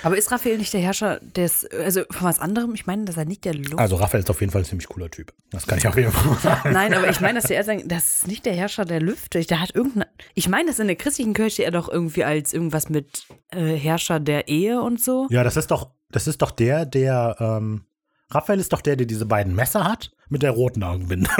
Aber 0.06 0.16
ist 0.16 0.30
Raphael 0.30 0.56
nicht 0.56 0.72
der 0.72 0.80
Herrscher 0.80 1.18
des, 1.20 1.64
also 1.64 2.02
von 2.12 2.28
was 2.28 2.38
anderem? 2.38 2.76
Ich 2.76 2.86
meine, 2.86 3.06
dass 3.06 3.16
er 3.16 3.24
nicht 3.24 3.44
der 3.44 3.54
Luft. 3.54 3.76
Also 3.76 3.96
Raphael 3.96 4.22
ist 4.22 4.30
auf 4.30 4.40
jeden 4.40 4.52
Fall 4.52 4.62
ein 4.62 4.64
ziemlich 4.64 4.86
cooler 4.86 5.10
Typ. 5.10 5.32
Das 5.50 5.66
kann 5.66 5.78
ich 5.78 5.88
auf 5.88 5.96
jeden 5.96 6.12
Fall 6.12 6.38
sagen. 6.38 6.72
Nein, 6.72 6.94
aber 6.94 7.10
ich 7.10 7.20
meine, 7.20 7.40
dass 7.40 7.48
der 7.48 7.56
Erzengel, 7.56 7.88
das 7.88 8.18
ist 8.18 8.28
nicht 8.28 8.46
der 8.46 8.54
Herrscher 8.54 8.84
der 8.84 9.00
Lüfte. 9.00 9.40
Der 9.40 9.60
hat 9.60 9.74
irgendeine. 9.74 10.06
Ich 10.34 10.48
meine, 10.48 10.68
dass 10.68 10.78
in 10.78 10.86
der 10.86 10.94
christlichen 10.94 11.34
Kirche 11.34 11.64
er 11.64 11.72
doch 11.72 11.88
irgendwie 11.88 12.22
als 12.22 12.52
irgendwas 12.52 12.88
mit 12.88 13.26
äh, 13.50 13.74
Herrscher 13.74 14.20
der 14.20 14.46
Ehe 14.46 14.80
und 14.80 15.02
so. 15.02 15.26
Ja, 15.28 15.42
das 15.42 15.56
ist 15.56 15.72
doch, 15.72 15.90
das 16.12 16.28
ist 16.28 16.40
doch 16.40 16.52
der, 16.52 16.86
der, 16.86 17.34
ähm, 17.40 17.84
Raphael 18.30 18.58
ist 18.58 18.72
doch 18.72 18.80
der, 18.80 18.96
der 18.96 19.06
diese 19.06 19.26
beiden 19.26 19.54
Messer 19.54 19.84
hat 19.84 20.10
mit 20.28 20.42
der 20.42 20.50
roten 20.50 20.82
Augenbinde. 20.82 21.30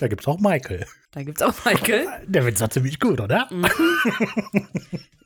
da 0.00 0.08
gibt's 0.08 0.26
auch 0.26 0.40
Michael. 0.40 0.86
Da 1.12 1.22
gibt's 1.22 1.42
auch 1.42 1.54
Michael. 1.64 2.08
Der 2.26 2.44
Witz 2.44 2.60
war 2.60 2.70
ziemlich 2.70 2.98
gut, 3.00 3.20
oder? 3.20 3.48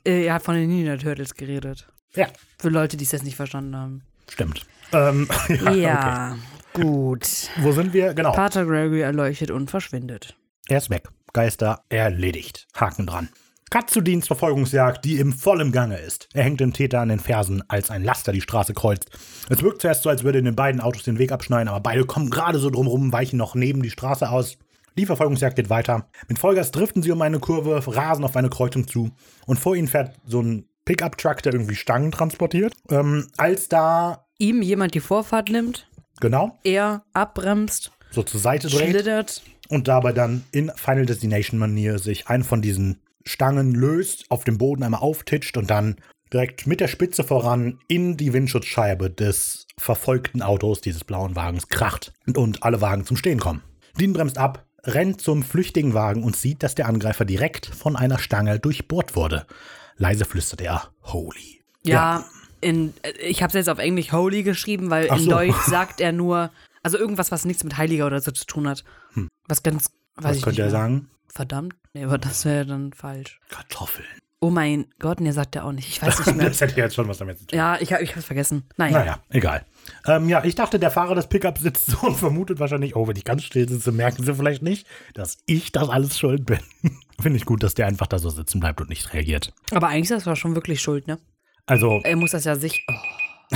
Äh, 0.07 0.25
er 0.27 0.35
hat 0.35 0.43
von 0.43 0.53
den 0.53 0.69
Ninja 0.69 0.97
Turtles 0.97 1.33
geredet. 1.33 1.87
Ja, 2.13 2.27
Für 2.59 2.69
Leute, 2.69 2.95
die 2.95 3.03
es 3.05 3.11
jetzt 3.11 3.23
nicht 3.23 3.35
verstanden 3.35 3.75
haben. 3.75 4.03
stimmt. 4.29 4.63
Ähm, 4.93 5.27
ja, 5.49 5.71
Ja, 5.73 6.37
gut. 6.73 7.23
Okay. 7.23 7.63
Wo 7.63 7.71
sind 7.71 7.91
wir? 7.91 8.13
Genau. 8.13 8.31
Pater 8.31 8.65
Gregory 8.67 9.01
erleuchtet 9.01 9.49
und 9.49 9.71
verschwindet. 9.71 10.37
Er 10.67 10.77
ist 10.77 10.91
weg. 10.91 11.09
Geister 11.33 11.83
erledigt. 11.89 12.67
Haken 12.75 13.07
dran. 13.07 13.29
Cut 13.71 13.89
zu 13.89 14.01
Dienstverfolgungsjagd, 14.01 15.03
die 15.03 15.17
im 15.17 15.33
vollen 15.33 15.71
Gange 15.71 15.97
ist. 15.97 16.29
Er 16.33 16.43
hängt 16.43 16.59
den 16.59 16.71
Täter 16.71 16.99
an 17.01 17.09
den 17.09 17.19
Fersen, 17.19 17.63
als 17.67 17.89
ein 17.89 18.03
Laster 18.03 18.31
die 18.31 18.41
Straße 18.41 18.73
kreuzt. 18.73 19.09
Es 19.49 19.61
wirkt 19.63 19.81
zuerst 19.81 20.03
so, 20.03 20.09
als 20.09 20.23
würde 20.23 20.41
den 20.41 20.55
beiden 20.55 20.81
Autos 20.81 21.03
den 21.03 21.17
Weg 21.17 21.31
abschneiden, 21.31 21.67
aber 21.67 21.79
beide 21.79 22.05
kommen 22.05 22.29
gerade 22.29 22.59
so 22.59 22.69
drumrum, 22.69 23.11
weichen 23.11 23.37
noch 23.37 23.55
neben 23.55 23.81
die 23.81 23.89
Straße 23.89 24.29
aus. 24.29 24.57
Die 24.97 25.05
Verfolgungsjagd 25.05 25.55
geht 25.57 25.69
weiter. 25.69 26.07
Mit 26.29 26.39
Vollgas 26.39 26.71
driften 26.71 27.01
sie 27.03 27.11
um 27.11 27.21
eine 27.21 27.39
Kurve, 27.39 27.83
rasen 27.95 28.23
auf 28.23 28.37
eine 28.37 28.49
Kreuzung 28.49 28.87
zu 28.87 29.11
und 29.45 29.59
vor 29.59 29.75
ihnen 29.75 29.87
fährt 29.89 30.15
so 30.25 30.41
ein 30.41 30.69
Pickup-Truck, 30.85 31.41
der 31.41 31.53
irgendwie 31.53 31.75
Stangen 31.75 32.11
transportiert. 32.11 32.73
Ähm, 32.89 33.27
als 33.35 33.67
da, 33.67 34.25
Ihm 34.37 34.61
jemand 34.61 34.93
die 34.93 34.99
Vorfahrt 34.99 35.49
nimmt, 35.49 35.89
genau, 36.21 36.57
er 36.63 37.03
abbremst, 37.13 37.91
so 38.11 38.21
zur 38.23 38.39
Seite 38.39 38.67
dreht 38.69 38.91
schlittert. 38.91 39.41
und 39.69 39.87
dabei 39.87 40.13
dann 40.13 40.45
in 40.51 40.71
Final 40.75 41.05
Destination 41.07 41.59
Manier 41.59 41.97
sich 41.99 42.27
einen 42.27 42.43
von 42.43 42.61
diesen 42.61 43.01
Stangen 43.27 43.73
löst, 43.73 44.25
auf 44.29 44.43
dem 44.43 44.57
Boden 44.57 44.83
einmal 44.83 45.01
auftitscht 45.01 45.57
und 45.57 45.69
dann 45.69 45.95
direkt 46.31 46.67
mit 46.67 46.79
der 46.79 46.87
Spitze 46.87 47.23
voran 47.23 47.79
in 47.87 48.17
die 48.17 48.33
Windschutzscheibe 48.33 49.09
des 49.09 49.67
verfolgten 49.77 50.41
Autos 50.41 50.81
dieses 50.81 51.03
blauen 51.03 51.35
Wagens 51.35 51.67
kracht 51.69 52.13
und 52.35 52.63
alle 52.63 52.81
Wagen 52.81 53.05
zum 53.05 53.17
Stehen 53.17 53.39
kommen. 53.39 53.61
Dean 53.99 54.13
bremst 54.13 54.37
ab, 54.37 54.65
rennt 54.83 55.21
zum 55.21 55.43
flüchtigen 55.43 55.93
Wagen 55.93 56.23
und 56.23 56.35
sieht, 56.35 56.63
dass 56.63 56.75
der 56.75 56.87
Angreifer 56.87 57.25
direkt 57.25 57.65
von 57.65 57.95
einer 57.95 58.19
Stange 58.19 58.59
durchbohrt 58.59 59.15
wurde. 59.15 59.45
Leise 59.97 60.25
flüstert 60.25 60.61
er, 60.61 60.89
Holy. 61.03 61.61
Ja, 61.83 62.25
in, 62.61 62.93
äh, 63.03 63.11
ich 63.21 63.41
habe 63.41 63.49
es 63.49 63.53
jetzt 63.53 63.69
auf 63.69 63.79
Englisch 63.79 64.11
Holy 64.11 64.43
geschrieben, 64.43 64.89
weil 64.89 65.07
Ach 65.09 65.17
in 65.17 65.23
so. 65.23 65.31
Deutsch 65.31 65.61
sagt 65.67 66.01
er 66.01 66.11
nur, 66.11 66.51
also 66.83 66.97
irgendwas, 66.97 67.31
was 67.31 67.45
nichts 67.45 67.63
mit 67.63 67.77
Heiliger 67.77 68.07
oder 68.07 68.19
so 68.19 68.31
zu 68.31 68.45
tun 68.45 68.67
hat. 68.67 68.83
Was 69.47 69.63
ganz, 69.63 69.91
weiß 70.15 70.25
Was 70.25 70.37
ich 70.37 70.43
könnte 70.43 70.61
er 70.61 70.69
sagen? 70.69 71.09
Verdammt, 71.35 71.75
nee, 71.93 72.05
aber 72.05 72.17
das 72.17 72.45
wäre 72.45 72.65
dann 72.65 72.93
falsch. 72.93 73.41
Kartoffeln. 73.49 74.07
Oh 74.39 74.49
mein 74.49 74.85
Gott, 74.99 75.19
nee, 75.19 75.31
sagt 75.31 75.55
er 75.55 75.65
auch 75.65 75.71
nicht. 75.73 75.87
Ich 75.89 76.01
weiß 76.01 76.25
nicht 76.25 76.35
mehr. 76.37 76.47
Das 76.47 76.61
hätte 76.61 76.79
jetzt 76.79 76.95
schon 76.95 77.07
was 77.09 77.17
damit 77.17 77.39
zu 77.39 77.45
tun. 77.47 77.57
ja, 77.57 77.75
ich, 77.81 77.91
ich 77.91 78.15
hab's 78.15 78.25
vergessen. 78.25 78.63
Naja. 78.77 78.99
Naja, 78.99 79.19
egal. 79.29 79.65
Ähm, 80.05 80.29
ja, 80.29 80.43
ich 80.45 80.55
dachte, 80.55 80.79
der 80.79 80.91
Fahrer 80.91 81.13
des 81.15 81.27
Pickups 81.27 81.61
sitzt 81.61 81.87
so 81.87 81.97
und 82.07 82.15
vermutet 82.15 82.59
wahrscheinlich, 82.59 82.95
oh, 82.95 83.07
wenn 83.07 83.15
ich 83.17 83.25
ganz 83.25 83.43
still 83.43 83.67
sitze, 83.67 83.91
merken 83.91 84.23
sie 84.23 84.33
vielleicht 84.33 84.61
nicht, 84.61 84.87
dass 85.13 85.37
ich 85.45 85.71
das 85.73 85.89
alles 85.89 86.17
schuld 86.17 86.45
bin. 86.45 86.59
Finde 87.19 87.37
ich 87.37 87.45
gut, 87.45 87.63
dass 87.63 87.73
der 87.73 87.87
einfach 87.87 88.07
da 88.07 88.17
so 88.19 88.29
sitzen 88.29 88.59
bleibt 88.61 88.79
und 88.81 88.89
nicht 88.89 89.13
reagiert. 89.13 89.51
Aber 89.71 89.87
eigentlich 89.89 90.11
ist 90.11 90.25
das 90.27 90.39
schon 90.39 90.55
wirklich 90.55 90.81
schuld, 90.81 91.07
ne? 91.07 91.17
Also, 91.65 91.99
Er 92.03 92.15
muss 92.15 92.31
das 92.31 92.45
ja 92.45 92.55
sich. 92.55 92.85
Oh, 92.89 93.55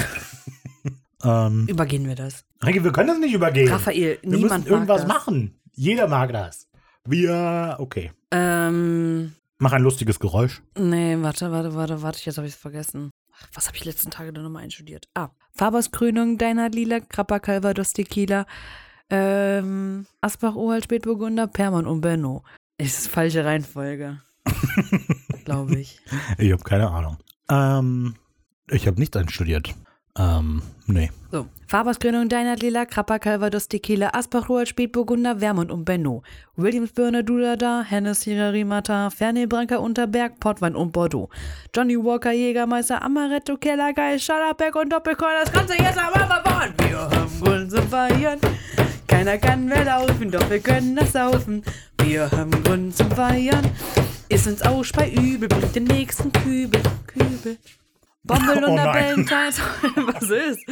ähm, 1.23 1.67
übergehen 1.67 2.07
wir 2.07 2.15
das. 2.15 2.45
Heike, 2.63 2.83
wir 2.83 2.91
können 2.91 3.07
das 3.09 3.19
nicht 3.19 3.33
übergehen. 3.33 3.69
Raphael, 3.69 4.17
wir 4.21 4.29
niemand 4.37 4.65
müssen 4.65 4.73
irgendwas 4.73 5.05
mag 5.05 5.07
das. 5.17 5.25
machen. 5.25 5.59
Jeder 5.73 6.07
mag 6.07 6.31
das. 6.33 6.67
Wir, 7.07 7.77
okay. 7.79 8.11
Ähm, 8.31 9.33
Mach 9.57 9.73
ein 9.73 9.81
lustiges 9.83 10.19
Geräusch. 10.19 10.61
nee, 10.77 11.17
warte, 11.19 11.51
warte, 11.51 11.73
warte, 11.75 12.01
warte, 12.01 12.19
jetzt 12.23 12.37
habe 12.37 12.47
ich 12.47 12.53
es 12.53 12.59
vergessen. 12.59 13.09
Ach, 13.33 13.47
Was 13.53 13.67
habe 13.67 13.77
ich 13.77 13.85
letzten 13.85 14.11
Tage 14.11 14.31
denn 14.33 14.43
nochmal 14.43 14.63
einstudiert? 14.63 15.07
Ah, 15.15 15.29
Faberskrönung, 15.53 16.37
Deiner 16.37 16.69
Lila, 16.69 16.99
Krapper, 16.99 17.39
Calvados, 17.39 17.93
Tequila, 17.93 18.45
ähm, 19.09 20.05
Asbach, 20.21 20.55
Ohal, 20.55 20.83
Spätburgunder, 20.83 21.47
Perman 21.47 21.87
und 21.87 22.01
Benno. 22.01 22.43
Ist 22.77 23.07
falsche 23.07 23.43
Reihenfolge. 23.43 24.21
Glaube 25.45 25.79
ich. 25.79 25.99
Ich 26.37 26.51
habe 26.51 26.63
keine 26.63 26.89
Ahnung. 26.91 27.17
Ähm, 27.49 28.15
ich 28.69 28.87
habe 28.87 28.99
nichts 28.99 29.17
einstudiert. 29.17 29.73
Ähm, 30.17 30.61
nee. 30.87 31.11
So, 31.31 31.47
Faberskrönung, 31.67 32.29
Deiner 32.29 32.55
Lila, 32.55 32.85
Krapper, 32.85 33.19
Calvados, 33.19 33.67
Tequila, 33.67 34.09
Asbach, 34.13 34.49
Spätburgunder, 34.65 35.37
Vermont 35.37 35.71
und 35.71 35.85
Benno. 35.85 36.23
Williams, 36.55 36.91
Birne, 36.91 37.23
Dudada, 37.23 37.83
Hennes, 37.87 38.23
Hirarimata, 38.23 39.11
Fernet, 39.11 39.49
Branca, 39.49 39.77
Unterberg, 39.77 40.39
Portwein 40.39 40.75
und 40.75 40.91
Bordeaux. 40.91 41.29
Johnny 41.75 41.95
Walker, 41.95 42.31
Jägermeister, 42.31 43.01
Amaretto, 43.01 43.57
Kellergeist, 43.57 44.25
Schallerberg 44.25 44.75
und 44.75 44.91
Doppelkorn. 44.91 45.31
Das 45.43 45.53
Ganze 45.53 45.73
jetzt 45.73 45.97
einmal 45.97 46.27
verbauen. 46.27 46.73
Wir 46.87 46.97
haben 46.97 47.41
Grund 47.41 47.71
zum 47.71 47.87
Feiern. 47.87 48.39
Keiner 49.07 49.37
kann 49.37 49.65
mehr 49.65 49.85
laufen, 49.85 50.31
doch 50.31 50.49
wir 50.49 50.59
können 50.59 50.95
das 50.95 51.13
saufen. 51.13 51.63
Wir 52.01 52.31
haben 52.31 52.51
Grund 52.63 52.95
zum 52.95 53.11
Feiern. 53.11 53.69
Ist 54.27 54.47
uns 54.47 54.61
aus 54.61 54.91
bei 54.91 55.09
Übel, 55.11 55.47
bringt 55.47 55.75
den 55.75 55.83
nächsten 55.85 56.31
Kübel. 56.31 56.81
Kübel. 57.07 57.57
Bommel 58.23 58.63
Oh 58.63 58.69
und 58.69 58.75
nein. 58.75 59.27
Valentines. 59.27 59.61
Was 59.95 60.29
ist? 60.29 60.65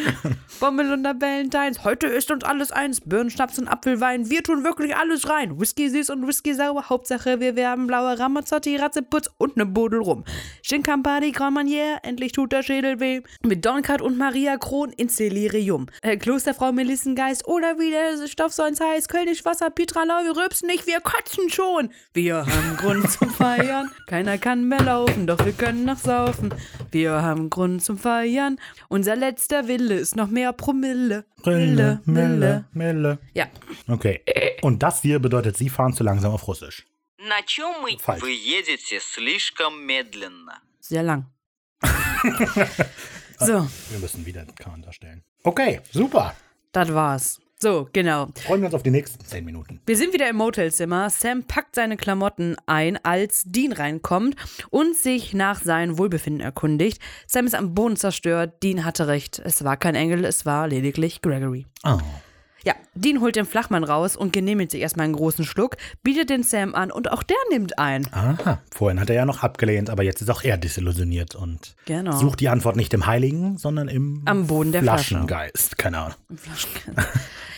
Bommel 0.59 0.91
und 0.91 1.03
Valentines. 1.05 1.83
Heute 1.83 2.07
ist 2.07 2.29
uns 2.29 2.43
alles 2.43 2.71
eins. 2.71 3.01
Birnenschnaps 3.01 3.57
und 3.57 3.67
Apfelwein. 3.67 4.29
Wir 4.29 4.43
tun 4.43 4.63
wirklich 4.63 4.95
alles 4.95 5.29
rein. 5.29 5.59
Whisky 5.59 5.89
süß 5.89 6.09
und 6.09 6.27
Whisky 6.27 6.53
sauer. 6.53 6.89
Hauptsache, 6.89 7.39
wir 7.39 7.55
werben 7.55 7.87
blaue 7.87 8.19
Ramazzotti, 8.19 8.75
Ratzeputz 8.75 9.29
und 9.37 9.55
ne 9.55 9.65
Bodel 9.65 10.01
rum. 10.01 10.25
Gin 10.61 10.83
Campari, 10.83 11.31
Grand 11.31 11.53
Marnier. 11.53 11.99
Endlich 12.03 12.33
tut 12.33 12.51
der 12.51 12.63
Schädel 12.63 12.99
weh. 12.99 13.21
Mit 13.43 13.65
Donkart 13.65 14.01
und 14.01 14.17
Maria 14.17 14.57
Kron 14.57 14.91
ins 14.91 15.15
Delirium. 15.15 15.87
Äh, 16.01 16.17
Klosterfrau 16.17 16.71
Melissengeist 16.73 17.47
oder 17.47 17.79
wie 17.79 17.91
der 17.91 18.27
Stoff 18.27 18.51
sonst 18.51 18.81
heißt. 18.81 19.07
Kölnisch 19.09 19.45
Wasser, 19.45 19.69
Pitralau. 19.69 20.23
Wir 20.23 20.35
rübsen 20.35 20.67
nicht, 20.67 20.85
wir 20.85 20.99
kotzen 20.99 21.49
schon. 21.49 21.89
Wir 22.13 22.45
haben 22.45 22.77
Grund 22.77 23.09
zum 23.09 23.29
Feiern. 23.29 23.89
Keiner 24.07 24.37
kann 24.37 24.67
mehr 24.67 24.81
laufen, 24.83 25.27
doch 25.27 25.43
wir 25.45 25.53
können 25.53 25.85
noch 25.85 25.97
saufen. 25.97 26.53
Wir 26.91 27.21
haben 27.21 27.36
Grund 27.50 27.82
zum 27.82 27.98
Feiern. 27.98 28.58
Unser 28.88 29.16
letzter 29.16 29.68
Wille 29.68 29.94
ist 29.94 30.16
noch 30.16 30.28
mehr 30.28 30.52
Promille. 30.52 31.24
Mille, 31.44 32.00
Mille. 32.04 32.64
Mille. 32.72 33.18
Ja. 33.34 33.46
Okay. 33.88 34.22
Und 34.62 34.82
das 34.82 35.02
hier 35.02 35.18
bedeutet, 35.18 35.56
Sie 35.56 35.68
fahren 35.68 35.92
zu 35.92 36.04
langsam 36.04 36.32
auf 36.32 36.46
Russisch. 36.48 36.84
На 37.18 37.42
чем 37.46 37.66
мы? 37.82 37.98
Falsch. 37.98 38.22
Вы 38.22 38.30
едете 38.32 38.98
слишком 39.00 39.84
медленно. 39.86 40.60
Sehr 40.80 41.02
lang. 41.02 41.26
so, 43.38 43.66
Wir 43.90 43.98
müssen 44.00 44.24
wieder 44.26 44.44
den 44.44 44.54
Kahn 44.54 44.82
darstellen. 44.82 45.22
Okay, 45.44 45.80
super. 45.92 46.34
das 46.72 46.92
war's. 46.92 47.40
So, 47.59 47.89
genau. 47.91 48.27
Freuen 48.45 48.61
wir 48.61 48.67
uns 48.67 48.75
auf 48.75 48.83
die 48.83 48.91
nächsten 48.91 49.25
zehn 49.25 49.43
Minuten. 49.43 49.81
Wir 49.87 49.97
sind 49.97 50.13
wieder 50.13 50.29
im 50.29 50.35
Motelzimmer. 50.35 51.09
Sam 51.09 51.43
packt 51.43 51.73
seine 51.73 51.97
Klamotten 51.97 52.55
ein, 52.67 53.03
als 53.03 53.43
Dean 53.47 53.71
reinkommt 53.71 54.35
und 54.69 54.95
sich 54.95 55.33
nach 55.33 55.61
seinem 55.63 55.97
Wohlbefinden 55.97 56.41
erkundigt. 56.41 57.01
Sam 57.25 57.47
ist 57.47 57.55
am 57.55 57.73
Boden 57.73 57.95
zerstört. 57.95 58.61
Dean 58.61 58.85
hatte 58.85 59.07
recht. 59.07 59.41
Es 59.43 59.63
war 59.63 59.75
kein 59.75 59.95
Engel, 59.95 60.23
es 60.23 60.45
war 60.45 60.67
lediglich 60.67 61.23
Gregory. 61.23 61.65
Oh. 61.83 61.97
Ja, 62.67 62.75
Dean 62.95 63.21
holt 63.21 63.37
den 63.37 63.45
Flachmann 63.45 63.85
raus 63.85 64.17
und 64.17 64.33
genehmigt 64.33 64.71
sich 64.71 64.81
erstmal 64.81 65.05
einen 65.05 65.13
großen 65.15 65.45
Schluck, 65.45 65.77
bietet 66.03 66.29
den 66.29 66.43
Sam 66.43 66.75
an 66.75 66.91
und 66.91 67.09
auch 67.09 67.23
der 67.23 67.37
nimmt 67.49 67.79
ein. 67.79 68.05
Aha, 68.11 68.59
vorhin 68.75 68.99
hat 68.99 69.09
er 69.09 69.15
ja 69.15 69.25
noch 69.25 69.41
abgelehnt, 69.41 69.89
aber 69.89 70.03
jetzt 70.03 70.21
ist 70.21 70.29
auch 70.29 70.43
er 70.43 70.57
desillusioniert 70.57 71.33
und 71.33 71.75
Genau. 71.85 72.11
sucht 72.17 72.41
die 72.41 72.49
Antwort 72.49 72.75
nicht 72.75 72.93
im 72.93 73.05
Heiligen, 73.05 73.57
sondern 73.57 73.87
im 73.87 74.21
Am 74.25 74.47
Boden 74.47 74.73
der 74.73 74.81
Flasche. 74.81 75.11
Flaschengeist. 75.15 75.77
Keine 75.77 75.97
Ahnung. 75.99 76.15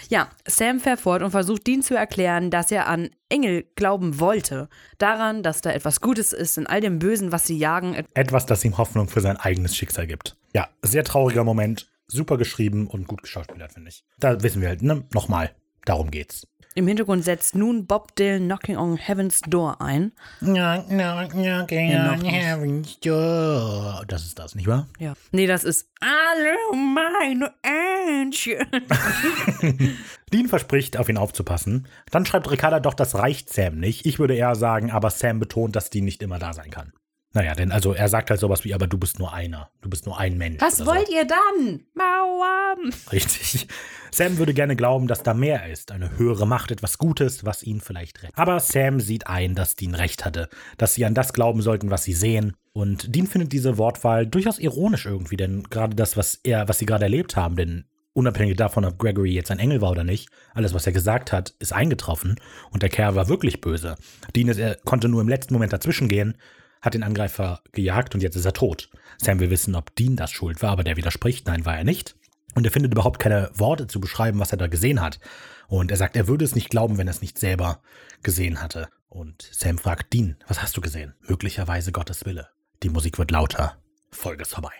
Ja, 0.09 0.27
Sam 0.47 0.79
fährt 0.79 0.99
fort 0.99 1.21
und 1.21 1.31
versucht 1.31 1.65
Dean 1.67 1.81
zu 1.83 1.95
erklären, 1.95 2.49
dass 2.51 2.71
er 2.71 2.87
an 2.87 3.09
Engel 3.29 3.65
glauben 3.75 4.19
wollte. 4.19 4.67
Daran, 4.97 5.43
dass 5.43 5.61
da 5.61 5.71
etwas 5.71 6.01
Gutes 6.01 6.33
ist 6.33 6.57
in 6.57 6.65
all 6.67 6.81
dem 6.81 6.97
Bösen, 6.99 7.31
was 7.31 7.45
sie 7.47 7.57
jagen. 7.57 7.95
Etwas, 8.15 8.45
das 8.47 8.63
ihm 8.65 8.77
Hoffnung 8.77 9.07
für 9.07 9.21
sein 9.21 9.37
eigenes 9.37 9.75
Schicksal 9.75 10.07
gibt. 10.07 10.35
Ja, 10.55 10.67
sehr 10.83 11.03
trauriger 11.03 11.43
Moment. 11.43 11.87
Super 12.11 12.37
geschrieben 12.37 12.87
und 12.87 13.07
gut 13.07 13.21
geschauspielert, 13.21 13.73
finde 13.73 13.89
ich. 13.89 14.03
Da 14.19 14.41
wissen 14.41 14.61
wir 14.61 14.69
halt, 14.69 14.81
ne? 14.81 15.05
Nochmal, 15.13 15.55
darum 15.85 16.11
geht's. 16.11 16.47
Im 16.75 16.87
Hintergrund 16.87 17.23
setzt 17.23 17.55
nun 17.55 17.87
Bob 17.87 18.15
Dylan 18.15 18.45
Knocking 18.45 18.77
on 18.77 18.95
Heaven's 18.95 19.41
Door 19.41 19.81
ein. 19.81 20.11
Knock, 20.39 20.87
knock, 20.87 21.31
knocking 21.31 21.91
Ja, 21.91 22.13
on 22.13 22.23
heaven's 22.23 22.99
door. 22.99 24.03
Das 24.07 24.23
ist 24.23 24.37
das, 24.37 24.53
nicht 24.55 24.67
wahr? 24.67 24.87
Ja. 24.99 25.13
Nee, 25.31 25.47
das 25.47 25.63
ist 25.63 25.89
Alle 25.99 26.55
meine 26.75 27.51
Ähnchen. 27.63 28.65
Dean 30.31 30.47
verspricht, 30.47 30.97
auf 30.97 31.09
ihn 31.09 31.17
aufzupassen. 31.17 31.87
Dann 32.11 32.25
schreibt 32.25 32.49
Ricarda 32.49 32.79
doch, 32.79 32.93
das 32.93 33.15
reicht 33.15 33.51
Sam 33.51 33.79
nicht. 33.79 34.05
Ich 34.05 34.19
würde 34.19 34.35
eher 34.35 34.55
sagen, 34.55 34.91
aber 34.91 35.09
Sam 35.09 35.39
betont, 35.39 35.75
dass 35.75 35.89
Dean 35.89 36.05
nicht 36.05 36.21
immer 36.21 36.39
da 36.39 36.53
sein 36.53 36.69
kann. 36.69 36.93
Naja, 37.33 37.53
denn 37.53 37.71
also 37.71 37.93
er 37.93 38.09
sagt 38.09 38.31
halt 38.31 38.39
sowas 38.39 38.65
wie, 38.65 38.73
aber 38.73 38.87
du 38.87 38.97
bist 38.97 39.19
nur 39.19 39.33
einer. 39.33 39.69
Du 39.81 39.89
bist 39.89 40.07
nur 40.07 40.17
ein 40.19 40.37
Mensch. 40.37 40.61
Was 40.61 40.81
oder 40.81 40.91
so. 40.91 40.95
wollt 40.97 41.09
ihr 41.09 41.27
dann? 41.27 41.81
Mauern. 41.93 42.91
Richtig. 43.11 43.67
Sam 44.11 44.39
würde 44.39 44.55
gerne 44.55 44.75
glauben, 44.75 45.07
dass 45.07 45.21
da 45.21 45.35
mehr 45.35 45.69
ist. 45.69 45.91
Eine 45.91 46.17
höhere 46.17 46.47
Macht, 46.47 46.71
etwas 46.71 46.97
Gutes, 46.97 47.45
was 47.45 47.61
ihn 47.61 47.81
vielleicht 47.81 48.23
rettet. 48.23 48.37
Aber 48.37 48.59
Sam 48.59 48.99
sieht 48.99 49.27
ein, 49.27 49.53
dass 49.53 49.75
Dean 49.75 49.93
recht 49.93 50.25
hatte. 50.25 50.49
Dass 50.77 50.95
sie 50.95 51.05
an 51.05 51.13
das 51.13 51.33
glauben 51.33 51.61
sollten, 51.61 51.91
was 51.91 52.03
sie 52.03 52.13
sehen. 52.13 52.55
Und 52.73 53.15
Dean 53.15 53.27
findet 53.27 53.51
diese 53.51 53.77
Wortwahl 53.77 54.25
durchaus 54.25 54.57
ironisch 54.57 55.05
irgendwie, 55.05 55.37
denn 55.37 55.63
gerade 55.63 55.95
das, 55.95 56.17
was 56.17 56.39
er, 56.43 56.67
was 56.67 56.79
sie 56.79 56.85
gerade 56.85 57.05
erlebt 57.05 57.35
haben, 57.35 57.55
denn 57.55 57.85
unabhängig 58.13 58.57
davon, 58.57 58.85
ob 58.85 58.97
Gregory 58.97 59.31
jetzt 59.31 59.51
ein 59.51 59.59
Engel 59.59 59.81
war 59.81 59.91
oder 59.91 60.03
nicht, 60.03 60.29
alles, 60.53 60.73
was 60.73 60.87
er 60.87 60.93
gesagt 60.93 61.31
hat, 61.31 61.53
ist 61.59 61.73
eingetroffen 61.73 62.35
und 62.71 62.81
der 62.81 62.89
Kerl 62.89 63.15
war 63.15 63.29
wirklich 63.29 63.61
böse. 63.61 63.95
Dean 64.35 64.47
ist, 64.47 64.57
er 64.57 64.75
konnte 64.75 65.09
nur 65.09 65.21
im 65.21 65.29
letzten 65.29 65.53
Moment 65.53 65.73
dazwischen 65.73 66.07
gehen, 66.07 66.35
hat 66.81 66.93
den 66.93 67.03
Angreifer 67.03 67.61
gejagt 67.71 68.15
und 68.15 68.21
jetzt 68.21 68.35
ist 68.35 68.45
er 68.45 68.53
tot. 68.53 68.89
Sam 69.17 69.39
will 69.39 69.49
wissen, 69.49 69.75
ob 69.75 69.95
Dean 69.95 70.15
das 70.15 70.31
schuld 70.31 70.61
war, 70.61 70.71
aber 70.71 70.83
der 70.83 70.97
widerspricht, 70.97 71.47
nein, 71.47 71.65
war 71.65 71.77
er 71.77 71.83
nicht. 71.83 72.15
Und 72.55 72.65
er 72.65 72.71
findet 72.71 72.93
überhaupt 72.93 73.19
keine 73.19 73.51
Worte 73.53 73.87
zu 73.87 73.99
beschreiben, 73.99 74.39
was 74.39 74.51
er 74.51 74.57
da 74.57 74.67
gesehen 74.67 75.01
hat. 75.01 75.19
Und 75.67 75.91
er 75.91 75.97
sagt, 75.97 76.15
er 76.15 76.27
würde 76.27 76.45
es 76.45 76.55
nicht 76.55 76.69
glauben, 76.69 76.97
wenn 76.97 77.07
er 77.07 77.11
es 77.11 77.21
nicht 77.21 77.37
selber 77.37 77.81
gesehen 78.23 78.61
hatte. 78.61 78.89
Und 79.07 79.47
Sam 79.51 79.77
fragt 79.77 80.13
Dean, 80.13 80.37
was 80.47 80.61
hast 80.61 80.75
du 80.75 80.81
gesehen? 80.81 81.13
Möglicherweise 81.27 81.91
Gottes 81.91 82.25
Wille. 82.25 82.47
Die 82.81 82.89
Musik 82.89 83.17
wird 83.17 83.31
lauter. 83.31 83.77
Folge 84.11 84.41
ist 84.41 84.53
vorbei. 84.53 84.73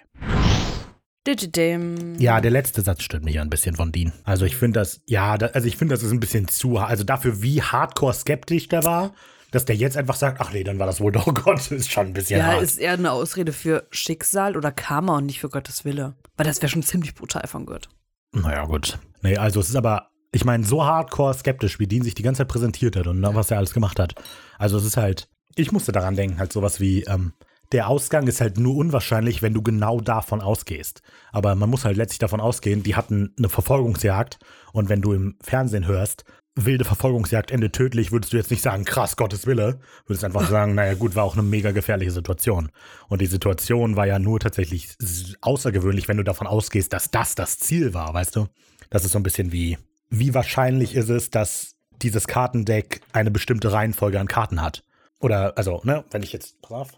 Ja, 2.19 2.41
der 2.41 2.49
letzte 2.49 2.81
Satz 2.81 3.03
stört 3.03 3.23
mich 3.23 3.35
ja 3.35 3.41
ein 3.41 3.49
bisschen 3.49 3.75
von 3.75 3.91
Dean. 3.91 4.13
Also 4.23 4.45
ich 4.45 4.55
finde 4.55 4.79
das, 4.79 5.01
ja, 5.05 5.37
da, 5.37 5.47
also 5.47 5.67
ich 5.67 5.77
finde 5.77 5.93
das 5.93 6.03
ist 6.03 6.11
ein 6.11 6.19
bisschen 6.19 6.47
zu, 6.47 6.77
also 6.77 7.03
dafür 7.03 7.41
wie 7.41 7.61
hardcore 7.61 8.13
skeptisch 8.13 8.67
der 8.67 8.83
war, 8.83 9.13
dass 9.51 9.65
der 9.65 9.75
jetzt 9.75 9.97
einfach 9.97 10.15
sagt, 10.15 10.39
ach 10.41 10.51
nee, 10.53 10.63
dann 10.63 10.79
war 10.79 10.85
das 10.87 11.01
wohl 11.01 11.11
doch 11.11 11.33
Gott, 11.33 11.71
ist 11.71 11.91
schon 11.91 12.07
ein 12.07 12.13
bisschen 12.13 12.39
Ja, 12.39 12.45
hart. 12.47 12.61
ist 12.61 12.77
eher 12.79 12.93
eine 12.93 13.11
Ausrede 13.11 13.51
für 13.53 13.87
Schicksal 13.91 14.55
oder 14.55 14.71
Karma 14.71 15.17
und 15.17 15.25
nicht 15.25 15.39
für 15.39 15.49
Gottes 15.49 15.85
Wille. 15.85 16.15
Weil 16.37 16.45
das 16.45 16.61
wäre 16.61 16.69
schon 16.69 16.83
ziemlich 16.83 17.15
brutal 17.15 17.47
von 17.47 17.65
Gott. 17.65 17.89
Naja, 18.31 18.65
gut. 18.65 18.99
Nee, 19.21 19.37
also 19.37 19.59
es 19.59 19.69
ist 19.69 19.75
aber, 19.75 20.09
ich 20.31 20.45
meine, 20.45 20.63
so 20.65 20.85
hardcore 20.85 21.33
skeptisch, 21.33 21.79
wie 21.79 21.87
Dean 21.87 22.03
sich 22.03 22.15
die 22.15 22.23
ganze 22.23 22.39
Zeit 22.39 22.47
präsentiert 22.49 22.95
hat 22.95 23.07
und 23.07 23.21
was 23.23 23.49
er 23.51 23.57
alles 23.57 23.73
gemacht 23.73 23.99
hat. 23.99 24.15
Also 24.57 24.77
es 24.77 24.85
ist 24.85 24.97
halt, 24.97 25.27
ich 25.55 25.71
musste 25.71 25.91
daran 25.91 26.15
denken, 26.15 26.37
halt 26.39 26.53
sowas 26.53 26.79
wie, 26.79 27.03
ähm, 27.03 27.33
der 27.71 27.87
Ausgang 27.87 28.25
ist 28.27 28.41
halt 28.41 28.57
nur 28.57 28.75
unwahrscheinlich, 28.75 29.41
wenn 29.43 29.53
du 29.53 29.61
genau 29.61 29.99
davon 29.99 30.41
ausgehst. 30.41 31.01
Aber 31.31 31.53
man 31.53 31.69
muss 31.69 31.85
halt 31.85 31.97
letztlich 31.97 32.17
davon 32.19 32.41
ausgehen, 32.41 32.81
die 32.81 32.95
hatten 32.95 33.33
eine 33.37 33.47
Verfolgungsjagd 33.49 34.39
und 34.73 34.89
wenn 34.89 35.01
du 35.01 35.13
im 35.13 35.37
Fernsehen 35.41 35.85
hörst, 35.85 36.23
wilde 36.55 36.85
Verfolgungsjagd 36.85 37.51
endet 37.51 37.73
tödlich, 37.73 38.11
würdest 38.11 38.33
du 38.33 38.37
jetzt 38.37 38.51
nicht 38.51 38.61
sagen, 38.61 38.85
krass, 38.85 39.15
Gottes 39.15 39.45
Wille. 39.45 39.79
Würdest 40.05 40.23
einfach 40.23 40.47
sagen, 40.49 40.75
naja 40.75 40.93
gut, 40.93 41.15
war 41.15 41.23
auch 41.23 41.33
eine 41.33 41.43
mega 41.43 41.71
gefährliche 41.71 42.11
Situation. 42.11 42.69
Und 43.07 43.21
die 43.21 43.27
Situation 43.27 43.95
war 43.95 44.07
ja 44.07 44.19
nur 44.19 44.39
tatsächlich 44.39 44.95
außergewöhnlich, 45.41 46.07
wenn 46.07 46.17
du 46.17 46.23
davon 46.23 46.47
ausgehst, 46.47 46.93
dass 46.93 47.11
das 47.11 47.35
das 47.35 47.59
Ziel 47.59 47.93
war, 47.93 48.13
weißt 48.13 48.35
du? 48.35 48.47
Das 48.89 49.05
ist 49.05 49.11
so 49.11 49.19
ein 49.19 49.23
bisschen 49.23 49.51
wie, 49.51 49.77
wie 50.09 50.33
wahrscheinlich 50.33 50.95
ist 50.95 51.09
es, 51.09 51.29
dass 51.29 51.75
dieses 52.01 52.27
Kartendeck 52.27 53.01
eine 53.11 53.31
bestimmte 53.31 53.71
Reihenfolge 53.71 54.19
an 54.19 54.27
Karten 54.27 54.61
hat. 54.61 54.83
Oder, 55.19 55.57
also, 55.57 55.81
ne, 55.83 56.05
wenn 56.11 56.23
ich 56.23 56.31
jetzt, 56.31 56.61
pass 56.61 56.71
auf, 56.71 56.89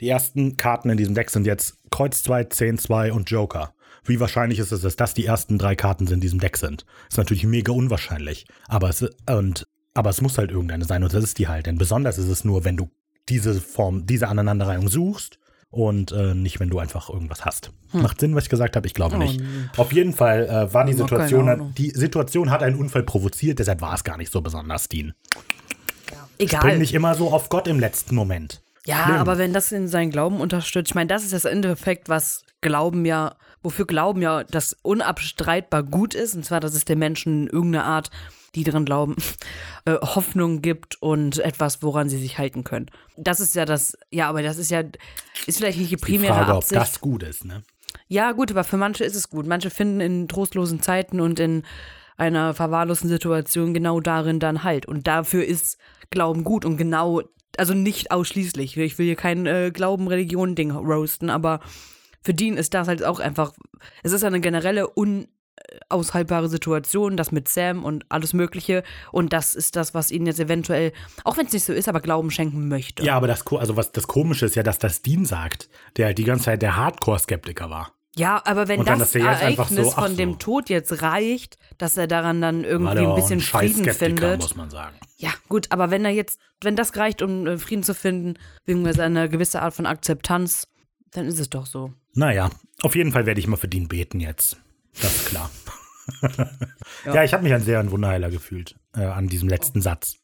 die 0.00 0.08
ersten 0.08 0.56
Karten 0.56 0.90
in 0.90 0.98
diesem 0.98 1.14
Deck 1.14 1.30
sind 1.30 1.46
jetzt 1.46 1.78
Kreuz 1.90 2.22
2, 2.22 2.44
10, 2.44 2.78
2 2.78 3.12
und 3.12 3.30
Joker. 3.30 3.72
Wie 4.04 4.20
wahrscheinlich 4.20 4.58
ist 4.58 4.72
es, 4.72 4.80
dass 4.82 4.96
das 4.96 5.14
die 5.14 5.26
ersten 5.26 5.58
drei 5.58 5.76
Karten 5.76 6.06
in 6.08 6.20
diesem 6.20 6.40
Deck 6.40 6.56
sind? 6.56 6.84
Ist 7.08 7.18
natürlich 7.18 7.44
mega 7.44 7.72
unwahrscheinlich. 7.72 8.46
Aber 8.68 8.88
es, 8.88 9.04
und, 9.28 9.66
aber 9.94 10.10
es 10.10 10.20
muss 10.20 10.38
halt 10.38 10.50
irgendeine 10.50 10.84
sein 10.84 11.02
und 11.02 11.12
das 11.12 11.24
ist 11.24 11.38
die 11.38 11.48
halt. 11.48 11.66
Denn 11.66 11.78
besonders 11.78 12.18
ist 12.18 12.28
es 12.28 12.44
nur, 12.44 12.64
wenn 12.64 12.76
du 12.76 12.90
diese 13.28 13.60
Form, 13.60 14.06
diese 14.06 14.28
Aneinanderreihung 14.28 14.88
suchst 14.88 15.38
und 15.70 16.10
äh, 16.12 16.34
nicht, 16.34 16.58
wenn 16.58 16.68
du 16.70 16.78
einfach 16.80 17.10
irgendwas 17.10 17.44
hast. 17.44 17.70
Macht 17.92 18.18
Sinn, 18.20 18.34
was 18.34 18.44
ich 18.44 18.50
gesagt 18.50 18.74
habe? 18.74 18.86
Ich 18.88 18.94
glaube 18.94 19.14
Oh, 19.16 19.18
nicht. 19.18 19.40
nee. 19.40 19.46
Auf 19.76 19.92
jeden 19.92 20.12
Fall 20.12 20.46
äh, 20.48 20.72
war 20.74 20.84
die 20.84 20.94
Situation, 20.94 21.72
die 21.76 21.90
Situation 21.90 22.50
hat 22.50 22.62
einen 22.62 22.76
Unfall 22.76 23.04
provoziert, 23.04 23.58
deshalb 23.60 23.80
war 23.80 23.94
es 23.94 24.02
gar 24.02 24.16
nicht 24.16 24.32
so 24.32 24.40
besonders, 24.40 24.88
Dean. 24.88 25.14
Bring 26.38 26.48
Egal. 26.48 26.78
nicht 26.78 26.94
immer 26.94 27.14
so 27.14 27.30
auf 27.32 27.50
Gott 27.50 27.68
im 27.68 27.78
letzten 27.78 28.14
Moment. 28.14 28.62
Ja, 28.86 29.04
Schlimm. 29.04 29.16
aber 29.16 29.36
wenn 29.38 29.52
das 29.52 29.70
in 29.72 29.88
seinen 29.88 30.10
Glauben 30.10 30.40
unterstützt, 30.40 30.90
ich 30.90 30.94
meine, 30.94 31.08
das 31.08 31.22
ist 31.22 31.32
das 31.34 31.44
Endeffekt, 31.44 32.08
was 32.08 32.42
Glauben 32.62 33.04
ja, 33.04 33.36
wofür 33.62 33.86
Glauben 33.86 34.22
ja 34.22 34.44
das 34.44 34.76
unabstreitbar 34.82 35.82
gut 35.82 36.14
ist, 36.14 36.34
und 36.34 36.44
zwar, 36.44 36.60
dass 36.60 36.74
es 36.74 36.84
den 36.84 36.98
Menschen 36.98 37.46
irgendeine 37.46 37.84
Art, 37.84 38.10
die 38.54 38.64
dran 38.64 38.84
glauben, 38.84 39.16
äh, 39.84 39.94
Hoffnung 39.94 40.62
gibt 40.62 41.00
und 41.02 41.38
etwas, 41.38 41.82
woran 41.82 42.08
sie 42.08 42.18
sich 42.18 42.38
halten 42.38 42.64
können. 42.64 42.90
Das 43.16 43.40
ist 43.40 43.54
ja 43.54 43.64
das, 43.64 43.96
ja, 44.10 44.28
aber 44.28 44.42
das 44.42 44.58
ist 44.58 44.70
ja, 44.70 44.82
ist 45.46 45.58
vielleicht 45.58 45.78
nicht 45.78 45.90
die 45.90 45.96
Die 45.96 46.02
primäre 46.02 46.34
Frage, 46.34 46.50
ob 46.52 46.56
Absicht. 46.58 46.80
das 46.80 47.00
gut 47.00 47.22
ist, 47.22 47.44
ne? 47.44 47.62
Ja, 48.08 48.32
gut, 48.32 48.50
aber 48.50 48.64
für 48.64 48.76
manche 48.76 49.04
ist 49.04 49.16
es 49.16 49.30
gut. 49.30 49.46
Manche 49.46 49.70
finden 49.70 50.00
in 50.00 50.28
trostlosen 50.28 50.80
Zeiten 50.82 51.20
und 51.20 51.38
in 51.40 51.64
einer 52.16 52.54
verwahrlosten 52.54 53.08
Situation 53.08 53.72
genau 53.74 54.00
darin 54.00 54.40
dann 54.40 54.62
Halt. 54.62 54.86
Und 54.86 55.06
dafür 55.06 55.44
ist 55.44 55.78
Glauben 56.10 56.44
gut 56.44 56.64
und 56.64 56.76
genau, 56.76 57.22
also 57.56 57.72
nicht 57.72 58.10
ausschließlich. 58.10 58.76
Ich 58.76 58.98
will 58.98 59.06
hier 59.06 59.16
kein 59.16 59.46
äh, 59.46 59.70
Glauben-Religion-Ding 59.72 60.72
roasten, 60.72 61.30
aber 61.30 61.60
für 62.22 62.34
Dean 62.34 62.56
ist 62.56 62.74
das 62.74 62.88
halt 62.88 63.04
auch 63.04 63.20
einfach, 63.20 63.52
es 64.02 64.12
ist 64.12 64.24
eine 64.24 64.40
generelle 64.40 64.88
unaushaltbare 64.88 66.48
Situation, 66.48 67.16
das 67.16 67.32
mit 67.32 67.48
Sam 67.48 67.84
und 67.84 68.04
alles 68.08 68.32
Mögliche. 68.32 68.82
Und 69.12 69.32
das 69.32 69.54
ist 69.54 69.76
das, 69.76 69.94
was 69.94 70.10
ihn 70.10 70.26
jetzt 70.26 70.40
eventuell, 70.40 70.92
auch 71.24 71.36
wenn 71.36 71.46
es 71.46 71.52
nicht 71.52 71.64
so 71.64 71.72
ist, 71.72 71.88
aber 71.88 72.00
Glauben 72.00 72.30
schenken 72.30 72.68
möchte. 72.68 73.04
Ja, 73.04 73.16
aber 73.16 73.26
das, 73.26 73.46
also 73.46 73.76
was 73.76 73.92
das 73.92 74.06
Komische 74.06 74.46
ist 74.46 74.56
ja, 74.56 74.62
dass 74.62 74.78
das 74.78 75.02
Dean 75.02 75.24
sagt, 75.24 75.68
der 75.96 76.06
halt 76.06 76.18
die 76.18 76.24
ganze 76.24 76.46
Zeit 76.46 76.62
der 76.62 76.76
Hardcore-Skeptiker 76.76 77.70
war. 77.70 77.92
Ja, 78.16 78.42
aber 78.44 78.66
wenn 78.66 78.84
dann, 78.84 78.98
das 78.98 79.14
einfach 79.14 79.70
Ereignis 79.70 79.86
so, 79.86 79.90
von 79.92 80.10
so. 80.10 80.16
dem 80.16 80.38
Tod 80.38 80.68
jetzt 80.68 81.00
reicht, 81.00 81.58
dass 81.78 81.96
er 81.96 82.08
daran 82.08 82.40
dann 82.40 82.64
irgendwie 82.64 82.98
ein 82.98 83.14
bisschen 83.14 83.40
scheiß 83.40 83.72
Frieden 83.72 83.94
findet. 83.94 84.40
muss 84.40 84.56
man 84.56 84.68
sagen. 84.68 84.96
Ja, 85.16 85.30
gut, 85.48 85.68
aber 85.70 85.90
wenn 85.90 86.04
er 86.04 86.10
jetzt, 86.10 86.40
wenn 86.60 86.76
das 86.76 86.96
reicht, 86.96 87.22
um 87.22 87.46
äh, 87.46 87.58
Frieden 87.58 87.84
zu 87.84 87.94
finden, 87.94 88.34
beziehungsweise 88.64 89.04
eine 89.04 89.28
gewisse 89.28 89.62
Art 89.62 89.74
von 89.74 89.86
Akzeptanz, 89.86 90.66
dann 91.12 91.26
ist 91.26 91.38
es 91.38 91.50
doch 91.50 91.66
so. 91.66 91.92
Naja, 92.14 92.50
auf 92.82 92.96
jeden 92.96 93.12
Fall 93.12 93.26
werde 93.26 93.40
ich 93.40 93.46
mal 93.46 93.56
für 93.56 93.68
Dean 93.68 93.88
beten 93.88 94.20
jetzt. 94.20 94.56
Das 95.00 95.14
ist 95.14 95.26
klar. 95.26 95.50
ja. 97.04 97.22
ich 97.24 97.32
habe 97.32 97.42
mich 97.44 97.52
an 97.54 97.62
sehr 97.62 97.78
ein 97.80 97.90
Wunderheiler 97.90 98.30
gefühlt, 98.30 98.76
äh, 98.96 99.02
an 99.04 99.28
diesem 99.28 99.48
letzten 99.48 99.80
Satz. 99.80 100.16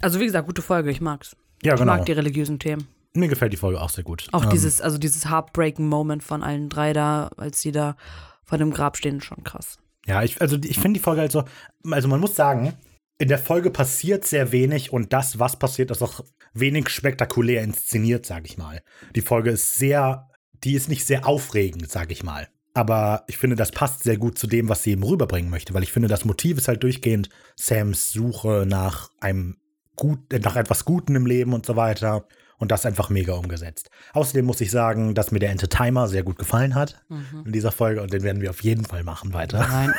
Also 0.00 0.20
wie 0.20 0.24
gesagt, 0.26 0.46
gute 0.46 0.62
Folge, 0.62 0.90
ich 0.90 1.00
mag's. 1.00 1.36
Ja, 1.62 1.74
Ich 1.74 1.80
genau. 1.80 1.96
mag 1.96 2.06
die 2.06 2.12
religiösen 2.12 2.58
Themen. 2.58 2.88
Mir 3.14 3.28
gefällt 3.28 3.52
die 3.52 3.56
Folge 3.58 3.80
auch 3.80 3.90
sehr 3.90 4.04
gut. 4.04 4.26
Auch 4.32 4.44
Ähm, 4.44 4.50
dieses, 4.50 4.80
also 4.80 4.98
dieses 4.98 5.30
heartbreaking 5.30 5.86
Moment 5.88 6.24
von 6.24 6.42
allen 6.42 6.68
drei 6.68 6.92
da, 6.92 7.30
als 7.36 7.60
sie 7.60 7.72
da 7.72 7.96
vor 8.42 8.58
dem 8.58 8.72
Grab 8.72 8.96
stehen, 8.96 9.18
ist 9.18 9.24
schon 9.24 9.44
krass. 9.44 9.78
Ja, 10.06 10.22
ich, 10.22 10.40
also 10.40 10.56
ich 10.62 10.78
finde 10.78 10.98
die 10.98 11.04
Folge 11.04 11.20
halt 11.22 11.32
so, 11.32 11.44
also 11.90 12.08
man 12.08 12.20
muss 12.20 12.34
sagen, 12.34 12.74
in 13.18 13.28
der 13.28 13.38
Folge 13.38 13.70
passiert 13.70 14.24
sehr 14.26 14.50
wenig 14.52 14.92
und 14.92 15.12
das, 15.12 15.38
was 15.38 15.58
passiert, 15.58 15.90
ist 15.90 16.02
auch 16.02 16.24
wenig 16.52 16.88
spektakulär 16.88 17.62
inszeniert, 17.62 18.26
sage 18.26 18.46
ich 18.46 18.58
mal. 18.58 18.82
Die 19.14 19.20
Folge 19.22 19.50
ist 19.50 19.76
sehr, 19.76 20.28
die 20.64 20.74
ist 20.74 20.88
nicht 20.88 21.04
sehr 21.04 21.26
aufregend, 21.26 21.90
sage 21.90 22.12
ich 22.12 22.22
mal. 22.22 22.48
Aber 22.74 23.22
ich 23.28 23.38
finde, 23.38 23.54
das 23.54 23.70
passt 23.70 24.02
sehr 24.02 24.16
gut 24.16 24.36
zu 24.36 24.48
dem, 24.48 24.68
was 24.68 24.82
sie 24.82 24.92
eben 24.92 25.04
rüberbringen 25.04 25.50
möchte, 25.50 25.74
weil 25.74 25.84
ich 25.84 25.92
finde, 25.92 26.08
das 26.08 26.24
Motiv 26.24 26.58
ist 26.58 26.66
halt 26.66 26.82
durchgehend 26.82 27.28
Sams 27.54 28.12
Suche 28.12 28.64
nach 28.66 29.10
einem 29.20 29.58
gut, 29.94 30.18
nach 30.42 30.56
etwas 30.56 30.84
Guten 30.84 31.14
im 31.14 31.26
Leben 31.26 31.52
und 31.52 31.64
so 31.64 31.76
weiter. 31.76 32.26
Und 32.56 32.70
das 32.70 32.86
einfach 32.86 33.10
mega 33.10 33.34
umgesetzt. 33.34 33.90
Außerdem 34.12 34.46
muss 34.46 34.60
ich 34.60 34.70
sagen, 34.70 35.14
dass 35.14 35.32
mir 35.32 35.40
der 35.40 35.50
Ente-Timer 35.50 36.06
sehr 36.06 36.22
gut 36.22 36.38
gefallen 36.38 36.76
hat 36.76 37.04
in 37.44 37.52
dieser 37.52 37.72
Folge 37.72 38.00
und 38.00 38.12
den 38.12 38.22
werden 38.22 38.40
wir 38.40 38.50
auf 38.50 38.62
jeden 38.62 38.84
Fall 38.84 39.02
machen 39.02 39.34
weiter. 39.34 39.58
Nein. 39.58 39.92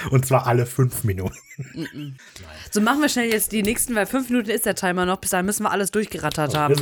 und 0.10 0.24
zwar 0.26 0.46
alle 0.46 0.66
fünf 0.66 1.04
Minuten. 1.04 1.34
So 2.70 2.82
machen 2.82 3.00
wir 3.00 3.08
schnell 3.08 3.32
jetzt 3.32 3.50
die 3.50 3.62
nächsten, 3.62 3.94
weil 3.94 4.04
fünf 4.04 4.28
Minuten 4.28 4.50
ist 4.50 4.66
der 4.66 4.74
Timer 4.74 5.06
noch. 5.06 5.16
Bis 5.16 5.30
dahin 5.30 5.46
müssen 5.46 5.62
wir 5.64 5.70
alles 5.70 5.90
durchgerattert 5.90 6.54
haben. 6.54 6.74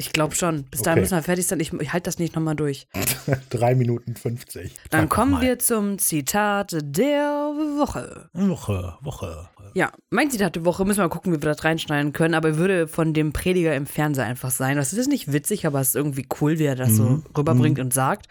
Ich 0.00 0.12
glaube 0.12 0.34
schon. 0.36 0.62
Bis 0.70 0.82
dahin 0.82 0.98
Okay. 0.98 1.00
müssen 1.00 1.16
wir 1.16 1.22
fertig 1.24 1.46
sein. 1.48 1.58
Ich, 1.58 1.72
ich 1.72 1.92
halte 1.92 2.04
das 2.04 2.20
nicht 2.20 2.36
nochmal 2.36 2.54
durch. 2.54 2.86
Drei 3.50 3.74
Minuten 3.74 4.14
50. 4.14 4.72
Dann 4.90 5.02
Sag 5.02 5.10
kommen 5.10 5.40
wir 5.40 5.58
zum 5.58 5.98
Zitat 5.98 6.76
der 6.80 7.52
Woche. 7.76 8.30
Woche, 8.32 8.96
Woche. 9.00 9.48
Ja, 9.74 9.90
mein 10.10 10.30
Zitat 10.30 10.54
der 10.54 10.64
Woche, 10.64 10.84
müssen 10.84 10.98
wir 10.98 11.04
mal 11.04 11.08
gucken, 11.10 11.32
wie 11.32 11.42
wir 11.42 11.48
das 11.50 11.64
reinschneiden 11.64 12.12
können, 12.12 12.34
aber 12.34 12.56
würde 12.56 12.86
von 12.86 13.12
dem 13.12 13.32
Prediger 13.32 13.74
im 13.74 13.86
Fernseher 13.86 14.24
einfach 14.26 14.52
sein. 14.52 14.76
Das 14.76 14.92
ist 14.92 15.08
nicht 15.08 15.32
witzig, 15.32 15.66
aber 15.66 15.80
es 15.80 15.88
ist 15.88 15.96
irgendwie 15.96 16.26
cool, 16.40 16.58
wie 16.60 16.64
er 16.64 16.76
das 16.76 16.94
so 16.94 17.22
rüberbringt 17.36 17.80
und 17.80 17.92
sagt. 17.92 18.28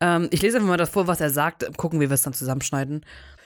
Ähm, 0.00 0.28
ich 0.30 0.40
lese 0.42 0.58
einfach 0.58 0.68
mal 0.68 0.76
das 0.76 0.90
vor, 0.90 1.08
was 1.08 1.20
er 1.20 1.30
sagt, 1.30 1.76
gucken, 1.76 1.98
wie 2.00 2.08
wir 2.08 2.14
es 2.14 2.22
dann 2.22 2.32
zusammenschneiden. 2.32 3.04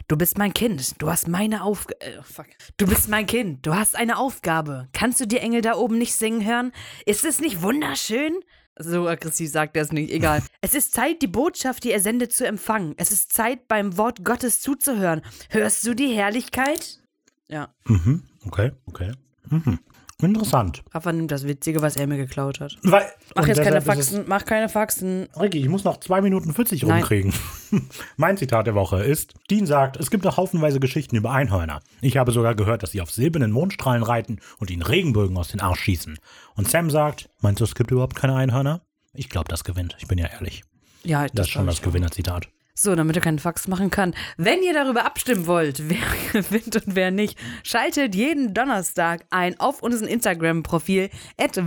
Du 0.09 0.17
bist 0.17 0.37
mein 0.39 0.53
Kind, 0.53 1.01
du 1.01 1.11
hast 1.11 1.29
meine 1.29 1.63
Aufgabe. 1.63 2.01
Äh, 2.05 2.23
fuck. 2.23 2.47
Du 2.77 2.87
bist 2.87 3.09
mein 3.09 3.27
Kind, 3.27 3.65
du 3.67 3.75
hast 3.75 3.97
eine 3.97 4.19
Aufgabe. 4.19 4.89
Kannst 4.93 5.21
du 5.21 5.27
die 5.27 5.39
Engel 5.39 5.63
da 5.63 5.75
oben 5.75 5.99
nicht 5.99 6.15
singen 6.15 6.45
hören? 6.45 6.73
Ist 7.07 7.25
es 7.25 7.41
nicht 7.41 7.63
wunderschön? 7.63 8.35
So 8.79 9.07
aggressiv 9.07 9.51
sagt 9.51 9.77
er 9.77 9.83
es 9.83 9.93
nicht, 9.93 10.11
egal. 10.11 10.43
Es 10.61 10.75
ist 10.75 10.95
Zeit, 10.95 11.21
die 11.23 11.27
Botschaft, 11.27 11.85
die 11.85 11.91
er 11.93 12.01
sendet, 12.01 12.33
zu 12.33 12.47
empfangen. 12.47 12.95
Es 12.97 13.11
ist 13.11 13.33
Zeit, 13.33 13.69
beim 13.69 13.97
Wort 13.97 14.25
Gottes 14.25 14.61
zuzuhören. 14.61 15.23
Hörst 15.51 15.87
du 15.87 15.95
die 15.95 16.09
Herrlichkeit? 16.09 17.01
Ja, 17.49 17.75
Mhm. 17.85 18.23
Okay, 18.47 18.73
okay. 18.87 19.13
Mhm. 19.51 19.79
Interessant. 20.23 20.83
Rafa 20.93 21.13
nimmt 21.13 21.31
das 21.31 21.47
Witzige, 21.47 21.83
was 21.83 21.97
er 21.97 22.07
mir 22.07 22.17
geklaut 22.17 22.61
hat. 22.61 22.77
Weil, 22.83 23.07
Mach 23.35 23.47
jetzt 23.47 23.63
keine 23.63 23.81
Faxen, 23.81 24.25
mach 24.27 24.45
keine 24.45 24.69
Faxen. 24.69 25.29
Ricky, 25.39 25.59
ich 25.59 25.69
muss 25.69 25.85
noch 25.85 25.99
2 25.99 26.21
Minuten 26.21 26.53
40 26.53 26.83
Nein. 26.83 26.93
rumkriegen. 26.99 27.33
mein 28.17 28.37
Zitat 28.37 28.67
der 28.67 28.75
Woche 28.75 29.03
ist, 29.03 29.35
Dean 29.51 29.67
sagt, 29.67 29.97
es 29.99 30.11
gibt 30.11 30.25
noch 30.25 30.37
haufenweise 30.37 30.81
Geschichten 30.81 31.17
über 31.17 31.33
Einhörner. 31.33 31.81
Ich 32.01 32.17
habe 32.17 32.33
sogar 32.33 32.55
gehört, 32.55 32.83
dass 32.83 32.93
sie 32.93 33.01
auf 33.01 33.11
silbernen 33.11 33.51
Mondstrahlen 33.51 34.03
reiten 34.03 34.39
und 34.59 34.71
ihnen 34.71 34.83
Regenbögen 34.83 35.37
aus 35.37 35.49
den 35.49 35.61
Arsch 35.61 35.81
schießen. 35.81 36.19
Und 36.55 36.69
Sam 36.69 36.91
sagt, 36.91 37.29
meinst 37.41 37.61
du, 37.61 37.65
es 37.65 37.75
gibt 37.75 37.91
überhaupt 37.91 38.17
keine 38.17 38.35
Einhörner? 38.35 38.83
Ich 39.15 39.29
glaube, 39.29 39.49
das 39.49 39.65
gewinnt. 39.65 39.97
Ich 39.99 40.07
bin 40.09 40.19
ja 40.19 40.27
ehrlich. 40.27 40.63
Ja, 41.05 41.27
Das 41.27 41.47
ist 41.47 41.53
schon 41.53 41.67
das 41.67 41.83
Gewinnerzitat. 41.83 42.49
So, 42.75 42.95
damit 42.95 43.17
er 43.17 43.23
keinen 43.23 43.39
Fax 43.39 43.69
machen 43.69 43.91
kann. 43.91 44.15
Wenn 44.39 44.63
ihr 44.63 44.73
darüber 44.73 45.05
abstimmen 45.05 45.47
wollt, 45.47 45.89
wer 45.91 45.99
gewinnt 46.33 46.75
und 46.77 46.95
wer 46.95 47.11
nicht, 47.11 47.39
schaltet 47.63 48.15
jeden 48.15 48.55
Donnerstag 48.55 49.27
ein 49.31 49.61
auf 49.61 49.83
unseren 49.83 50.09
Instagram-Profil, 50.09 51.11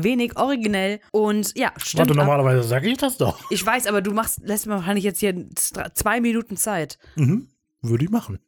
wenig 0.03 0.38
originell. 0.38 0.99
Und 1.11 1.56
ja, 1.57 1.72
stimmt. 1.77 2.10
Warte, 2.10 2.19
ab. 2.19 2.26
normalerweise 2.26 2.64
sage 2.64 2.90
ich 2.90 2.98
das 2.98 3.18
doch. 3.18 3.40
Ich 3.52 3.64
weiß, 3.64 3.86
aber 3.86 4.02
du 4.02 4.11
machst, 4.11 4.40
lässt 4.44 4.65
mir 4.65 4.73
wahrscheinlich 4.73 5.03
jetzt 5.03 5.19
hier 5.19 5.45
zwei 5.94 6.22
Minuten 6.22 6.57
Zeit. 6.57 6.98
Mhm. 7.15 7.49
Würde 7.82 8.06
ich 8.06 8.10
machen. 8.10 8.40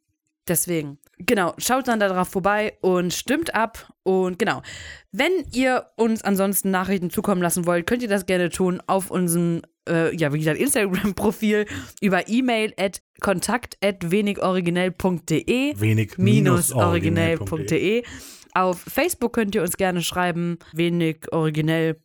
Deswegen. 0.48 0.98
Genau, 1.18 1.54
schaut 1.58 1.88
dann 1.88 2.00
darauf 2.00 2.28
vorbei 2.28 2.78
und 2.80 3.12
stimmt 3.12 3.54
ab. 3.54 3.92
Und 4.02 4.38
genau, 4.38 4.62
wenn 5.12 5.32
ihr 5.52 5.86
uns 5.96 6.22
ansonsten 6.22 6.70
Nachrichten 6.70 7.10
zukommen 7.10 7.42
lassen 7.42 7.66
wollt, 7.66 7.86
könnt 7.86 8.02
ihr 8.02 8.08
das 8.08 8.24
gerne 8.24 8.48
tun 8.50 8.80
auf 8.86 9.10
unserem, 9.10 9.62
äh, 9.88 10.14
ja, 10.14 10.32
wie 10.32 10.38
gesagt, 10.38 10.60
Instagram-Profil 10.60 11.66
über 12.00 12.28
E-Mail 12.28 12.74
at 12.78 13.02
kontakt 13.20 13.76
at 13.82 14.10
wenigoriginell.de 14.10 15.80
Wenig 15.80 16.18
minus 16.18 16.72
originell.de. 16.72 17.40
originell.de. 17.50 18.02
Auf 18.54 18.80
Facebook 18.80 19.32
könnt 19.32 19.54
ihr 19.54 19.62
uns 19.62 19.76
gerne 19.76 20.02
schreiben, 20.02 20.58
wenig 20.72 21.32
originell 21.32 21.96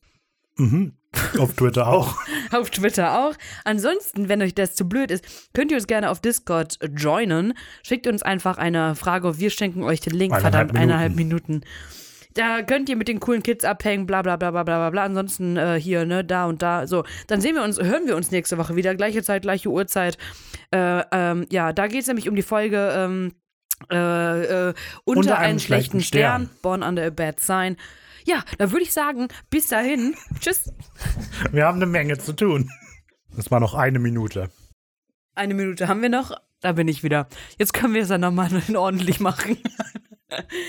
Mhm. 0.58 0.94
Auf 1.40 1.54
Twitter 1.54 1.88
auch. 1.88 2.16
auf 2.52 2.70
Twitter 2.72 3.20
auch. 3.20 3.36
Ansonsten, 3.66 4.30
wenn 4.30 4.42
euch 4.42 4.56
das 4.56 4.76
zu 4.76 4.88
blöd 4.88 5.12
ist, 5.12 5.24
könnt 5.54 5.72
ihr 5.72 5.78
uns 5.78 5.88
gerne 5.88 6.10
auf 6.10 6.22
Discord 6.22 6.80
joinen. 6.96 7.54
Schickt 7.84 8.08
uns 8.08 8.24
einfach 8.24 8.58
eine 8.58 8.96
Frage. 8.96 9.40
Wir 9.40 9.50
schenken 9.50 9.84
euch 9.84 10.00
den 10.00 10.14
Link. 10.14 10.34
Eineinhalb 10.34 10.54
Verdammt, 10.54 10.80
eineinhalb 10.80 11.16
Minuten. 11.16 11.62
Da 12.34 12.62
könnt 12.62 12.90
ihr 12.90 12.96
mit 12.96 13.08
den 13.08 13.20
coolen 13.20 13.44
Kids 13.44 13.66
abhängen, 13.66 14.06
bla 14.06 14.22
bla 14.22 14.38
bla 14.38 14.52
bla 14.52 14.64
bla 14.64 14.78
bla 14.78 14.90
bla. 14.90 15.04
Ansonsten 15.04 15.58
äh, 15.58 15.80
hier, 15.80 16.06
ne, 16.06 16.24
da 16.24 16.46
und 16.46 16.62
da. 16.62 16.88
So, 16.88 17.04
dann 17.28 17.42
sehen 17.42 17.56
wir 17.56 17.64
uns, 17.64 17.80
hören 17.80 18.08
wir 18.08 18.16
uns 18.16 18.32
nächste 18.32 18.58
Woche 18.58 18.76
wieder. 18.76 18.96
Gleiche 18.96 19.24
Zeit, 19.24 19.44
gleiche 19.44 19.70
Uhrzeit. 19.70 20.18
Äh, 20.72 21.04
ähm, 21.12 21.46
ja, 21.52 21.74
da 21.74 21.88
geht 21.88 22.02
es 22.02 22.08
nämlich 22.08 22.30
um 22.30 22.36
die 22.36 22.42
Folge 22.42 22.94
ähm, 22.96 23.34
äh, 23.92 24.70
äh, 24.70 24.74
unter, 25.06 25.38
einem 25.38 25.60
schlechten 25.60 26.02
Stern. 26.02 26.50
Born 26.62 26.84
Under 26.84 27.06
a 27.06 27.10
Bad 27.10 27.40
Sign. 27.40 27.78
Ja, 28.26 28.44
da 28.58 28.72
würde 28.72 28.84
ich 28.84 28.94
sagen, 28.94 29.28
bis 29.50 29.68
dahin. 29.68 30.16
Tschüss. 30.40 30.72
Wir 31.52 31.66
haben 31.66 31.78
eine 31.78 31.86
Menge 31.86 32.18
zu 32.18 32.34
tun. 32.34 32.70
Das 33.36 33.52
war 33.52 33.60
noch 33.60 33.74
eine 33.74 34.00
Minute. 34.00 34.50
Eine 35.36 35.54
Minute 35.54 35.88
haben 35.88 36.02
wir 36.02 36.10
noch. 36.10 36.32
Da 36.62 36.72
bin 36.72 36.88
ich 36.88 37.04
wieder. 37.04 37.28
Jetzt 37.58 37.74
können 37.74 37.94
wir 37.94 38.04
es 38.04 38.08
dann 38.08 38.22
nochmal 38.22 38.50
ordentlich 38.76 39.20
machen. 39.20 39.58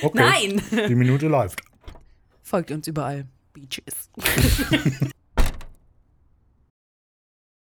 Okay. 0.02 0.18
Nein! 0.18 0.62
Die 0.88 0.94
Minute 0.94 1.28
läuft. 1.28 1.62
Folgt 2.42 2.70
uns 2.70 2.86
überall. 2.86 3.26
Beaches. 3.52 4.10